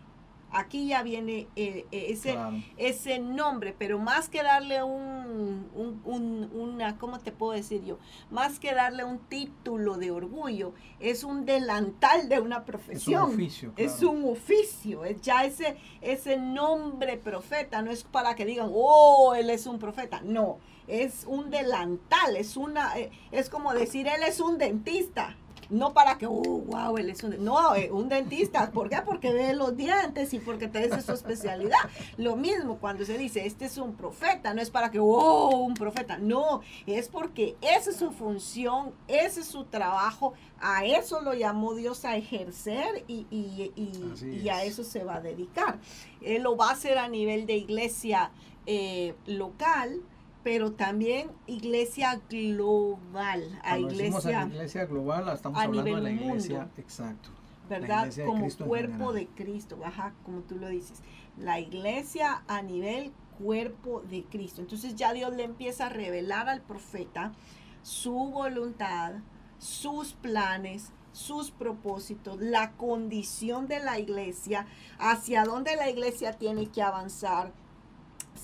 Aquí 0.57 0.87
ya 0.87 1.03
viene 1.03 1.47
eh, 1.55 1.85
eh, 1.91 2.07
ese, 2.09 2.35
ese 2.77 3.19
nombre, 3.19 3.75
pero 3.77 3.99
más 3.99 4.27
que 4.27 4.41
darle 4.41 4.81
un, 4.81 5.69
un, 6.03 6.49
una, 6.51 6.97
¿cómo 6.97 7.19
te 7.19 7.31
puedo 7.31 7.51
decir 7.51 7.83
yo? 7.85 7.99
Más 8.31 8.57
que 8.57 8.73
darle 8.73 9.03
un 9.03 9.19
título 9.19 9.97
de 9.97 10.09
orgullo, 10.09 10.73
es 10.99 11.23
un 11.23 11.45
delantal 11.45 12.27
de 12.27 12.39
una 12.39 12.65
profesión. 12.65 13.21
Es 13.21 13.27
un 13.27 13.33
oficio. 13.33 13.73
Es 13.77 14.01
un 14.01 14.25
oficio, 14.25 15.05
es 15.05 15.21
ya 15.21 15.45
ese, 15.45 15.77
ese 16.01 16.37
nombre 16.37 17.17
profeta, 17.17 17.83
no 17.83 17.91
es 17.91 18.03
para 18.03 18.33
que 18.33 18.43
digan, 18.43 18.71
oh, 18.73 19.35
él 19.35 19.51
es 19.51 19.67
un 19.67 19.77
profeta, 19.77 20.21
no, 20.23 20.57
es 20.87 21.25
un 21.27 21.51
delantal, 21.51 22.35
es 22.35 22.57
una, 22.57 22.97
eh, 22.97 23.11
es 23.31 23.51
como 23.51 23.75
decir, 23.75 24.07
él 24.07 24.23
es 24.23 24.39
un 24.39 24.57
dentista 24.57 25.37
no 25.69 25.93
para 25.93 26.17
que, 26.17 26.27
uh, 26.27 26.63
wow, 26.65 26.97
él 26.97 27.09
es 27.09 27.23
un, 27.23 27.43
no, 27.43 27.75
eh, 27.75 27.91
un 27.91 28.09
dentista, 28.09 28.71
¿por 28.71 28.89
qué? 28.89 28.97
Porque 29.05 29.33
ve 29.33 29.53
los 29.53 29.75
dientes 29.75 30.33
y 30.33 30.39
porque 30.39 30.67
te 30.67 30.87
dice 30.87 31.01
su 31.01 31.11
especialidad. 31.13 31.77
Lo 32.17 32.35
mismo 32.35 32.77
cuando 32.77 33.05
se 33.05 33.17
dice, 33.17 33.45
este 33.45 33.65
es 33.65 33.77
un 33.77 33.95
profeta, 33.95 34.53
no 34.53 34.61
es 34.61 34.69
para 34.69 34.91
que, 34.91 34.99
oh, 34.99 35.55
un 35.57 35.73
profeta, 35.73 36.17
no, 36.17 36.61
es 36.85 37.07
porque 37.09 37.55
esa 37.61 37.89
es 37.89 37.97
su 37.97 38.11
función, 38.11 38.93
ese 39.07 39.41
es 39.41 39.47
su 39.47 39.65
trabajo, 39.65 40.33
a 40.59 40.85
eso 40.85 41.21
lo 41.21 41.33
llamó 41.33 41.73
Dios 41.73 42.05
a 42.05 42.15
ejercer 42.15 43.03
y, 43.07 43.27
y, 43.29 43.71
y, 43.75 44.49
a 44.49 44.63
eso 44.63 44.83
se 44.83 45.03
va 45.03 45.15
a 45.15 45.21
dedicar. 45.21 45.79
Él 46.21 46.43
lo 46.43 46.55
va 46.55 46.69
a 46.69 46.71
hacer 46.71 46.97
a 46.97 47.07
nivel 47.07 47.45
de 47.45 47.55
iglesia 47.55 48.31
eh, 48.65 49.13
local, 49.25 50.01
pero 50.47 50.71
también 50.71 51.29
iglesia 51.45 52.21
global, 52.29 53.59
a 53.65 53.77
iglesia, 53.77 54.47
iglesia 54.49 54.85
global, 54.85 55.27
estamos 55.27 55.61
hablando 55.61 55.95
de 55.97 56.01
la 56.01 56.09
iglesia, 56.09 56.69
exacto. 56.77 57.31
¿Verdad? 57.67 58.09
Como 58.25 58.47
cuerpo 58.65 59.11
de 59.11 59.27
Cristo, 59.27 59.77
ajá, 59.83 60.13
como 60.23 60.43
tú 60.43 60.55
lo 60.55 60.69
dices. 60.69 61.03
La 61.35 61.59
iglesia 61.59 62.43
a 62.47 62.61
nivel 62.61 63.11
cuerpo 63.37 63.99
de 64.09 64.23
Cristo. 64.23 64.61
Entonces 64.61 64.95
ya 64.95 65.11
Dios 65.11 65.35
le 65.35 65.43
empieza 65.43 65.87
a 65.87 65.89
revelar 65.89 66.47
al 66.47 66.61
profeta 66.61 67.33
su 67.81 68.13
voluntad, 68.13 69.15
sus 69.57 70.13
planes, 70.13 70.93
sus 71.11 71.51
propósitos, 71.51 72.39
la 72.39 72.71
condición 72.77 73.67
de 73.67 73.81
la 73.81 73.99
iglesia, 73.99 74.65
hacia 74.97 75.43
dónde 75.43 75.75
la 75.75 75.89
iglesia 75.89 76.31
tiene 76.31 76.67
que 76.67 76.81
avanzar, 76.81 77.51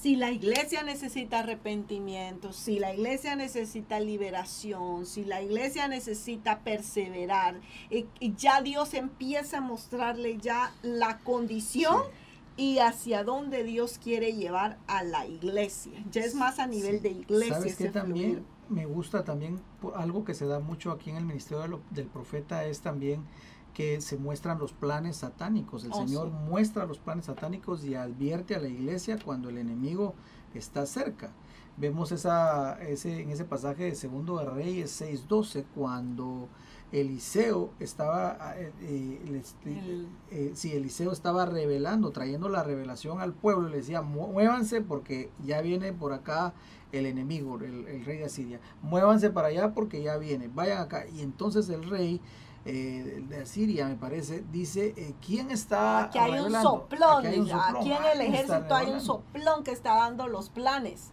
si 0.04 0.18
la 0.18 0.32
iglesia 0.32 0.84
necesita 0.84 1.40
arrepentimiento, 1.40 2.52
si 2.52 2.78
la 2.78 2.94
iglesia 2.94 3.38
necesita 3.38 4.02
liberación, 4.02 5.06
si 5.06 5.24
la 5.24 5.42
iglesia 5.42 5.88
necesita 5.88 6.60
perseverar, 6.60 7.62
y, 7.90 8.06
ya 8.36 8.62
Dios 8.62 8.96
empieza 8.96 9.60
a 9.60 9.62
mostrarle 9.62 10.38
ya 10.40 10.74
la 10.82 11.20
condición 11.20 12.02
y 12.58 12.80
hacia 12.80 13.24
dónde 13.24 13.64
Dios 13.64 13.98
quiere 13.98 14.34
llevar 14.34 14.78
a 14.88 15.04
la 15.04 15.26
iglesia. 15.26 16.04
Ya 16.12 16.26
es 16.26 16.36
más 16.36 16.60
a 16.60 16.68
nivel 16.68 17.02
de 17.02 17.12
iglesia. 17.12 17.54
¿Sabes 17.54 17.78
qué 17.78 17.88
también 17.88 18.46
me 18.68 18.86
gusta 18.86 19.24
también 19.24 19.62
algo 19.96 20.26
que 20.26 20.34
se 20.34 20.46
da 20.46 20.60
mucho 20.60 20.92
aquí 20.92 21.12
en 21.12 21.16
el 21.16 21.26
ministerio 21.26 21.82
del 21.92 22.08
profeta 22.08 22.66
es 22.66 22.82
también 22.82 23.24
que 23.74 24.02
se 24.02 24.18
muestran 24.18 24.60
los 24.60 24.72
planes 24.74 25.18
satánicos. 25.18 25.84
El 25.84 25.92
oh, 25.94 26.06
Señor 26.06 26.30
muestra 26.30 26.86
los 26.86 27.00
planes 27.00 27.26
satánicos 27.26 27.84
y 27.84 27.96
advierte 27.96 28.56
a 28.56 28.60
la 28.60 28.68
iglesia 28.68 29.18
cuando 29.24 29.50
el 29.50 29.58
enemigo 29.58 30.14
está 30.54 30.86
cerca. 30.86 31.32
Vemos 31.76 32.12
esa, 32.12 32.80
ese, 32.84 33.22
en 33.22 33.32
ese 33.32 33.46
pasaje 33.46 33.86
de 33.86 33.96
Segundo 33.96 34.38
de 34.38 34.46
Reyes 34.46 35.02
6.12, 35.02 35.66
cuando 35.74 36.48
Eliseo 36.92 37.72
estaba, 37.80 38.54
eh, 38.56 38.72
eh, 38.82 40.06
eh, 40.30 40.54
Eliseo 40.64 41.12
estaba 41.12 41.48
revelando, 41.48 42.12
trayendo 42.12 42.50
la 42.50 42.62
revelación 42.62 43.22
al 43.22 43.34
pueblo, 43.34 43.70
le 43.70 43.78
decía, 43.78 44.04
muévanse 44.04 44.82
porque 44.82 45.32
ya 45.44 45.62
viene 45.62 45.94
por 45.94 46.14
acá 46.14 46.54
el 46.92 47.08
enemigo, 47.08 47.58
el, 47.58 47.88
el 47.88 48.06
rey 48.06 48.20
de 48.20 48.26
Asiria, 48.26 48.60
muévanse 48.84 49.32
para 49.32 49.48
allá 49.48 49.74
porque 49.74 50.04
ya 50.04 50.18
viene, 50.18 50.52
vayan 50.54 50.80
acá. 50.80 51.08
Y 51.08 51.22
entonces 51.22 51.68
el 51.70 51.90
rey 51.90 52.22
eh, 52.66 53.24
de 53.28 53.46
Siria, 53.46 53.88
me 53.88 53.96
parece, 53.96 54.44
dice, 54.52 54.94
eh, 54.96 55.14
¿quién 55.26 55.52
está 55.52 56.06
Aquí 56.06 56.18
hay, 56.18 56.40
un 56.40 56.52
soplón, 56.52 57.26
aquí, 57.26 57.92
en 57.92 58.06
el 58.14 58.22
ejército 58.22 58.74
hay 58.74 58.90
un 58.90 59.02
soplón 59.02 59.64
que 59.64 59.72
está 59.72 59.96
dando 59.96 60.28
los 60.28 60.50
planes. 60.50 61.12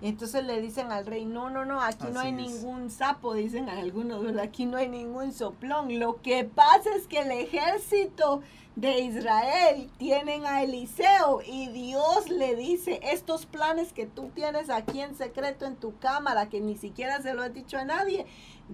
Entonces 0.00 0.44
le 0.44 0.60
dicen 0.60 0.90
al 0.90 1.06
rey, 1.06 1.24
no, 1.24 1.48
no, 1.48 1.64
no, 1.64 1.80
aquí 1.80 2.06
no 2.12 2.18
hay 2.18 2.32
ningún 2.32 2.90
sapo, 2.90 3.34
dicen 3.34 3.68
algunos, 3.68 4.24
¿verdad? 4.24 4.44
Aquí 4.44 4.66
no 4.66 4.76
hay 4.76 4.88
ningún 4.88 5.32
soplón. 5.32 6.00
Lo 6.00 6.20
que 6.20 6.44
pasa 6.44 6.90
es 6.96 7.06
que 7.06 7.20
el 7.20 7.30
ejército 7.30 8.42
de 8.74 9.00
Israel 9.00 9.90
tienen 9.98 10.46
a 10.46 10.62
Eliseo 10.62 11.40
y 11.46 11.68
Dios 11.68 12.30
le 12.30 12.56
dice, 12.56 13.00
estos 13.04 13.46
planes 13.46 13.92
que 13.92 14.06
tú 14.06 14.30
tienes 14.34 14.70
aquí 14.70 15.00
en 15.00 15.14
secreto 15.14 15.66
en 15.66 15.76
tu 15.76 15.96
cámara, 15.98 16.48
que 16.48 16.60
ni 16.60 16.76
siquiera 16.76 17.20
se 17.22 17.34
lo 17.34 17.42
has 17.42 17.52
dicho 17.52 17.78
a 17.78 17.84
nadie, 17.84 18.26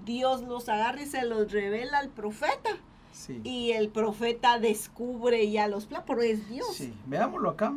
Dios 0.05 0.43
los 0.43 0.69
agarra 0.69 1.03
y 1.03 1.07
se 1.07 1.25
los 1.25 1.51
revela 1.53 1.99
al 1.99 2.11
profeta. 2.11 2.71
Y 3.45 3.73
el 3.73 3.89
profeta 3.89 4.59
descubre 4.59 5.51
ya 5.51 5.69
los 5.69 5.87
planes, 5.87 6.07
pero 6.07 6.23
es 6.23 6.49
Dios. 6.49 6.75
Sí, 6.75 6.95
veámoslo 7.07 7.51
acá. 7.51 7.75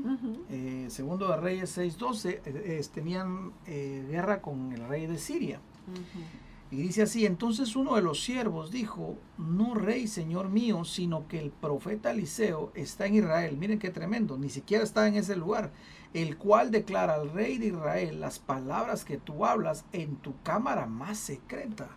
Eh, 0.50 0.86
segundo 0.90 1.28
de 1.28 1.38
Reyes 1.38 1.78
6.12, 1.78 2.42
eh, 2.46 2.82
tenían 2.94 3.52
eh, 3.66 4.06
guerra 4.10 4.42
con 4.42 4.72
el 4.72 4.88
rey 4.88 5.08
de 5.08 5.18
Siria. 5.18 5.60
Y 6.70 6.78
dice 6.78 7.02
así, 7.02 7.26
entonces 7.26 7.76
uno 7.76 7.96
de 7.96 8.02
los 8.02 8.24
siervos 8.24 8.72
dijo, 8.72 9.18
no 9.38 9.76
rey, 9.76 10.08
señor 10.08 10.48
mío, 10.48 10.86
sino 10.86 11.28
que 11.28 11.38
el 11.38 11.52
profeta 11.52 12.12
Eliseo 12.12 12.72
está 12.76 13.08
en 13.08 13.16
Israel. 13.16 13.58
Miren 13.58 13.78
qué 13.78 13.90
tremendo, 13.90 14.38
ni 14.38 14.50
siquiera 14.50 14.84
está 14.84 15.06
en 15.06 15.16
ese 15.16 15.36
lugar, 15.36 15.72
el 16.14 16.38
cual 16.38 16.72
declara 16.72 17.16
al 17.16 17.30
rey 17.34 17.58
de 17.58 17.68
Israel 17.68 18.22
las 18.22 18.40
palabras 18.40 19.04
que 19.04 19.18
tú 19.18 19.46
hablas 19.46 19.84
en 19.92 20.16
tu 20.16 20.34
cámara 20.44 20.86
más 20.86 21.18
secreta. 21.18 21.90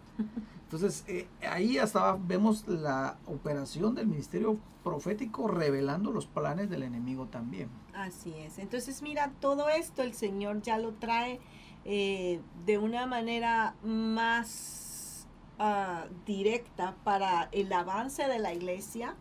Entonces, 0.65 1.05
eh, 1.07 1.29
ahí 1.49 1.79
hasta 1.79 2.15
vemos 2.15 2.67
la 2.67 3.17
operación 3.27 3.95
del 3.95 4.07
ministerio 4.07 4.59
profético 4.83 5.47
revelando 5.47 6.11
los 6.11 6.27
planes 6.27 6.69
del 6.69 6.83
enemigo 6.83 7.27
también. 7.27 7.69
Así 7.95 8.35
es. 8.39 8.59
Entonces, 8.59 9.01
mira, 9.03 9.33
todo 9.41 9.69
esto 9.69 10.03
el 10.03 10.15
Señor 10.15 10.63
ya 10.63 10.79
lo 10.79 10.93
trae 10.95 11.41
eh, 11.85 12.41
de 12.67 12.79
una 12.79 13.07
manera 13.07 13.75
más 13.83 15.27
ah, 15.59 16.07
directa 16.27 16.97
para 17.05 17.49
el 17.53 17.73
avance 17.73 18.27
de 18.27 18.39
la 18.39 18.53
iglesia, 18.53 19.15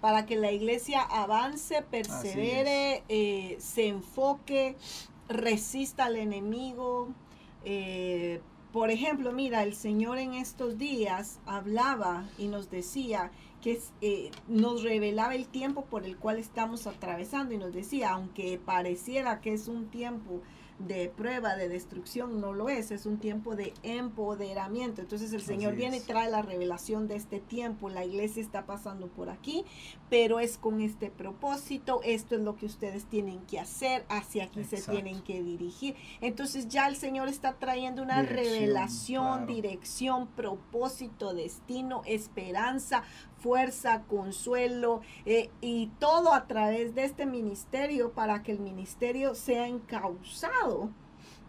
para 0.00 0.26
que 0.26 0.36
la 0.36 0.50
iglesia 0.50 1.02
avance, 1.02 1.82
persevere, 1.82 3.02
eh, 3.08 3.56
se 3.60 3.88
enfoque, 3.88 4.76
resista 5.28 6.06
al 6.06 6.16
enemigo, 6.16 7.08
por 8.72 8.90
ejemplo, 8.90 9.32
mira, 9.32 9.62
el 9.62 9.74
Señor 9.74 10.18
en 10.18 10.34
estos 10.34 10.78
días 10.78 11.40
hablaba 11.46 12.28
y 12.36 12.48
nos 12.48 12.70
decía 12.70 13.30
que 13.62 13.80
eh, 14.02 14.30
nos 14.46 14.82
revelaba 14.82 15.34
el 15.34 15.46
tiempo 15.46 15.84
por 15.86 16.04
el 16.04 16.16
cual 16.16 16.38
estamos 16.38 16.86
atravesando 16.86 17.54
y 17.54 17.58
nos 17.58 17.72
decía, 17.72 18.10
aunque 18.10 18.60
pareciera 18.64 19.40
que 19.40 19.54
es 19.54 19.68
un 19.68 19.86
tiempo 19.88 20.42
de 20.78 21.08
prueba, 21.08 21.56
de 21.56 21.68
destrucción, 21.68 22.40
no 22.40 22.52
lo 22.52 22.68
es, 22.68 22.90
es 22.90 23.04
un 23.04 23.18
tiempo 23.18 23.56
de 23.56 23.74
empoderamiento. 23.82 25.00
Entonces 25.00 25.32
el 25.32 25.42
Señor 25.42 25.74
viene 25.74 25.96
y 25.96 26.00
trae 26.00 26.30
la 26.30 26.42
revelación 26.42 27.08
de 27.08 27.16
este 27.16 27.40
tiempo, 27.40 27.88
la 27.88 28.04
iglesia 28.04 28.40
está 28.40 28.64
pasando 28.64 29.08
por 29.08 29.28
aquí, 29.28 29.64
pero 30.08 30.38
es 30.38 30.56
con 30.56 30.80
este 30.80 31.10
propósito, 31.10 32.00
esto 32.04 32.36
es 32.36 32.42
lo 32.42 32.56
que 32.56 32.66
ustedes 32.66 33.06
tienen 33.06 33.40
que 33.46 33.58
hacer, 33.58 34.04
hacia 34.08 34.44
aquí 34.44 34.62
se 34.64 34.80
tienen 34.80 35.20
que 35.22 35.42
dirigir. 35.42 35.96
Entonces 36.20 36.68
ya 36.68 36.86
el 36.86 36.96
Señor 36.96 37.28
está 37.28 37.54
trayendo 37.54 38.02
una 38.02 38.22
revelación, 38.22 39.46
dirección, 39.46 40.28
propósito, 40.28 41.34
destino, 41.34 42.02
esperanza, 42.06 43.02
fuerza, 43.40 44.02
consuelo 44.08 45.00
eh, 45.26 45.50
y 45.60 45.88
todo 45.98 46.32
a 46.32 46.46
través 46.46 46.94
de 46.94 47.04
este 47.04 47.26
ministerio 47.26 48.12
para 48.12 48.42
que 48.42 48.52
el 48.52 48.60
ministerio 48.60 49.34
sea 49.34 49.66
encausado 49.66 50.90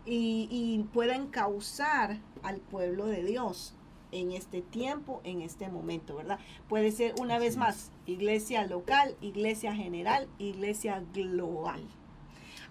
y, 0.05 0.47
y 0.51 0.83
pueda 0.93 1.15
encauzar 1.15 2.19
al 2.43 2.57
pueblo 2.59 3.05
de 3.05 3.23
Dios 3.23 3.75
en 4.11 4.31
este 4.31 4.61
tiempo, 4.61 5.21
en 5.23 5.41
este 5.41 5.69
momento, 5.69 6.15
¿verdad? 6.15 6.39
Puede 6.67 6.91
ser 6.91 7.13
una 7.19 7.37
vez 7.37 7.57
más 7.57 7.91
iglesia 8.05 8.65
local, 8.65 9.15
iglesia 9.21 9.73
general, 9.75 10.27
iglesia 10.39 11.03
global. 11.13 11.87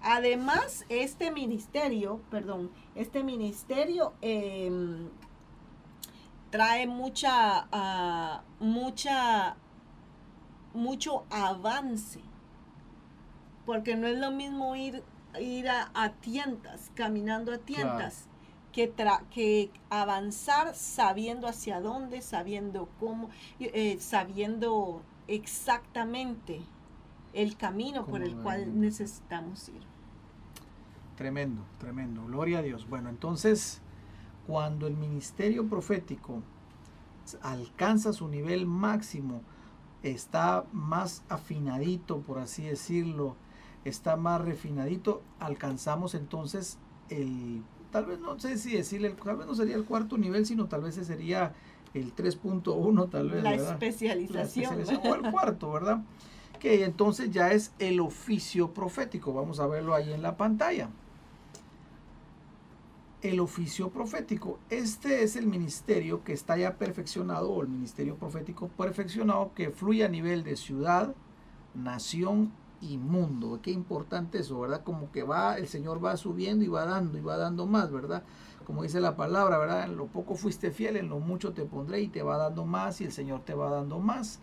Además, 0.01 0.85
este 0.89 1.31
ministerio, 1.31 2.21
perdón, 2.31 2.71
este 2.95 3.23
ministerio 3.25 4.13
em, 4.21 5.09
trae 6.51 6.87
mucha, 6.87 7.69
ah, 7.73 8.43
mucha, 8.61 9.57
mucho 10.75 11.25
avance. 11.31 12.21
Porque 13.67 13.97
no 13.97 14.07
es 14.07 14.19
lo 14.19 14.31
mismo 14.31 14.75
ir, 14.77 15.03
ir 15.39 15.69
a, 15.69 16.13
tientas, 16.21 16.91
caminando 16.95 17.53
a 17.53 17.59
tientas, 17.59 18.27
que, 18.73 18.93
que 19.31 19.71
avanzar 19.91 20.75
sabiendo 20.75 21.49
hacia 21.49 21.81
dónde, 21.81 22.23
sabiendo 22.23 22.89
cómo, 22.99 23.29
eh, 23.61 23.99
sabiendo 24.01 25.03
exactamente 25.27 26.63
el 27.33 27.57
camino 27.57 28.07
por 28.07 28.23
el 28.23 28.37
cual 28.37 28.81
necesitamos 28.81 29.69
ir. 29.69 29.83
Tremendo, 31.17 31.63
tremendo. 31.79 32.25
Gloria 32.27 32.61
a 32.61 32.63
Dios. 32.63 32.89
Bueno, 32.89 33.11
entonces 33.11 33.83
cuando 34.49 34.87
el 34.87 34.97
ministerio 34.97 35.69
profético 35.69 36.43
alcanza 37.43 38.15
su 38.15 38.29
nivel 38.29 38.65
máximo, 38.65 39.43
está 40.03 40.65
más 40.73 41.23
afinadito, 41.29 42.21
por 42.21 42.39
así 42.39 42.63
decirlo, 42.63 43.37
está 43.85 44.17
más 44.17 44.41
refinadito, 44.41 45.21
alcanzamos 45.39 46.15
entonces 46.15 46.79
el, 47.11 47.63
tal 47.93 48.07
vez 48.07 48.21
no 48.21 48.41
sé 48.41 48.57
si 48.57 48.75
decirle, 48.75 49.11
tal 49.11 49.37
vez 49.37 49.47
no 49.47 49.55
sería 49.55 49.77
el 49.77 49.85
cuarto 49.85 50.17
nivel, 50.17 50.47
sino 50.47 50.65
tal 50.65 50.81
vez 50.81 50.95
sería 50.95 51.53
el 51.93 52.17
3.1, 52.17 53.11
tal 53.11 53.29
vez. 53.29 53.43
La 53.43 53.55
especialización. 53.55 54.83
o 55.05 55.15
el 55.15 55.31
cuarto, 55.31 55.71
¿verdad? 55.73 56.03
Que 56.59 56.87
entonces 56.87 57.31
ya 57.31 57.53
es 57.53 57.75
el 57.79 58.01
oficio 58.01 58.73
profético. 58.73 59.35
Vamos 59.35 59.61
a 59.61 59.67
verlo 59.67 59.95
ahí 59.95 60.11
en 60.11 60.23
la 60.23 60.39
pantalla 60.39 60.89
el 63.23 63.41
oficio 63.41 63.91
profético. 63.91 64.59
Este 64.71 65.23
es 65.23 65.37
el 65.37 65.47
ministerio 65.47 66.23
que 66.23 66.33
está 66.33 66.57
ya 66.57 66.77
perfeccionado, 66.77 67.51
o 67.51 67.63
el 67.63 67.69
ministerio 67.69 68.17
profético 68.17 68.69
perfeccionado, 68.69 69.53
que 69.55 69.71
fluye 69.71 70.05
a 70.05 70.09
nivel 70.09 70.45
de 70.45 70.57
ciudad, 70.57 71.15
nación 71.75 72.53
inmundo. 72.81 73.61
Qué 73.63 73.71
importante 73.71 74.39
eso, 74.39 74.61
¿verdad? 74.61 74.83
Como 74.85 75.11
que 75.11 75.23
va, 75.23 75.59
el 75.59 75.69
Señor 75.69 76.05
va 76.05 76.17
subiendo 76.17 76.65
y 76.65 76.69
va 76.69 76.85
dando 76.85 77.19
y 77.19 77.21
va 77.21 77.37
dando 77.37 77.67
más, 77.67 77.91
¿verdad? 77.91 78.23
Como 78.65 78.83
dice 78.83 79.01
la 79.01 79.17
palabra, 79.17 79.59
¿verdad? 79.59 79.85
En 79.85 79.97
lo 79.97 80.07
poco 80.07 80.35
fuiste 80.37 80.71
fiel, 80.71 80.97
en 80.97 81.09
lo 81.09 81.19
mucho 81.19 81.53
te 81.53 81.65
pondré 81.65 82.01
y 82.03 82.09
te 82.09 82.23
va 82.23 82.37
dando 82.37 82.65
más 82.67 83.01
y 83.01 83.05
el 83.05 83.13
Señor 83.13 83.43
te 83.45 83.55
va 83.55 83.71
dando 83.71 83.99
más. 83.99 84.41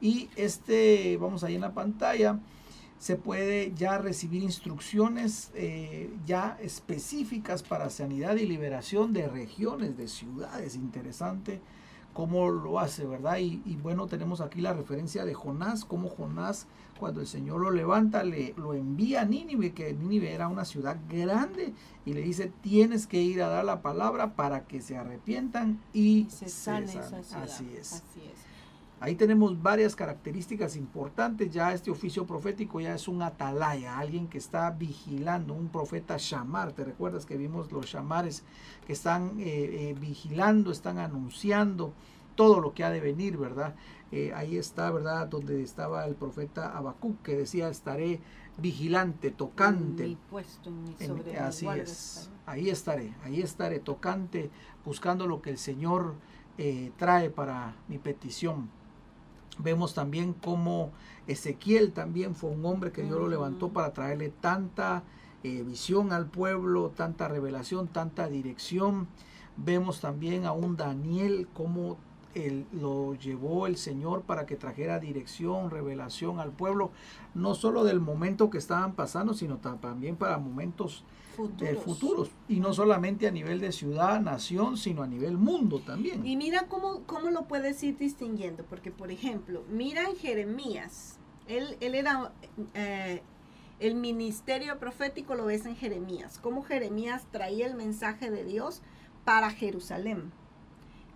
Y 0.00 0.28
este, 0.36 1.16
vamos 1.18 1.44
ahí 1.44 1.54
en 1.54 1.60
la 1.60 1.74
pantalla, 1.74 2.40
se 2.98 3.16
puede 3.16 3.72
ya 3.74 3.98
recibir 3.98 4.42
instrucciones 4.42 5.50
eh, 5.54 6.10
ya 6.24 6.58
específicas 6.60 7.62
para 7.62 7.90
sanidad 7.90 8.36
y 8.36 8.46
liberación 8.46 9.12
de 9.12 9.28
regiones, 9.28 9.96
de 9.96 10.08
ciudades. 10.08 10.74
Interesante 10.76 11.60
cómo 12.16 12.50
lo 12.50 12.80
hace, 12.80 13.04
¿verdad? 13.04 13.36
Y, 13.38 13.76
bueno, 13.82 14.06
tenemos 14.06 14.40
aquí 14.40 14.62
la 14.62 14.72
referencia 14.72 15.26
de 15.26 15.34
Jonás, 15.34 15.84
cómo 15.84 16.08
Jonás, 16.08 16.66
cuando 16.98 17.20
el 17.20 17.26
Señor 17.26 17.60
lo 17.60 17.70
levanta, 17.70 18.24
le 18.24 18.54
lo 18.56 18.72
envía 18.72 19.20
a 19.20 19.24
Nínive, 19.26 19.74
que 19.74 19.92
Nínive 19.92 20.32
era 20.32 20.48
una 20.48 20.64
ciudad 20.64 20.96
grande, 21.10 21.74
y 22.06 22.14
le 22.14 22.22
dice, 22.22 22.50
tienes 22.62 23.06
que 23.06 23.20
ir 23.20 23.42
a 23.42 23.48
dar 23.48 23.66
la 23.66 23.82
palabra 23.82 24.34
para 24.34 24.66
que 24.66 24.80
se 24.80 24.96
arrepientan 24.96 25.78
y, 25.92 26.26
se, 26.30 26.48
sane 26.48 26.84
Así 26.84 27.68
es. 27.78 27.92
Así 27.92 28.22
es. 28.24 28.45
Ahí 28.98 29.14
tenemos 29.14 29.62
varias 29.62 29.94
características 29.94 30.74
importantes. 30.74 31.50
Ya 31.50 31.72
este 31.72 31.90
oficio 31.90 32.26
profético 32.26 32.80
ya 32.80 32.94
es 32.94 33.08
un 33.08 33.20
atalaya, 33.20 33.98
alguien 33.98 34.26
que 34.26 34.38
está 34.38 34.70
vigilando, 34.70 35.52
un 35.52 35.68
profeta 35.68 36.16
shamar. 36.18 36.72
¿Te 36.72 36.84
recuerdas 36.84 37.26
que 37.26 37.36
vimos 37.36 37.70
los 37.72 37.86
shamares 37.86 38.42
que 38.86 38.94
están 38.94 39.38
eh, 39.38 39.90
eh, 39.90 39.96
vigilando, 40.00 40.72
están 40.72 40.98
anunciando 40.98 41.92
todo 42.36 42.60
lo 42.60 42.72
que 42.72 42.84
ha 42.84 42.90
de 42.90 43.00
venir, 43.00 43.36
¿verdad? 43.36 43.74
Eh, 44.12 44.32
ahí 44.34 44.56
está, 44.56 44.90
¿verdad? 44.90 45.26
Donde 45.26 45.62
estaba 45.62 46.06
el 46.06 46.14
profeta 46.14 46.74
Habacuc 46.76 47.20
que 47.22 47.36
decía, 47.36 47.68
estaré 47.68 48.20
vigilante, 48.56 49.30
tocante. 49.30 50.16
puesto, 50.30 50.70
así 51.38 51.66
es. 51.68 52.30
Ahí 52.46 52.70
estaré, 52.70 53.14
ahí 53.24 53.42
estaré, 53.42 53.78
tocante, 53.78 54.50
buscando 54.86 55.26
lo 55.26 55.42
que 55.42 55.50
el 55.50 55.58
Señor 55.58 56.14
trae 56.96 57.28
para 57.28 57.76
mi 57.88 57.98
petición. 57.98 58.70
Vemos 59.58 59.94
también 59.94 60.34
cómo 60.34 60.90
Ezequiel 61.26 61.92
también 61.92 62.34
fue 62.34 62.50
un 62.50 62.64
hombre 62.64 62.92
que 62.92 63.02
Dios 63.02 63.18
lo 63.18 63.28
levantó 63.28 63.70
para 63.70 63.92
traerle 63.92 64.28
tanta 64.28 65.02
eh, 65.42 65.62
visión 65.62 66.12
al 66.12 66.26
pueblo, 66.26 66.92
tanta 66.94 67.28
revelación, 67.28 67.88
tanta 67.88 68.28
dirección. 68.28 69.08
Vemos 69.56 70.00
también 70.00 70.44
a 70.44 70.52
un 70.52 70.76
Daniel 70.76 71.48
cómo 71.54 71.96
lo 72.72 73.14
llevó 73.14 73.66
el 73.66 73.76
Señor 73.76 74.22
para 74.22 74.44
que 74.44 74.56
trajera 74.56 74.98
dirección, 74.98 75.70
revelación 75.70 76.38
al 76.38 76.50
pueblo, 76.50 76.90
no 77.34 77.54
solo 77.54 77.84
del 77.84 78.00
momento 78.00 78.50
que 78.50 78.58
estaban 78.58 78.92
pasando, 78.92 79.32
sino 79.32 79.56
también 79.56 80.16
para 80.16 80.36
momentos 80.36 81.02
futuros. 81.36 81.84
futuros. 81.84 82.30
Y 82.48 82.60
no 82.60 82.72
solamente 82.72 83.26
a 83.26 83.30
nivel 83.30 83.60
de 83.60 83.72
ciudad, 83.72 84.20
nación, 84.20 84.76
sino 84.76 85.02
a 85.02 85.06
nivel 85.06 85.36
mundo 85.36 85.80
también. 85.80 86.26
Y 86.26 86.36
mira 86.36 86.66
cómo, 86.68 87.02
cómo 87.06 87.30
lo 87.30 87.46
puedes 87.46 87.82
ir 87.82 87.96
distinguiendo, 87.98 88.64
porque 88.64 88.90
por 88.90 89.10
ejemplo, 89.10 89.64
mira 89.70 90.08
en 90.08 90.16
Jeremías, 90.16 91.18
él, 91.46 91.76
él 91.80 91.94
era, 91.94 92.32
eh, 92.74 93.22
el 93.78 93.94
ministerio 93.94 94.78
profético 94.78 95.34
lo 95.34 95.46
ves 95.46 95.66
en 95.66 95.76
Jeremías, 95.76 96.38
cómo 96.42 96.62
Jeremías 96.62 97.26
traía 97.30 97.66
el 97.66 97.74
mensaje 97.74 98.30
de 98.30 98.44
Dios 98.44 98.82
para 99.24 99.50
Jerusalén 99.50 100.32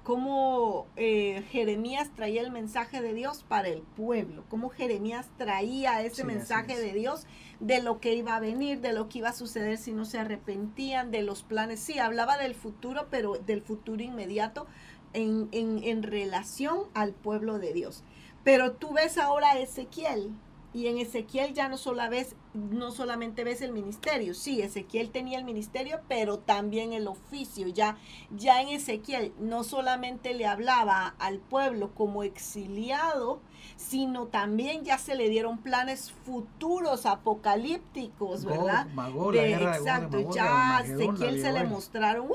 cómo 0.02 0.86
eh, 0.96 1.44
Jeremías 1.50 2.10
traía 2.14 2.42
el 2.42 2.50
mensaje 2.50 3.00
de 3.00 3.14
Dios 3.14 3.44
para 3.46 3.68
el 3.68 3.82
pueblo, 3.82 4.44
cómo 4.48 4.68
Jeremías 4.70 5.28
traía 5.36 6.02
ese 6.02 6.24
mensaje 6.24 6.78
de 6.78 6.92
Dios 6.92 7.26
de 7.60 7.82
lo 7.82 8.00
que 8.00 8.14
iba 8.14 8.34
a 8.34 8.40
venir, 8.40 8.80
de 8.80 8.92
lo 8.92 9.08
que 9.08 9.18
iba 9.18 9.28
a 9.28 9.34
suceder 9.34 9.78
si 9.78 9.92
no 9.92 10.04
se 10.04 10.18
arrepentían, 10.18 11.10
de 11.10 11.22
los 11.22 11.42
planes. 11.42 11.80
Sí, 11.80 11.98
hablaba 11.98 12.38
del 12.38 12.54
futuro, 12.54 13.06
pero 13.10 13.34
del 13.34 13.62
futuro 13.62 14.02
inmediato 14.02 14.66
en, 15.12 15.48
en, 15.52 15.82
en 15.84 16.02
relación 16.02 16.80
al 16.94 17.12
pueblo 17.12 17.58
de 17.58 17.72
Dios. 17.72 18.02
Pero 18.44 18.72
tú 18.72 18.92
ves 18.94 19.18
ahora 19.18 19.52
a 19.52 19.58
Ezequiel, 19.58 20.30
y 20.72 20.86
en 20.86 20.98
Ezequiel 20.98 21.52
ya 21.52 21.68
no, 21.68 21.76
solo 21.76 22.08
ves, 22.08 22.36
no 22.54 22.92
solamente 22.92 23.42
ves 23.42 23.60
el 23.60 23.72
ministerio, 23.72 24.34
sí, 24.34 24.62
Ezequiel 24.62 25.10
tenía 25.10 25.36
el 25.38 25.44
ministerio, 25.44 26.00
pero 26.08 26.38
también 26.38 26.92
el 26.92 27.08
oficio. 27.08 27.66
Ya, 27.68 27.96
ya 28.30 28.62
en 28.62 28.68
Ezequiel 28.68 29.32
no 29.40 29.64
solamente 29.64 30.32
le 30.32 30.46
hablaba 30.46 31.14
al 31.18 31.38
pueblo 31.38 31.92
como 31.94 32.22
exiliado, 32.22 33.40
sino 33.76 34.26
también 34.26 34.84
ya 34.84 34.98
se 34.98 35.16
le 35.16 35.28
dieron 35.28 35.58
planes 35.58 36.12
futuros, 36.24 37.04
apocalípticos, 37.04 38.44
¿verdad? 38.44 38.86
exacto, 39.34 40.30
ya 40.32 40.78
a 40.78 40.80
Ezequiel 40.82 41.40
se 41.40 41.52
le 41.52 41.64
mostraron 41.64 42.28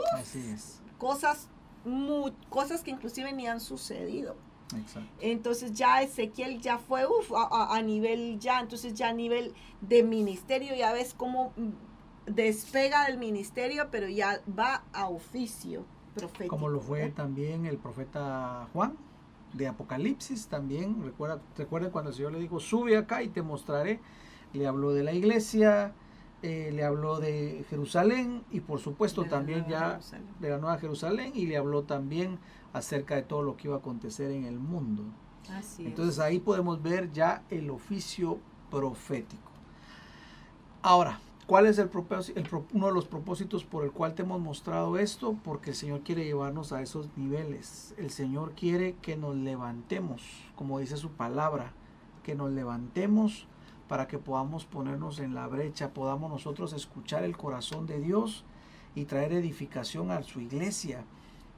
cosas, 0.98 1.48
cosas 2.50 2.82
que 2.84 2.92
inclusive 2.92 3.32
ni 3.32 3.48
han 3.48 3.62
sucedido. 3.62 4.36
Entonces 5.20 5.74
ya 5.74 6.02
Ezequiel 6.02 6.60
ya 6.60 6.78
fue 6.78 7.04
a, 7.36 7.82
nivel 7.82 8.40
ya, 8.40 8.60
entonces 8.60 8.94
ya 8.94 9.10
a 9.10 9.14
nivel 9.14 9.54
de 9.82 10.04
ministerio, 10.04 10.76
ya 10.76 10.92
ves 10.92 11.14
cómo 11.14 11.54
mm, 11.56 12.34
despega 12.34 13.06
del 13.06 13.18
ministerio, 13.18 13.90
pero 13.92 14.08
ya 14.08 14.42
va 14.58 14.84
a 14.94 15.08
oficio 15.08 15.86
profético. 16.16 16.56
Como 16.56 16.70
lo 16.70 16.80
fue 16.80 17.10
también 17.10 17.66
el 17.66 17.78
profeta 17.78 18.68
Juan 18.74 18.98
de 19.54 19.68
Apocalipsis, 19.68 20.48
también, 20.48 21.02
recuerda, 21.04 21.40
recuerda 21.58 21.92
cuando 21.92 22.10
el 22.10 22.16
Señor 22.16 22.34
le 22.34 22.40
dijo, 22.40 22.60
sube 22.60 22.98
acá 22.98 23.24
y 23.24 23.30
te 23.30 23.42
mostraré, 23.42 24.00
le 24.54 24.68
habló 24.68 24.94
de 24.94 25.04
la 25.04 25.14
iglesia, 25.14 25.94
eh, 26.42 26.72
le 26.74 26.84
habló 26.84 27.20
de 27.20 27.66
Jerusalén 27.70 28.44
y 28.52 28.60
por 28.60 28.80
supuesto 28.80 29.26
también 29.26 29.66
ya 29.68 30.00
de 30.40 30.50
la 30.50 30.58
Nueva 30.58 30.78
Jerusalén 30.78 31.32
y 31.34 31.48
le 31.48 31.58
habló 31.58 31.84
también 31.84 32.40
acerca 32.76 33.16
de 33.16 33.24
todo 33.24 33.42
lo 33.42 33.56
que 33.56 33.70
iba 33.70 33.78
a 33.78 33.80
acontecer 33.80 34.32
en 34.32 34.44
el 34.44 34.60
mundo. 34.60 35.04
Entonces 35.80 36.20
ahí 36.20 36.40
podemos 36.40 36.84
ver 36.84 37.10
ya 37.14 37.42
el 37.50 37.70
oficio 37.70 38.38
profético. 38.70 39.50
Ahora, 40.82 41.22
¿cuál 41.48 41.68
es 41.68 41.78
el, 41.78 41.90
uno 42.74 42.88
de 42.88 42.94
los 42.94 43.06
propósitos 43.06 43.64
por 43.64 43.86
el 43.86 43.92
cual 43.92 44.14
te 44.14 44.24
hemos 44.24 44.42
mostrado 44.42 44.98
esto? 44.98 45.38
Porque 45.42 45.70
el 45.70 45.76
Señor 45.78 46.02
quiere 46.02 46.26
llevarnos 46.26 46.74
a 46.74 46.82
esos 46.82 47.08
niveles. 47.16 47.94
El 47.98 48.10
Señor 48.10 48.52
quiere 48.56 48.96
que 49.02 49.16
nos 49.16 49.38
levantemos, 49.38 50.22
como 50.58 50.80
dice 50.80 50.98
su 50.98 51.12
palabra, 51.12 51.72
que 52.24 52.36
nos 52.36 52.52
levantemos 52.52 53.48
para 53.88 54.08
que 54.10 54.18
podamos 54.18 54.66
ponernos 54.66 55.20
en 55.20 55.34
la 55.34 55.48
brecha, 55.48 55.94
podamos 55.94 56.30
nosotros 56.30 56.74
escuchar 56.74 57.24
el 57.24 57.38
corazón 57.38 57.86
de 57.86 58.02
Dios 58.02 58.44
y 58.96 59.06
traer 59.06 59.32
edificación 59.32 60.12
a 60.12 60.24
su 60.24 60.42
iglesia 60.42 61.06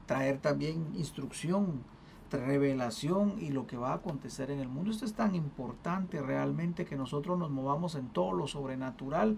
traer 0.08 0.40
también 0.40 0.88
instrucción, 0.96 1.84
revelación 2.32 3.36
y 3.40 3.50
lo 3.50 3.68
que 3.68 3.78
va 3.78 3.92
a 3.92 3.96
acontecer 3.96 4.50
en 4.50 4.60
el 4.60 4.68
mundo. 4.68 4.90
Esto 4.90 5.06
es 5.06 5.14
tan 5.14 5.36
importante 5.36 6.22
realmente 6.22 6.86
que 6.86 6.96
nosotros 6.96 7.38
nos 7.38 7.52
movamos 7.52 7.94
en 7.96 8.08
todo 8.08 8.34
lo 8.34 8.48
sobrenatural, 8.48 9.38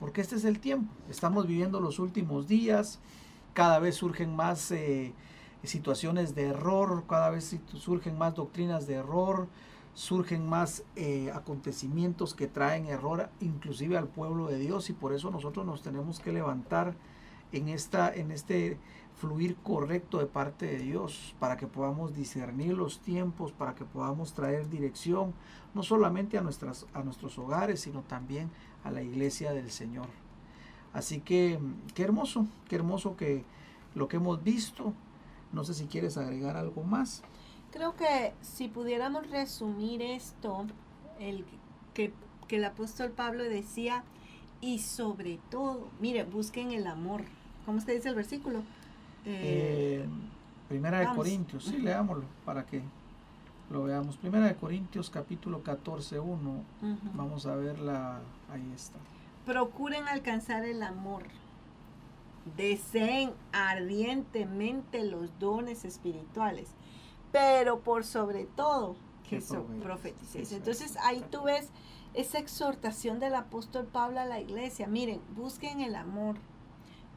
porque 0.00 0.20
este 0.20 0.34
es 0.36 0.44
el 0.44 0.58
tiempo. 0.58 0.92
Estamos 1.08 1.46
viviendo 1.46 1.80
los 1.80 2.00
últimos 2.00 2.48
días, 2.48 2.98
cada 3.54 3.78
vez 3.78 3.96
surgen 3.96 4.34
más 4.34 4.70
eh, 4.72 5.12
situaciones 5.62 6.34
de 6.34 6.48
error, 6.48 7.04
cada 7.08 7.30
vez 7.30 7.56
surgen 7.74 8.18
más 8.18 8.34
doctrinas 8.34 8.86
de 8.86 8.94
error, 8.94 9.48
surgen 9.94 10.48
más 10.48 10.84
eh, 10.96 11.30
acontecimientos 11.34 12.32
que 12.32 12.46
traen 12.46 12.86
error 12.86 13.30
inclusive 13.40 13.98
al 13.98 14.06
pueblo 14.06 14.46
de 14.46 14.56
Dios 14.58 14.90
y 14.90 14.92
por 14.92 15.12
eso 15.12 15.30
nosotros 15.32 15.66
nos 15.66 15.82
tenemos 15.82 16.20
que 16.20 16.32
levantar 16.32 16.94
en, 17.50 17.68
esta, 17.68 18.14
en 18.14 18.30
este 18.30 18.78
fluir 19.18 19.56
correcto 19.56 20.18
de 20.18 20.26
parte 20.26 20.66
de 20.66 20.78
Dios, 20.78 21.34
para 21.40 21.56
que 21.56 21.66
podamos 21.66 22.14
discernir 22.14 22.74
los 22.74 23.00
tiempos, 23.00 23.52
para 23.52 23.74
que 23.74 23.84
podamos 23.84 24.32
traer 24.32 24.68
dirección, 24.70 25.34
no 25.74 25.82
solamente 25.82 26.38
a, 26.38 26.40
nuestras, 26.40 26.86
a 26.94 27.02
nuestros 27.02 27.38
hogares, 27.38 27.80
sino 27.80 28.02
también 28.02 28.50
a 28.84 28.90
la 28.90 29.02
iglesia 29.02 29.52
del 29.52 29.70
Señor. 29.70 30.06
Así 30.92 31.20
que 31.20 31.58
qué 31.94 32.02
hermoso, 32.04 32.46
qué 32.68 32.76
hermoso 32.76 33.16
que 33.16 33.44
lo 33.94 34.08
que 34.08 34.16
hemos 34.16 34.42
visto. 34.42 34.94
No 35.52 35.64
sé 35.64 35.74
si 35.74 35.86
quieres 35.86 36.16
agregar 36.16 36.56
algo 36.56 36.82
más. 36.84 37.22
Creo 37.72 37.96
que 37.96 38.32
si 38.40 38.68
pudiéramos 38.68 39.28
resumir 39.30 40.00
esto, 40.00 40.66
el 41.18 41.44
que, 41.92 42.12
que 42.46 42.56
el 42.56 42.64
apóstol 42.64 43.10
Pablo 43.10 43.44
decía, 43.44 44.04
y 44.60 44.78
sobre 44.78 45.38
todo, 45.50 45.88
mire, 46.00 46.24
busquen 46.24 46.72
el 46.72 46.86
amor. 46.86 47.22
¿Cómo 47.66 47.78
usted 47.78 47.94
dice 47.94 48.08
el 48.08 48.14
versículo? 48.14 48.62
Eh, 49.24 50.06
Primera 50.68 51.00
de 51.00 51.14
Corintios, 51.14 51.64
sí, 51.64 51.78
leámoslo 51.78 52.24
para 52.44 52.66
que 52.66 52.82
lo 53.70 53.84
veamos. 53.84 54.16
Primera 54.16 54.46
de 54.46 54.54
Corintios 54.54 55.08
capítulo 55.10 55.62
14, 55.62 56.18
1. 56.20 56.64
Vamos 57.14 57.46
a 57.46 57.56
verla, 57.56 58.20
ahí 58.52 58.72
está. 58.74 58.98
Procuren 59.46 60.06
alcanzar 60.08 60.64
el 60.64 60.82
amor. 60.82 61.24
Deseen 62.56 63.32
ardientemente 63.52 65.04
los 65.04 65.38
dones 65.38 65.84
espirituales, 65.84 66.68
pero 67.32 67.80
por 67.80 68.04
sobre 68.04 68.44
todo 68.44 68.96
que 69.28 69.40
son 69.40 69.80
profeticéis. 69.80 70.52
Entonces 70.52 70.96
ahí 71.02 71.22
tú 71.30 71.42
ves 71.44 71.70
esa 72.14 72.38
exhortación 72.38 73.20
del 73.20 73.34
apóstol 73.34 73.86
Pablo 73.86 74.20
a 74.20 74.24
la 74.24 74.40
iglesia. 74.40 74.86
Miren, 74.86 75.20
busquen 75.36 75.80
el 75.80 75.94
amor, 75.94 76.36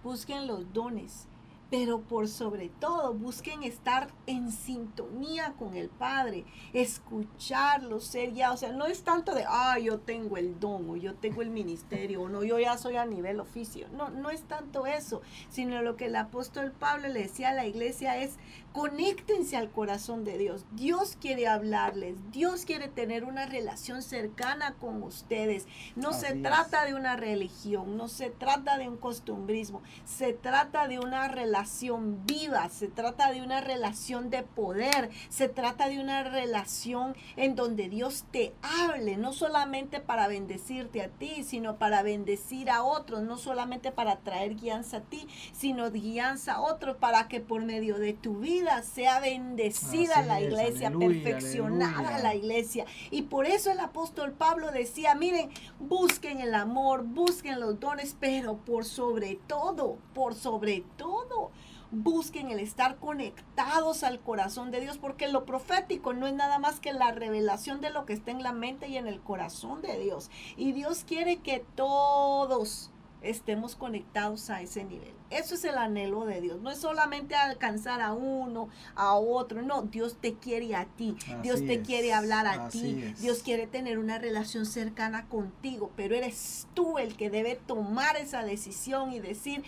busquen 0.04 0.48
los 0.48 0.72
dones, 0.74 1.28
pero 1.72 2.02
por 2.02 2.28
sobre 2.28 2.68
todo 2.68 3.14
busquen 3.14 3.64
estar 3.64 4.10
en 4.28 4.52
sintonía 4.52 5.54
con 5.58 5.76
el 5.78 5.88
Padre, 5.90 6.44
escucharlo, 6.74 8.02
ser 8.02 8.34
ya, 8.34 8.52
o 8.52 8.58
sea, 8.58 8.74
no 8.74 8.86
es 8.88 9.04
tanto 9.04 9.34
de, 9.34 9.46
ah, 9.48 9.80
yo 9.80 9.98
tengo 10.00 10.36
el 10.36 10.60
don 10.60 10.90
o 10.90 10.98
yo 10.98 11.16
tengo 11.16 11.42
el 11.42 11.50
ministerio 11.50 12.24
o 12.24 12.30
no, 12.30 12.44
yo 12.44 12.60
ya 12.60 12.78
soy 12.78 12.98
a 12.98 13.06
nivel 13.06 13.40
oficio, 13.40 13.88
no, 13.94 14.10
no 14.10 14.30
es 14.30 14.44
tanto 14.44 14.86
eso, 14.86 15.22
sino 15.50 15.82
lo 15.82 15.96
que 15.96 16.08
el 16.08 16.16
apóstol 16.18 16.74
Pablo 16.78 17.08
le 17.08 17.22
decía 17.22 17.50
a 17.50 17.54
la 17.54 17.66
iglesia 17.66 18.18
es, 18.18 18.38
Conéctense 18.74 19.58
al 19.58 19.70
corazón 19.70 20.24
de 20.24 20.38
Dios. 20.38 20.64
Dios 20.72 21.18
quiere 21.20 21.46
hablarles. 21.46 22.16
Dios 22.32 22.64
quiere 22.64 22.88
tener 22.88 23.26
una 23.26 23.46
relación 23.46 24.02
cercana 24.02 24.76
con 24.80 25.04
ustedes. 25.04 25.68
No 25.98 26.14
se 26.14 26.36
trata 26.36 26.86
de 26.86 26.94
una 26.94 27.18
religión, 27.18 27.98
no 27.98 28.08
se 28.08 28.30
trata 28.30 28.78
de 28.78 28.88
un 28.88 28.96
costumbrismo. 28.96 29.82
Se 30.06 30.32
trata 30.32 30.88
de 30.88 31.00
una 31.00 31.28
relación 31.28 32.26
viva. 32.26 32.70
Se 32.70 32.88
trata 32.88 33.34
de 33.34 33.42
una 33.42 33.60
relación 33.60 34.30
de 34.30 34.44
poder. 34.44 35.10
Se 35.28 35.50
trata 35.50 35.90
de 35.90 36.00
una 36.00 36.24
relación 36.24 37.14
en 37.36 37.56
donde 37.56 37.90
Dios 37.90 38.24
te 38.32 38.54
hable. 38.62 39.18
No 39.18 39.34
solamente 39.34 40.00
para 40.00 40.30
bendecirte 40.30 41.02
a 41.02 41.10
ti, 41.10 41.44
sino 41.44 41.76
para 41.76 42.04
bendecir 42.04 42.70
a 42.70 42.84
otros. 42.84 43.22
No 43.22 43.38
solamente 43.38 43.92
para 43.92 44.20
traer 44.20 44.56
guianza 44.56 44.98
a 44.98 45.02
ti, 45.02 45.28
sino 45.52 45.92
guianza 45.92 46.54
a 46.54 46.62
otros 46.62 46.96
para 46.96 47.28
que 47.28 47.42
por 47.42 47.62
medio 47.64 47.98
de 47.98 48.14
tu 48.14 48.38
vida 48.40 48.61
sea 48.84 49.20
bendecida 49.20 50.22
la 50.22 50.42
iglesia, 50.42 50.92
perfeccionada 50.92 52.20
la 52.20 52.36
iglesia. 52.36 52.86
Y 53.10 53.24
por 53.24 53.46
eso 53.46 53.72
el 53.72 53.80
apóstol 53.80 54.34
Pablo 54.34 54.72
decía, 54.72 55.16
miren, 55.16 55.50
busquen 55.80 56.42
el 56.42 56.54
amor, 56.54 57.04
busquen 57.04 57.60
los 57.60 57.80
dones, 57.80 58.16
pero 58.20 58.58
por 58.58 58.86
sobre 58.86 59.36
todo, 59.48 59.98
por 60.14 60.36
sobre 60.36 60.84
todo, 60.98 61.52
busquen 61.92 62.50
el 62.50 62.60
estar 62.60 62.98
conectados 62.98 64.04
al 64.04 64.20
corazón 64.22 64.72
de 64.72 64.80
Dios, 64.80 64.98
porque 64.98 65.28
lo 65.28 65.46
profético 65.46 66.14
no 66.14 66.26
es 66.28 66.34
nada 66.34 66.58
más 66.58 66.80
que 66.80 66.94
la 66.94 67.12
revelación 67.12 67.82
de 67.82 67.90
lo 67.90 68.06
que 68.06 68.14
está 68.14 68.32
en 68.32 68.44
la 68.44 68.54
mente 68.54 68.88
y 68.88 68.98
en 68.98 69.08
el 69.08 69.20
corazón 69.22 69.82
de 69.82 70.00
Dios. 70.00 70.32
Y 70.56 70.72
Dios 70.72 71.04
quiere 71.06 71.38
que 71.38 71.66
todos 71.76 72.92
estemos 73.22 73.76
conectados 73.76 74.50
a 74.50 74.62
ese 74.62 74.84
nivel. 74.84 75.14
Eso 75.30 75.56
es 75.56 75.64
el 75.64 75.78
anhelo 75.78 76.26
de 76.26 76.42
Dios. 76.42 76.62
No 76.62 76.72
es 76.72 76.80
solamente 76.80 77.36
alcanzar 77.36 78.02
a 78.02 78.14
uno, 78.14 78.68
a 78.96 79.14
otro. 79.14 79.62
No, 79.62 79.84
Dios 79.84 80.18
te 80.20 80.36
quiere 80.36 80.76
a 80.76 80.86
ti. 80.86 81.16
Dios 81.42 81.66
te 81.66 81.82
quiere 81.82 82.14
hablar 82.14 82.48
a 82.48 82.68
ti. 82.68 83.14
Dios 83.20 83.42
quiere 83.42 83.66
tener 83.66 83.98
una 83.98 84.18
relación 84.18 84.66
cercana 84.66 85.28
contigo. 85.30 85.92
Pero 85.96 86.16
eres 86.16 86.68
tú 86.74 86.98
el 86.98 87.16
que 87.16 87.30
debe 87.30 87.56
tomar 87.56 88.18
esa 88.18 88.44
decisión 88.44 89.14
y 89.14 89.20
decir, 89.20 89.64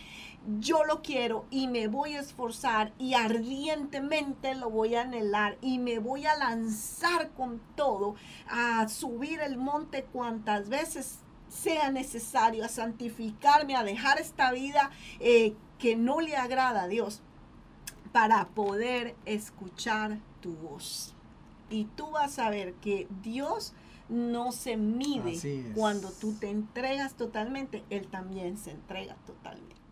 yo 0.60 0.84
lo 0.84 1.02
quiero 1.02 1.46
y 1.50 1.68
me 1.68 1.88
voy 1.88 2.16
a 2.16 2.20
esforzar 2.20 2.92
y 2.98 3.14
ardientemente 3.14 4.56
lo 4.56 4.70
voy 4.70 4.96
a 4.96 5.02
anhelar 5.02 5.58
y 5.62 5.80
me 5.80 6.00
voy 6.00 6.26
a 6.26 6.36
lanzar 6.36 7.30
con 7.32 7.62
todo 7.76 8.16
a 8.48 8.88
subir 8.90 9.40
el 9.40 9.58
monte 9.58 10.04
cuantas 10.04 10.68
veces 10.68 11.20
sea 11.54 11.92
necesario, 11.92 12.66
a 12.66 12.68
santificarme, 12.68 13.76
a 13.76 13.84
dejar 13.84 14.20
esta 14.20 14.52
vida 14.52 14.92
eh, 15.20 15.54
que 15.78 15.96
no 15.96 16.20
le 16.20 16.36
agrada 16.36 16.84
a 16.84 16.88
Dios, 16.88 17.22
para 18.12 18.48
poder 18.50 19.16
escuchar 19.26 20.20
tu 20.42 20.54
voz. 20.56 21.16
Y 21.70 21.86
tú 21.96 22.12
vas 22.12 22.40
a 22.40 22.50
ver 22.50 22.74
que 22.76 23.08
Dios 23.24 23.74
no 24.10 24.52
se 24.52 24.78
mide 24.78 25.72
cuando 25.74 26.12
tú 26.12 26.34
te 26.34 26.50
entregas 26.50 27.16
totalmente, 27.16 27.84
Él 27.90 28.08
también 28.08 28.58
se 28.58 28.72
entrega 28.72 29.16
totalmente. 29.26 29.83